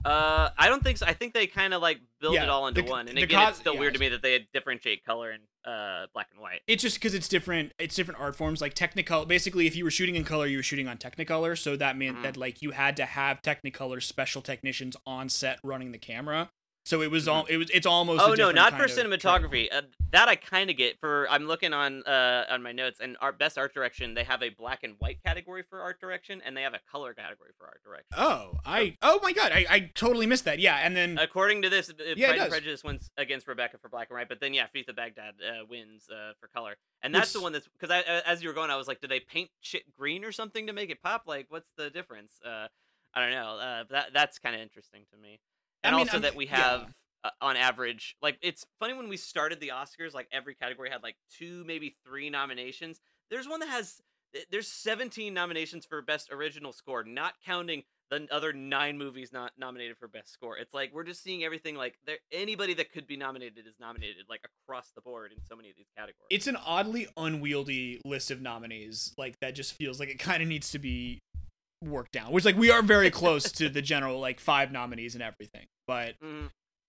Uh, 0.03 0.49
I 0.55 0.67
don't 0.69 0.83
think 0.83 0.99
so. 0.99 1.05
I 1.07 1.13
think 1.13 1.33
they 1.33 1.47
kind 1.47 1.73
of 1.73 1.81
like 1.81 1.99
build 2.21 2.35
Yeah, 2.35 2.43
it 2.43 2.49
all 2.49 2.67
into 2.67 2.83
the- 2.83 2.91
one. 2.91 3.07
And 3.07 3.17
again, 3.17 3.39
cos- 3.39 3.49
it's 3.51 3.59
still 3.59 3.73
yeah, 3.73 3.79
weird 3.79 3.95
to 3.95 3.99
me 3.99 4.09
that 4.09 4.21
they 4.21 4.47
differentiate 4.53 5.03
color 5.03 5.31
and 5.31 5.41
uh 5.65 6.05
black 6.13 6.27
and 6.31 6.39
white. 6.39 6.61
It's 6.67 6.83
just 6.83 6.97
because 6.97 7.15
it's 7.15 7.27
different. 7.27 7.71
It's 7.79 7.95
different 7.95 8.19
art 8.19 8.35
forms. 8.35 8.61
Like 8.61 8.75
Technicolor. 8.75 9.27
Basically, 9.27 9.65
if 9.65 9.75
you 9.75 9.83
were 9.83 9.89
shooting 9.89 10.15
in 10.15 10.23
color, 10.23 10.45
you 10.45 10.57
were 10.57 10.63
shooting 10.63 10.87
on 10.87 10.97
Technicolor. 10.99 11.57
So 11.57 11.75
that 11.77 11.97
meant 11.97 12.17
Mhm. 12.19 12.21
that 12.21 12.37
like 12.37 12.61
you 12.61 12.69
had 12.71 12.95
to 12.97 13.05
have 13.05 13.41
Technicolor 13.41 14.01
special 14.03 14.43
technicians 14.43 14.95
on 15.07 15.27
set 15.27 15.59
running 15.63 15.91
the 15.91 15.97
camera. 15.97 16.51
So 16.85 17.01
it 17.01 17.09
was 17.09 17.27
all. 17.27 17.45
It 17.45 17.57
was. 17.57 17.69
It's 17.71 17.87
almost. 17.87 18.21
a 18.21 18.23
Mm-hmm. 18.25 18.31
Oh 18.31 18.35
no, 18.35 18.51
not 18.51 18.77
for 18.77 18.85
cinematography. 18.85 19.73
Uh, 19.73 19.81
that 20.11 20.29
I 20.29 20.35
kind 20.35 20.69
of 20.69 20.77
get. 20.77 20.99
For 20.99 21.27
I'm 21.29 21.47
looking 21.47 21.73
on 21.73 22.03
uh 22.03 22.45
on 22.49 22.61
my 22.61 22.71
notes 22.71 22.99
and 23.01 23.17
art 23.21 23.39
best 23.39 23.57
art 23.57 23.73
direction. 23.73 24.13
They 24.13 24.23
have 24.23 24.43
a 24.43 24.49
black 24.49 24.83
and 24.83 24.95
white 24.99 25.17
category 25.23 25.63
for 25.67 25.81
art 25.81 25.99
direction, 25.99 26.41
and 26.45 26.55
they 26.55 26.61
have 26.61 26.75
a 26.75 26.79
color 26.91 27.13
category 27.13 27.51
for 27.57 27.65
art 27.65 27.81
direction. 27.83 28.05
Oh, 28.15 28.59
I. 28.65 28.97
Oh 29.01 29.19
my 29.23 29.33
god, 29.33 29.51
I, 29.51 29.65
I 29.67 29.91
totally 29.95 30.27
missed 30.27 30.45
that. 30.45 30.59
Yeah, 30.59 30.79
and 30.81 30.95
then 30.95 31.17
According 31.17 31.63
to 31.63 31.69
this, 31.69 31.89
uh, 31.89 31.93
Yeah, 32.15 32.27
Pride 32.27 32.39
and. 32.41 32.49
Prejudice 32.51 32.83
wins 32.83 33.09
against 33.17 33.47
Rebecca 33.47 33.77
for 33.79 33.89
black 33.89 34.09
and 34.09 34.17
white, 34.17 34.29
but 34.29 34.39
then 34.39 34.53
yeah, 34.53 34.67
Thief 34.67 34.87
of 34.87 34.95
Baghdad 34.95 35.35
uh, 35.41 35.65
wins 35.67 36.07
uh, 36.09 36.33
for 36.39 36.47
color, 36.47 36.75
and 37.01 37.13
that's 37.15 37.33
the 37.33 37.41
one 37.41 37.51
that's 37.51 37.67
because 37.67 37.89
I, 37.89 38.01
as 38.27 38.43
you 38.43 38.49
were 38.49 38.53
going, 38.55 38.69
I 38.69 38.75
was 38.75 38.87
like, 38.87 39.01
do 39.01 39.07
they 39.07 39.19
paint 39.19 39.49
shit 39.61 39.83
green 39.97 40.23
or 40.23 40.31
something 40.31 40.67
to 40.67 40.73
make 40.73 40.91
it 40.91 41.01
pop? 41.01 41.23
Like, 41.25 41.47
what's 41.49 41.71
the 41.77 41.89
difference? 41.89 42.33
Uh, 42.45 42.67
I 43.15 43.21
don't 43.21 43.31
know. 43.31 43.57
Uh, 43.57 43.83
that 43.89 44.07
that's 44.13 44.37
kind 44.39 44.55
of 44.55 44.61
interesting 44.61 45.01
to 45.11 45.17
me, 45.17 45.39
I 45.85 45.89
and 45.89 45.97
mean, 45.97 46.07
also 46.07 46.13
I'm- 46.17 46.21
that 46.23 46.35
we 46.35 46.45
yeah. 46.45 46.55
have. 46.57 46.93
Uh, 47.23 47.29
on 47.41 47.57
average, 47.57 48.15
like 48.21 48.37
it's 48.43 48.67
funny 48.79 48.93
when 48.93 49.09
we 49.09 49.17
started 49.17 49.59
the 49.59 49.69
Oscars, 49.69 50.13
like 50.13 50.27
every 50.31 50.53
category 50.53 50.91
had 50.91 51.01
like 51.01 51.15
two, 51.35 51.63
maybe 51.65 51.95
three 52.05 52.29
nominations. 52.29 52.99
There's 53.31 53.47
one 53.47 53.61
that 53.61 53.69
has 53.69 53.99
there's 54.51 54.67
17 54.67 55.33
nominations 55.33 55.87
for 55.87 56.03
best 56.03 56.31
original 56.31 56.71
score, 56.71 57.03
not 57.03 57.33
counting 57.43 57.81
the 58.11 58.27
other 58.31 58.53
nine 58.53 58.99
movies 58.99 59.33
not 59.33 59.53
nominated 59.57 59.97
for 59.97 60.07
best 60.07 60.31
score. 60.31 60.55
It's 60.57 60.73
like 60.73 60.93
we're 60.93 61.03
just 61.03 61.23
seeing 61.23 61.43
everything 61.43 61.75
like 61.75 61.95
there 62.05 62.17
anybody 62.31 62.75
that 62.75 62.91
could 62.91 63.07
be 63.07 63.17
nominated 63.17 63.65
is 63.65 63.73
nominated 63.79 64.25
like 64.29 64.41
across 64.67 64.91
the 64.95 65.01
board 65.01 65.31
in 65.31 65.39
so 65.43 65.55
many 65.55 65.71
of 65.71 65.75
these 65.75 65.89
categories. 65.97 66.27
it's 66.29 66.45
an 66.45 66.57
oddly 66.63 67.07
unwieldy 67.17 68.01
list 68.05 68.29
of 68.29 68.39
nominees. 68.41 69.13
Like 69.17 69.39
that 69.39 69.55
just 69.55 69.73
feels 69.73 69.99
like 69.99 70.09
it 70.09 70.19
kind 70.19 70.43
of 70.43 70.47
needs 70.49 70.69
to 70.71 70.79
be 70.79 71.21
worked 71.83 72.11
down. 72.13 72.31
Which 72.31 72.45
like 72.45 72.57
we 72.57 72.71
are 72.71 72.81
very 72.81 73.09
close 73.21 73.51
to 73.53 73.69
the 73.69 73.81
general 73.81 74.19
like 74.19 74.39
five 74.39 74.71
nominees 74.71 75.13
and 75.15 75.23
everything. 75.23 75.67
But 75.87 76.19
Mhm. 76.21 76.47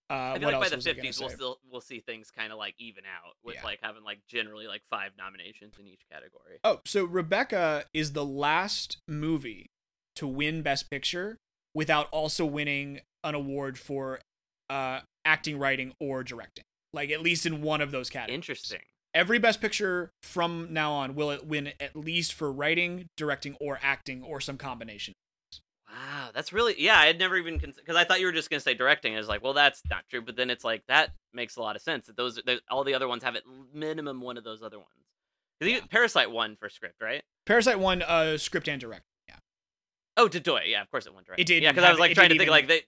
uh, 0.08 0.12
I 0.14 0.38
feel 0.38 0.44
what 0.46 0.54
like 0.54 0.62
by 0.64 0.68
the 0.70 0.76
was 0.76 0.86
I 0.86 0.92
gonna 0.92 1.08
50s 1.08 1.20
we'll 1.20 1.30
still 1.30 1.60
we'll 1.70 1.80
see 1.80 2.00
things 2.00 2.30
kind 2.30 2.52
of 2.52 2.58
like 2.58 2.74
even 2.78 3.04
out 3.04 3.34
with 3.44 3.56
Yeah. 3.56 3.64
like 3.64 3.80
having 3.82 4.04
like 4.04 4.20
generally 4.26 4.66
like 4.66 4.82
five 4.88 5.12
nominations 5.18 5.74
in 5.78 5.86
each 5.86 6.02
category. 6.10 6.58
Oh, 6.64 6.80
so 6.86 7.04
Rebecca 7.04 7.84
is 7.92 8.12
the 8.12 8.24
last 8.24 8.98
movie 9.08 9.70
to 10.16 10.26
win 10.26 10.62
Best 10.62 10.88
Picture 10.90 11.38
without 11.74 12.08
also 12.10 12.44
winning 12.46 13.00
an 13.24 13.34
award 13.34 13.78
for 13.78 14.20
uh, 14.70 15.00
acting, 15.24 15.58
writing, 15.58 15.92
or 16.00 16.22
directing. 16.24 16.64
Like 16.92 17.10
at 17.10 17.20
least 17.20 17.44
in 17.44 17.60
one 17.62 17.80
of 17.80 17.90
those 17.90 18.08
categories. 18.08 18.34
Interesting. 18.36 18.80
Every 19.16 19.38
Best 19.38 19.62
Picture 19.62 20.12
from 20.22 20.68
now 20.70 20.92
on 20.92 21.14
will 21.14 21.30
it 21.30 21.46
win 21.46 21.72
at 21.80 21.96
least 21.96 22.34
for 22.34 22.52
writing, 22.52 23.08
directing, 23.16 23.56
or 23.58 23.78
acting, 23.82 24.22
or 24.22 24.42
some 24.42 24.58
combination. 24.58 25.14
Wow, 25.88 26.28
that's 26.34 26.52
really 26.52 26.74
yeah. 26.78 26.98
I 26.98 27.06
had 27.06 27.18
never 27.18 27.36
even 27.38 27.56
because 27.58 27.96
I 27.96 28.04
thought 28.04 28.20
you 28.20 28.26
were 28.26 28.32
just 28.32 28.50
gonna 28.50 28.60
say 28.60 28.74
directing. 28.74 29.14
I 29.14 29.18
was 29.18 29.28
like, 29.28 29.42
well, 29.42 29.54
that's 29.54 29.80
not 29.88 30.04
true. 30.10 30.20
But 30.20 30.36
then 30.36 30.50
it's 30.50 30.64
like 30.64 30.82
that 30.88 31.12
makes 31.32 31.56
a 31.56 31.62
lot 31.62 31.76
of 31.76 31.82
sense. 31.82 32.06
That 32.06 32.16
those 32.16 32.38
that 32.44 32.60
all 32.70 32.84
the 32.84 32.92
other 32.92 33.08
ones 33.08 33.22
have 33.22 33.36
at 33.36 33.44
minimum 33.72 34.20
one 34.20 34.36
of 34.36 34.44
those 34.44 34.62
other 34.62 34.78
ones. 34.78 34.90
Yeah. 35.60 35.80
Parasite 35.90 36.30
won 36.30 36.56
for 36.60 36.68
script, 36.68 36.96
right? 37.00 37.22
Parasite 37.46 37.78
won 37.78 38.02
uh, 38.02 38.36
script 38.36 38.68
and 38.68 38.78
direct. 38.78 39.04
Yeah. 39.26 39.36
Oh, 40.18 40.28
did 40.28 40.44
Dedoy, 40.44 40.68
yeah, 40.70 40.82
of 40.82 40.90
course 40.90 41.06
it 41.06 41.14
won 41.14 41.24
direct. 41.24 41.40
It 41.40 41.46
didn't 41.46 41.62
Yeah, 41.62 41.72
because 41.72 41.84
I 41.84 41.90
was 41.90 41.98
like 41.98 42.12
trying 42.14 42.28
to 42.28 42.34
think 42.34 42.42
even- 42.42 42.50
like 42.52 42.68
they 42.68 42.82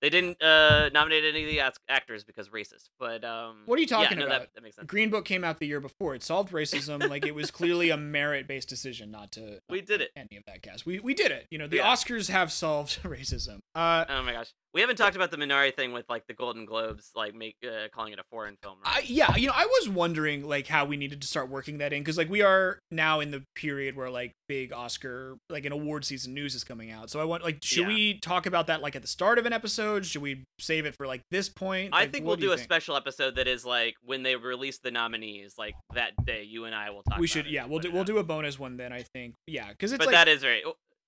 they 0.00 0.10
didn't 0.10 0.42
uh 0.42 0.88
nominate 0.90 1.24
any 1.24 1.42
of 1.44 1.48
the 1.50 1.60
act- 1.60 1.78
actors 1.88 2.24
because 2.24 2.48
racist. 2.48 2.88
But 2.98 3.24
um, 3.24 3.62
What 3.66 3.78
are 3.78 3.82
you 3.82 3.86
yeah, 3.90 3.96
talking 3.96 4.18
no, 4.18 4.26
about? 4.26 4.40
That, 4.40 4.54
that 4.54 4.62
makes 4.62 4.76
sense. 4.76 4.86
Green 4.86 5.10
Book 5.10 5.24
came 5.24 5.44
out 5.44 5.58
the 5.58 5.66
year 5.66 5.80
before. 5.80 6.14
It 6.14 6.22
solved 6.22 6.52
racism. 6.52 7.08
like 7.08 7.26
it 7.26 7.34
was 7.34 7.50
clearly 7.50 7.90
a 7.90 7.96
merit-based 7.96 8.68
decision 8.68 9.10
not 9.10 9.32
to 9.32 9.60
We 9.68 9.80
did 9.80 10.00
it. 10.00 10.10
any 10.16 10.36
of 10.38 10.44
that 10.46 10.62
cast. 10.62 10.86
We 10.86 11.00
we 11.00 11.14
did 11.14 11.30
it. 11.30 11.46
You 11.50 11.58
know, 11.58 11.66
the 11.66 11.76
Yeah. 11.76 11.92
Oscars 11.92 12.30
have 12.30 12.50
solved 12.52 13.00
racism. 13.04 13.60
Uh 13.74 14.04
Oh 14.08 14.22
my 14.22 14.32
gosh. 14.32 14.52
We 14.72 14.80
haven't 14.82 14.96
talked 14.96 15.16
about 15.16 15.32
the 15.32 15.36
Minari 15.36 15.74
thing 15.74 15.92
with 15.92 16.08
like 16.08 16.26
the 16.28 16.34
Golden 16.34 16.64
Globes, 16.64 17.10
like 17.16 17.34
make 17.34 17.56
uh, 17.66 17.88
calling 17.92 18.12
it 18.12 18.20
a 18.20 18.24
foreign 18.30 18.56
film. 18.62 18.78
I, 18.84 19.02
yeah, 19.04 19.34
you 19.36 19.48
know, 19.48 19.52
I 19.56 19.66
was 19.66 19.88
wondering 19.88 20.46
like 20.48 20.68
how 20.68 20.84
we 20.84 20.96
needed 20.96 21.20
to 21.22 21.26
start 21.26 21.48
working 21.48 21.78
that 21.78 21.92
in 21.92 22.02
because 22.02 22.16
like 22.16 22.30
we 22.30 22.42
are 22.42 22.78
now 22.90 23.18
in 23.18 23.32
the 23.32 23.42
period 23.56 23.96
where 23.96 24.10
like 24.10 24.32
big 24.48 24.72
Oscar 24.72 25.36
like 25.48 25.64
an 25.64 25.72
award 25.72 26.04
season 26.04 26.34
news 26.34 26.54
is 26.54 26.62
coming 26.62 26.90
out. 26.92 27.10
So 27.10 27.20
I 27.20 27.24
want 27.24 27.42
like 27.42 27.58
should 27.64 27.82
Yeah. 27.82 27.88
we 27.88 28.18
talk 28.20 28.46
about 28.46 28.68
that 28.68 28.80
like 28.80 28.94
at 28.94 29.02
the 29.02 29.08
start 29.08 29.38
of 29.38 29.46
an 29.46 29.52
episode? 29.52 30.06
Should 30.06 30.22
we 30.22 30.44
save 30.60 30.86
it 30.86 30.94
for 30.94 31.06
like 31.06 31.22
this 31.32 31.48
point? 31.48 31.92
I 31.92 32.06
think 32.06 32.24
we'll 32.24 32.36
do 32.36 32.42
do 32.46 32.52
a 32.52 32.56
think? 32.56 32.64
special 32.64 32.94
episode 32.96 33.34
that 33.36 33.48
is 33.48 33.64
like 33.64 33.94
when 34.04 34.22
they 34.22 34.36
release 34.36 34.78
the 34.78 34.92
nominees, 34.92 35.54
like 35.58 35.74
that 35.94 36.12
day. 36.24 36.44
You 36.44 36.66
and 36.66 36.74
I 36.76 36.90
will 36.90 37.02
talk. 37.02 37.18
We 37.18 37.24
about 37.24 37.28
should 37.30 37.46
it 37.46 37.52
yeah 37.52 37.66
we'll 37.66 37.80
do 37.80 37.90
we'll 37.90 38.02
out. 38.02 38.06
do 38.06 38.18
a 38.18 38.24
bonus 38.24 38.56
one 38.56 38.76
then 38.76 38.92
I 38.92 39.02
think 39.14 39.34
yeah 39.48 39.70
because 39.70 39.90
it's 39.92 39.98
But 39.98 40.06
like 40.06 40.14
that 40.14 40.28
is 40.28 40.42
very. 40.42 40.62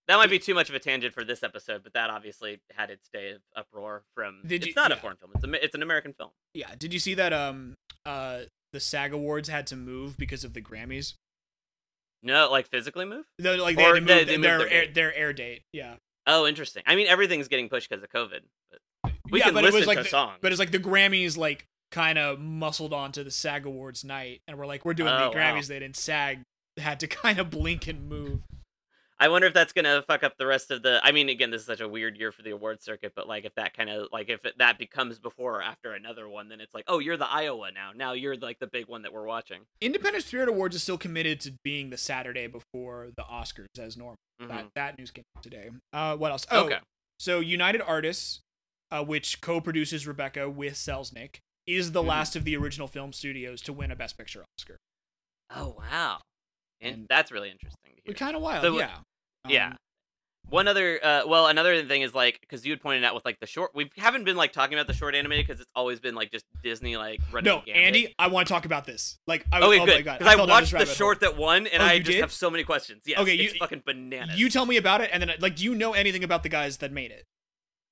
That 0.08 0.16
might 0.16 0.30
be 0.30 0.38
too 0.38 0.54
much 0.54 0.68
of 0.68 0.74
a 0.74 0.78
tangent 0.80 1.14
for 1.14 1.24
this 1.24 1.42
episode, 1.42 1.82
but 1.84 1.92
that 1.94 2.10
obviously 2.10 2.60
had 2.74 2.90
its 2.90 3.08
day 3.12 3.30
of 3.30 3.40
uproar 3.56 4.02
from. 4.14 4.40
Did 4.44 4.62
it's 4.62 4.66
you- 4.68 4.72
not 4.74 4.90
yeah. 4.90 4.96
a 4.96 5.00
foreign 5.00 5.16
film. 5.16 5.30
It's 5.34 5.44
a, 5.44 5.64
it's 5.64 5.74
an 5.74 5.82
American 5.82 6.12
film. 6.12 6.30
yeah. 6.54 6.74
Did 6.76 6.92
you 6.92 6.98
see 6.98 7.14
that 7.14 7.32
um 7.32 7.74
uh 8.04 8.40
the 8.72 8.80
SAG 8.80 9.12
Awards 9.12 9.48
had 9.48 9.66
to 9.68 9.76
move 9.76 10.16
because 10.16 10.44
of 10.44 10.54
the 10.54 10.60
Grammys? 10.62 11.14
No, 12.22 12.50
like 12.50 12.68
physically 12.68 13.04
move. 13.04 13.24
No, 13.38 13.54
like 13.56 13.76
they 13.76 13.84
Or 13.84 13.94
had 13.94 13.94
to 13.94 14.00
move 14.00 14.26
they 14.26 14.36
moved 14.36 14.44
their 14.44 14.58
their 14.58 14.68
air, 14.70 14.84
date. 14.86 14.94
their 14.94 15.14
air 15.14 15.32
date. 15.32 15.62
Yeah. 15.72 15.94
Oh, 16.26 16.46
interesting. 16.46 16.82
I 16.86 16.94
mean, 16.94 17.08
everything's 17.08 17.48
getting 17.48 17.68
pushed 17.68 17.88
because 17.90 18.02
of 18.02 18.10
COVID. 18.10 18.40
But 18.70 19.12
we 19.30 19.38
yeah, 19.40 19.46
can 19.46 19.54
but 19.54 19.64
listen 19.64 19.76
it 19.78 19.80
was 19.80 19.86
like 19.88 19.98
to 19.98 20.02
the, 20.04 20.08
songs. 20.08 20.38
But 20.40 20.52
it's 20.52 20.58
like 20.58 20.70
the 20.70 20.78
Grammys 20.78 21.36
like 21.36 21.64
kind 21.90 22.18
of 22.18 22.38
muscled 22.40 22.92
onto 22.92 23.22
the 23.24 23.30
SAG 23.30 23.66
Awards 23.66 24.04
night, 24.04 24.40
and 24.48 24.56
we're 24.58 24.66
like, 24.66 24.84
we're 24.84 24.94
doing 24.94 25.10
Oh, 25.12 25.30
the 25.30 25.36
wow. 25.36 25.44
Grammys. 25.56 25.66
They 25.66 25.78
didn't 25.80 25.96
SAG 25.96 26.40
had 26.78 27.00
to 27.00 27.06
kind 27.08 27.38
of 27.38 27.50
blink 27.50 27.86
and 27.88 28.08
move. 28.08 28.40
I 29.22 29.28
wonder 29.28 29.46
if 29.46 29.54
that's 29.54 29.72
gonna 29.72 30.02
fuck 30.02 30.24
up 30.24 30.36
the 30.36 30.46
rest 30.46 30.72
of 30.72 30.82
the. 30.82 31.00
I 31.04 31.12
mean, 31.12 31.28
again, 31.28 31.50
this 31.52 31.60
is 31.60 31.66
such 31.68 31.80
a 31.80 31.86
weird 31.88 32.16
year 32.16 32.32
for 32.32 32.42
the 32.42 32.50
award 32.50 32.82
circuit, 32.82 33.12
but 33.14 33.28
like 33.28 33.44
if 33.44 33.54
that 33.54 33.72
kind 33.76 33.88
of 33.88 34.08
like 34.10 34.28
if 34.28 34.44
it, 34.44 34.58
that 34.58 34.78
becomes 34.78 35.20
before 35.20 35.58
or 35.58 35.62
after 35.62 35.92
another 35.92 36.28
one, 36.28 36.48
then 36.48 36.60
it's 36.60 36.74
like, 36.74 36.82
oh, 36.88 36.98
you're 36.98 37.16
the 37.16 37.30
Iowa 37.30 37.70
now. 37.70 37.92
Now 37.94 38.14
you're 38.14 38.36
like 38.36 38.58
the 38.58 38.66
big 38.66 38.88
one 38.88 39.02
that 39.02 39.12
we're 39.12 39.24
watching. 39.24 39.60
Independent 39.80 40.24
Spirit 40.24 40.48
Awards 40.48 40.74
is 40.74 40.82
still 40.82 40.98
committed 40.98 41.38
to 41.42 41.52
being 41.62 41.90
the 41.90 41.96
Saturday 41.96 42.48
before 42.48 43.10
the 43.16 43.22
Oscars 43.22 43.66
as 43.78 43.96
normal. 43.96 44.16
That 44.40 44.48
Mhm. 44.64 44.68
that 44.74 44.98
news 44.98 45.12
came 45.12 45.24
out 45.36 45.44
today. 45.44 45.70
Uh, 45.92 46.16
what 46.16 46.32
else? 46.32 46.44
Oh, 46.50 46.64
Okay. 46.66 46.80
so 47.20 47.38
United 47.38 47.80
Artists, 47.80 48.40
uh, 48.90 49.04
which 49.04 49.40
co-produces 49.40 50.04
Rebecca 50.04 50.50
with 50.50 50.74
Selznick, 50.74 51.36
is 51.64 51.92
the 51.92 52.02
Mhm. 52.02 52.06
last 52.08 52.34
of 52.34 52.42
the 52.42 52.56
original 52.56 52.88
film 52.88 53.12
studios 53.12 53.62
to 53.62 53.72
win 53.72 53.92
a 53.92 53.94
Best 53.96 54.18
Picture 54.18 54.44
Oscar. 54.58 54.78
Oh 55.48 55.76
wow, 55.78 56.20
and, 56.80 56.94
And- 56.94 57.08
that's 57.08 57.30
really 57.30 57.50
interesting 57.50 57.94
to 57.94 58.02
hear. 58.04 58.14
Kind 58.14 58.34
of 58.34 58.42
wild, 58.42 58.64
So, 58.64 58.76
yeah. 58.76 58.98
Yeah. 59.48 59.68
Um, 59.68 59.76
One 60.50 60.68
other, 60.68 60.98
uh, 61.02 61.22
well, 61.26 61.46
another 61.46 61.82
thing 61.84 62.02
is 62.02 62.14
like 62.14 62.40
because 62.40 62.66
you 62.66 62.72
had 62.72 62.80
pointed 62.80 63.04
out 63.04 63.14
with 63.14 63.24
like 63.24 63.38
the 63.40 63.46
short, 63.46 63.70
we 63.74 63.90
haven't 63.96 64.24
been 64.24 64.36
like 64.36 64.52
talking 64.52 64.74
about 64.74 64.86
the 64.86 64.92
short 64.92 65.14
animated 65.14 65.46
because 65.46 65.60
it's 65.60 65.70
always 65.74 66.00
been 66.00 66.14
like 66.14 66.30
just 66.30 66.44
Disney 66.62 66.96
like 66.96 67.20
running. 67.32 67.46
No, 67.46 67.62
the. 67.64 67.72
Andy, 67.72 68.14
I 68.18 68.26
want 68.26 68.48
to 68.48 68.52
talk 68.52 68.64
about 68.64 68.84
this. 68.84 69.18
Like, 69.26 69.46
I, 69.52 69.58
Okay, 69.62 69.80
oh 69.80 69.86
good. 69.86 69.94
my 69.94 70.02
god, 70.02 70.18
Because 70.18 70.34
I, 70.34 70.36
this 70.36 70.48
watched 70.50 70.72
the 70.72 70.78
hole. 70.78 70.86
short 70.86 71.20
that 71.20 71.36
won, 71.36 71.66
and 71.68 71.82
Oh, 71.82 71.86
I 71.86 71.98
just 71.98 72.10
did? 72.10 72.20
have 72.20 72.32
so 72.32 72.50
many 72.50 72.64
questions. 72.64 73.02
Yeah, 73.06 73.20
Okay, 73.22 73.36
it's 73.36 73.54
you- 73.54 73.58
fucking 73.60 73.82
bananas. 73.86 74.38
You 74.38 74.50
tell 74.50 74.66
me 74.66 74.76
about 74.76 75.00
it, 75.00 75.10
and 75.12 75.22
then 75.22 75.32
like, 75.40 75.56
do 75.56 75.64
you 75.64 75.74
know 75.74 75.92
anything 75.94 76.24
about 76.24 76.42
the 76.42 76.48
guys 76.48 76.78
that 76.78 76.92
made 76.92 77.10
it? 77.12 77.24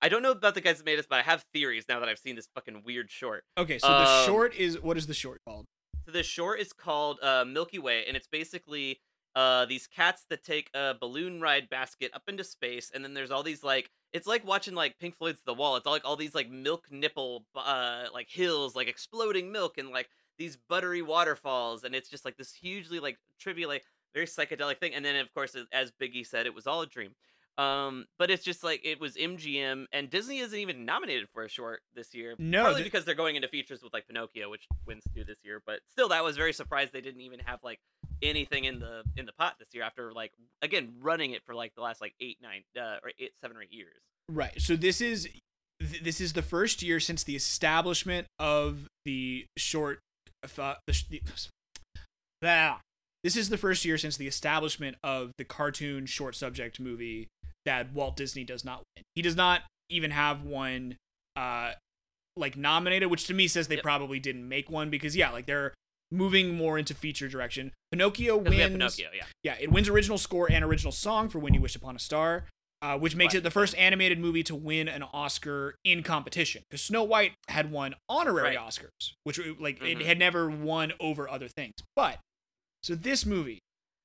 I 0.03 0.09
don't 0.09 0.23
know 0.23 0.31
about 0.33 0.55
the 0.55 0.61
guys 0.63 0.79
that 0.79 0.85
made 0.87 0.99
this, 0.99 1.07
but 1.09 1.19
I 1.19 1.23
have 1.23 1.45
theories 1.53 1.85
now 1.89 2.01
that 2.01 2.09
I've 2.09 2.19
seen 2.19 2.35
this 2.35 2.49
fucking 2.55 2.83
weird 2.85 3.11
short. 3.11 3.45
Okay, 3.59 3.79
so 3.79 3.87
the 3.87 4.09
Um, 4.09 4.27
short 4.27 4.55
is 4.57 4.81
what 4.81 4.97
is 4.97 5.07
the 5.07 5.15
short 5.15 5.41
called? 5.47 5.67
So 6.07 6.11
the 6.13 6.23
short 6.23 6.59
is 6.59 6.73
called 6.73 7.19
uh, 7.23 7.45
Milky 7.47 7.79
Way, 7.79 8.05
and 8.09 8.17
it's 8.17 8.27
basically 8.27 9.01
uh, 9.35 9.65
these 9.67 9.87
cats 9.87 10.25
that 10.31 10.45
take 10.45 10.71
a 10.75 10.95
balloon 11.01 11.41
ride 11.41 11.69
basket 11.71 12.11
up 12.15 12.29
into 12.29 12.45
space, 12.45 12.91
and 12.95 13.05
then 13.05 13.15
there's 13.15 13.31
all 13.31 13.43
these 13.43 13.63
like 13.65 13.91
it's 14.13 14.27
like 14.27 14.45
watching 14.47 14.75
like 14.75 14.99
Pink 14.99 15.15
Floyd's 15.15 15.43
The 15.43 15.55
Wall. 15.55 15.77
It's 15.77 15.87
all 15.87 15.93
like 15.93 16.05
all 16.05 16.17
these 16.17 16.35
like 16.35 16.51
milk 16.51 16.87
nipple 16.91 17.45
uh, 17.55 18.05
like 18.13 18.29
hills, 18.29 18.75
like 18.75 18.89
exploding 18.89 19.53
milk, 19.53 19.79
and 19.79 19.91
like 19.91 20.09
these 20.39 20.57
buttery 20.57 21.03
waterfalls, 21.03 21.85
and 21.85 21.95
it's 21.95 22.09
just 22.09 22.25
like 22.25 22.37
this 22.37 22.53
hugely 22.53 22.99
like 23.01 23.19
trivial, 23.39 23.69
like 23.69 23.85
very 24.15 24.27
psychedelic 24.27 24.79
thing. 24.79 24.95
And 24.95 25.05
then 25.05 25.17
of 25.17 25.33
course, 25.33 25.55
as- 25.55 25.67
as 25.73 25.93
Biggie 25.93 26.27
said, 26.27 26.47
it 26.47 26.55
was 26.55 26.67
all 26.67 26.83
a 26.83 26.87
dream. 26.87 27.15
Um, 27.61 28.07
but 28.19 28.31
it's 28.31 28.43
just 28.43 28.65
like 28.65 28.81
it 28.85 28.99
was 28.99 29.17
MGM, 29.17 29.85
and 29.93 30.09
Disney 30.09 30.39
isn't 30.39 30.59
even 30.59 30.87
nominated 30.87 31.29
for 31.35 31.45
a 31.45 31.49
short 31.49 31.83
this 31.95 32.15
year. 32.15 32.35
No, 32.39 32.63
partly 32.63 32.83
th- 32.83 32.91
because 32.91 33.05
they're 33.05 33.15
going 33.15 33.37
into 33.37 33.49
features 33.49 33.83
with 33.83 33.93
like 33.93 34.07
Pinocchio, 34.07 34.49
which 34.49 34.67
wins 34.87 35.03
two 35.15 35.25
this 35.25 35.37
year. 35.45 35.61
But 35.67 35.81
still, 35.91 36.09
that 36.09 36.25
was 36.25 36.39
very 36.39 36.55
surprised 36.55 36.95
they 36.95 37.03
didn't 37.03 37.21
even 37.21 37.41
have 37.41 37.59
like 37.63 37.79
anything 38.23 38.65
in 38.65 38.79
the 38.79 39.03
in 39.15 39.27
the 39.27 39.33
pot 39.33 39.57
this 39.59 39.69
year 39.75 39.83
after 39.83 40.11
like 40.13 40.33
again 40.63 40.95
running 41.01 41.33
it 41.33 41.43
for 41.45 41.55
like 41.55 41.75
the 41.75 41.83
last 41.83 42.01
like 42.01 42.15
eight 42.21 42.39
nine 42.43 42.63
uh, 42.79 42.97
or 43.03 43.11
eight 43.19 43.33
seven 43.43 43.59
or 43.59 43.63
eight 43.63 43.73
years. 43.73 44.01
Right. 44.31 44.59
So 44.59 44.75
this 44.75 45.03
is 45.03 45.29
th- 45.81 46.03
this 46.03 46.19
is 46.19 46.33
the 46.33 46.43
first 46.43 46.83
year 46.83 46.99
since 46.99 47.25
the 47.25 47.37
establishment 47.37 48.27
of 48.39 48.89
the 49.05 49.45
short. 49.59 49.99
Uh, 50.43 50.77
the, 50.87 51.05
the, 51.11 51.23
ah. 52.47 52.81
this 53.23 53.37
is 53.37 53.51
the 53.51 53.59
first 53.59 53.85
year 53.85 53.99
since 53.99 54.17
the 54.17 54.27
establishment 54.27 54.97
of 55.03 55.33
the 55.37 55.45
cartoon 55.45 56.07
short 56.07 56.35
subject 56.35 56.81
movie 56.81 57.29
that 57.67 57.93
Walt 57.93 58.17
Disney 58.17 58.45
does 58.45 58.65
not 58.65 58.83
win. 58.97 59.05
He 59.15 59.23
does 59.23 59.37
not 59.37 59.63
even 59.89 60.11
have 60.13 60.43
one 60.43 60.97
uh 61.37 61.73
like 62.37 62.57
nominated, 62.57 63.11
which 63.11 63.27
to 63.27 63.35
me 63.35 63.49
says 63.49 63.69
they 63.69 63.75
Yep. 63.77 63.85
probably 63.85 64.19
didn't 64.21 64.49
make 64.49 64.71
one 64.71 64.89
because 64.89 65.17
yeah, 65.17 65.31
like 65.31 65.47
they're 65.47 65.75
moving 66.13 66.55
more 66.55 66.79
into 66.79 66.95
feature 66.95 67.29
direction. 67.29 67.73
Pinocchio 67.93 68.37
wins. 68.37 68.73
Pinocchio, 68.73 69.09
yeah. 69.15 69.25
Yeah, 69.43 69.57
it 69.61 69.71
wins 69.71 69.89
original 69.89 70.19
score 70.19 70.51
and 70.51 70.65
original 70.65 70.93
song 70.93 71.29
for 71.29 71.39
When 71.39 71.55
You 71.55 71.61
Wish 71.61 71.77
Upon 71.77 71.95
a 71.97 71.99
Star, 71.99 72.47
uh, 72.83 72.99
which 72.99 73.15
makes 73.15 73.35
it 73.35 73.43
the 73.43 73.51
first 73.51 73.77
animated 73.77 74.19
movie 74.19 74.43
to 74.45 74.55
win 74.55 74.89
an 74.89 75.03
Oscar 75.13 75.75
in 75.85 76.03
competition. 76.03 76.63
Because 76.69 76.83
Snow 76.83 77.05
White 77.05 77.33
had 77.49 77.71
won 77.71 77.95
honorary 78.09 78.57
Right. 78.57 78.59
Oscars, 78.59 79.13
which 79.25 79.39
uh, 79.39 79.55
like 79.59 79.81
it 79.83 79.99
Mhm. 79.99 80.05
had 80.05 80.19
never 80.19 80.49
won 80.51 80.93
over 80.99 81.29
other 81.29 81.47
things. 81.49 81.75
But 81.95 82.19
so 82.83 82.95
this 82.95 83.25
movie, 83.27 83.59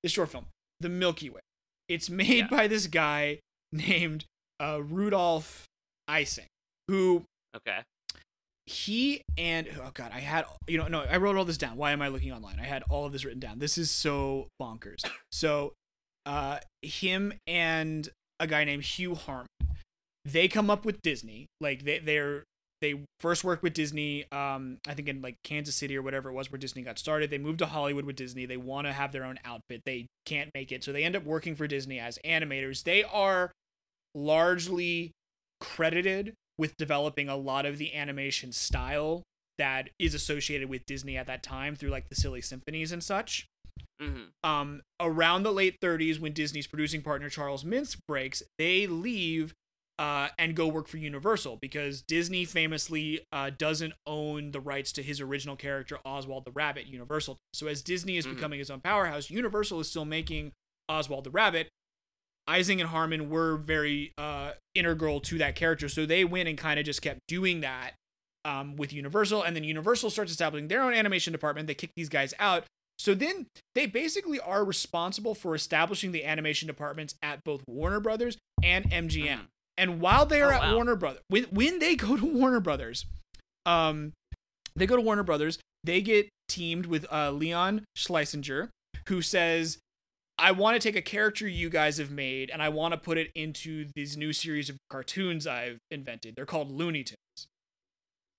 this 0.04 0.12
short 0.12 0.30
film, 0.30 0.48
The 0.80 0.90
Milky 0.90 1.30
Way, 1.30 1.42
it's 1.88 2.10
made 2.10 2.28
Yeah. 2.38 2.48
by 2.50 2.68
this 2.68 2.88
guy 2.88 3.40
named 3.72 4.26
uh, 4.60 4.82
Rudolph 4.84 5.66
Ising, 6.08 6.48
who 6.88 7.24
Okay. 7.56 7.80
he 8.66 9.22
and 9.38 9.68
oh 9.82 9.92
god 9.94 10.12
i 10.14 10.20
had 10.20 10.46
you 10.68 10.78
know 10.78 10.88
no 10.88 11.02
i 11.02 11.18
wrote 11.18 11.36
all 11.38 11.46
this 11.46 11.58
down. 11.58 11.78
Why 11.78 11.92
am 11.92 12.02
i 12.02 12.08
looking 12.08 12.32
online? 12.32 12.60
I 12.60 12.66
had 12.66 12.84
all 12.90 13.06
of 13.06 13.12
this 13.14 13.24
written 13.26 13.40
down. 13.40 13.60
This 13.60 13.78
is 13.78 13.92
so 13.92 14.48
bonkers. 14.62 15.04
So 15.32 15.74
uh 16.26 16.60
him 16.82 17.34
and 17.46 18.10
a 18.40 18.48
guy 18.48 18.64
named 18.64 18.84
hugh 18.84 19.16
harman 19.16 19.48
they 20.26 20.48
come 20.48 20.70
up 20.70 20.86
with 20.86 21.02
disney. 21.02 21.46
Like 21.62 21.84
they 21.86 22.00
they're 22.00 22.44
they 22.86 23.02
first 23.20 23.44
worked 23.44 23.64
with 23.64 23.74
disney 23.74 24.26
um 24.32 24.78
i 24.88 24.94
think 24.94 25.08
in 25.08 25.22
like 25.22 25.36
kansas 25.44 25.76
city 25.76 25.98
or 25.98 26.02
whatever 26.04 26.30
it 26.30 26.34
was 26.34 26.52
where 26.52 26.60
disney 26.60 26.84
got 26.84 27.00
started. 27.00 27.30
They 27.32 27.38
moved 27.40 27.60
to 27.60 27.66
hollywood 27.66 28.06
with 28.06 28.16
disney. 28.16 28.46
They 28.46 28.58
want 28.58 28.86
to 28.86 28.94
have 28.94 29.12
their 29.12 29.26
own 29.26 29.40
outfit. 29.44 29.82
They 29.86 30.06
can't 30.26 30.52
make 30.54 30.72
it. 30.72 30.84
So 30.84 30.92
they 30.94 31.04
end 31.04 31.16
up 31.16 31.24
working 31.24 31.56
for 31.56 31.68
disney 31.68 32.00
as 32.00 32.20
animators. 32.24 32.84
They 32.84 33.04
are 33.04 33.52
largely 34.14 35.12
credited 35.60 36.34
with 36.58 36.78
developing 36.78 37.28
a 37.28 37.36
lot 37.36 37.66
of 37.66 37.78
the 37.78 37.94
animation 37.94 38.52
style 38.52 39.24
that 39.58 39.90
is 40.00 40.14
associated 40.14 40.70
with 40.70 40.86
Disney 40.86 41.18
at 41.18 41.28
that 41.28 41.44
time 41.44 41.76
through 41.76 41.90
like 41.90 42.10
the 42.10 42.16
silly 42.16 42.42
symphonies 42.42 42.92
and 42.92 43.04
such. 43.04 43.46
hmm 44.00 44.24
Um, 44.44 44.82
around 45.00 45.44
the 45.44 45.52
late 45.52 45.78
30s, 45.82 46.20
when 46.20 46.34
Disney's 46.34 46.68
producing 46.68 47.02
partner 47.02 47.30
Charles 47.30 47.64
Mintz 47.64 47.98
breaks, 48.08 48.44
they 48.58 48.88
leave 48.88 49.54
uh, 49.98 50.28
and 50.38 50.56
go 50.56 50.68
work 50.68 50.88
for 50.88 50.98
Universal 50.98 51.58
because 51.62 52.02
Disney 52.02 52.44
famously 52.46 53.22
uh, 53.32 53.50
doesn't 53.58 53.94
own 54.06 54.52
the 54.52 54.60
rights 54.60 54.92
to 54.94 55.04
his 55.04 55.22
original 55.22 55.56
character 55.56 56.00
Oswald 56.06 56.44
the 56.46 56.52
Rabbit. 56.52 56.86
Universal. 56.88 57.38
So 57.54 57.68
as 57.68 57.82
Disney 57.82 58.18
is 58.18 58.26
Mhm. 58.28 58.36
becoming 58.36 58.60
its 58.60 58.70
own 58.70 58.82
powerhouse, 58.82 59.30
Universal 59.30 59.80
is 59.80 59.90
still 59.90 60.06
making 60.06 60.52
Oswald 60.90 61.24
the 61.24 61.32
Rabbit. 61.32 61.70
Ising 62.48 62.80
and 62.80 62.90
Harman 62.92 63.30
were 63.30 63.58
very 63.58 64.12
uh, 64.18 64.52
integral 64.76 65.20
to 65.22 65.38
that 65.40 65.56
character, 65.56 65.90
so 65.90 66.06
they 66.06 66.24
went 66.24 66.48
and 66.48 66.58
kind 66.58 66.80
of 66.80 66.86
just 66.86 67.02
kept 67.02 67.20
doing 67.28 67.62
that 67.62 67.94
um, 68.44 68.76
with 68.76 68.94
Universal, 68.94 69.42
and 69.42 69.56
then 69.56 69.64
Universal 69.64 70.12
starts 70.12 70.30
establishing 70.32 70.68
their 70.68 70.84
own 70.84 70.94
animation 70.94 71.32
department. 71.34 71.66
They 71.68 71.74
kick 71.74 71.90
these 71.96 72.10
guys 72.10 72.34
out. 72.38 72.66
So 73.00 73.16
then 73.16 73.48
they 73.74 73.88
basically 73.88 74.40
are 74.40 74.64
responsible 74.64 75.34
for 75.34 75.56
establishing 75.56 76.12
the 76.12 76.24
animation 76.24 76.68
departments 76.68 77.16
at 77.24 77.44
both 77.44 77.64
Warner 77.68 78.00
Brothers 78.00 78.38
and 78.64 78.86
MGM. 78.94 79.40
Mhm. 79.40 79.48
And 79.78 80.00
while 80.00 80.26
they 80.26 80.42
are 80.42 80.52
Oh, 80.54 80.56
at 80.56 80.62
wow. 80.62 80.76
Warner 80.76 80.96
Brothers, 80.96 81.22
when 81.28 81.44
when 81.46 81.80
they 81.80 81.96
go 81.96 82.16
to 82.16 82.26
Warner 82.26 82.60
Brothers, 82.60 83.06
um, 83.66 84.14
they 84.76 84.86
go 84.86 84.96
to 84.96 85.02
Warner 85.02 85.24
Brothers. 85.24 85.60
They 85.84 86.02
get 86.02 86.30
teamed 86.48 86.86
with 86.86 87.06
uh, 87.12 87.32
Leon 87.32 87.84
Schlesinger, 87.96 88.70
who 89.10 89.22
says, 89.22 89.78
"I 90.38 90.52
want 90.52 90.76
to 90.76 90.80
take 90.80 90.96
a 90.96 91.02
character 91.02 91.48
you 91.48 91.70
guys 91.70 91.98
have 91.98 92.10
made, 92.12 92.50
and 92.50 92.62
I 92.62 92.70
want 92.70 92.94
to 92.94 92.98
put 92.98 93.18
it 93.18 93.32
into 93.36 93.88
these 93.96 94.16
new 94.16 94.32
series 94.34 94.70
of 94.70 94.78
cartoons 94.90 95.46
I've 95.46 95.78
invented. 95.92 96.36
They're 96.36 96.46
called 96.46 96.72
Looney 96.72 97.04
Tunes." 97.04 97.48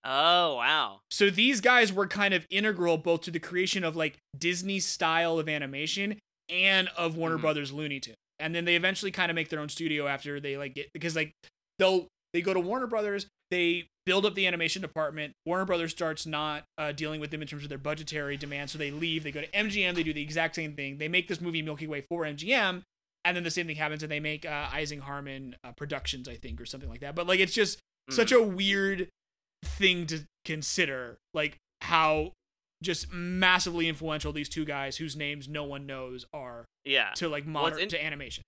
Oh 0.04 0.56
wow. 0.56 1.00
So 1.10 1.30
these 1.30 1.60
guys 1.60 1.92
were 1.92 2.06
kind 2.06 2.32
of 2.32 2.46
integral 2.48 2.96
both 2.96 3.22
to 3.22 3.30
the 3.30 3.40
creation 3.40 3.82
of 3.84 3.96
like 3.96 4.16
Disney's 4.38 4.86
style 4.86 5.38
of 5.38 5.48
animation 5.48 6.18
and 6.48 6.88
of 6.96 7.16
Warner 7.16 7.38
Mhm. 7.38 7.40
Brothers 7.42 7.72
Looney 7.72 7.98
Tunes. 8.00 8.16
And 8.38 8.54
then 8.54 8.64
they 8.64 8.76
eventually 8.76 9.10
kind 9.10 9.30
of 9.30 9.34
make 9.34 9.48
their 9.48 9.60
own 9.60 9.68
studio 9.68 10.06
after 10.06 10.40
they 10.40 10.56
like 10.56 10.74
get 10.74 10.92
because 10.92 11.16
like 11.16 11.32
they'll 11.78 12.06
They 12.32 12.42
go 12.42 12.52
to 12.54 12.60
Warner 12.60 12.86
Brothers. 12.86 13.26
They 13.50 13.88
build 14.04 14.26
up 14.26 14.34
the 14.34 14.46
animation 14.46 14.82
department. 14.82 15.32
Warner 15.46 15.64
Brothers 15.64 15.92
starts 15.92 16.26
not 16.26 16.64
uh, 16.76 16.92
dealing 16.92 17.20
with 17.20 17.30
them 17.30 17.40
in 17.40 17.48
terms 17.48 17.62
of 17.62 17.68
their 17.68 17.78
budgetary 17.78 18.36
demands, 18.36 18.72
so 18.72 18.78
they 18.78 18.90
leave. 18.90 19.22
They 19.24 19.30
go 19.32 19.40
to 19.40 19.50
MGM. 19.52 19.94
They 19.94 20.02
do 20.02 20.12
the 20.12 20.22
exact 20.22 20.54
same 20.56 20.74
thing. 20.74 20.98
They 20.98 21.08
make 21.08 21.28
this 21.28 21.40
movie 21.40 21.62
Milky 21.62 21.86
Way 21.86 22.02
for 22.10 22.24
MGM, 22.24 22.82
and 23.24 23.36
then 23.36 23.42
the 23.44 23.50
same 23.50 23.66
thing 23.66 23.76
happens, 23.76 24.02
and 24.02 24.10
they 24.12 24.20
make 24.20 24.44
uh, 24.44 24.68
Ising 24.72 25.00
Harman 25.00 25.56
uh, 25.64 25.72
Productions, 25.72 26.28
I 26.28 26.34
think, 26.34 26.60
or 26.60 26.66
something 26.66 26.90
like 26.90 27.00
that. 27.00 27.14
But 27.14 27.26
like, 27.26 27.40
it's 27.40 27.54
just 27.54 27.78
such 28.10 28.32
Mhm. 28.32 28.36
a 28.36 28.42
weird 28.42 29.08
thing 29.64 30.06
to 30.08 30.24
consider, 30.44 31.16
like 31.32 31.56
how 31.82 32.32
just 32.82 33.12
massively 33.12 33.88
influential 33.88 34.32
these 34.32 34.48
two 34.48 34.64
guys 34.64 34.96
whose 34.96 35.16
names 35.16 35.48
no 35.48 35.64
one 35.64 35.86
knows 35.86 36.26
are 36.32 36.64
yeah. 36.84 37.10
to 37.14 37.28
like 37.28 37.44
Well, 37.44 37.52
modern 37.64 37.80
in- 37.80 37.88
to 37.90 38.04
animation. 38.04 38.42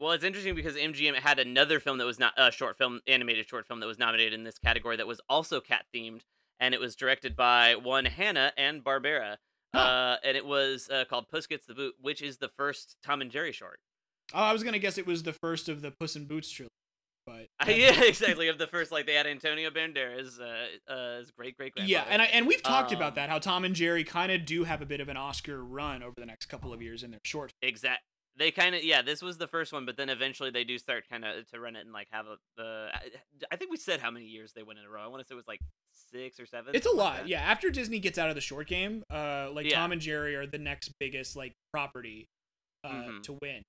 Well, 0.00 0.12
it's 0.12 0.24
interesting 0.24 0.54
because 0.54 0.76
MGM 0.76 1.14
had 1.16 1.38
another 1.38 1.78
film 1.78 1.98
that 1.98 2.06
was 2.06 2.18
not 2.18 2.32
a 2.38 2.50
short 2.50 2.78
film, 2.78 3.00
animated 3.06 3.46
short 3.46 3.66
film 3.66 3.80
that 3.80 3.86
was 3.86 3.98
nominated 3.98 4.32
in 4.32 4.44
this 4.44 4.58
category 4.58 4.96
that 4.96 5.06
was 5.06 5.20
also 5.28 5.60
cat 5.60 5.84
themed, 5.94 6.22
and 6.58 6.72
it 6.72 6.80
was 6.80 6.96
directed 6.96 7.36
by 7.36 7.74
one 7.74 8.06
Hanna 8.06 8.52
and 8.56 8.82
Barbera, 8.82 9.36
uh, 9.74 10.16
and 10.24 10.38
it 10.38 10.46
was 10.46 10.88
uh, 10.88 11.04
called 11.04 11.28
Puss 11.28 11.46
Gets 11.46 11.66
the 11.66 11.74
Boot, 11.74 11.96
which 12.00 12.22
is 12.22 12.38
the 12.38 12.48
first 12.56 12.96
Tom 13.04 13.20
and 13.20 13.30
Jerry 13.30 13.52
short. 13.52 13.78
Oh, 14.32 14.38
I 14.42 14.52
was 14.54 14.62
gonna 14.62 14.78
guess 14.78 14.96
it 14.96 15.06
was 15.06 15.22
the 15.22 15.34
first 15.34 15.68
of 15.68 15.82
the 15.82 15.90
Puss 15.90 16.16
in 16.16 16.24
Boots 16.24 16.50
trilogy, 16.50 16.70
but 17.26 17.46
yeah, 17.68 18.02
exactly. 18.04 18.48
Of 18.48 18.58
the 18.58 18.66
first, 18.66 18.90
like 18.92 19.06
they 19.06 19.14
had 19.14 19.26
Antonio 19.26 19.70
Banderas, 19.70 20.40
uh, 20.40 20.92
uh, 20.92 21.18
his 21.18 21.30
great 21.30 21.56
great 21.56 21.72
yeah, 21.84 22.04
and 22.08 22.20
I 22.22 22.26
and 22.26 22.46
we've 22.46 22.62
talked 22.62 22.90
Um, 22.92 22.96
about 22.96 23.14
that 23.16 23.28
how 23.30 23.38
Tom 23.38 23.64
and 23.64 23.74
Jerry 23.74 24.04
kind 24.04 24.32
of 24.32 24.44
do 24.44 24.64
have 24.64 24.82
a 24.82 24.86
bit 24.86 25.00
of 25.00 25.08
an 25.08 25.16
Oscar 25.16 25.64
run 25.64 26.02
over 26.02 26.14
the 26.16 26.26
next 26.26 26.46
couple 26.46 26.72
of 26.72 26.80
years 26.82 27.02
in 27.02 27.10
their 27.10 27.20
short. 27.24 27.52
exact. 27.62 28.02
They 28.36 28.50
kind 28.52 28.74
of 28.74 28.82
yeah. 28.84 29.02
This 29.02 29.20
was 29.22 29.36
the 29.38 29.48
first 29.48 29.72
one, 29.72 29.84
but 29.84 29.96
then 29.96 30.08
eventually 30.08 30.50
they 30.50 30.64
do 30.64 30.78
start 30.78 31.04
kind 31.10 31.24
of 31.24 31.46
to 31.50 31.60
run 31.60 31.76
it 31.76 31.80
and 31.80 31.92
like 31.92 32.06
have 32.12 32.26
a 32.26 32.36
the. 32.56 32.88
I, 32.94 33.00
I 33.52 33.56
think 33.56 33.70
we 33.70 33.76
said 33.76 34.00
how 34.00 34.10
many 34.10 34.24
years 34.26 34.52
they 34.54 34.62
went 34.62 34.78
in 34.78 34.84
a 34.86 34.88
row. 34.88 35.02
I 35.02 35.08
want 35.08 35.20
to 35.20 35.26
say 35.26 35.34
it 35.34 35.36
was 35.36 35.48
like 35.48 35.60
six 36.12 36.38
or 36.40 36.46
seven. 36.46 36.74
It's 36.74 36.86
a 36.86 36.90
something 36.90 37.04
like 37.04 37.18
lot, 37.18 37.28
yeah. 37.28 37.40
After 37.40 37.70
Disney 37.70 37.98
gets 37.98 38.18
out 38.18 38.28
of 38.30 38.36
the 38.36 38.40
short 38.40 38.66
game, 38.68 39.02
uh, 39.12 39.50
like 39.52 39.66
Yeah. 39.68 39.76
Tom 39.80 39.92
and 39.92 40.00
Jerry 40.00 40.36
are 40.36 40.46
the 40.46 40.58
next 40.58 40.90
biggest 41.00 41.36
like 41.36 41.52
property 41.72 42.28
uh, 42.84 42.88
Mhm. 42.90 43.22
to 43.24 43.38
win. 43.42 43.62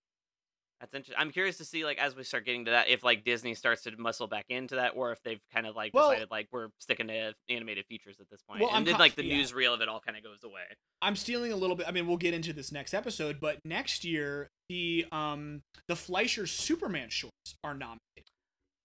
That's 0.82 0.94
interesting. 0.95 1.16
I'm 1.20 1.30
curious 1.32 1.58
to 1.58 1.66
see, 1.66 1.86
like, 1.86 1.99
as 1.99 2.16
we 2.16 2.24
start 2.24 2.44
getting 2.44 2.66
to 2.66 2.72
that, 2.72 2.90
if 2.90 3.03
like 3.03 3.24
Disney 3.24 3.53
starts 3.53 3.84
to 3.84 3.91
muscle 3.98 4.26
back 4.28 4.45
into 4.49 4.76
that, 4.76 4.94
or 4.95 5.12
if 5.12 5.22
they've 5.24 5.40
kind 5.53 5.68
of 5.68 5.76
like 5.76 5.94
Well- 5.94 6.10
decided 6.10 6.32
like 6.32 6.48
we're 6.52 6.70
sticking 6.80 7.08
to 7.08 7.34
animated 7.49 7.86
features 7.86 8.18
at 8.20 8.28
this 8.32 8.41
point, 8.41 8.62
Well, 8.62 8.70
and 8.70 8.78
I'm 8.78 8.84
then 8.86 8.98
like 8.98 9.14
the 9.16 9.24
yeah. 9.24 9.36
newsreel 9.36 9.74
of 9.76 9.82
it 9.82 9.88
all 9.88 9.99
kind 9.99 10.18
of 10.18 10.24
goes 10.24 10.44
away. 10.44 10.64
I'm 11.02 11.16
stealing 11.16 11.52
a 11.52 11.56
little 11.56 11.76
bit. 11.76 11.88
I 11.88 11.91
mean, 11.91 12.08
we'll 12.08 12.18
get 12.18 12.34
into 12.34 12.52
this 12.52 12.72
next 12.72 12.94
episode, 12.95 13.40
but 13.40 13.60
next 13.64 14.03
year 14.03 14.49
the 14.70 15.06
um 15.12 15.62
the 15.88 15.95
Fleischer 15.95 16.48
Superman 16.48 17.10
shorts 17.10 17.53
are 17.64 17.74
nominated. 17.76 17.99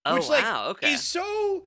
Oh 0.05 0.15
Which, 0.17 0.29
like, 0.29 0.43
wow, 0.45 0.69
okay. 0.69 0.93
Is 0.93 1.03
so 1.03 1.65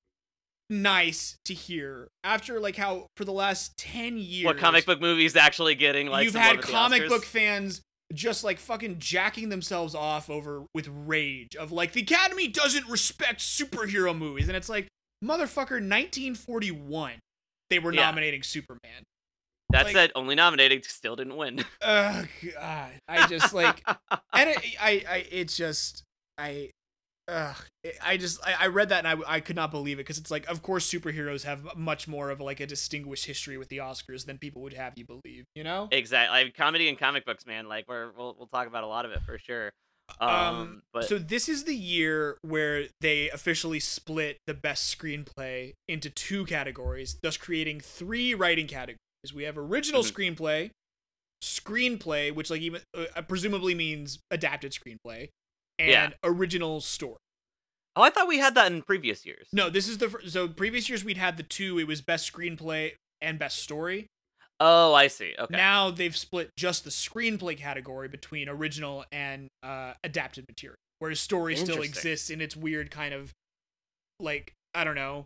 nice 0.70 1.38
to 1.46 1.54
hear 1.56 2.08
after 2.24 2.60
like 2.60 2.76
how 2.76 3.08
for 3.18 3.26
the 3.26 3.32
last 3.34 3.76
10 3.78 4.20
years 4.20 4.46
what 4.46 4.58
comic 4.60 4.86
book 4.86 5.02
movies 5.02 5.36
actually 5.36 5.74
getting 5.74 6.08
like 6.08 6.24
you've 6.26 6.36
had 6.36 6.50
love 6.50 6.56
at 6.58 6.62
the 6.68 6.72
comic 6.72 7.10
book 7.10 7.26
fans 7.26 7.82
just 8.14 8.44
like 8.44 8.58
fucking 8.58 8.98
jacking 9.00 9.50
themselves 9.50 9.94
off 9.94 10.30
over 10.30 10.64
with 10.74 10.88
rage 11.06 11.56
of 11.56 11.72
like 11.72 11.92
the 11.94 12.02
academy 12.02 12.48
doesn't 12.48 12.88
respect 12.90 13.40
superhero 13.40 14.18
movies 14.18 14.48
and 14.48 14.58
it's 14.58 14.70
like 14.70 14.88
motherfucker 15.24 15.80
1941 15.80 17.14
they 17.70 17.78
were 17.80 17.94
Yeah. 17.94 18.06
nominating 18.06 18.42
superman 18.44 19.04
That 19.72 19.86
like- 19.86 19.94
said, 19.96 20.12
only 20.16 20.34
nominated, 20.34 20.84
still 20.86 21.16
didn't 21.16 21.38
win. 21.38 21.64
Ugh, 21.84 22.28
God. 22.56 22.92
i 23.08 23.28
just 23.28 23.54
like 23.54 23.84
and 24.34 24.50
it, 24.50 24.58
I, 24.82 25.04
I, 25.08 25.26
it's 25.32 25.56
just, 25.56 26.02
I, 26.40 26.72
ugh, 27.30 27.56
I 28.04 28.18
just, 28.18 28.40
I, 28.46 28.66
I 28.66 28.68
read 28.68 28.90
that 28.90 29.06
and 29.06 29.24
I, 29.24 29.36
I 29.36 29.40
could 29.40 29.56
not 29.56 29.72
believe 29.72 29.98
it 29.98 30.02
because 30.04 30.18
it's 30.18 30.32
like, 30.32 30.48
of 30.48 30.62
course, 30.62 30.90
superheroes 30.92 31.44
have 31.44 31.76
much 31.78 32.08
more 32.08 32.30
of 32.30 32.40
like 32.40 32.60
a 32.60 32.66
distinguished 32.68 33.26
history 33.26 33.58
with 33.58 33.70
the 33.70 33.78
Oscars 33.78 34.26
than 34.26 34.38
people 34.38 34.62
would 34.64 34.74
have 34.74 34.94
you 34.96 35.06
believe, 35.06 35.46
you 35.56 35.64
know? 35.64 35.88
exactly, 35.92 36.44
like 36.44 36.56
comedy 36.56 36.90
and 36.90 36.98
comic 36.98 37.26
books, 37.26 37.46
man. 37.46 37.68
Like 37.68 37.86
we're 37.88 38.12
we'll 38.18 38.36
we'll 38.38 38.48
talk 38.48 38.68
about 38.68 38.84
a 38.84 38.88
lot 38.88 39.06
of 39.06 39.12
it 39.12 39.22
for 39.24 39.38
sure. 39.38 39.72
Um, 40.20 40.82
but 40.92 41.06
so 41.06 41.20
this 41.20 41.48
is 41.48 41.66
the 41.66 41.76
year 41.76 42.38
where 42.42 42.88
they 43.00 43.30
officially 43.30 43.80
split 43.80 44.38
the 44.48 44.56
best 44.56 44.98
screenplay 44.98 45.74
into 45.88 46.10
two 46.10 46.46
categories, 46.46 47.18
thus 47.22 47.38
creating 47.38 47.80
three 47.80 48.34
writing 48.34 48.66
categories. 48.66 48.98
We 49.34 49.44
have 49.44 49.58
original 49.58 50.02
Mhm. 50.02 50.12
screenplay, 50.36 50.72
screenplay, 51.44 52.34
which 52.34 52.50
like 52.50 52.62
even 52.62 52.82
uh, 52.96 53.22
presumably 53.24 53.76
means 53.76 54.20
adapted 54.32 54.74
screenplay, 54.74 55.30
and 55.80 55.90
Yeah. 55.90 56.10
original 56.24 56.82
story. 56.82 57.18
oh, 57.96 58.02
I 58.04 58.10
thought 58.12 58.28
we 58.28 58.38
had 58.38 58.54
that 58.56 58.72
in 58.72 58.82
previous 58.84 59.26
years. 59.26 59.48
No, 59.52 59.70
this 59.70 59.88
is 59.88 59.98
the 59.98 60.10
fir- 60.10 60.22
so 60.28 60.48
previous 60.48 60.88
years 60.90 61.04
we'd 61.04 61.18
had 61.18 61.38
the 61.38 61.44
two. 61.44 61.80
It 61.80 61.88
was 61.88 62.02
best 62.02 62.32
screenplay 62.32 62.94
and 63.22 63.38
best 63.40 63.58
story. 63.60 64.06
Oh, 64.62 64.94
I 64.94 65.08
see. 65.08 65.36
Okay. 65.40 65.56
Now 65.56 65.90
they've 65.90 66.16
split 66.16 66.52
just 66.58 66.84
the 66.84 66.90
screenplay 66.90 67.58
category 67.58 68.08
between 68.10 68.48
original 68.50 69.06
and 69.12 69.48
uh, 69.64 69.94
adapted 70.04 70.46
material, 70.50 70.76
whereas 71.00 71.20
story 71.20 71.56
still 71.56 71.82
exists 71.82 72.30
in 72.30 72.42
its 72.42 72.56
weird 72.56 72.92
kind 72.92 73.14
of 73.14 73.32
like 74.20 74.52
I 74.74 74.84
don't 74.84 74.96
know 74.96 75.26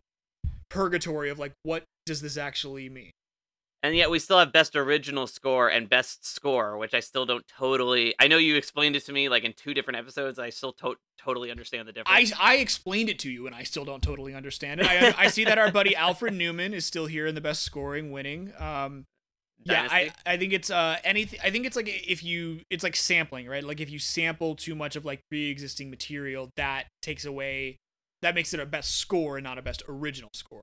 purgatory 0.69 1.29
of 1.29 1.37
like 1.39 1.51
what 1.63 1.83
does 2.05 2.21
this 2.21 2.37
actually 2.37 2.89
mean? 2.89 3.11
And 3.83 3.97
yet 3.97 4.09
we 4.09 4.17
still 4.17 4.39
have 4.39 4.53
best 4.53 4.77
original 4.77 5.27
score 5.27 5.67
and 5.67 5.89
best 5.89 6.25
score, 6.25 6.77
which 6.77 6.93
I 6.93 7.01
still 7.01 7.25
don't 7.25 7.45
totally. 7.49 8.15
I 8.17 8.29
know 8.29 8.37
you 8.37 8.55
explained 8.55 8.95
it 8.95 9.05
to 9.05 9.11
me 9.11 9.27
like 9.27 9.43
in 9.43 9.51
two 9.51 9.73
different 9.73 9.99
episodes. 9.99 10.39
I 10.39 10.51
still 10.51 10.71
to- 10.73 10.95
totally 11.19 11.51
understand 11.51 11.87
the 11.87 11.91
difference. 11.91 12.31
I 12.39 12.53
I 12.53 12.55
explained 12.55 13.09
it 13.09 13.19
to 13.19 13.29
you 13.29 13.45
and 13.45 13.53
I 13.53 13.63
still 13.63 13.83
don't 13.83 14.01
totally 14.01 14.33
understand 14.33 14.79
it. 14.79 14.87
I, 14.87 15.13
I 15.17 15.27
see 15.27 15.43
that 15.43 15.57
our 15.57 15.69
buddy 15.69 15.97
Alfred 15.97 16.33
Newman 16.33 16.73
is 16.73 16.85
still 16.85 17.07
here 17.07 17.27
in 17.27 17.35
the 17.35 17.41
best 17.41 17.63
scoring, 17.63 18.11
winning. 18.11 18.53
Um, 18.57 19.05
Yeah, 19.65 19.87
I, 19.89 20.11
I 20.25 20.35
think 20.35 20.51
it's 20.51 20.69
uh 20.69 20.97
anything 21.05 21.39
I 21.41 21.49
think 21.49 21.65
it's 21.65 21.77
like 21.77 21.87
if 21.87 22.21
you 22.21 22.61
it's 22.69 22.83
like 22.83 22.97
sampling, 22.97 23.47
right? 23.47 23.63
Like 23.63 23.79
if 23.79 23.89
you 23.89 23.97
sample 23.97 24.55
too 24.55 24.75
much 24.75 24.97
of 24.97 25.05
like 25.05 25.21
pre-existing 25.29 25.89
material, 25.89 26.49
that 26.57 26.87
takes 27.01 27.23
away 27.23 27.77
that 28.21 28.35
makes 28.35 28.53
it 28.53 28.59
a 28.59 28.65
best 28.65 28.97
score 28.97 29.37
and 29.37 29.43
not 29.43 29.57
a 29.57 29.61
best 29.61 29.83
original 29.87 30.29
score. 30.33 30.61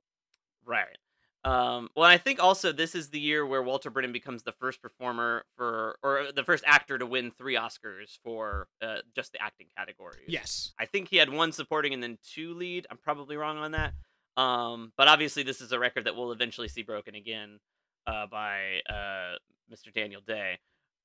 Right. 0.65 0.97
Um, 1.43 1.89
well, 1.95 2.05
I 2.05 2.17
think 2.17 2.41
also 2.41 2.71
this 2.71 2.93
is 2.93 3.09
the 3.09 3.19
year 3.19 3.45
where 3.45 3.63
Walter 3.63 3.89
Brennan 3.89 4.11
becomes 4.11 4.43
the 4.43 4.51
first 4.51 4.81
performer 4.81 5.43
for, 5.57 5.97
or 6.03 6.27
the 6.35 6.43
first 6.43 6.63
actor 6.67 6.97
to 6.99 7.05
win 7.05 7.31
three 7.31 7.55
Oscars 7.55 8.19
for 8.23 8.67
uh, 8.81 8.97
just 9.15 9.31
the 9.31 9.41
acting 9.41 9.67
categories. 9.75 10.21
Yes. 10.27 10.73
I 10.79 10.85
think 10.85 11.09
he 11.09 11.17
had 11.17 11.29
one 11.29 11.51
supporting 11.51 11.93
and 11.93 12.03
then 12.03 12.19
two 12.23 12.53
lead. 12.53 12.85
I'm 12.91 12.97
probably 12.97 13.37
wrong 13.37 13.57
on 13.57 13.71
that. 13.71 13.93
Um, 14.37 14.93
but 14.97 15.07
obviously, 15.07 15.43
this 15.43 15.61
is 15.61 15.71
a 15.71 15.79
record 15.79 16.05
that 16.05 16.15
we'll 16.15 16.31
eventually 16.31 16.67
see 16.67 16.83
broken 16.83 17.15
again 17.15 17.59
uh, 18.05 18.27
by 18.27 18.81
uh, 18.87 19.37
Mr. 19.71 19.93
Daniel 19.93 20.21
Day. 20.25 20.59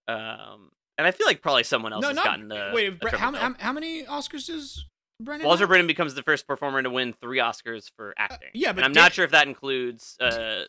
Um, 0.07 0.71
and 0.99 1.07
I 1.07 1.11
feel 1.11 1.27
like 1.27 1.43
probably 1.43 1.65
someone 1.65 1.93
else 1.93 2.03
no, 2.03 2.09
has 2.09 2.17
not 2.17 2.25
gotten 2.25 2.49
the. 2.49 2.71
wait. 2.75 2.89
a 2.89 2.93
Bre- 2.93 3.09
how, 3.17 3.33
how, 3.33 3.55
how 3.59 3.73
many 3.73 4.05
Oscars 4.05 4.47
does 4.47 4.85
Brennan? 5.21 5.47
Walter? 5.47 5.67
Brennan 5.67 5.87
becomes 5.87 6.15
the 6.15 6.23
first 6.23 6.47
performer 6.47 6.83
to 6.83 6.91
win 6.91 7.15
three 7.21 7.39
Oscars 7.39 7.91
for 7.97 8.15
acting. 8.19 8.49
Uh, 8.49 8.53
yeah, 8.55 8.69
And 8.71 8.77
but 8.77 8.85
I'm 8.85 8.93
Dan- 8.93 9.05
not 9.05 9.13
sure 9.15 9.25
if 9.25 9.31
that 9.31 9.47
includes. 9.49 10.17
Uh, 10.21 10.65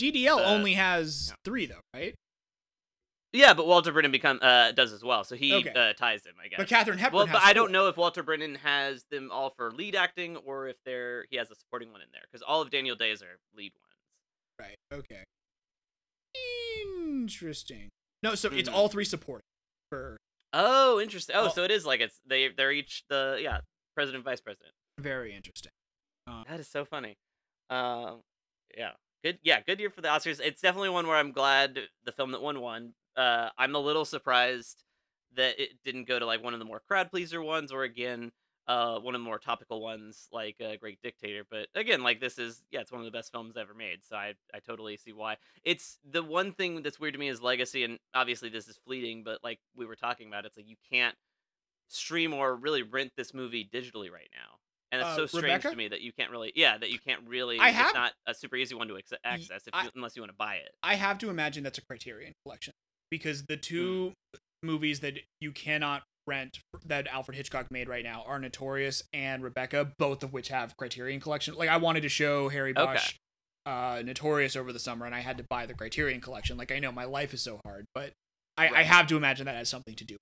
DDL 0.00 0.38
uh, 0.38 0.44
only 0.44 0.74
has 0.74 1.34
three 1.44 1.66
though, 1.66 1.80
right? 1.94 2.14
Yeah, 3.32 3.54
but 3.54 3.66
Walter 3.66 3.92
Brennan 3.92 4.10
become 4.10 4.40
uh 4.42 4.72
does 4.72 4.92
as 4.92 5.04
well, 5.04 5.22
so 5.22 5.36
he 5.36 5.54
Okay. 5.54 5.70
uh, 5.70 5.92
ties 5.92 6.22
them, 6.22 6.34
I 6.42 6.48
guess. 6.48 6.56
But 6.56 6.66
Katharine 6.68 6.98
Hepburn. 6.98 7.16
well, 7.16 7.26
has 7.26 7.34
but 7.34 7.42
I 7.44 7.52
don't 7.52 7.70
know 7.70 7.86
if 7.88 7.96
Walter 7.96 8.22
Brennan 8.24 8.56
has 8.56 9.04
them 9.10 9.30
all 9.30 9.50
for 9.50 9.70
lead 9.70 9.94
acting 9.94 10.36
or 10.38 10.66
if 10.66 10.76
they're 10.84 11.26
he 11.30 11.36
has 11.36 11.48
a 11.50 11.54
supporting 11.54 11.92
one 11.92 12.00
in 12.00 12.08
there 12.12 12.22
because 12.30 12.42
all 12.42 12.60
of 12.62 12.70
Daniel 12.70 12.96
Day's 12.96 13.22
are 13.22 13.38
lead 13.54 13.72
ones. 13.78 13.94
Right. 14.58 14.76
Okay. 14.92 15.22
Interesting. 16.98 17.88
No, 18.22 18.34
so 18.34 18.48
it's 18.50 18.68
Mhm. 18.68 18.72
all 18.74 18.88
three 18.88 19.04
supporting 19.04 19.44
for 19.90 20.16
Oh, 20.52 20.98
interesting. 21.00 21.36
Oh, 21.36 21.42
Well- 21.44 21.52
so 21.52 21.62
it 21.62 21.70
is 21.70 21.86
like 21.86 22.00
it's 22.00 22.18
they 22.26 22.48
they're 22.48 22.72
each 22.72 23.04
the 23.08 23.38
yeah 23.40 23.60
president 24.00 24.24
vice 24.24 24.40
president. 24.40 24.72
very 24.98 25.34
interesting. 25.34 25.72
That 26.48 26.60
is 26.60 26.68
so 26.68 26.84
funny. 26.84 27.18
Um, 27.68 28.22
yeah, 28.76 28.92
good. 29.22 29.38
Yeah, 29.42 29.60
good 29.66 29.78
year 29.80 29.90
for 29.90 30.00
the 30.00 30.08
Oscars. 30.08 30.40
It's 30.42 30.60
definitely 30.60 30.88
one 30.88 31.06
where 31.06 31.16
I'm 31.16 31.32
glad 31.32 31.78
the 32.04 32.12
film 32.12 32.32
that 32.32 32.40
won 32.40 32.60
won. 32.60 32.94
Uh, 33.16 33.50
I'm 33.58 33.74
a 33.74 33.78
little 33.78 34.04
surprised 34.04 34.84
that 35.36 35.60
it 35.60 35.70
didn't 35.84 36.08
go 36.08 36.18
to 36.18 36.24
like 36.26 36.42
one 36.42 36.54
of 36.54 36.60
the 36.60 36.64
more 36.64 36.80
crowd 36.86 37.10
pleaser 37.10 37.42
ones, 37.42 37.72
or 37.72 37.82
again, 37.82 38.32
uh, 38.68 38.98
one 39.00 39.14
of 39.14 39.20
the 39.20 39.24
more 39.24 39.38
topical 39.38 39.82
ones 39.82 40.28
like 40.32 40.56
uh, 40.64 40.76
Great 40.80 41.02
Dictator. 41.02 41.42
But 41.50 41.66
again, 41.74 42.02
like 42.02 42.20
this 42.20 42.38
is 42.38 42.62
yeah, 42.70 42.80
it's 42.80 42.92
one 42.92 43.00
of 43.00 43.04
the 43.04 43.10
best 43.10 43.32
films 43.32 43.56
ever 43.56 43.74
made. 43.74 44.04
So 44.08 44.16
I 44.16 44.34
I 44.54 44.60
totally 44.60 44.96
see 44.96 45.12
why. 45.12 45.36
It's 45.64 45.98
the 46.08 46.22
one 46.22 46.52
thing 46.52 46.82
that's 46.82 47.00
weird 47.00 47.14
to 47.14 47.20
me 47.20 47.28
is 47.28 47.42
legacy, 47.42 47.84
and 47.84 47.98
obviously 48.14 48.48
this 48.48 48.68
is 48.68 48.78
fleeting, 48.86 49.24
but 49.24 49.42
like 49.42 49.58
we 49.76 49.84
were 49.84 49.96
talking 49.96 50.28
about, 50.28 50.46
it's 50.46 50.56
like 50.56 50.68
you 50.68 50.76
can't 50.90 51.16
stream 51.90 52.32
or 52.32 52.54
really 52.56 52.82
rent 52.82 53.10
this 53.16 53.34
movie 53.34 53.68
digitally 53.72 54.10
right 54.10 54.28
now. 54.34 54.56
And 54.92 55.00
it's 55.00 55.08
Uh, 55.10 55.16
so 55.16 55.26
strange 55.26 55.44
Rebecca? 55.44 55.70
to 55.70 55.76
me 55.76 55.88
that 55.88 56.00
you 56.00 56.12
can't 56.12 56.30
really, 56.32 56.52
yeah, 56.56 56.76
that 56.78 56.90
you 56.90 56.98
can't 56.98 57.22
really. 57.28 57.58
I 57.58 57.68
it's 57.68 57.78
have- 57.78 57.94
not 57.94 58.12
a 58.26 58.34
super 58.34 58.56
easy 58.56 58.74
one 58.74 58.88
to 58.88 58.94
acce- 58.94 59.18
access 59.24 59.62
if 59.66 59.74
I- 59.74 59.84
you, 59.84 59.90
unless 59.94 60.16
you 60.16 60.22
want 60.22 60.30
to 60.32 60.36
buy 60.36 60.56
it. 60.56 60.72
I 60.82 60.96
have 60.96 61.18
to 61.18 61.30
imagine 61.30 61.62
that's 61.62 61.78
a 61.78 61.82
Criterion 61.84 62.32
collection 62.44 62.72
because 63.10 63.44
the 63.46 63.56
two 63.56 64.14
Hmm. 64.34 64.38
movies 64.66 65.00
that 65.00 65.18
you 65.40 65.52
cannot 65.52 66.02
rent 66.26 66.58
that 66.84 67.06
Alfred 67.08 67.36
Hitchcock 67.36 67.68
made 67.70 67.88
right 67.88 68.04
now 68.04 68.22
are 68.24 68.38
Notorious 68.38 69.02
and 69.12 69.42
Rebecca, 69.42 69.92
both 69.98 70.22
of 70.22 70.32
which 70.32 70.48
have 70.48 70.76
Criterion 70.76 71.20
Collection. 71.20 71.54
Like 71.54 71.68
I 71.68 71.76
wanted 71.76 72.02
to 72.02 72.08
show 72.08 72.48
Harry 72.48 72.70
Okay. 72.70 72.84
Bosch 72.84 73.14
uh, 73.66 74.02
Notorious 74.04 74.56
over 74.56 74.72
the 74.72 74.78
summer, 74.78 75.06
and 75.06 75.14
I 75.14 75.20
had 75.20 75.36
to 75.38 75.44
buy 75.48 75.66
the 75.66 75.74
Criterion 75.74 76.20
Collection. 76.20 76.56
Like 76.56 76.72
I 76.72 76.78
know 76.78 76.90
my 76.92 77.04
life 77.04 77.32
is 77.32 77.42
so 77.42 77.60
hard, 77.64 77.84
but 77.94 78.12
I, 78.56 78.68
I 78.68 78.82
have 78.82 79.06
to 79.08 79.16
imagine 79.16 79.46
that 79.46 79.54
has 79.54 79.68
something 79.68 79.94
to 79.96 80.04
do. 80.04 80.16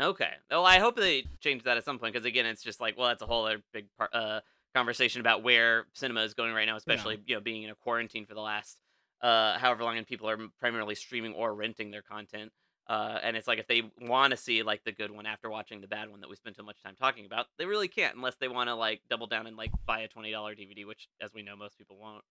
Okay. 0.00 0.30
Well, 0.50 0.66
I 0.66 0.78
hope 0.78 0.96
they 0.96 1.24
change 1.40 1.62
that 1.64 1.76
at 1.76 1.84
some 1.84 1.98
point 1.98 2.12
because 2.12 2.26
again, 2.26 2.46
it's 2.46 2.62
just 2.62 2.80
like, 2.80 2.98
well, 2.98 3.08
that's 3.08 3.22
a 3.22 3.26
whole 3.26 3.46
other 3.46 3.62
big 3.72 3.86
part, 3.96 4.14
uh, 4.14 4.40
conversation 4.74 5.20
about 5.20 5.42
where 5.42 5.86
cinema 5.94 6.22
is 6.22 6.34
going 6.34 6.52
right 6.52 6.66
now, 6.66 6.76
especially 6.76 7.18
you 7.26 7.34
know 7.34 7.40
being 7.40 7.62
in 7.62 7.70
a 7.70 7.74
quarantine 7.74 8.26
for 8.26 8.34
the 8.34 8.40
last 8.40 8.76
uh 9.22 9.56
however 9.58 9.82
long, 9.82 9.96
and 9.96 10.06
people 10.06 10.28
are 10.28 10.38
primarily 10.60 10.94
streaming 10.94 11.32
or 11.32 11.54
renting 11.54 11.90
their 11.90 12.02
content. 12.02 12.52
Uh, 12.88 13.18
and 13.22 13.36
it's 13.36 13.48
like 13.48 13.58
if 13.58 13.66
they 13.66 13.82
want 14.00 14.30
to 14.30 14.36
see 14.36 14.62
like 14.62 14.84
the 14.84 14.92
good 14.92 15.10
one 15.10 15.26
after 15.26 15.50
watching 15.50 15.80
the 15.80 15.88
bad 15.88 16.08
one 16.08 16.20
that 16.20 16.30
we 16.30 16.36
spent 16.36 16.56
so 16.56 16.62
much 16.62 16.80
time 16.82 16.94
talking 16.94 17.26
about, 17.26 17.46
they 17.58 17.64
really 17.64 17.88
can't 17.88 18.14
unless 18.14 18.36
they 18.36 18.48
want 18.48 18.68
to 18.68 18.74
like 18.74 19.00
double 19.10 19.26
down 19.26 19.46
and 19.46 19.56
like 19.56 19.72
buy 19.86 20.00
a 20.00 20.08
twenty 20.08 20.30
dollar 20.30 20.54
DVD, 20.54 20.86
which, 20.86 21.08
as 21.20 21.32
we 21.34 21.42
know, 21.42 21.56
most 21.56 21.76
people 21.78 21.96
won't. 21.98 22.22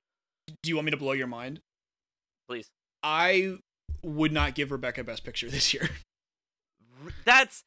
Do 0.61 0.69
you 0.69 0.75
want 0.75 0.85
me 0.85 0.91
to 0.91 0.97
blow 0.97 1.11
your 1.11 1.27
mind? 1.27 1.61
Please. 2.47 2.69
I 3.03 3.57
would 4.03 4.31
not 4.31 4.55
give 4.55 4.71
Rebecca 4.71 5.03
Best 5.03 5.23
Picture 5.23 5.49
this 5.49 5.73
year. 5.73 5.89
That's 7.25 7.63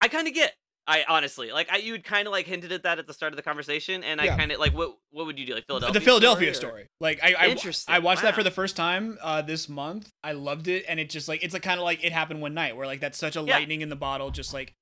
I 0.00 0.08
kind 0.08 0.28
of 0.28 0.34
get. 0.34 0.54
I 0.86 1.04
honestly 1.06 1.52
like 1.52 1.70
I 1.70 1.76
you 1.76 1.92
had 1.92 2.02
kind 2.04 2.26
of 2.26 2.32
like 2.32 2.46
hinted 2.46 2.72
at 2.72 2.82
that 2.84 2.98
at 2.98 3.06
the 3.06 3.12
start 3.12 3.32
of 3.34 3.36
the 3.36 3.42
conversation, 3.42 4.02
and 4.02 4.20
I 4.22 4.24
Yeah. 4.24 4.36
kind 4.38 4.50
of 4.52 4.58
like 4.58 4.72
what 4.72 4.96
what 5.10 5.26
would 5.26 5.38
you 5.38 5.44
do 5.44 5.54
like 5.54 5.66
Philadelphia? 5.66 6.00
the 6.00 6.04
Philadelphia 6.04 6.54
story. 6.54 6.70
story. 6.70 6.86
Like 7.00 7.20
I, 7.22 7.34
I. 7.38 7.56
I 7.88 7.98
watched 7.98 8.22
that 8.22 8.34
for 8.34 8.42
the 8.42 8.50
first 8.50 8.74
time 8.74 9.18
uh, 9.20 9.42
this 9.42 9.68
month. 9.68 10.08
I 10.24 10.32
loved 10.32 10.66
it, 10.66 10.86
and 10.88 10.98
it 10.98 11.10
just 11.10 11.28
like 11.28 11.44
it's 11.44 11.52
like 11.52 11.62
kind 11.62 11.78
of 11.78 11.84
like 11.84 12.02
it 12.02 12.12
happened 12.12 12.40
one 12.40 12.54
night, 12.54 12.74
where 12.74 12.86
like 12.86 13.00
that's 13.00 13.18
such 13.18 13.36
a 13.36 13.40
Yeah. 13.42 13.58
lightning 13.58 13.82
in 13.82 13.90
the 13.90 13.96
bottle, 13.96 14.30
just 14.30 14.54
like 14.54 14.72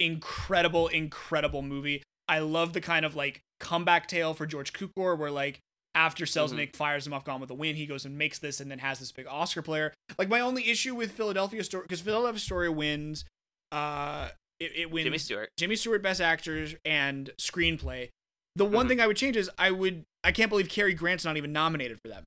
incredible, 0.00 0.88
incredible 0.88 1.62
movie. 1.62 2.02
I 2.28 2.40
love 2.40 2.72
the 2.72 2.80
kind 2.80 3.04
of 3.06 3.14
like 3.14 3.42
comeback 3.60 4.08
tale 4.08 4.34
for 4.34 4.46
George 4.46 4.72
Cukor, 4.72 5.16
where 5.16 5.30
like 5.30 5.60
after 5.96 6.24
Selznick 6.26 6.76
fires 6.76 7.06
him 7.06 7.12
off 7.12 7.24
Gone 7.24 7.40
with 7.40 7.48
the 7.48 7.54
Wind, 7.54 7.76
he 7.78 7.86
goes 7.86 8.04
and 8.04 8.16
makes 8.16 8.38
this, 8.38 8.60
and 8.60 8.70
then 8.70 8.78
has 8.78 8.98
this 9.00 9.10
big 9.10 9.26
Oscar 9.26 9.62
player. 9.62 9.92
Like 10.18 10.28
my 10.28 10.40
only 10.40 10.68
issue 10.70 10.94
with 10.94 11.10
Philadelphia 11.12 11.64
story, 11.64 11.82
because 11.84 12.00
Philadelphia 12.02 12.38
story 12.38 12.68
wins, 12.68 13.24
uh, 13.72 14.28
it, 14.60 14.72
it 14.76 14.90
wins 14.90 15.04
Jimmy 15.04 15.18
Stewart. 15.18 15.50
Jimmy 15.56 15.74
Stewart 15.76 16.02
Best 16.02 16.20
Actors 16.20 16.74
and 16.84 17.30
Screenplay. 17.40 18.10
The 18.54 18.64
one 18.64 18.86
Mhm. 18.86 18.88
thing 18.90 19.00
I 19.00 19.06
would 19.06 19.16
change 19.16 19.36
is 19.36 19.50
I 19.58 19.70
would 19.70 20.04
I 20.24 20.32
can't 20.32 20.48
believe 20.50 20.68
Cary 20.68 20.92
Grant's 20.94 21.24
not 21.24 21.36
even 21.36 21.52
nominated 21.52 21.98
for 22.00 22.08
them. 22.08 22.24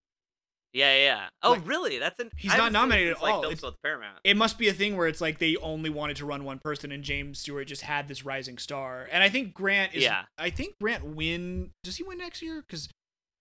Yeah, 0.71 0.95
yeah. 0.95 1.29
Oh, 1.41 1.51
Like, 1.53 1.67
really? 1.67 1.97
That's 1.97 2.19
an. 2.19 2.29
he's 2.37 2.51
I 2.51 2.57
not 2.57 2.65
haven't 2.65 2.73
seen 2.73 2.77
it 2.77 2.79
nominated 2.81 3.13
at 3.17 3.21
like, 3.23 3.33
all. 3.33 3.45
It's- 3.49 3.73
Paramount. 3.83 4.19
It 4.23 4.37
must 4.37 4.59
be 4.59 4.67
a 4.67 4.73
thing 4.73 4.95
where 4.95 5.07
it's 5.07 5.19
like 5.19 5.39
they 5.39 5.55
only 5.57 5.89
wanted 5.89 6.17
to 6.17 6.25
run 6.27 6.43
one 6.43 6.59
person 6.59 6.91
and 6.91 7.03
James 7.03 7.39
Stewart 7.39 7.67
just 7.67 7.81
had 7.81 8.07
this 8.07 8.23
rising 8.23 8.57
star. 8.59 9.09
And 9.11 9.23
I 9.23 9.29
think 9.29 9.53
Grant 9.55 9.95
is 9.95 10.03
Yeah. 10.03 10.25
I 10.37 10.49
think 10.51 10.75
Grant 10.79 11.03
win 11.03 11.71
does 11.83 11.97
he 11.97 12.03
win 12.03 12.19
next 12.19 12.41
year? 12.43 12.63
Cuz 12.69 12.87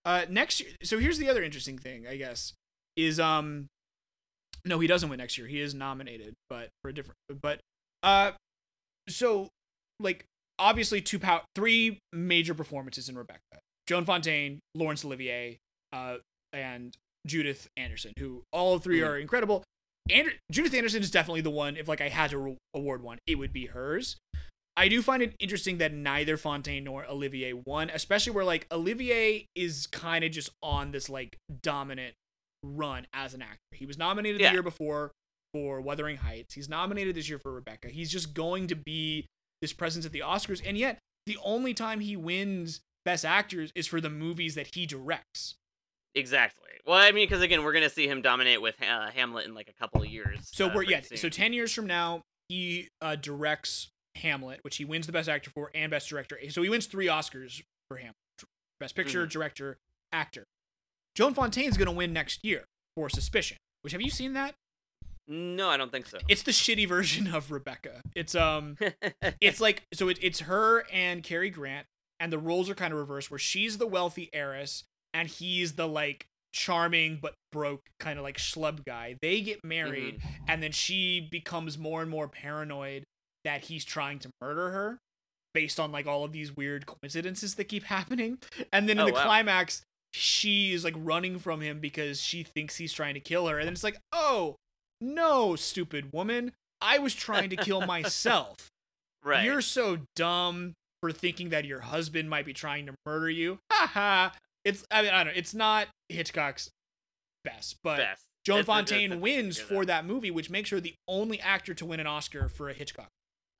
uh 0.05 0.25
next 0.29 0.59
year 0.59 0.69
so 0.83 0.97
here's 0.99 1.17
the 1.17 1.29
other 1.29 1.43
interesting 1.43 1.77
thing, 1.77 2.05
I 2.07 2.15
guess, 2.17 2.53
is 2.95 3.19
um 3.19 3.67
no, 4.65 4.79
he 4.79 4.87
doesn't 4.87 5.09
win 5.09 5.17
next 5.19 5.37
year. 5.37 5.47
He 5.47 5.61
is 5.61 5.73
nominated, 5.73 6.33
but 6.49 6.69
for 6.81 6.89
a 6.89 6.93
different 6.93 7.17
but 7.41 7.59
uh 8.03 8.31
so 9.07 9.47
like 9.99 10.25
obviously 10.57 11.01
two 11.01 11.19
pow- 11.19 11.43
three 11.55 11.99
major 12.13 12.53
performances 12.53 13.09
in 13.09 13.17
Rebecca. 13.17 13.39
Joan 13.87 14.05
Fontaine, 14.05 14.59
Laurence 14.75 15.03
Olivier, 15.03 15.57
uh, 15.93 16.17
and 16.53 16.95
Judith 17.25 17.67
Anderson, 17.75 18.13
who 18.19 18.43
all 18.51 18.77
three 18.77 18.99
Mhm. 18.99 19.07
are 19.07 19.17
incredible. 19.17 19.63
And 20.11 20.31
Judith 20.51 20.73
Anderson 20.73 21.01
is 21.01 21.09
definitely 21.11 21.41
the 21.41 21.49
one. 21.49 21.75
If 21.77 21.87
like 21.87 22.01
I 22.01 22.09
had 22.09 22.29
to 22.31 22.37
re- 22.37 22.57
award 22.75 23.01
one, 23.01 23.17
it 23.25 23.35
would 23.35 23.51
be 23.53 23.67
hers. 23.67 24.17
I 24.79 24.87
do 24.87 25.01
find 25.01 25.21
it 25.21 25.35
interesting 25.39 25.77
that 25.79 25.93
neither 25.93 26.37
Fontaine 26.37 26.85
nor 26.85 27.05
Olivier 27.05 27.51
won, 27.51 27.89
especially 27.89 28.31
where 28.31 28.45
like 28.45 28.65
Olivier 28.71 29.45
is 29.53 29.87
kind 29.87 30.23
of 30.23 30.31
just 30.31 30.51
on 30.63 30.91
this 30.91 31.09
like 31.09 31.35
dominant 31.61 32.15
run 32.63 33.05
as 33.13 33.33
an 33.33 33.41
actor. 33.41 33.57
He 33.73 33.85
was 33.85 33.97
nominated 33.97 34.39
Yeah. 34.39 34.49
the 34.49 34.53
year 34.53 34.63
before 34.63 35.11
for 35.53 35.81
Wuthering 35.81 36.17
Heights. 36.17 36.53
He's 36.53 36.69
nominated 36.69 37.13
this 37.13 37.27
year 37.27 37.39
for 37.39 37.51
Rebecca. 37.51 37.89
He's 37.89 38.09
just 38.09 38.33
going 38.33 38.67
to 38.67 38.75
be 38.75 39.25
this 39.61 39.73
presence 39.73 40.05
at 40.05 40.13
the 40.13 40.21
Oscars, 40.21 40.61
and 40.65 40.77
yet 40.77 40.99
the 41.25 41.37
only 41.43 41.73
time 41.73 41.99
he 41.99 42.15
wins 42.15 42.79
Best 43.03 43.25
Actors 43.25 43.71
is 43.75 43.85
for 43.85 43.99
the 43.99 44.09
movies 44.09 44.55
that 44.55 44.73
he 44.75 44.85
directs. 44.85 45.55
Exactly. 46.15 46.69
Well, 46.85 46.97
I 46.97 47.11
mean, 47.11 47.27
because 47.27 47.41
again, 47.41 47.63
we're 47.65 47.73
gonna 47.73 47.89
see 47.89 48.07
him 48.07 48.21
dominate 48.21 48.61
with 48.61 48.75
uh, 48.81 49.11
Hamlet 49.11 49.45
in 49.45 49.53
like 49.53 49.67
a 49.67 49.73
couple 49.73 50.01
of 50.01 50.07
years. 50.07 50.49
So 50.53 50.69
uh, 50.69 50.71
we're 50.73 50.83
yeah. 50.83 51.01
soon. 51.01 51.17
So 51.17 51.27
ten 51.27 51.51
years 51.51 51.73
from 51.73 51.85
now, 51.85 52.21
he 52.47 52.87
uh, 53.01 53.17
directs 53.17 53.89
Hamlet, 54.19 54.59
which 54.63 54.77
he 54.77 54.85
wins 54.85 55.05
the 55.05 55.11
Best 55.11 55.27
Actor 55.29 55.49
for 55.51 55.71
and 55.73 55.89
Best 55.91 56.09
Director. 56.09 56.37
So 56.49 56.61
he 56.61 56.69
wins 56.69 56.85
three 56.85 57.07
Oscars 57.07 57.61
for 57.87 57.97
Hamlet: 57.97 58.15
Best 58.79 58.95
Picture, 58.95 59.25
Mhm. 59.25 59.29
Director, 59.31 59.77
Actor. 60.11 60.43
Joan 61.15 61.33
Fontaine's 61.33 61.75
gonna 61.77 61.91
win 61.91 62.13
next 62.13 62.43
year 62.43 62.65
for 62.95 63.09
Suspicion. 63.09 63.57
Which 63.81 63.93
have 63.93 64.01
you 64.01 64.09
seen 64.09 64.33
that? 64.33 64.55
no, 65.27 65.69
I 65.69 65.77
don't 65.77 65.91
think 65.91 66.07
so. 66.07 66.17
It's 66.27 66.41
the 66.41 66.51
shitty 66.51 66.87
version 66.87 67.27
of 67.35 67.51
Rebecca. 67.51 68.01
It's 68.15 68.33
um, 68.35 68.77
it's 69.41 69.61
like 69.61 69.83
so 69.93 70.09
it, 70.09 70.17
it's 70.21 70.41
her 70.41 70.85
and 70.91 71.23
Cary 71.23 71.49
Grant, 71.49 71.85
and 72.19 72.31
the 72.33 72.39
roles 72.39 72.69
are 72.69 72.75
kind 72.75 72.91
of 72.93 72.99
reversed, 72.99 73.29
where 73.29 73.37
she's 73.37 73.77
the 73.77 73.85
wealthy 73.87 74.29
heiress 74.33 74.83
and 75.13 75.27
he's 75.27 75.73
the 75.73 75.87
like 75.87 76.25
charming 76.51 77.19
but 77.21 77.35
broke 77.51 77.81
kind 77.99 78.17
of 78.17 78.23
like 78.23 78.37
schlub 78.37 78.83
guy. 78.85 79.15
They 79.21 79.41
get 79.41 79.63
married, 79.63 80.19
and 80.47 80.63
then 80.63 80.71
she 80.71 81.19
becomes 81.31 81.77
more 81.77 82.01
and 82.01 82.09
more 82.09 82.27
paranoid 82.27 83.03
that 83.43 83.65
he's 83.65 83.85
trying 83.85 84.19
to 84.19 84.29
murder 84.41 84.71
her 84.71 84.97
based 85.53 85.79
on 85.79 85.91
like 85.91 86.05
all 86.07 86.23
of 86.23 86.31
these 86.31 86.55
weird 86.55 86.85
coincidences 86.85 87.55
that 87.55 87.65
keep 87.65 87.83
happening. 87.85 88.37
And 88.71 88.87
then 88.89 88.97
in 88.97 89.03
Oh, 89.03 89.07
the 89.07 89.13
wow. 89.13 89.23
climax, 89.23 89.81
she 90.13 90.73
is 90.73 90.83
like 90.83 90.95
running 90.97 91.39
from 91.39 91.61
him 91.61 91.79
because 91.79 92.21
she 92.21 92.43
thinks 92.43 92.77
he's 92.77 92.93
trying 92.93 93.13
to 93.15 93.19
kill 93.19 93.47
her. 93.47 93.57
And 93.59 93.65
then 93.67 93.73
it's 93.73 93.83
like, 93.83 93.97
oh, 94.11 94.55
no, 95.01 95.55
stupid 95.55 96.11
woman. 96.11 96.51
I 96.81 96.97
was 96.99 97.13
trying 97.13 97.49
to 97.51 97.55
kill 97.57 97.81
myself. 97.85 98.69
right. 99.23 99.43
You're 99.45 99.61
so 99.61 99.99
dumb 100.15 100.73
for 101.01 101.11
thinking 101.11 101.49
that 101.49 101.65
your 101.65 101.79
husband 101.81 102.29
might 102.29 102.45
be 102.45 102.53
trying 102.53 102.85
to 102.87 102.93
murder 103.05 103.29
you. 103.29 103.59
Ha 103.71 103.87
ha. 103.87 104.33
It's 104.65 104.83
I 104.91 105.01
mean 105.03 105.11
I 105.11 105.23
don't 105.23 105.33
know. 105.33 105.39
It's 105.39 105.53
not 105.55 105.87
Hitchcock's 106.09 106.69
best, 107.45 107.77
but 107.81 107.97
best. 107.97 108.23
Joan 108.45 108.59
It's 108.59 108.65
Fontaine 108.67 109.21
wins 109.21 109.57
for 109.57 109.85
that 109.85 110.05
movie, 110.05 110.31
which 110.31 110.49
makes 110.49 110.69
her 110.71 110.79
the 110.81 110.93
only 111.07 111.39
actor 111.39 111.73
to 111.73 111.85
win 111.85 111.99
an 112.01 112.07
Oscar 112.07 112.49
for 112.49 112.67
a 112.69 112.73
Hitchcock. 112.73 113.07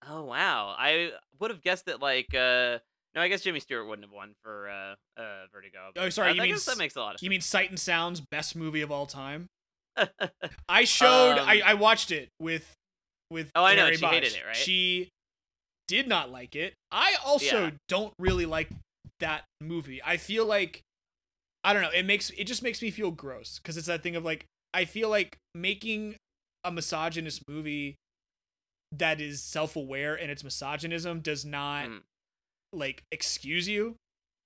Oh 0.07 0.23
wow, 0.23 0.76
I 0.77 1.11
would 1.39 1.51
have 1.51 1.61
guessed 1.61 1.85
that 1.85 2.01
like 2.01 2.34
uh 2.34 2.80
no, 3.15 3.21
I 3.21 3.27
guess 3.27 3.41
Jimmy 3.41 3.59
Stewart 3.59 3.88
wouldn't 3.88 4.05
have 4.05 4.13
won 4.13 4.34
for 4.43 4.69
uh 4.69 4.95
uh 5.19 5.47
Vertigo. 5.51 5.91
Oh, 5.95 6.09
sorry, 6.09 6.30
I, 6.30 6.34
you 6.34 6.41
I 6.41 6.43
mean 6.45 6.53
guess 6.53 6.65
that 6.65 6.77
makes 6.77 6.95
a 6.95 6.99
lot 7.01 7.15
of 7.15 7.23
You 7.23 7.30
mean 7.30 7.41
Sight 7.41 7.69
and 7.69 7.80
Sound's 7.80 8.21
best 8.21 8.55
movie 8.55 8.81
of 8.81 8.91
all 8.91 9.05
time? 9.05 9.47
I 10.69 10.84
showed 10.85 11.38
I, 11.38 11.55
Um, 11.55 11.61
I 11.65 11.73
watched 11.73 12.11
it 12.11 12.30
with 12.39 12.71
with 13.30 13.49
Oh, 13.55 13.63
I 13.63 13.76
know, 13.76 13.84
Mary 13.85 13.97
she 13.97 14.05
hated 14.05 14.34
it, 14.34 14.43
right? 14.45 14.55
She 14.55 15.09
did 15.88 16.07
not 16.07 16.31
like 16.31 16.55
it. 16.55 16.73
I 16.91 17.15
also 17.26 17.65
Yeah. 17.65 17.71
don't 17.88 18.13
really 18.19 18.45
like 18.45 18.69
that 19.19 19.43
movie. 19.59 20.01
I 20.05 20.17
feel 20.17 20.45
like 20.45 20.81
I 21.63 21.73
don't 21.73 21.81
know, 21.81 21.89
it 21.89 22.05
makes 22.05 22.30
it 22.31 22.45
just 22.45 22.63
makes 22.63 22.81
me 22.81 22.89
feel 22.91 23.11
gross 23.11 23.59
cuz 23.59 23.76
it's 23.76 23.88
that 23.88 24.01
thing 24.01 24.15
of 24.15 24.23
like 24.23 24.45
I 24.73 24.85
feel 24.85 25.09
like 25.09 25.35
making 25.55 26.15
a 26.63 26.71
misogynist 26.71 27.43
movie 27.49 27.95
that 28.91 29.21
is 29.21 29.41
self-aware 29.43 30.15
and 30.15 30.31
its 30.31 30.43
misogynism 30.43 31.19
does 31.21 31.45
not 31.45 31.85
Mm. 31.87 32.01
like 32.73 33.03
excuse 33.11 33.67
you. 33.67 33.95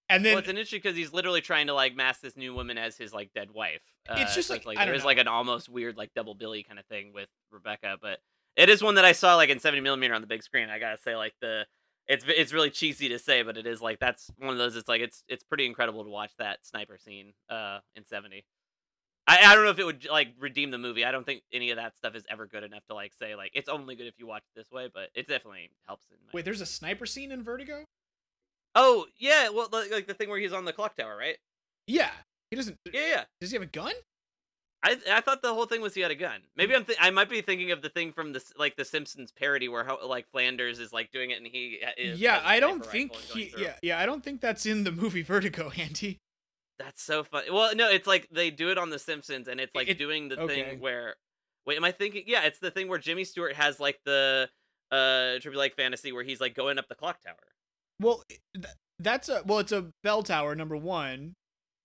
And 0.09 0.23
then 0.23 0.33
well, 0.33 0.39
it's 0.39 0.49
an 0.49 0.57
issue 0.57 0.77
because 0.77 0.95
he's 0.97 1.13
literally 1.13 1.41
trying 1.41 1.67
to 1.67 1.73
like 1.73 1.95
mask 1.95 2.21
this 2.21 2.35
new 2.35 2.53
woman 2.53 2.77
as 2.77 2.97
his 2.97 3.13
like 3.13 3.31
dead 3.33 3.51
wife. 3.51 3.81
Uh, 4.07 4.17
It's 4.19 4.35
just 4.35 4.49
so 4.49 4.55
like- 4.55 4.65
like 4.65 4.77
I 4.77 4.81
don't 4.81 4.87
there 4.89 4.95
is 4.95 5.03
know. 5.03 5.07
like 5.07 5.17
an 5.17 5.27
almost 5.27 5.69
weird 5.69 5.95
like 5.97 6.13
double 6.13 6.35
Billy 6.35 6.63
kind 6.63 6.77
of 6.77 6.85
thing 6.87 7.13
with 7.13 7.29
Rebecca, 7.51 7.97
but 8.01 8.19
it 8.55 8.69
is 8.69 8.83
one 8.83 8.95
that 8.95 9.05
I 9.05 9.13
saw 9.13 9.35
like 9.35 9.49
in 9.49 9.59
70 9.59 9.81
millimeter 9.81 10.13
on 10.13 10.21
the 10.21 10.27
big 10.27 10.43
screen. 10.43 10.69
I 10.69 10.77
gotta 10.77 10.97
say 10.97 11.15
like 11.15 11.33
the 11.41 11.65
it's 12.07 12.25
it's 12.27 12.51
really 12.51 12.69
cheesy 12.69 13.07
to 13.09 13.17
say, 13.17 13.43
but 13.43 13.57
it 13.57 13.65
is 13.65 13.81
like 13.81 13.97
that's 13.99 14.29
one 14.37 14.49
of 14.49 14.57
those. 14.57 14.75
It's 14.75 14.89
like 14.89 15.01
it's 15.01 15.23
it's 15.29 15.43
pretty 15.43 15.65
incredible 15.65 16.03
to 16.03 16.09
watch 16.09 16.31
that 16.37 16.65
sniper 16.65 16.97
scene 16.97 17.33
uh 17.49 17.79
in 17.95 18.05
70. 18.05 18.45
I, 19.25 19.39
I 19.45 19.55
don't 19.55 19.63
know 19.63 19.69
if 19.69 19.79
it 19.79 19.85
would 19.85 20.05
like 20.09 20.29
redeem 20.39 20.71
the 20.71 20.77
movie. 20.77 21.05
I 21.05 21.11
don't 21.11 21.25
think 21.25 21.43
any 21.53 21.71
of 21.71 21.77
that 21.77 21.95
stuff 21.95 22.15
is 22.15 22.25
ever 22.29 22.45
good 22.45 22.63
enough 22.63 22.85
to 22.87 22.93
like 22.93 23.13
say 23.13 23.35
like 23.35 23.51
it's 23.53 23.69
only 23.69 23.95
good 23.95 24.07
if 24.07 24.15
you 24.17 24.27
watch 24.27 24.43
it 24.43 24.59
this 24.59 24.71
way, 24.71 24.89
but 24.93 25.09
it 25.15 25.27
definitely 25.27 25.71
helps. 25.87 26.05
In 26.11 26.17
wait, 26.33 26.45
there's 26.45 26.61
a 26.61 26.65
sniper 26.65 27.05
scene 27.05 27.31
in 27.31 27.43
Vertigo? 27.43 27.85
Oh 28.75 29.05
yeah, 29.17 29.49
well 29.49 29.69
like, 29.71 29.91
like 29.91 30.07
the 30.07 30.13
thing 30.13 30.29
where 30.29 30.39
he's 30.39 30.53
on 30.53 30.65
the 30.65 30.73
clock 30.73 30.95
tower, 30.97 31.15
right? 31.15 31.37
Yeah. 31.87 32.11
He 32.49 32.55
doesn't 32.55 32.77
Yeah, 32.91 33.07
yeah. 33.07 33.23
Does 33.39 33.51
he 33.51 33.55
have 33.55 33.63
a 33.63 33.67
gun? 33.67 33.93
I 34.83 34.97
I 35.09 35.21
thought 35.21 35.41
the 35.41 35.53
whole 35.53 35.65
thing 35.65 35.81
was 35.81 35.93
he 35.93 36.01
had 36.01 36.11
a 36.11 36.15
gun. 36.15 36.41
Hmm. 36.41 36.47
Maybe 36.57 36.75
I'm 36.75 36.83
th- 36.83 36.99
I 37.01 37.09
might 37.09 37.29
be 37.29 37.41
thinking 37.41 37.71
of 37.71 37.81
the 37.81 37.89
thing 37.89 38.11
from 38.11 38.33
this 38.33 38.51
like 38.57 38.75
the 38.75 38.85
Simpsons 38.85 39.31
parody 39.31 39.69
where 39.69 39.85
how, 39.85 40.05
like 40.05 40.29
Flanders 40.31 40.79
is 40.79 40.91
like 40.91 41.11
doing 41.11 41.31
it 41.31 41.37
and 41.37 41.47
he 41.47 41.79
uh, 41.85 41.91
is, 41.97 42.19
yeah, 42.19 42.41
I 42.43 42.59
don't 42.59 42.85
think 42.85 43.13
rifle 43.13 43.37
and 43.37 43.51
going 43.53 43.57
he. 43.57 43.63
Yeah, 43.63 43.73
yeah, 43.81 43.99
I 43.99 44.05
don't 44.05 44.23
think 44.23 44.41
that's 44.41 44.65
in 44.65 44.83
the 44.83 44.91
movie 44.91 45.21
Vertigo, 45.23 45.71
Andy. 45.77 46.19
That's 46.83 47.01
so 47.01 47.23
funny. 47.23 47.49
Well, 47.49 47.75
no, 47.75 47.89
it's 47.89 48.07
like 48.07 48.27
they 48.31 48.51
do 48.51 48.69
it 48.69 48.77
on 48.77 48.89
the 48.89 48.99
Simpsons 48.99 49.47
and 49.47 49.59
it's 49.59 49.73
like 49.73 49.87
It- 49.87 49.97
doing 49.97 50.29
the 50.29 50.39
okay. 50.41 50.63
thing 50.63 50.79
where 50.79 51.15
wait, 51.65 51.77
am 51.77 51.85
I 51.85 51.91
thinking? 51.91 52.23
Yeah, 52.27 52.43
it's 52.43 52.59
the 52.59 52.71
thing 52.71 52.89
where 52.89 52.99
Jimmy 52.99 53.23
Stewart 53.23 53.55
has 53.55 53.79
like 53.79 53.99
the 54.05 54.49
uh 54.91 55.39
Tribute 55.39 55.57
like 55.57 55.75
fantasy 55.75 56.11
where 56.11 56.23
he's 56.23 56.41
like 56.41 56.53
going 56.55 56.77
up 56.77 56.87
the 56.89 56.95
clock 56.95 57.21
tower. 57.21 57.35
Well, 58.01 58.23
th- 58.29 58.65
that's 58.99 59.29
a 59.29 59.43
well, 59.45 59.59
it's 59.59 59.71
a 59.71 59.91
bell 60.03 60.23
tower 60.23 60.55
number 60.55 60.75
one. 60.75 61.35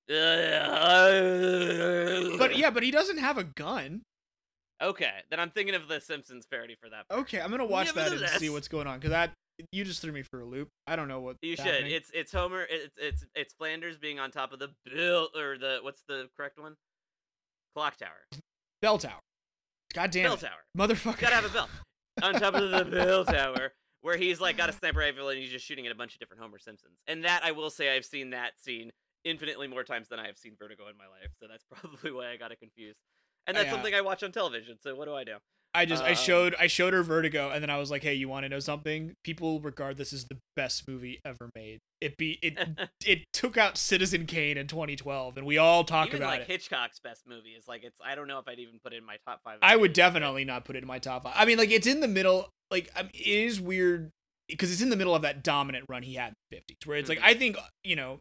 but 0.09 0.17
But 2.39 2.57
yeah, 2.57 2.71
but 2.71 2.83
he 2.83 2.91
doesn't 2.91 3.19
have 3.19 3.39
a 3.39 3.45
gun. 3.45 4.03
Okay, 4.81 5.11
then 5.31 5.41
I'm 5.41 5.51
thinking 5.51 5.75
of 5.75 5.89
the 5.89 6.01
Simpsons 6.01 6.47
parody 6.47 6.77
for 6.81 6.89
that. 6.89 7.09
part. 7.09 7.21
Okay, 7.23 7.41
I'm 7.41 7.51
gonna 7.51 7.67
watch 7.77 7.93
that 7.95 8.13
and 8.13 8.29
see 8.41 8.49
what's 8.51 8.69
going 8.69 8.87
on 8.87 8.99
because 8.99 9.11
that 9.11 9.33
you 9.73 9.85
just 9.85 10.01
threw 10.03 10.13
me 10.13 10.23
for 10.23 10.41
a 10.41 10.45
loop. 10.45 10.69
I 10.87 10.97
don't 10.97 11.09
know 11.09 11.21
what 11.21 11.37
You 11.43 11.57
should. 11.57 11.65
happening. 11.67 11.93
It's 11.93 12.11
it's 12.15 12.33
Homer. 12.33 12.67
It's 12.69 12.97
it's 12.99 13.25
it's 13.35 13.55
Flanders 13.55 13.97
being 13.99 14.19
on 14.19 14.31
top 14.31 14.53
of 14.53 14.59
the 14.59 14.69
bill 14.85 15.29
or 15.37 15.59
the 15.59 15.79
what's 15.83 16.03
the 16.09 16.29
correct 16.37 16.59
one? 16.59 16.75
Clock 17.75 17.97
tower. 17.97 18.27
bell 18.83 18.99
tower. 18.99 19.21
God 19.95 20.11
damn 20.11 20.25
Bell 20.25 20.35
it, 20.35 20.41
tower. 20.41 20.65
motherfucker! 20.77 21.19
Gotta 21.21 21.35
have 21.37 21.45
a 21.45 21.49
bell 21.49 21.69
on 22.23 22.35
top 22.35 22.55
of 22.55 22.71
the 22.71 22.85
bell 22.85 23.25
tower 23.27 23.73
where 24.03 24.17
he's 24.17 24.41
like 24.41 24.57
got 24.57 24.69
a 24.69 24.73
sniper 24.73 24.99
rifle 25.01 25.29
and 25.29 25.39
he's 25.39 25.51
just 25.51 25.65
shooting 25.65 25.87
at 25.87 25.93
a 25.93 25.95
bunch 25.95 26.15
of 26.15 26.21
different 26.21 26.43
Homer 26.43 26.59
Simpsons. 26.59 26.99
And 27.07 27.25
that 27.25 27.43
I 27.45 27.53
will 27.53 27.71
say 27.71 27.95
I've 27.97 28.05
seen 28.05 28.31
that 28.31 28.59
scene 28.59 28.91
infinitely 29.25 29.67
more 29.67 29.83
times 29.85 30.09
than 30.09 30.19
I 30.19 30.27
have 30.27 30.39
seen 30.39 30.55
Vertigo 30.59 30.85
in 30.89 30.97
my 30.97 31.07
life. 31.07 31.31
So 31.41 31.47
that's 31.49 31.65
probably 31.73 32.13
why 32.13 32.31
I 32.31 32.37
got 32.37 32.53
it 32.53 32.61
confused. 32.61 32.99
And 33.47 33.57
that's 33.57 33.67
Yeah. 33.67 33.73
something 33.73 33.95
I 33.95 34.01
watch 34.03 34.23
on 34.23 34.31
television. 34.31 34.77
So 34.81 34.95
what 34.95 35.07
do 35.07 35.15
I 35.15 35.25
do? 35.25 35.37
I 35.75 35.85
just 35.85 36.03
I 36.03 36.11
Um, 36.11 36.17
showed 36.17 36.55
I 36.59 36.67
showed 36.67 36.93
her 36.95 37.03
Vertigo, 37.03 37.51
and 37.51 37.63
then 37.63 37.71
I 37.71 37.77
was 37.77 37.91
like, 37.91 38.03
"Hey, 38.03 38.15
you 38.15 38.29
want 38.29 38.45
to 38.45 38.49
know 38.49 38.59
something? 38.59 39.15
People 39.23 39.61
regard 39.61 39.97
this 39.97 40.13
as 40.13 40.25
the 40.25 40.39
best 40.57 40.89
movie 40.89 41.21
ever 41.25 41.51
made. 41.55 41.79
It 42.01 42.17
be 42.17 42.39
it 42.43 42.57
it 43.07 43.25
took 43.33 43.57
out 43.57 43.77
Citizen 43.77 44.27
Kane 44.27 44.57
in 44.57 44.67
2012, 44.67 45.37
and 45.37 45.47
we 45.47 45.59
all 45.59 45.85
talk 45.85 46.13
about 46.15 46.29
like 46.29 46.41
it. 46.43 46.47
Hitchcock's 46.47 46.99
best 47.01 47.27
movie 47.29 47.51
is 47.51 47.69
like 47.69 47.85
it's. 47.85 47.97
I 48.05 48.15
don't 48.15 48.27
know 48.29 48.39
if 48.39 48.49
I'd 48.49 48.59
even 48.59 48.79
put 48.83 48.93
it 48.93 48.97
in 48.97 49.05
my 49.05 49.19
top 49.27 49.41
five. 49.45 49.59
I 49.63 49.77
would 49.77 49.93
definitely 49.93 50.45
not 50.45 50.65
put 50.65 50.75
it 50.75 50.83
in 50.83 50.87
my 50.89 50.99
top 50.99 51.25
five. 51.25 51.35
I 51.37 51.45
mean, 51.45 51.59
like 51.59 51.71
it's 51.71 51.87
in 51.87 52.01
the 52.01 52.09
middle. 52.09 52.49
Like 52.71 52.91
I 52.97 53.03
mean, 53.03 53.11
it 53.15 53.27
is 53.27 53.61
weird 53.61 54.11
because 54.49 54.73
it's 54.73 54.81
in 54.81 54.89
the 54.89 54.97
middle 54.97 55.15
of 55.15 55.23
that 55.23 55.45
dominant 55.45 55.85
run 55.89 56.03
he 56.03 56.15
had 56.15 56.29
in 56.29 56.35
the 56.51 56.57
50s, 56.75 56.87
where 56.87 56.97
it's 56.97 57.07
Mhm. 57.11 57.17
like 57.17 57.21
I 57.23 57.35
think 57.35 57.57
you 57.85 57.95
know 57.95 58.21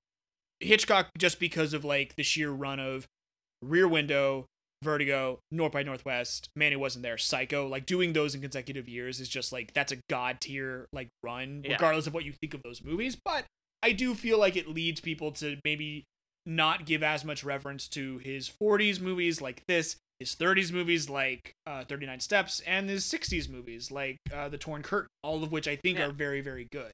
Hitchcock 0.60 1.10
just 1.18 1.40
because 1.40 1.74
of 1.74 1.86
like 1.86 2.16
the 2.18 2.24
sheer 2.24 2.52
run 2.52 2.80
of 2.80 3.08
Rear 3.62 3.88
Window, 3.88 4.46
Vertigo, 4.84 5.40
North 5.52 5.72
by 5.72 5.84
Northwest, 5.84 6.50
Man 6.56 6.72
Who 6.72 6.80
Wasn't 6.80 7.04
There, 7.04 7.18
Psycho, 7.18 7.68
like 7.68 7.86
doing 7.86 8.14
those 8.14 8.36
in 8.36 8.42
consecutive 8.42 8.88
years 8.88 9.20
is 9.20 9.28
just 9.30 9.52
like 9.52 9.74
that's 9.74 9.92
a 9.92 9.98
god 10.10 10.40
tier 10.42 10.88
like 10.94 11.10
run, 11.24 11.64
Yeah. 11.66 11.74
regardless 11.74 12.08
of 12.08 12.14
what 12.14 12.26
you 12.26 12.34
think 12.34 12.54
of 12.54 12.62
those 12.64 12.84
movies. 12.84 13.16
But 13.16 13.46
I 13.82 13.92
do 13.92 14.14
feel 14.16 14.40
like 14.40 14.56
it 14.56 14.68
leads 14.68 15.02
people 15.02 15.32
to 15.34 15.58
maybe 15.64 16.04
not 16.46 16.86
give 16.86 17.04
as 17.04 17.26
much 17.26 17.44
reverence 17.44 17.88
to 17.90 18.20
his 18.20 18.50
40s 18.50 19.00
movies 19.02 19.42
like 19.42 19.64
this, 19.68 19.98
his 20.20 20.36
30s 20.36 20.72
movies 20.72 21.10
like 21.10 21.52
uh, 21.66 21.84
39 21.84 22.20
Steps, 22.22 22.60
and 22.62 22.90
his 22.90 23.04
60s 23.06 23.50
movies 23.50 23.92
like 23.92 24.18
uh, 24.34 24.48
The 24.48 24.58
Torn 24.58 24.82
Curtain, 24.84 25.10
all 25.24 25.44
of 25.44 25.52
which 25.52 25.68
I 25.68 25.76
think 25.76 25.98
Yeah. 25.98 26.08
are 26.08 26.12
very, 26.12 26.42
very 26.42 26.68
good. 26.72 26.92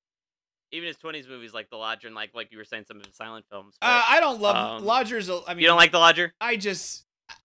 Even 0.71 0.87
his 0.87 0.97
twenties 0.97 1.27
movies 1.27 1.53
like 1.53 1.69
The 1.69 1.77
Lodger 1.77 2.07
and 2.07 2.15
like 2.15 2.31
like 2.33 2.51
you 2.51 2.57
were 2.57 2.65
saying 2.65 2.85
some 2.87 2.97
of 2.97 3.05
his 3.05 3.15
silent 3.15 3.45
films. 3.51 3.75
Uh, 3.79 4.03
I 4.09 4.19
don't 4.19 4.41
love 4.41 4.55
um, 4.55 4.83
Lodgers. 4.85 5.29
I 5.29 5.53
mean, 5.53 5.59
you 5.59 5.67
don't 5.67 5.77
like 5.77 5.91
The 5.91 5.99
Lodger? 5.99 6.31
I 6.41 6.55
just 6.55 7.03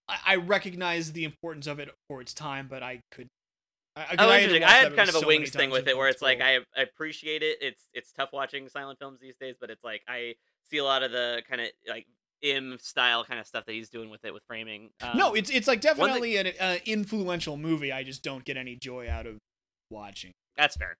I, 0.09 0.19
I 0.27 0.37
recognize 0.37 1.13
the 1.13 1.25
importance 1.25 1.67
of 1.67 1.79
it 1.79 1.91
for 2.09 2.21
its 2.21 2.35
time, 2.35 2.67
but 2.69 2.83
I 2.83 3.01
could. 3.11 3.29
I, 3.97 4.15
Oh, 4.19 4.31
had 4.31 4.43
interesting. 4.43 4.65
I 4.65 4.71
had 4.73 4.97
kind 4.97 5.09
of 5.09 5.17
a 5.17 5.21
so 5.21 5.27
wings 5.27 5.51
thing 5.51 5.71
with 5.71 5.89
it, 5.89 5.97
where 5.97 6.09
it's 6.09 6.23
like 6.23 6.41
I, 6.41 6.59
I 6.77 6.83
appreciate 6.83 7.43
it. 7.43 7.59
It's 7.61 7.83
it's 7.93 8.13
tough 8.13 8.31
watching 8.33 8.69
silent 8.69 8.99
films 9.01 9.19
these 9.21 9.37
days, 9.41 9.57
but 9.61 9.71
it's 9.71 9.83
like 9.83 10.03
I 10.09 10.35
see 10.71 10.77
a 10.79 10.85
lot 10.85 11.03
of 11.03 11.11
the 11.11 11.43
kind 11.49 11.61
of 11.61 11.69
like 11.89 12.07
im 12.41 12.79
style 12.81 13.25
kind 13.25 13.41
of 13.41 13.47
stuff 13.47 13.65
that 13.67 13.73
he's 13.73 13.89
doing 13.89 14.09
with 14.11 14.25
it 14.25 14.33
with 14.33 14.45
framing. 14.47 14.91
Um, 15.03 15.19
no, 15.19 15.35
it's 15.35 15.51
it's 15.51 15.67
like 15.67 15.83
one 15.85 15.97
thing- 15.97 16.07
definitely 16.07 16.37
an 16.37 16.47
uh, 16.61 16.77
influential 16.87 17.57
movie. 17.57 17.91
I 17.93 18.05
just 18.05 18.23
don't 18.23 18.45
get 18.45 18.57
any 18.57 18.77
joy 18.77 19.09
out 19.11 19.27
of 19.27 19.39
watching. 19.91 20.33
that's 20.57 20.77
fair. 20.77 20.97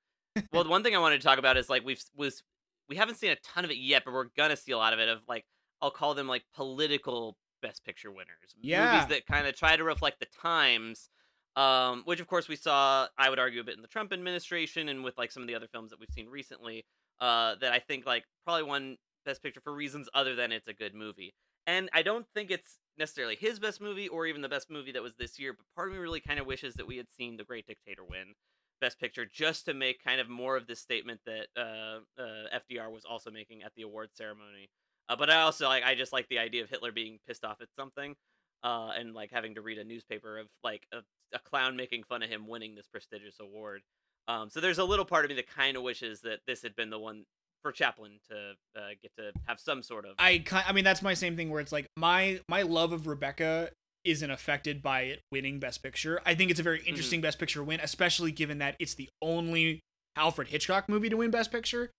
well, 0.53 0.65
the 0.65 0.71
one 0.71 0.83
thing 0.83 0.95
I 0.97 0.99
wanted 0.99 1.21
to 1.21 1.25
talk 1.27 1.39
about 1.39 1.57
is 1.57 1.69
like 1.69 1.85
we've 1.85 2.03
was 2.17 2.43
we 2.89 2.97
haven't 2.97 3.17
seen 3.17 3.31
a 3.31 3.37
ton 3.45 3.65
of 3.65 3.71
it 3.71 3.77
yet, 3.77 4.03
but 4.05 4.13
we're 4.13 4.27
gonna 4.37 4.57
see 4.57 4.73
a 4.73 4.79
lot 4.79 4.93
of 4.93 4.99
it. 4.99 5.09
Of 5.09 5.21
like 5.29 5.45
I'll 5.81 5.93
call 5.93 6.15
them 6.15 6.27
like 6.27 6.43
political 6.57 7.37
best 7.61 7.85
picture 7.85 8.11
winners, 8.11 8.55
Yeah. 8.61 8.93
movies 8.93 9.09
that 9.09 9.27
kind 9.27 9.47
of 9.47 9.55
try 9.57 9.77
to 9.77 9.85
reflect 9.85 10.21
the 10.21 10.27
times. 10.27 11.11
Um, 11.57 12.03
which 12.05 12.21
of 12.21 12.29
course 12.29 12.47
we 12.47 12.55
saw, 12.55 13.09
I 13.19 13.29
would 13.31 13.41
argue 13.41 13.61
a 13.61 13.65
bit 13.65 13.75
in 13.75 13.83
the 13.83 13.89
Trump 13.89 14.13
administration 14.13 14.89
and 14.89 15.03
with 15.03 15.19
like 15.19 15.33
some 15.33 15.43
of 15.43 15.49
the 15.49 15.57
other 15.57 15.67
films 15.67 15.91
that 15.91 15.99
we've 15.99 16.11
seen 16.11 16.29
recently. 16.29 16.85
Uh, 17.21 17.57
that 17.57 17.73
I 17.73 17.81
think 17.81 18.07
like 18.07 18.25
probably 18.45 18.63
won 18.63 18.97
best 19.25 19.43
picture 19.43 19.61
for 19.61 19.75
reasons 19.75 20.09
other 20.15 20.37
than 20.37 20.53
it's 20.53 20.69
a 20.69 20.73
good 20.73 20.95
movie. 20.95 21.35
And 21.67 21.91
I 21.93 22.03
don't 22.03 22.27
think 22.33 22.51
it's 22.53 22.79
necessarily 22.97 23.35
his 23.35 23.59
best 23.59 23.81
movie 23.81 24.07
or 24.07 24.27
even 24.27 24.41
the 24.41 24.49
best 24.49 24.71
movie 24.71 24.93
that 24.93 25.03
was 25.03 25.15
this 25.19 25.39
year, 25.39 25.53
but 25.53 25.67
part 25.75 25.89
of 25.89 25.95
me 25.95 26.01
really 26.01 26.21
kind 26.21 26.39
of 26.39 26.47
wishes 26.47 26.75
that 26.75 26.87
we 26.87 26.97
had 26.97 27.11
seen 27.11 27.37
The 27.37 27.45
Great 27.45 27.67
Dictator 27.67 28.05
win 28.05 28.35
Best 28.81 29.01
Picture 29.01 29.27
just 29.27 29.65
to 29.65 29.75
make 29.75 30.03
kind 30.03 30.21
of 30.21 30.29
more 30.29 30.57
of 30.57 30.69
this 30.69 30.79
statement 30.81 31.21
that 31.27 31.49
uh, 31.57 31.99
uh, 32.23 32.59
FDR 32.71 32.91
was 32.91 33.05
also 33.05 33.31
making 33.33 33.65
at 33.65 33.73
the 33.75 33.83
award 33.83 34.11
ceremony. 34.15 34.71
Uh, 35.09 35.17
but 35.17 35.31
I 35.31 35.43
also 35.43 35.67
like 35.67 35.85
I 35.85 35.95
just 35.95 36.13
like 36.13 36.29
the 36.29 36.39
idea 36.39 36.63
of 36.63 36.71
Hitler 36.71 36.93
being 36.93 37.19
pissed 37.27 37.45
off 37.45 37.61
at 37.61 37.69
something, 37.79 38.15
uh, 38.63 38.91
and 38.97 39.15
like 39.15 39.31
having 39.33 39.55
to 39.55 39.63
read 39.63 39.79
a 39.79 39.85
newspaper 39.85 40.39
of 40.39 40.47
like 40.63 40.87
a, 40.93 40.99
a 41.35 41.39
clown 41.39 41.77
making 41.77 42.05
fun 42.05 42.23
of 42.23 42.31
him 42.31 42.47
winning 42.47 42.75
this 42.75 42.87
prestigious 42.87 43.37
award. 43.41 43.83
Um, 44.27 44.51
so 44.51 44.61
there's 44.61 44.79
a 44.79 44.85
little 44.85 45.07
part 45.07 45.25
of 45.25 45.31
me 45.31 45.37
that 45.37 45.49
kind 45.49 45.77
of 45.77 45.83
wishes 45.83 46.21
that 46.23 46.41
this 46.47 46.63
had 46.63 46.77
been 46.77 46.91
the 46.91 46.99
one 46.99 47.25
for 47.63 47.73
Chaplin 47.73 48.19
to 48.29 48.53
uh, 48.77 48.89
get 49.03 49.11
to 49.17 49.33
have 49.47 49.59
some 49.59 49.83
sort 49.83 50.05
of. 50.05 50.15
I 50.19 50.45
I 50.53 50.73
mean 50.73 50.85
that's 50.85 51.03
my 51.03 51.15
same 51.15 51.37
thing 51.37 51.51
where 51.51 51.61
it's 51.61 51.73
like 51.73 51.87
my 51.97 52.41
my 52.49 52.63
love 52.63 52.93
of 52.93 53.07
Rebecca 53.07 53.71
isn't 54.05 54.31
affected 54.31 54.83
by 54.83 55.03
it 55.03 55.21
winning 55.33 55.59
Best 55.59 55.83
Picture. 55.83 56.21
I 56.25 56.35
think 56.35 56.51
it's 56.51 56.61
a 56.61 56.63
very 56.63 56.83
interesting 56.87 57.21
Best 57.21 57.39
Picture 57.39 57.65
win, 57.65 57.81
especially 57.81 58.33
given 58.33 58.59
that 58.59 58.77
it's 58.79 58.95
the 58.95 59.09
only 59.21 59.81
Alfred 60.17 60.49
Hitchcock 60.49 60.89
movie 60.89 61.09
to 61.09 61.17
win 61.17 61.31
Best 61.31 61.51
Picture. 61.51 61.91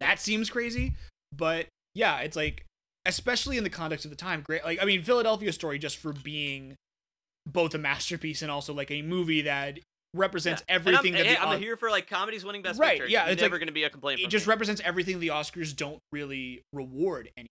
That 0.00 0.18
seems 0.20 0.50
crazy, 0.50 0.94
but 1.32 1.66
yeah, 1.96 2.18
it's 2.20 2.36
like 2.36 2.64
especially 3.06 3.56
in 3.56 3.64
the 3.64 3.70
context 3.70 4.04
of 4.04 4.10
the 4.10 4.16
time, 4.16 4.42
great. 4.42 4.64
Like 4.64 4.80
I 4.80 4.84
mean, 4.84 5.02
Philadelphia 5.02 5.52
Story 5.52 5.78
just 5.78 5.96
for 5.96 6.12
being 6.12 6.74
both 7.46 7.74
a 7.74 7.78
masterpiece 7.78 8.42
and 8.42 8.50
also 8.50 8.74
like 8.74 8.90
a 8.90 9.02
movie 9.02 9.42
that 9.42 9.78
represents 10.14 10.62
Yeah. 10.68 10.74
And 10.76 10.86
everything 10.88 11.14
I'm, 11.16 11.24
that 11.24 11.40
the 11.40 11.46
I'm 11.48 11.60
here 11.60 11.76
for 11.76 11.90
like 11.90 12.08
comedies 12.08 12.44
winning 12.44 12.62
Best 12.62 12.78
Right, 12.80 12.98
Picture. 12.98 13.06
yeah, 13.08 13.26
it's 13.26 13.40
never 13.40 13.54
like- 13.54 13.60
going 13.60 13.66
to 13.68 13.72
be 13.72 13.84
a 13.84 13.90
complaint. 13.90 14.20
it 14.20 14.28
just 14.28 14.46
me. 14.46 14.50
represents 14.50 14.80
everything 14.84 15.20
the 15.20 15.28
Oscars 15.28 15.74
don't 15.76 15.98
really 16.12 16.62
reward 16.72 17.30
any. 17.36 17.48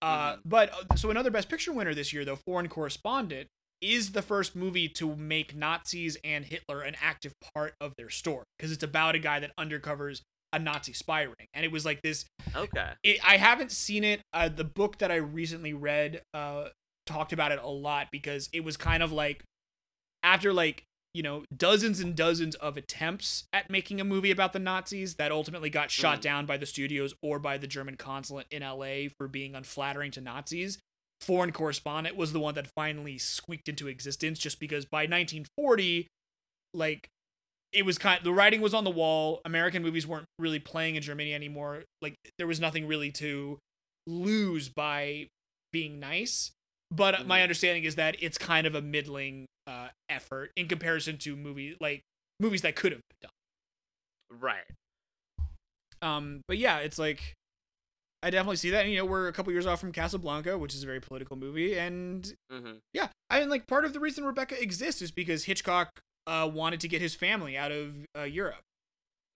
Uh, 0.00 0.34
Mhm. 0.36 0.40
but 0.44 0.72
uh, 0.90 0.96
so 0.96 1.10
another 1.10 1.30
Best 1.30 1.48
Picture 1.48 1.72
winner 1.72 1.94
this 1.94 2.12
year, 2.12 2.24
though, 2.24 2.36
Foreign 2.36 2.68
Correspondent, 2.68 3.48
is 3.80 4.12
the 4.12 4.22
first 4.22 4.56
movie 4.56 4.88
to 4.88 5.14
make 5.14 5.54
Nazis 5.54 6.16
and 6.24 6.44
Hitler 6.44 6.82
an 6.82 6.96
active 7.00 7.32
part 7.54 7.74
of 7.80 7.94
their 7.96 8.10
story 8.10 8.44
because 8.58 8.72
it's 8.72 8.82
about 8.82 9.14
a 9.14 9.18
guy 9.20 9.38
that 9.38 9.52
undercovers 9.58 10.22
a 10.52 10.58
Nazi 10.58 10.92
spy 10.92 11.22
ring, 11.22 11.46
and 11.54 11.64
it 11.64 11.72
was 11.72 11.84
like 11.84 12.00
this. 12.02 12.24
okay. 12.56 12.92
It, 13.02 13.18
I 13.26 13.36
haven't 13.36 13.70
seen 13.72 14.04
it. 14.04 14.20
Uh, 14.32 14.48
the 14.48 14.64
book 14.64 14.98
that 14.98 15.10
I 15.10 15.16
recently 15.16 15.74
read 15.74 16.22
uh, 16.34 16.68
talked 17.06 17.32
about 17.32 17.52
it 17.52 17.58
a 17.62 17.68
lot 17.68 18.08
because 18.10 18.48
it 18.52 18.64
was 18.64 18.76
kind 18.76 19.02
of 19.02 19.12
like 19.12 19.42
after 20.22 20.52
like 20.52 20.84
you 21.14 21.22
know 21.22 21.44
dozens 21.56 22.00
and 22.00 22.14
dozens 22.14 22.54
of 22.56 22.76
attempts 22.76 23.44
at 23.52 23.70
making 23.70 24.00
a 24.00 24.04
movie 24.04 24.30
about 24.30 24.52
the 24.52 24.58
Nazis 24.58 25.14
that 25.14 25.32
ultimately 25.32 25.70
got 25.70 25.90
shot 25.90 26.18
Mm. 26.18 26.22
down 26.22 26.46
by 26.46 26.56
the 26.56 26.66
studios 26.66 27.14
or 27.22 27.38
by 27.38 27.56
the 27.58 27.66
German 27.66 27.96
consulate 27.96 28.46
in 28.50 28.62
LA 28.62 29.08
for 29.16 29.26
being 29.28 29.54
unflattering 29.54 30.10
to 30.12 30.20
Nazis. 30.20 30.78
Foreign 31.20 31.50
Correspondent 31.52 32.16
was 32.16 32.32
the 32.32 32.38
one 32.40 32.54
that 32.54 32.68
finally 32.76 33.18
squeaked 33.18 33.68
into 33.68 33.88
existence 33.88 34.38
just 34.38 34.60
because 34.60 34.84
by 34.84 35.00
1940 35.02 36.06
like 36.74 37.08
it 37.72 37.84
was 37.84 37.98
kind 37.98 38.20
the 38.24 38.32
writing 38.32 38.60
was 38.60 38.74
on 38.74 38.84
the 38.84 38.90
wall. 38.90 39.40
American 39.44 39.82
movies 39.82 40.06
weren't 40.06 40.26
really 40.38 40.58
playing 40.58 40.96
in 40.96 41.02
Germany 41.02 41.34
anymore. 41.34 41.84
Like 42.00 42.14
there 42.38 42.46
was 42.46 42.60
nothing 42.60 42.86
really 42.86 43.10
to 43.12 43.58
lose 44.06 44.68
by 44.68 45.26
being 45.72 46.00
nice. 46.00 46.50
But 46.90 47.26
my 47.26 47.40
Mhm. 47.40 47.42
understanding 47.42 47.84
is 47.84 47.96
that 47.96 48.16
it's 48.22 48.38
kind 48.38 48.66
of 48.66 48.74
a 48.74 48.80
middling 48.80 49.46
uh, 49.66 49.88
effort 50.08 50.50
in 50.56 50.66
comparison 50.68 51.18
to 51.18 51.36
movie 51.36 51.76
like 51.78 52.00
movies 52.40 52.62
that 52.62 52.74
could 52.74 52.92
have 52.92 53.02
been 53.10 53.28
done. 53.28 54.40
Right. 54.40 54.64
Um, 56.00 56.40
but 56.48 56.58
yeah, 56.58 56.78
it's 56.78 56.98
like 56.98 57.34
I 58.22 58.30
definitely 58.30 58.56
see 58.56 58.70
that. 58.70 58.82
And, 58.82 58.90
you 58.90 58.98
know, 58.98 59.04
we're 59.04 59.28
a 59.28 59.32
couple 59.32 59.52
years 59.52 59.66
off 59.66 59.80
from 59.80 59.92
Casablanca, 59.92 60.58
which 60.58 60.74
is 60.74 60.82
a 60.82 60.86
very 60.86 61.00
political 61.00 61.36
movie, 61.36 61.78
and 61.78 62.32
hmm 62.50 62.76
yeah, 62.92 63.08
I 63.30 63.40
mean, 63.40 63.50
like 63.50 63.66
part 63.66 63.84
of 63.84 63.92
the 63.92 64.00
reason 64.00 64.24
Rebecca 64.24 64.60
exists 64.60 65.02
is 65.02 65.10
because 65.10 65.44
Hitchcock 65.44 65.90
uh, 66.28 66.46
wanted 66.46 66.80
to 66.80 66.88
get 66.88 67.00
his 67.00 67.14
family 67.14 67.56
out 67.56 67.72
of 67.72 67.94
uh, 68.16 68.22
Europe. 68.22 68.60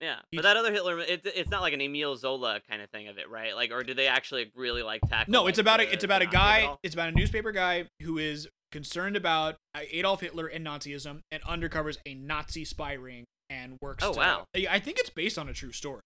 Yeah, 0.01 0.17
but 0.33 0.43
that 0.43 0.57
other 0.57 0.73
Hitler, 0.73 0.99
it, 0.99 1.21
it's 1.25 1.49
not 1.51 1.63
like 1.63 1.73
an 1.73 1.81
Emile 1.81 2.17
Zola 2.17 2.61
kind 2.69 2.83
of 2.83 2.91
thing 2.91 3.07
of 3.07 3.19
it, 3.19 3.31
right? 3.31 3.55
Like, 3.55 3.71
or 3.71 3.85
do 3.85 3.95
they 3.95 4.09
actually 4.09 4.51
really 4.57 4.83
like 4.83 5.01
tackle? 5.09 5.31
No, 5.31 5.43
like, 5.45 5.51
it's 5.51 5.59
about 5.61 5.79
the- 5.79 5.89
a 5.89 5.93
it's 5.93 6.03
about 6.05 6.23
a 6.23 6.27
guy. 6.27 6.75
It's 6.83 6.95
about 6.95 7.09
a 7.09 7.13
newspaper 7.13 7.53
guy 7.53 7.87
who 8.03 8.19
is 8.19 8.49
concerned 8.73 9.17
about 9.17 9.57
uh, 9.77 9.81
Adolf 9.93 10.21
Hitler 10.21 10.47
and 10.49 10.67
Nazism 10.67 11.21
and 11.31 11.41
undercovers 11.45 11.99
a 12.05 12.15
Nazi 12.15 12.65
spy 12.65 12.95
ring 12.95 13.25
and 13.49 13.77
works. 13.81 14.03
Oh, 14.03 14.13
to- 14.13 14.19
wow. 14.19 14.45
I 14.69 14.81
think 14.81 14.99
it's 14.99 15.11
based 15.11 15.39
on 15.39 15.49
a 15.49 15.53
true 15.53 15.73
story 15.73 16.01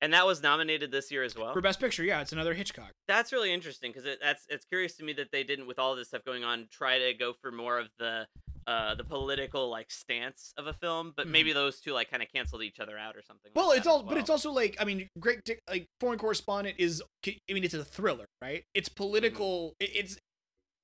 And 0.00 0.12
that 0.12 0.26
was 0.26 0.42
nominated 0.42 0.92
this 0.92 1.10
year 1.10 1.24
as 1.24 1.34
well. 1.34 1.52
for 1.52 1.60
Best 1.60 1.80
Picture. 1.80 2.04
Yeah, 2.04 2.20
it's 2.20 2.32
another 2.32 2.54
Hitchcock. 2.54 2.90
That's 3.08 3.32
really 3.32 3.52
interesting 3.52 3.90
because 3.90 4.04
it, 4.04 4.18
that's 4.22 4.44
it's 4.48 4.64
curious 4.66 4.94
to 4.98 5.02
me 5.04 5.12
that 5.14 5.32
they 5.32 5.42
didn't, 5.42 5.66
with 5.66 5.78
all 5.80 5.96
this 5.96 6.08
stuff 6.08 6.22
going 6.24 6.44
on, 6.44 6.68
try 6.70 6.98
to 6.98 7.14
go 7.14 7.32
for 7.42 7.50
more 7.50 7.78
of 7.80 7.88
the 7.98 8.26
uh 8.66 8.94
the 8.94 9.04
political 9.04 9.68
like 9.70 9.90
stance 9.90 10.52
of 10.58 10.66
a 10.66 10.72
film, 10.74 11.12
but 11.16 11.26
Mhm. 11.26 11.30
maybe 11.30 11.52
those 11.52 11.80
two 11.80 11.92
like 11.92 12.10
kind 12.10 12.22
of 12.22 12.28
canceled 12.34 12.62
each 12.62 12.78
other 12.80 12.98
out 12.98 13.16
or 13.16 13.22
something. 13.22 13.50
Well, 13.54 13.68
like 13.68 13.78
it's 13.78 13.86
all, 13.86 14.02
but 14.02 14.18
it's 14.18 14.30
also 14.30 14.52
like 14.52 14.76
I 14.80 14.84
mean, 14.84 15.08
Great 15.18 15.44
Dick, 15.44 15.60
like 15.68 15.86
Foreign 16.00 16.18
Correspondent 16.18 16.76
is. 16.78 17.02
I 17.26 17.36
mean, 17.52 17.64
it's 17.64 17.74
a 17.74 17.84
thriller, 17.84 18.26
right? 18.42 18.62
It's 18.74 18.88
political. 18.88 19.74
it- 19.80 19.90
It's 19.96 20.18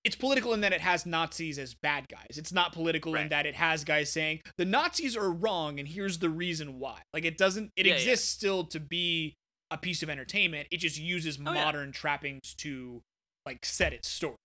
it's 0.05 0.15
political 0.15 0.55
in 0.55 0.61
that 0.61 0.73
it 0.73 0.81
has 0.81 1.05
Nazis 1.05 1.59
as 1.59 1.75
bad 1.75 2.07
guys. 2.09 2.39
It's 2.39 2.53
not 2.53 2.73
political 2.73 3.17
in 3.17 3.29
that 3.31 3.45
it 3.45 3.57
has 3.57 3.83
guys 3.83 4.13
saying 4.13 4.41
the 4.57 4.65
Nazis 4.65 5.17
are 5.17 5.33
wrong 5.33 5.81
and 5.81 5.89
here's 5.89 6.19
the 6.21 6.31
reason 6.31 6.79
why. 6.79 7.03
Like 7.13 7.25
it 7.25 7.37
doesn't. 7.37 7.73
It 7.75 7.87
Yeah, 7.87 7.95
yeah. 7.95 7.99
exists 7.99 8.29
still 8.29 8.63
to 8.69 8.79
be 8.79 9.35
a 9.73 9.77
piece 9.77 10.05
of 10.05 10.09
entertainment. 10.11 10.69
It 10.71 10.77
just 10.77 10.97
uses 10.97 11.39
Oh, 11.41 11.53
yeah. 11.53 11.65
modern 11.65 11.91
trappings 11.91 12.55
to 12.59 13.03
like 13.45 13.65
set 13.67 13.93
its 13.93 14.09
story. 14.09 14.37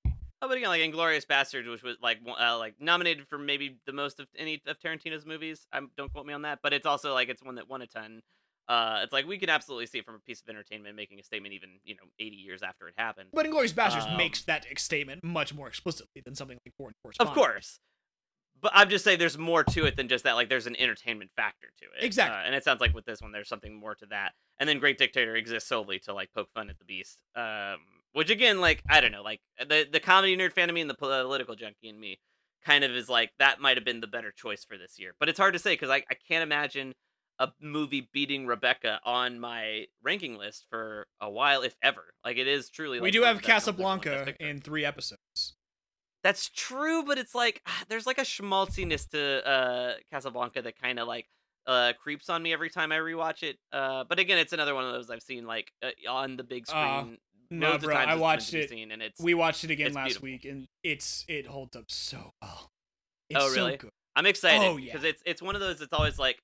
Oh, 0.42 0.48
but 0.48 0.58
again, 0.58 0.70
like 0.70 0.82
Inglourious 0.82 1.26
Basterds, 1.26 1.70
which 1.70 1.84
was 1.84 1.98
like 2.02 2.20
uh, 2.28 2.58
like 2.58 2.76
nominated 2.80 3.28
for 3.28 3.38
maybe 3.38 3.78
the 3.86 3.94
most 3.94 4.20
of 4.20 4.28
any 4.36 4.62
of 4.66 4.80
Tarantino's 4.80 5.26
movies. 5.26 5.68
I 5.72 5.82
don't 5.96 6.12
quote 6.12 6.26
me 6.26 6.34
on 6.34 6.42
that, 6.44 6.60
but 6.64 6.74
it's 6.74 6.86
also 6.86 7.14
like 7.14 7.30
it's 7.30 7.44
one 7.44 7.56
that 7.56 7.70
won 7.70 7.82
a 7.82 7.88
ton. 7.88 8.22
Uh, 8.68 9.02
it's 9.04 9.14
like 9.14 9.28
we 9.28 9.38
can 9.38 9.50
absolutely 9.50 9.86
see 9.86 10.00
it 10.00 10.06
from 10.06 10.16
a 10.16 10.20
piece 10.20 10.42
of 10.42 10.50
entertainment 10.50 10.96
making 10.96 11.20
a 11.20 11.24
statement, 11.24 11.54
even 11.54 11.70
you 11.84 11.94
know, 11.96 12.04
80 12.20 12.36
years 12.38 12.64
after 12.64 12.88
it 12.88 12.96
happened. 12.98 13.30
But 13.34 13.46
Inglourious 13.46 13.74
Basterds 13.74 14.10
Um, 14.10 14.18
makes 14.18 14.44
that 14.44 14.66
statement 14.78 15.24
much 15.24 15.54
more 15.54 15.68
explicitly 15.68 16.22
than 16.24 16.36
something 16.36 16.58
like 16.66 16.74
Foreign 16.76 16.94
Of 17.20 17.34
course. 17.34 17.80
But 18.62 18.72
I'm 18.76 18.90
just 18.90 19.04
saying 19.04 19.20
there's 19.20 19.38
more 19.38 19.64
to 19.64 19.86
it 19.86 19.98
than 19.98 20.08
just 20.08 20.24
that. 20.24 20.34
Like 20.34 20.48
there's 20.48 20.68
an 20.68 20.80
entertainment 20.80 21.32
factor 21.36 21.68
to 21.80 21.86
it. 21.86 22.04
Exactly. 22.06 22.38
Uh, 22.38 22.44
and 22.46 22.56
it 22.56 22.64
sounds 22.64 22.80
like 22.80 22.94
with 22.94 23.06
this 23.06 23.22
one, 23.22 23.32
there's 23.32 23.50
something 23.50 23.76
more 23.76 23.96
to 23.96 24.06
that. 24.08 24.34
And 24.60 24.70
then 24.70 24.80
Great 24.80 24.98
Dictator 24.98 25.36
exists 25.36 25.68
solely 25.68 26.00
to 26.00 26.14
like 26.14 26.32
poke 26.34 26.50
fun 26.54 26.70
at 26.70 26.78
the 26.78 26.86
beast. 26.86 27.18
Um, 27.36 27.78
which 28.14 28.30
again, 28.30 28.60
like, 28.62 28.84
I 28.90 29.02
don't 29.02 29.12
know, 29.12 29.24
like 29.24 29.42
the, 29.60 29.88
the 29.92 30.00
comedy 30.00 30.36
nerd 30.36 30.54
fan 30.54 30.70
of 30.70 30.76
me 30.76 30.82
and 30.82 30.90
the 30.90 30.96
political 30.96 31.56
junkie 31.56 31.90
in 31.90 32.00
me 32.00 32.20
kind 32.64 32.84
of 32.84 32.92
is 32.92 33.10
like, 33.10 33.32
that 33.40 33.60
might 33.60 33.78
have 33.78 33.86
been 33.86 34.02
the 34.02 34.08
better 34.08 34.32
choice 34.32 34.64
for 34.64 34.78
this 34.78 35.00
year. 35.00 35.14
But 35.20 35.30
it's 35.30 35.40
hard 35.40 35.54
to 35.54 35.60
say 35.60 35.74
because 35.74 35.90
I, 35.90 36.04
I 36.10 36.16
can't 36.28 36.44
imagine 36.44 36.94
a 37.40 37.52
movie 37.60 38.08
beating 38.14 38.46
Rebecca 38.46 39.00
on 39.04 39.40
my 39.40 39.88
ranking 40.04 40.38
list 40.38 40.68
for 40.70 41.08
a 41.20 41.30
while, 41.30 41.64
if 41.64 41.76
ever. 41.82 42.14
Like 42.24 42.38
it 42.38 42.48
is 42.48 42.70
truly. 42.70 43.00
We 43.00 43.10
do 43.10 43.24
have 43.24 43.38
of 43.38 43.42
the 43.42 43.48
best 43.48 43.66
films 43.66 43.80
ever 43.80 43.84
won 43.84 43.98
Best 43.98 44.04
Casablanca 44.04 44.48
in 44.48 44.62
three 44.62 44.86
episodes. 44.86 45.56
That's 46.24 46.50
true, 46.50 47.04
but 47.04 47.18
it's 47.18 47.34
like 47.34 47.64
ah, 47.66 47.84
there's 47.90 48.06
like 48.06 48.20
a 48.20 48.26
schmaltziness 48.26 49.10
to 49.10 49.48
uh 49.48 49.94
Casablanca 50.12 50.62
that 50.62 50.80
kind 50.80 51.00
of 51.00 51.08
like 51.08 51.26
uh 51.66 51.94
creeps 52.00 52.30
on 52.30 52.44
me 52.44 52.54
every 52.54 52.70
time 52.70 52.92
I 52.92 52.98
rewatch 52.98 53.42
it. 53.42 53.58
Uh, 53.74 54.04
but 54.04 54.20
again, 54.20 54.38
it's 54.38 54.54
another 54.54 54.76
one 54.76 54.86
of 54.86 54.94
those 54.94 55.10
I've 55.10 55.24
seen 55.24 55.48
like 55.48 55.72
uh, 55.82 55.90
on 56.08 56.38
the 56.38 56.44
big 56.44 56.66
Uh, 56.70 56.72
screen. 56.72 57.18
No, 57.52 57.78
bro, 57.78 57.96
I 57.96 58.16
watched 58.16 58.54
it. 58.54 58.70
Seen, 58.70 58.92
and 58.92 59.02
it's 59.02 59.20
We 59.22 59.34
watched 59.34 59.64
it 59.64 59.72
again 59.72 59.94
last 59.94 60.06
beautiful. 60.22 60.26
week, 60.26 60.46
and 60.46 60.68
it's 60.84 61.26
it 61.28 61.46
holds 61.46 61.76
up 61.76 61.86
so 61.90 62.34
well. 62.42 62.72
It's 63.30 63.40
Oh, 63.44 63.50
so 63.50 63.56
really? 63.56 63.78
good. 63.78 63.92
I'm 64.16 64.26
excited 64.26 64.66
Oh, 64.66 64.78
yeah. 64.78 64.92
because 64.94 65.04
it's 65.06 65.22
it's 65.26 65.42
one 65.42 65.56
of 65.56 65.62
those. 65.62 65.82
It's 65.82 65.94
always 65.94 66.18
like 66.18 66.42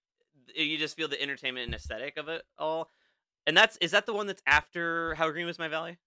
you 0.56 0.78
just 0.78 0.96
feel 0.96 1.08
the 1.08 1.22
entertainment 1.22 1.66
and 1.66 1.74
aesthetic 1.76 2.18
of 2.18 2.28
it 2.30 2.44
all. 2.60 2.90
And 3.46 3.56
that's 3.56 3.78
is 3.78 3.92
that 3.92 4.06
the 4.06 4.14
one 4.14 4.28
that's 4.28 4.42
after 4.46 5.16
How 5.16 5.30
Green 5.32 5.46
Was 5.46 5.58
My 5.58 5.68
Valley? 5.70 5.98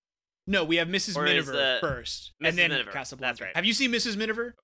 No, 0.47 0.65
we 0.65 0.77
have 0.77 0.89
Mrs. 0.89 1.17
Or 1.17 1.25
Miniver 1.25 1.53
the- 1.53 1.79
first, 1.81 2.33
Mrs. 2.43 2.49
and 2.49 2.59
then 2.59 2.71
Miniver, 2.71 2.91
Casablanca. 2.91 3.31
that's 3.33 3.41
right. 3.41 3.57
Have 3.57 3.65
you 3.65 3.73
seen 3.73 3.91
Mrs. 3.93 4.17
Miniver? 4.17 4.55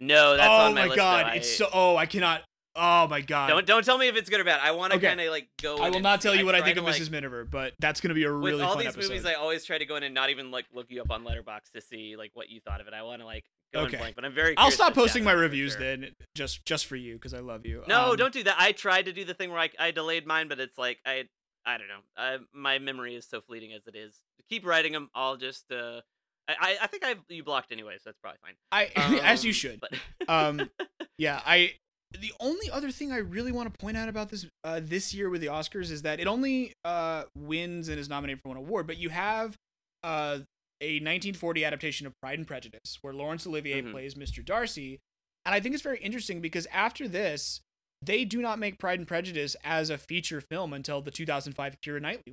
No, 0.00 0.36
that's 0.36 0.48
oh 0.48 0.66
on 0.66 0.74
my, 0.74 0.86
my 0.88 0.96
god, 0.96 1.36
it's 1.36 1.56
so. 1.56 1.68
Oh, 1.72 1.96
I 1.96 2.06
cannot. 2.06 2.42
Oh 2.74 3.06
my 3.06 3.20
god. 3.20 3.48
Don't 3.48 3.66
don't 3.66 3.84
tell 3.84 3.98
me 3.98 4.08
if 4.08 4.16
it's 4.16 4.30
good 4.30 4.40
or 4.40 4.44
bad. 4.44 4.60
I 4.62 4.70
want 4.70 4.92
to 4.92 4.96
Okay. 4.98 5.06
kind 5.08 5.20
of 5.20 5.30
like 5.30 5.48
go. 5.60 5.76
I 5.78 5.90
will 5.90 6.00
not 6.00 6.20
tell 6.22 6.34
you 6.34 6.46
what 6.46 6.54
I 6.54 6.62
think 6.62 6.78
of 6.78 6.84
like, 6.84 6.96
Mrs. 7.00 7.10
Miniver, 7.10 7.44
but 7.44 7.74
that's 7.78 8.00
gonna 8.00 8.14
be 8.14 8.24
a 8.24 8.30
really 8.30 8.54
with 8.54 8.62
all 8.62 8.76
these 8.76 8.86
episode. 8.88 9.10
movies, 9.10 9.26
I 9.26 9.34
always 9.34 9.64
try 9.64 9.76
to 9.78 9.84
go 9.84 9.96
in 9.96 10.02
and 10.02 10.14
not 10.14 10.30
even 10.30 10.50
like 10.50 10.66
look 10.72 10.86
you 10.88 11.00
up 11.02 11.10
on 11.10 11.22
Letterboxd 11.24 11.72
to 11.74 11.80
see 11.82 12.16
like 12.16 12.30
what 12.34 12.48
you 12.48 12.60
thought 12.60 12.80
of 12.80 12.86
it. 12.86 12.94
I 12.94 13.02
want 13.02 13.20
to 13.20 13.26
like 13.26 13.44
go 13.74 13.80
Okay. 13.80 13.94
in 13.96 13.98
blank, 14.00 14.16
but 14.16 14.24
I'm 14.24 14.32
very. 14.34 14.56
I'll 14.56 14.70
stop 14.70 14.94
posting 14.94 15.22
my 15.22 15.32
about 15.32 15.38
it 15.38 15.40
for 15.40 15.42
reviews 15.50 15.72
sure. 15.72 15.80
then, 15.80 16.06
just 16.34 16.64
just 16.64 16.86
for 16.86 16.96
you, 16.96 17.14
because 17.14 17.34
I 17.34 17.40
love 17.40 17.66
you. 17.66 17.82
No, 17.88 18.12
Um, 18.12 18.16
don't 18.16 18.32
do 18.32 18.42
that. 18.44 18.56
I 18.58 18.72
tried 18.72 19.04
to 19.04 19.12
do 19.12 19.24
the 19.24 19.34
thing 19.34 19.50
where 19.50 19.60
I, 19.60 19.68
I 19.78 19.90
delayed 19.90 20.26
mine, 20.26 20.48
but 20.48 20.58
it's 20.58 20.78
like 20.78 20.98
I 21.04 21.24
I 21.66 21.76
don't 21.76 21.88
know. 21.88 22.00
I, 22.16 22.38
my 22.54 22.78
memory 22.78 23.14
is 23.16 23.26
so 23.28 23.40
fleeting 23.42 23.72
as 23.74 23.86
it 23.86 23.94
is. 23.94 24.14
Keep 24.48 24.64
writing 24.66 24.92
them. 24.92 25.10
I'll 25.14 25.36
just. 25.36 25.70
uh 25.70 26.00
I 26.48 26.76
I- 26.82 26.86
think 26.88 27.04
I 27.04 27.16
you 27.28 27.44
blocked 27.44 27.70
anyway, 27.70 27.94
so 27.98 28.02
that's 28.06 28.18
probably 28.18 28.38
fine. 28.42 28.54
I 28.72 28.90
as 29.22 29.44
you 29.44 29.50
Um, 29.50 29.54
should. 29.54 29.80
But 29.80 29.92
um 30.28 30.70
yeah 31.18 31.40
i 31.44 31.72
the 32.20 32.32
only 32.40 32.70
other 32.70 32.90
thing 32.90 33.10
i 33.12 33.16
really 33.16 33.52
want 33.52 33.72
to 33.72 33.78
point 33.78 33.96
out 33.96 34.08
about 34.08 34.28
this 34.30 34.46
uh 34.64 34.80
this 34.82 35.14
year 35.14 35.28
with 35.30 35.40
the 35.40 35.46
oscars 35.46 35.90
is 35.90 36.02
that 36.02 36.20
it 36.20 36.26
only 36.26 36.72
uh 36.84 37.24
wins 37.36 37.88
and 37.88 37.98
is 37.98 38.08
nominated 38.08 38.40
for 38.42 38.48
one 38.48 38.56
award 38.58 38.86
but 38.86 38.96
you 38.98 39.08
have 39.08 39.56
uh 40.04 40.38
a 40.80 40.94
1940 40.96 41.64
adaptation 41.64 42.06
of 42.06 42.12
pride 42.20 42.38
and 42.38 42.46
prejudice 42.46 42.98
where 43.02 43.12
laurence 43.14 43.46
olivier 43.46 43.82
Mhm. 43.82 43.92
plays 43.92 44.14
mr 44.14 44.44
darcy 44.44 44.98
and 45.46 45.54
i 45.54 45.60
think 45.60 45.74
it's 45.74 45.82
very 45.82 45.98
interesting 46.00 46.40
because 46.40 46.66
after 46.72 47.06
this 47.08 47.60
they 48.04 48.24
do 48.24 48.42
not 48.42 48.58
make 48.58 48.78
pride 48.78 48.98
and 48.98 49.06
prejudice 49.06 49.54
as 49.64 49.88
a 49.88 49.96
feature 49.96 50.40
film 50.40 50.72
until 50.72 51.00
the 51.00 51.12
2005 51.12 51.76
Keira 51.86 52.00
Knightley. 52.02 52.32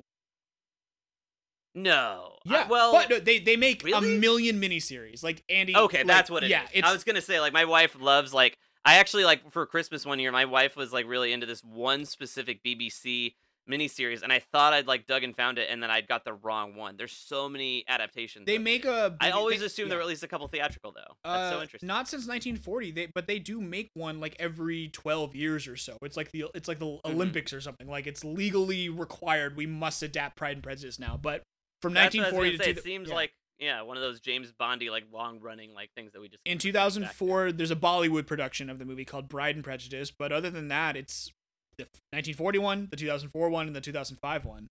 no. 1.76 2.36
Yeah, 2.44 2.66
well, 2.68 2.92
but 2.92 3.08
no, 3.08 3.20
they 3.20 3.38
they 3.38 3.56
make 3.56 3.84
really? 3.84 4.16
a 4.16 4.18
million 4.18 4.60
miniseries. 4.60 5.22
Like 5.22 5.42
Andy. 5.48 5.76
Okay, 5.76 5.98
like, 5.98 6.06
that's 6.08 6.28
what 6.28 6.42
it 6.42 6.46
is. 6.46 6.50
yeah, 6.50 6.66
it's 6.72 6.86
I 6.88 6.92
was 6.92 7.04
gonna 7.04 7.20
say 7.20 7.38
like 7.38 7.52
my 7.52 7.64
wife 7.64 7.96
loves 8.00 8.34
like 8.34 8.56
I 8.84 8.96
actually 8.96 9.24
like 9.24 9.50
for 9.52 9.66
Christmas 9.66 10.06
one 10.06 10.18
year 10.18 10.32
my 10.32 10.44
wife 10.46 10.76
was 10.76 10.92
like 10.92 11.06
really 11.06 11.32
into 11.32 11.46
this 11.46 11.62
one 11.62 12.04
specific 12.06 12.62
BBC 12.64 13.34
miniseries 13.68 14.22
and 14.22 14.32
I 14.32 14.40
thought 14.40 14.72
I'd 14.72 14.86
like 14.88 15.06
dug 15.06 15.22
and 15.22 15.36
found 15.36 15.58
it 15.58 15.68
and 15.70 15.82
then 15.82 15.90
I'd 15.90 16.08
got 16.08 16.24
the 16.24 16.32
wrong 16.32 16.74
one. 16.74 16.96
There's 16.96 17.12
so 17.12 17.48
many 17.48 17.84
adaptations. 17.86 18.46
they 18.46 18.58
make 18.58 18.84
a. 18.84 19.16
I 19.20 19.30
always 19.30 19.60
they- 19.60 19.66
assume 19.66 19.86
yeah. 19.86 19.90
there 19.90 19.98
were 19.98 20.02
at 20.02 20.08
least 20.08 20.22
a 20.22 20.28
couple 20.28 20.48
theatrical 20.48 20.92
though. 20.92 21.14
That's 21.24 21.52
so 21.52 21.58
Uh, 21.58 21.62
interesting. 21.62 21.86
Not 21.86 22.08
since 22.08 22.26
1940, 22.26 22.90
they 22.90 23.06
but 23.14 23.26
they 23.26 23.38
do 23.38 23.60
make 23.60 23.90
one 23.94 24.18
like 24.18 24.34
every 24.40 24.88
12 24.88 25.36
years 25.36 25.68
or 25.68 25.76
so. 25.76 25.96
It's 26.02 26.16
like 26.16 26.32
the 26.32 26.46
it's 26.54 26.66
like 26.68 26.78
the 26.78 26.86
Mm-hmm. 26.86 27.10
Olympics 27.14 27.52
or 27.52 27.60
something. 27.60 27.86
Like 27.86 28.06
it's 28.06 28.24
legally 28.24 28.88
required. 28.88 29.56
We 29.56 29.66
must 29.66 30.02
adapt 30.02 30.36
Pride 30.36 30.54
and 30.56 30.62
Prejudice 30.62 30.98
now. 30.98 31.18
But 31.20 31.42
from 31.82 31.92
That's 31.94 32.14
what 32.16 32.22
I 32.24 32.32
was 32.32 32.32
1940 32.34 32.50
gonna 32.50 32.58
to 32.58 32.64
say. 32.64 32.72
two- 32.72 32.78
it 32.78 32.82
seems 32.82 33.08
yeah. 33.10 33.14
like 33.14 33.32
yeah, 33.60 33.82
one 33.82 33.96
of 33.96 34.02
those 34.02 34.20
James 34.20 34.50
Bondy 34.58 34.90
like 34.90 35.04
long 35.12 35.38
running 35.40 35.74
like 35.74 35.90
things 35.94 36.12
that 36.12 36.20
we 36.20 36.28
just 36.28 36.40
in 36.44 36.58
keep 36.58 36.72
bringing 36.72 37.02
back. 37.02 37.12
2004 37.12 37.52
there's 37.52 37.70
a 37.70 37.76
Bollywood 37.76 38.26
production 38.26 38.70
of 38.70 38.78
the 38.78 38.84
movie 38.84 39.04
called 39.04 39.28
Bride 39.28 39.54
and 39.54 39.62
Prejudice. 39.64 40.10
But 40.10 40.32
other 40.32 40.50
than 40.50 40.68
that, 40.68 40.96
it's 40.96 41.30
the 41.76 41.84
1941, 42.12 42.88
the 42.90 42.96
2004 42.96 43.48
one, 43.50 43.66
and 43.66 43.76
the 43.76 43.80
2005 43.80 44.44
one, 44.44 44.66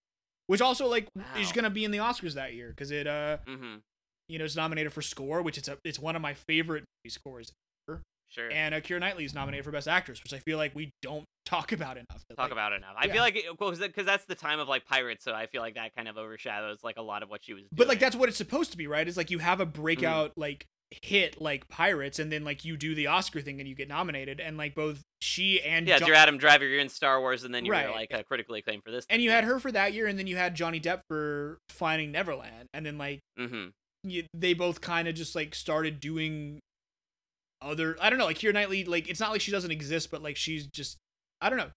which 0.48 0.62
also 0.62 0.88
like 0.88 1.08
is 1.38 1.52
gonna 1.52 1.70
be 1.70 1.86
in 1.86 1.92
the 1.92 2.00
Oscars 2.00 2.34
that 2.34 2.54
year 2.54 2.70
because 2.70 2.92
it 2.92 3.08
uh 3.08 3.38
Mm-hmm. 3.48 3.78
you 4.28 4.40
know 4.40 4.46
it's 4.46 4.56
nominated 4.56 4.92
for 4.92 5.02
score, 5.02 5.42
which 5.42 5.58
it's 5.58 5.68
a 5.68 5.78
it's 5.84 6.00
one 6.00 6.16
of 6.16 6.22
my 6.22 6.34
favorite 6.34 6.84
movie 7.04 7.12
scores. 7.12 7.52
Sure. 8.30 8.52
And 8.52 8.76
uh, 8.76 8.82
Keira 8.82 9.00
Knightley 9.00 9.26
is 9.26 9.34
nominated 9.34 9.66
for 9.66 9.72
Best 9.72 9.88
Actress, 9.88 10.22
which 10.24 10.34
I 10.34 10.40
feel 10.40 10.58
like 10.58 10.76
we 10.76 10.92
don't 11.02 11.26
talk 11.46 11.72
about 11.72 11.98
enough. 11.98 12.08
talk 12.30 12.38
Like, 12.38 12.52
about 12.52 12.74
enough. 12.74 12.94
I 12.98 13.08
yeah. 13.08 13.14
feel 13.14 13.22
like 13.22 13.38
because 13.82 14.06
that's 14.06 14.26
the 14.26 14.36
time 14.36 14.60
of 14.60 14.68
like 14.68 14.86
pirates, 14.86 15.24
so 15.26 15.34
I 15.34 15.48
feel 15.48 15.62
like 15.62 15.76
that 15.76 15.96
kind 15.96 16.08
of 16.08 16.18
overshadows 16.18 16.80
like 16.84 16.98
a 16.98 17.02
lot 17.02 17.24
of 17.24 17.30
what 17.30 17.44
she 17.44 17.54
was. 17.54 17.62
doing. 17.64 17.70
But 17.72 17.88
like 17.88 18.00
that's 18.00 18.16
what 18.16 18.30
it's 18.30 18.38
supposed 18.38 18.72
to 18.72 18.78
be, 18.78 18.88
right? 18.88 19.08
Is 19.08 19.18
like 19.18 19.32
you 19.32 19.40
have 19.40 19.60
a 19.60 19.66
Mm. 19.66 19.74
breakout 19.74 20.32
like 20.38 20.66
hit 21.04 21.40
like 21.40 21.68
Pirates, 21.70 22.18
and 22.20 22.32
then 22.32 22.44
like 22.44 22.66
you 22.66 22.76
do 22.78 22.96
the 22.96 23.08
Oscar 23.08 23.42
thing 23.42 23.60
and 23.60 23.68
you 23.70 23.76
get 23.76 23.88
nominated, 23.88 24.40
and 24.40 24.58
like 24.58 24.74
both 24.76 25.02
she 25.22 25.62
and 25.62 25.88
yeah, 25.88 26.00
Jo- 26.00 26.08
you're 26.08 26.16
Adam 26.16 26.38
Driver, 26.38 26.66
you're 26.68 26.80
in 26.80 26.90
Star 26.90 27.20
Wars, 27.20 27.44
and 27.44 27.54
then 27.54 27.64
you're 27.66 27.74
Right. 27.76 27.90
like 27.92 28.14
uh, 28.14 28.24
critically 28.24 28.60
acclaimed 28.60 28.84
for 28.84 28.92
this. 28.92 29.06
and 29.10 29.22
you 29.22 29.30
had 29.32 29.44
her 29.44 29.60
for 29.60 29.72
that 29.72 29.94
year, 29.94 30.08
and 30.08 30.18
then 30.18 30.26
you 30.28 30.36
had 30.38 30.56
Johnny 30.56 30.80
Depp 30.80 31.02
for 31.08 31.58
Finding 31.70 32.12
Neverland, 32.12 32.70
and 32.74 32.86
then 32.86 32.98
like 32.98 33.20
Mm-hmm. 33.40 33.70
you, 34.04 34.24
they 34.34 34.54
both 34.54 34.82
kind 34.82 35.08
of 35.08 35.14
just 35.16 35.36
like 35.36 35.54
started 35.54 36.00
doing 36.00 36.60
other. 37.62 37.98
I 38.02 38.10
don't 38.10 38.20
know, 38.20 38.26
like 38.26 38.38
Keira 38.38 38.54
Knightley, 38.54 38.84
like 38.84 39.10
it's 39.10 39.20
not 39.20 39.32
like 39.32 39.42
she 39.42 39.52
doesn't 39.52 39.72
exist, 39.72 40.12
but 40.12 40.22
like 40.22 40.38
she's 40.38 40.68
just 40.68 40.98
I 41.42 41.50
don't 41.50 41.58
know. 41.60 41.70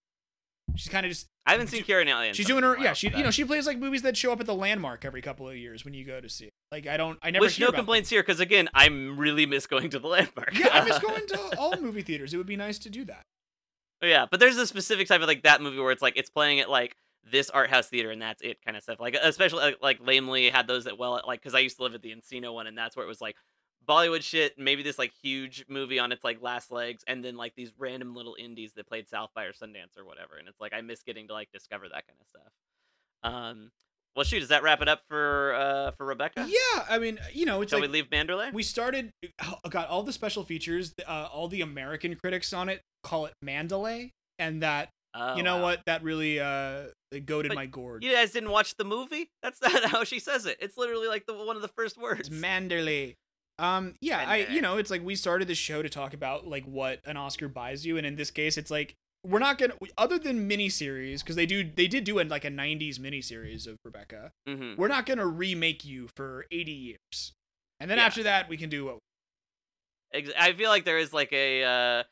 She's 0.77 0.89
kind 0.91 1.05
of 1.05 1.11
just 1.11 1.27
I 1.45 1.53
haven't 1.53 1.67
seen 1.69 1.83
Keira 1.83 2.07
Knightley. 2.07 2.33
she's 2.35 2.47
doing 2.47 2.63
her 2.63 2.79
yeah 2.79 2.93
she 2.93 3.09
you 3.11 3.23
know 3.25 3.31
she 3.31 3.45
plays 3.45 3.67
like 3.67 3.79
movies 3.79 4.03
that 4.03 4.17
show 4.17 4.33
up 4.33 4.41
at 4.41 4.47
the 4.47 4.55
landmark 4.55 5.05
every 5.05 5.21
couple 5.21 5.49
of 5.49 5.57
years 5.57 5.85
when 5.85 5.93
you 5.93 6.05
go 6.05 6.21
to 6.21 6.29
see 6.29 6.47
it. 6.47 6.53
Like 6.71 6.87
I 6.87 6.97
don't 6.97 7.19
I 7.23 7.31
never 7.31 7.45
Which 7.45 7.59
no 7.59 7.67
about 7.67 7.73
them. 7.73 7.81
complaints 7.81 8.11
here, 8.11 8.23
because 8.23 8.41
again, 8.41 8.69
I'm 8.75 9.19
really 9.19 9.45
miss 9.47 9.67
going 9.67 9.91
to 9.91 9.99
the 9.99 10.09
landmark. 10.09 10.57
Yeah, 10.59 10.69
I 10.73 10.85
miss 10.85 10.99
going 11.01 11.27
to 11.29 11.59
all 11.59 11.77
movie 11.81 12.03
theaters. 12.03 12.33
It 12.33 12.37
would 12.39 12.47
be 12.47 12.57
nice 12.57 12.79
to 12.81 12.91
do 12.91 13.05
that. 13.07 13.25
Oh, 14.03 14.07
yeah, 14.07 14.27
but 14.29 14.41
there's 14.41 14.57
a 14.57 14.67
specific 14.67 15.07
type 15.07 15.21
of 15.21 15.29
like 15.29 15.43
that 15.45 15.61
movie 15.61 15.79
where 15.79 15.93
it's 15.93 16.03
like 16.03 16.17
it's 16.17 16.31
playing 16.31 16.59
at 16.61 16.69
like 16.71 16.97
this 17.31 17.51
art 17.51 17.71
house 17.71 17.89
theater 17.89 18.11
and 18.11 18.21
that's 18.21 18.43
it 18.43 18.59
kind 18.65 18.77
of 18.77 18.83
stuff. 18.83 18.99
Like 18.99 19.17
especially 19.21 19.63
like, 19.63 19.79
like 19.83 20.03
Laemmle 20.03 20.51
had 20.51 20.67
those 20.67 20.85
that 20.85 20.99
well 20.99 21.21
like 21.27 21.41
because 21.41 21.55
I 21.55 21.61
used 21.61 21.77
to 21.77 21.83
live 21.85 21.95
at 21.95 22.03
the 22.03 22.15
Encino 22.15 22.53
one 22.53 22.67
and 22.67 22.77
that's 22.77 22.97
where 22.97 23.05
it 23.05 23.09
was 23.09 23.21
like 23.21 23.37
Bollywood 23.89 24.23
shit, 24.23 24.59
maybe 24.59 24.83
this 24.83 24.99
like 24.99 25.13
huge 25.23 25.65
movie 25.69 25.99
on 25.99 26.13
its 26.13 26.23
like 26.25 26.41
last 26.43 26.71
legs, 26.71 27.03
and 27.07 27.25
then 27.25 27.37
like 27.37 27.55
these 27.57 27.73
random 27.79 28.15
little 28.15 28.37
indies 28.39 28.73
that 28.75 28.87
played 28.89 29.09
South 29.09 29.31
by 29.35 29.45
or 29.45 29.53
Sundance 29.53 29.99
or 29.99 30.05
whatever. 30.05 30.37
And 30.39 30.49
it's 30.49 30.61
like 30.61 30.73
I 30.73 30.81
miss 30.81 31.03
getting 31.03 31.29
to 31.29 31.33
like 31.35 31.49
discover 31.53 31.89
that 31.89 32.05
kind 32.07 32.19
of 32.21 32.27
stuff. 32.29 32.53
Um, 33.25 33.71
well, 34.15 34.25
shoot, 34.25 34.41
does 34.41 34.49
that 34.51 34.63
wrap 34.63 34.83
it 34.83 34.89
up 34.89 35.01
for 35.09 35.55
uh 35.55 35.91
for 35.93 36.05
Rebecca? 36.07 36.47
Yeah, 36.49 36.85
I 36.89 36.99
mean, 36.99 37.19
you 37.33 37.47
know, 37.47 37.63
it's 37.63 37.71
Shall 37.71 37.81
like 37.81 37.89
we 37.89 37.93
leave 37.93 38.11
Mandalay? 38.11 38.51
we 38.53 38.63
started 38.63 39.11
uh, 39.39 39.69
got 39.71 39.89
all 39.89 40.03
the 40.03 40.13
special 40.13 40.45
features. 40.45 40.93
Uh, 41.07 41.29
all 41.33 41.49
the 41.49 41.61
American 41.63 42.15
critics 42.17 42.53
on 42.53 42.69
it 42.69 42.81
call 43.03 43.27
it 43.27 43.33
Mandalay, 43.43 44.11
and 44.39 44.63
that 44.63 44.91
Oh, 45.15 45.37
you 45.37 45.43
know 45.43 45.57
wow. 45.57 45.63
what 45.65 45.83
that 45.85 46.03
really 46.03 46.41
uh 46.41 46.85
goaded 47.27 47.51
But 47.51 47.57
my 47.57 47.67
gourd. 47.67 48.03
You 48.03 48.13
guys 48.13 48.31
didn't 48.33 48.51
watch 48.51 48.77
the 48.77 48.85
movie? 48.85 49.29
That's 49.43 49.61
not 49.63 49.85
how 49.85 50.05
she 50.05 50.19
says 50.19 50.47
it. 50.47 50.57
It's 50.59 50.79
literally 50.79 51.07
like 51.07 51.27
the 51.27 51.35
one 51.35 51.55
of 51.57 51.61
the 51.61 51.69
first 51.69 51.99
words. 51.99 52.21
It's 52.21 52.31
Mandalay. 52.31 53.17
Um, 53.59 53.95
yeah, 54.01 54.21
And, 54.21 54.31
I 54.31 54.37
you 54.49 54.61
know, 54.61 54.77
it's 54.79 54.91
like 54.91 55.05
we 55.05 55.15
started 55.15 55.47
the 55.49 55.55
show 55.55 55.83
to 55.83 55.89
talk 55.89 56.15
about 56.15 56.47
like 56.47 56.65
what 56.65 57.01
an 57.05 57.17
Oscar 57.17 57.49
buys 57.49 57.85
you, 57.87 57.97
and 57.97 58.07
in 58.07 58.17
this 58.17 58.31
case, 58.31 58.57
it's 58.57 58.71
like 58.71 58.95
we're 59.25 59.39
not 59.39 59.57
gonna 59.59 59.75
other 59.97 60.19
than 60.19 60.49
miniseries 60.49 61.21
because 61.21 61.37
they 61.37 61.47
do 61.47 61.63
they 61.63 61.87
did 61.87 62.05
do 62.05 62.19
a, 62.21 62.25
like 62.25 62.45
a 62.45 62.51
'90s 62.51 62.99
miniseries 62.99 63.67
of 63.67 63.77
Rebecca. 63.85 64.33
hmm 64.49 64.75
We're 64.77 64.89
not 64.89 65.07
gonna 65.07 65.27
remake 65.27 65.85
you 65.85 66.09
for 66.17 66.47
80 66.51 66.73
years, 66.73 67.33
and 67.79 67.89
then 67.91 67.99
Yeah. 67.99 68.07
after 68.07 68.23
that 68.25 68.49
we 68.49 68.57
can 68.57 68.69
do 68.71 68.87
what. 68.87 68.99
I 70.39 70.53
feel 70.53 70.69
like 70.69 70.85
there 70.85 70.99
is 70.99 71.13
like 71.15 71.33
a, 71.33 71.65
uh, 71.65 72.03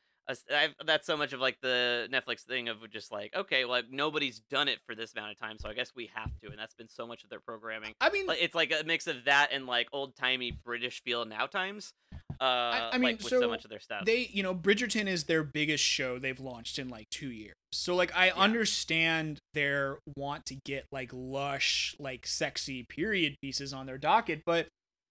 I've, 0.55 0.75
that's 0.85 1.07
so 1.07 1.17
much 1.17 1.33
of 1.33 1.41
like 1.41 1.59
the 1.61 2.09
Netflix 2.13 2.43
thing 2.43 2.69
of 2.69 2.79
just 2.91 3.11
like 3.13 3.35
okay, 3.35 3.65
like 3.65 3.87
nobody's 3.91 4.41
done 4.51 4.69
it 4.69 4.79
for 4.87 4.95
this 4.95 5.13
amount 5.15 5.33
of 5.33 5.39
time, 5.39 5.59
so 5.59 5.69
I 5.69 5.75
guess 5.75 5.93
we 5.95 6.11
have 6.15 6.31
to, 6.41 6.49
and 6.49 6.59
that's 6.59 6.75
been 6.75 6.89
so 6.89 7.07
much 7.07 7.25
of 7.25 7.31
their 7.31 7.41
programming. 7.41 7.93
I 8.01 8.11
mean, 8.11 8.27
it's 8.29 8.55
like 8.55 8.73
a 8.73 8.85
mix 8.85 9.07
of 9.07 9.25
that 9.27 9.49
and 9.53 9.67
like 9.67 9.89
old 9.93 10.17
timey 10.17 10.51
British 10.51 11.03
feel 11.03 11.25
now 11.25 11.47
times. 11.47 11.93
Uh, 12.41 12.91
I 12.93 12.93
mean, 12.95 13.03
like 13.03 13.19
with 13.19 13.29
so 13.29 13.41
so 13.41 13.49
much 13.49 13.65
of 13.65 13.71
their 13.71 13.81
stuff. 13.81 14.07
they 14.07 14.31
you 14.33 14.43
know 14.43 14.55
Bridgerton 14.55 15.07
is 15.07 15.25
their 15.25 15.43
biggest 15.43 15.85
show 15.85 16.19
they've 16.19 16.41
launched 16.41 16.79
in 16.79 16.89
like 16.89 17.09
two 17.11 17.31
years. 17.31 17.55
So 17.73 17.95
like 17.95 18.17
I 18.17 18.31
understand 18.31 19.39
their 19.55 19.99
want 20.17 20.47
to 20.47 20.57
get 20.65 20.87
like 20.91 21.11
lush, 21.13 21.95
like 21.99 22.27
sexy 22.27 22.83
period 22.83 23.37
pieces 23.43 23.73
on 23.73 23.87
their 23.87 23.99
docket, 23.99 24.43
but 24.47 24.69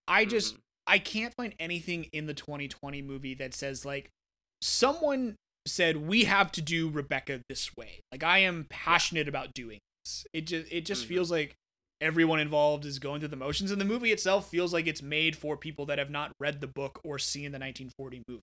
I 0.08 0.26
just 0.26 0.56
Mhm. 0.56 0.60
I 0.88 0.98
can't 0.98 1.36
find 1.36 1.54
anything 1.60 2.06
in 2.06 2.26
the 2.26 2.34
2020 2.34 3.04
movie 3.04 3.36
that 3.36 3.54
says 3.54 3.86
like 3.86 4.10
someone 4.62 5.36
said 5.66 5.98
we 5.98 6.24
have 6.26 6.52
to 6.54 6.62
do 6.62 6.90
Rebecca 6.90 7.42
this 7.50 7.76
way. 7.76 8.02
Like 8.12 8.24
I 8.24 8.40
am 8.40 8.66
passionate 8.70 9.28
about 9.28 9.54
doing 9.54 9.80
this. 10.04 10.26
It 10.34 10.42
just 10.48 10.72
it 10.72 10.86
just 10.86 11.06
Mhm. 11.06 11.08
feels 11.08 11.32
like 11.32 11.56
everyone 12.02 12.40
involved 12.40 12.86
is 12.86 12.98
going 12.98 13.20
through 13.20 13.28
the 13.30 13.36
motions 13.36 13.72
and 13.72 13.80
the 13.80 13.86
movie 13.86 14.12
itself 14.12 14.50
feels 14.50 14.74
like 14.74 14.88
it's 14.88 15.02
made 15.02 15.36
for 15.36 15.58
people 15.58 15.86
that 15.88 16.00
have 16.00 16.10
not 16.10 16.32
read 16.40 16.62
the 16.62 16.68
book 16.68 17.00
or 17.04 17.20
seen 17.20 17.52
the 17.52 17.60
1940 17.60 18.24
movie. 18.28 18.42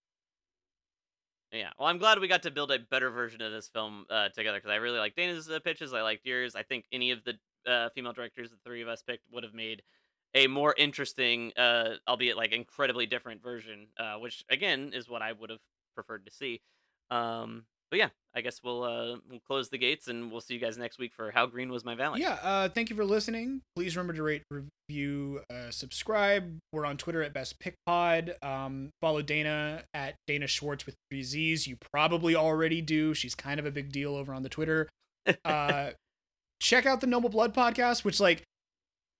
Yeah, 1.52 1.70
well, 1.78 1.88
I'm 1.88 1.98
glad 1.98 2.18
we 2.18 2.28
got 2.28 2.42
to 2.42 2.50
build 2.50 2.70
a 2.70 2.78
better 2.78 3.08
version 3.10 3.40
of 3.40 3.52
this 3.52 3.68
film 3.68 4.04
uh, 4.10 4.28
together 4.30 4.58
because 4.58 4.70
I 4.70 4.76
really 4.76 4.98
like 4.98 5.14
Dana's 5.14 5.48
uh, 5.48 5.58
pitches. 5.60 5.94
I 5.94 6.02
liked 6.02 6.26
yours. 6.26 6.54
I 6.54 6.62
think 6.62 6.84
any 6.92 7.12
of 7.12 7.20
the 7.24 7.38
uh, 7.70 7.88
female 7.90 8.12
directors 8.12 8.50
the 8.50 8.56
three 8.64 8.82
of 8.82 8.88
us 8.88 9.02
picked 9.02 9.24
would 9.32 9.44
have 9.44 9.54
made 9.54 9.82
a 10.34 10.48
more 10.48 10.74
interesting, 10.76 11.52
uh, 11.56 11.94
albeit 12.06 12.36
like 12.36 12.52
incredibly 12.52 13.06
different 13.06 13.42
version, 13.42 13.86
uh, 13.96 14.16
which 14.16 14.44
again 14.50 14.90
is 14.92 15.08
what 15.08 15.22
I 15.22 15.32
would 15.32 15.50
have 15.50 15.60
preferred 15.96 16.24
to 16.26 16.32
see. 16.32 16.60
Um, 17.10 17.64
but 17.90 17.98
yeah, 17.98 18.08
I 18.34 18.40
guess 18.40 18.60
we'll 18.62 18.82
uh, 18.82 19.16
we'll 19.28 19.40
close 19.46 19.68
the 19.68 19.78
gates 19.78 20.08
and 20.08 20.30
we'll 20.30 20.40
see 20.40 20.54
you 20.54 20.60
guys 20.60 20.76
next 20.76 20.98
week 20.98 21.12
for 21.14 21.30
How 21.30 21.46
Green 21.46 21.70
Was 21.70 21.84
My 21.84 21.94
Valley. 21.94 22.20
Yeah, 22.20 22.38
uh, 22.42 22.68
thank 22.68 22.90
you 22.90 22.96
for 22.96 23.04
listening. 23.04 23.62
Please 23.76 23.96
remember 23.96 24.12
to 24.12 24.22
rate, 24.22 24.42
review, 24.50 25.40
uh, 25.50 25.70
subscribe. 25.70 26.58
We're 26.72 26.84
on 26.84 26.96
Twitter 26.96 27.22
at 27.22 27.32
Best 27.32 27.58
Pick 27.58 27.74
Pod. 27.86 28.34
Um, 28.42 28.90
follow 29.00 29.22
Dana 29.22 29.84
at 29.94 30.16
Dana 30.26 30.46
Schwartz 30.46 30.84
with 30.84 30.96
three 31.10 31.22
Z's. 31.22 31.66
You 31.66 31.76
probably 31.92 32.34
already 32.36 32.82
do. 32.82 33.14
She's 33.14 33.34
kind 33.34 33.58
of 33.58 33.66
a 33.66 33.70
big 33.70 33.92
deal 33.92 34.14
over 34.14 34.34
on 34.34 34.42
the 34.42 34.48
Twitter. 34.50 34.88
Uh, 35.44 35.90
check 36.62 36.86
out 36.86 37.00
the 37.00 37.06
Noble 37.08 37.28
Blood 37.28 37.52
podcast, 37.52 38.04
which 38.04 38.20
like 38.20 38.44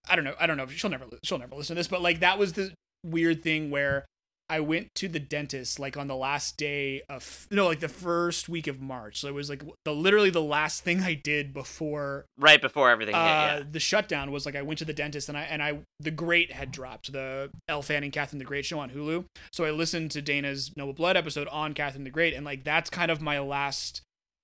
I 0.09 0.15
don't 0.15 0.24
know, 0.24 0.35
I 0.39 0.47
don't 0.47 0.57
know 0.57 0.62
if 0.62 0.73
she'll 0.73 0.90
never 0.90 1.07
she'll 1.24 1.39
never 1.39 1.57
listen 1.57 1.74
to 1.74 1.81
this, 1.81 1.89
but 1.89 2.01
like 2.01 2.20
that 2.20 2.39
was 2.39 2.53
the 2.53 2.73
weird 3.05 3.43
thing 3.43 3.70
where 3.70 4.05
I 4.48 4.60
went 4.60 4.94
to 4.97 5.09
the 5.09 5.18
dentist 5.18 5.81
like 5.81 5.97
on 5.97 6.06
the 6.06 6.14
last 6.14 6.56
day 6.56 7.02
of 7.09 7.48
no, 7.51 7.66
like 7.66 7.81
the 7.81 7.89
first 7.89 8.48
week 8.48 8.66
of 8.66 8.81
March. 8.81 9.20
So 9.20 9.28
it 9.28 9.35
was 9.35 9.51
like 9.51 9.64
the 9.85 9.93
literally 9.93 10.31
the 10.31 10.43
last 10.43 10.85
thing 10.85 11.01
I 11.02 11.14
did 11.14 11.52
before 11.52 12.27
right 12.39 12.60
before 12.60 12.90
everything 12.90 13.14
hit. 13.14 13.20
uh, 13.20 13.24
Yeah, 13.24 13.62
the 13.68 13.81
shutdown 13.81 14.31
was 14.31 14.47
like 14.47 14.55
I 14.55 14.62
went 14.62 14.78
to 14.78 14.85
the 14.85 14.93
dentist 14.93 15.28
and 15.28 15.36
I 15.36 15.43
and 15.43 15.62
I 15.62 15.81
the 15.98 16.12
Great 16.12 16.52
had 16.52 16.70
dropped 16.70 17.12
the 17.12 17.51
Elle 17.68 17.82
Fanning 17.82 18.10
Catherine 18.12 18.39
the 18.39 18.44
Great 18.44 18.64
show 18.64 18.78
on 18.78 18.90
Hulu. 18.90 19.24
So 19.52 19.64
I 19.64 19.70
listened 19.73 20.12
to 20.12 20.23
Dana's 20.23 20.70
Noble 20.77 20.93
Blood 20.93 21.16
episode 21.16 21.48
on 21.48 21.74
Catherine 21.74 22.05
the 22.05 22.10
Great 22.10 22.35
and 22.35 22.44
like 22.44 22.62
that's 22.62 22.89
kind 22.89 23.10
of 23.10 23.20
my 23.20 23.40
last 23.40 24.02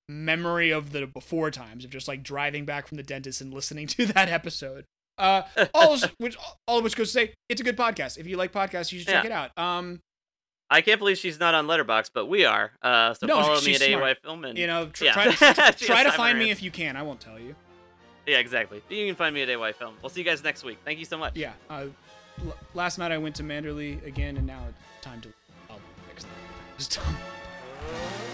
memory 0.09 0.71
of 0.71 0.91
the 0.93 1.07
before 1.07 1.51
times 1.51 1.85
of 1.85 1.91
just 1.91 2.09
like 2.09 2.23
driving 2.23 2.65
back 2.65 2.87
from 2.87 2.97
the 2.97 3.03
dentist 3.03 3.41
and 3.41 3.55
listening 3.55 3.87
to 3.89 4.07
that 4.07 4.29
episode. 4.29 4.85
Uh, 5.19 5.43
all 5.75 5.93
of 5.95 6.05
which 6.19 6.37
all 6.67 6.79
of 6.79 6.85
which 6.85 6.97
goes 6.97 7.09
to 7.09 7.13
say 7.13 7.35
it's 7.49 7.61
a 7.61 7.65
good 7.65 7.77
podcast. 7.77 8.19
If 8.19 8.27
you 8.27 8.37
like 8.37 8.53
podcasts, 8.53 8.93
you 8.93 8.99
should 8.99 9.09
check 9.09 9.25
Yeah. 9.25 9.31
it 9.31 9.33
out. 9.57 9.59
Um, 9.59 10.01
I 10.71 10.81
can't 10.81 10.99
believe 10.99 11.19
she's 11.19 11.39
not 11.39 11.55
on 11.55 11.67
Letterboxd, 11.67 12.11
but 12.15 12.27
we 12.27 12.45
are. 12.47 12.73
Uh, 12.81 13.13
so 13.13 13.27
No, 13.27 13.43
follow 13.43 13.61
me 13.61 13.75
at 13.75 13.81
smart. 13.83 14.03
AY 14.05 14.15
Film 14.25 14.45
and 14.47 14.57
you 14.59 14.67
know, 14.67 14.87
tr- 14.87 15.05
yeah. 15.05 15.13
try 15.13 15.31
to 15.31 15.73
try 15.87 16.03
to 16.05 16.13
find 16.13 16.39
me 16.39 16.51
if 16.51 16.63
you 16.63 16.71
can. 16.71 16.97
I 16.97 17.03
won't 17.03 17.21
tell 17.21 17.39
you. 17.39 17.55
yeah, 18.27 18.39
exactly. 18.39 18.81
You 18.89 19.07
can 19.07 19.15
find 19.15 19.35
me 19.35 19.43
at 19.43 19.51
AY 19.51 19.73
Film. 19.73 19.95
We'll 20.03 20.09
see 20.11 20.21
you 20.21 20.25
guys 20.27 20.43
next 20.43 20.65
week. 20.65 20.79
Thank 20.85 20.99
you 20.99 21.05
so 21.05 21.19
much. 21.19 21.37
Yeah. 21.37 21.53
Uh, 21.69 21.87
l- 22.47 22.57
last 22.73 22.97
night 22.99 23.13
I 23.13 23.19
went 23.19 23.35
to 23.37 23.43
Manderley 23.43 24.03
again, 24.07 24.39
and 24.39 24.47
now 24.47 24.63
it's 24.69 25.05
time 25.05 25.21
to. 25.21 25.29
I'll 25.69 25.79
fix 26.09 26.25
that. 26.25 26.79
Just- 26.79 28.32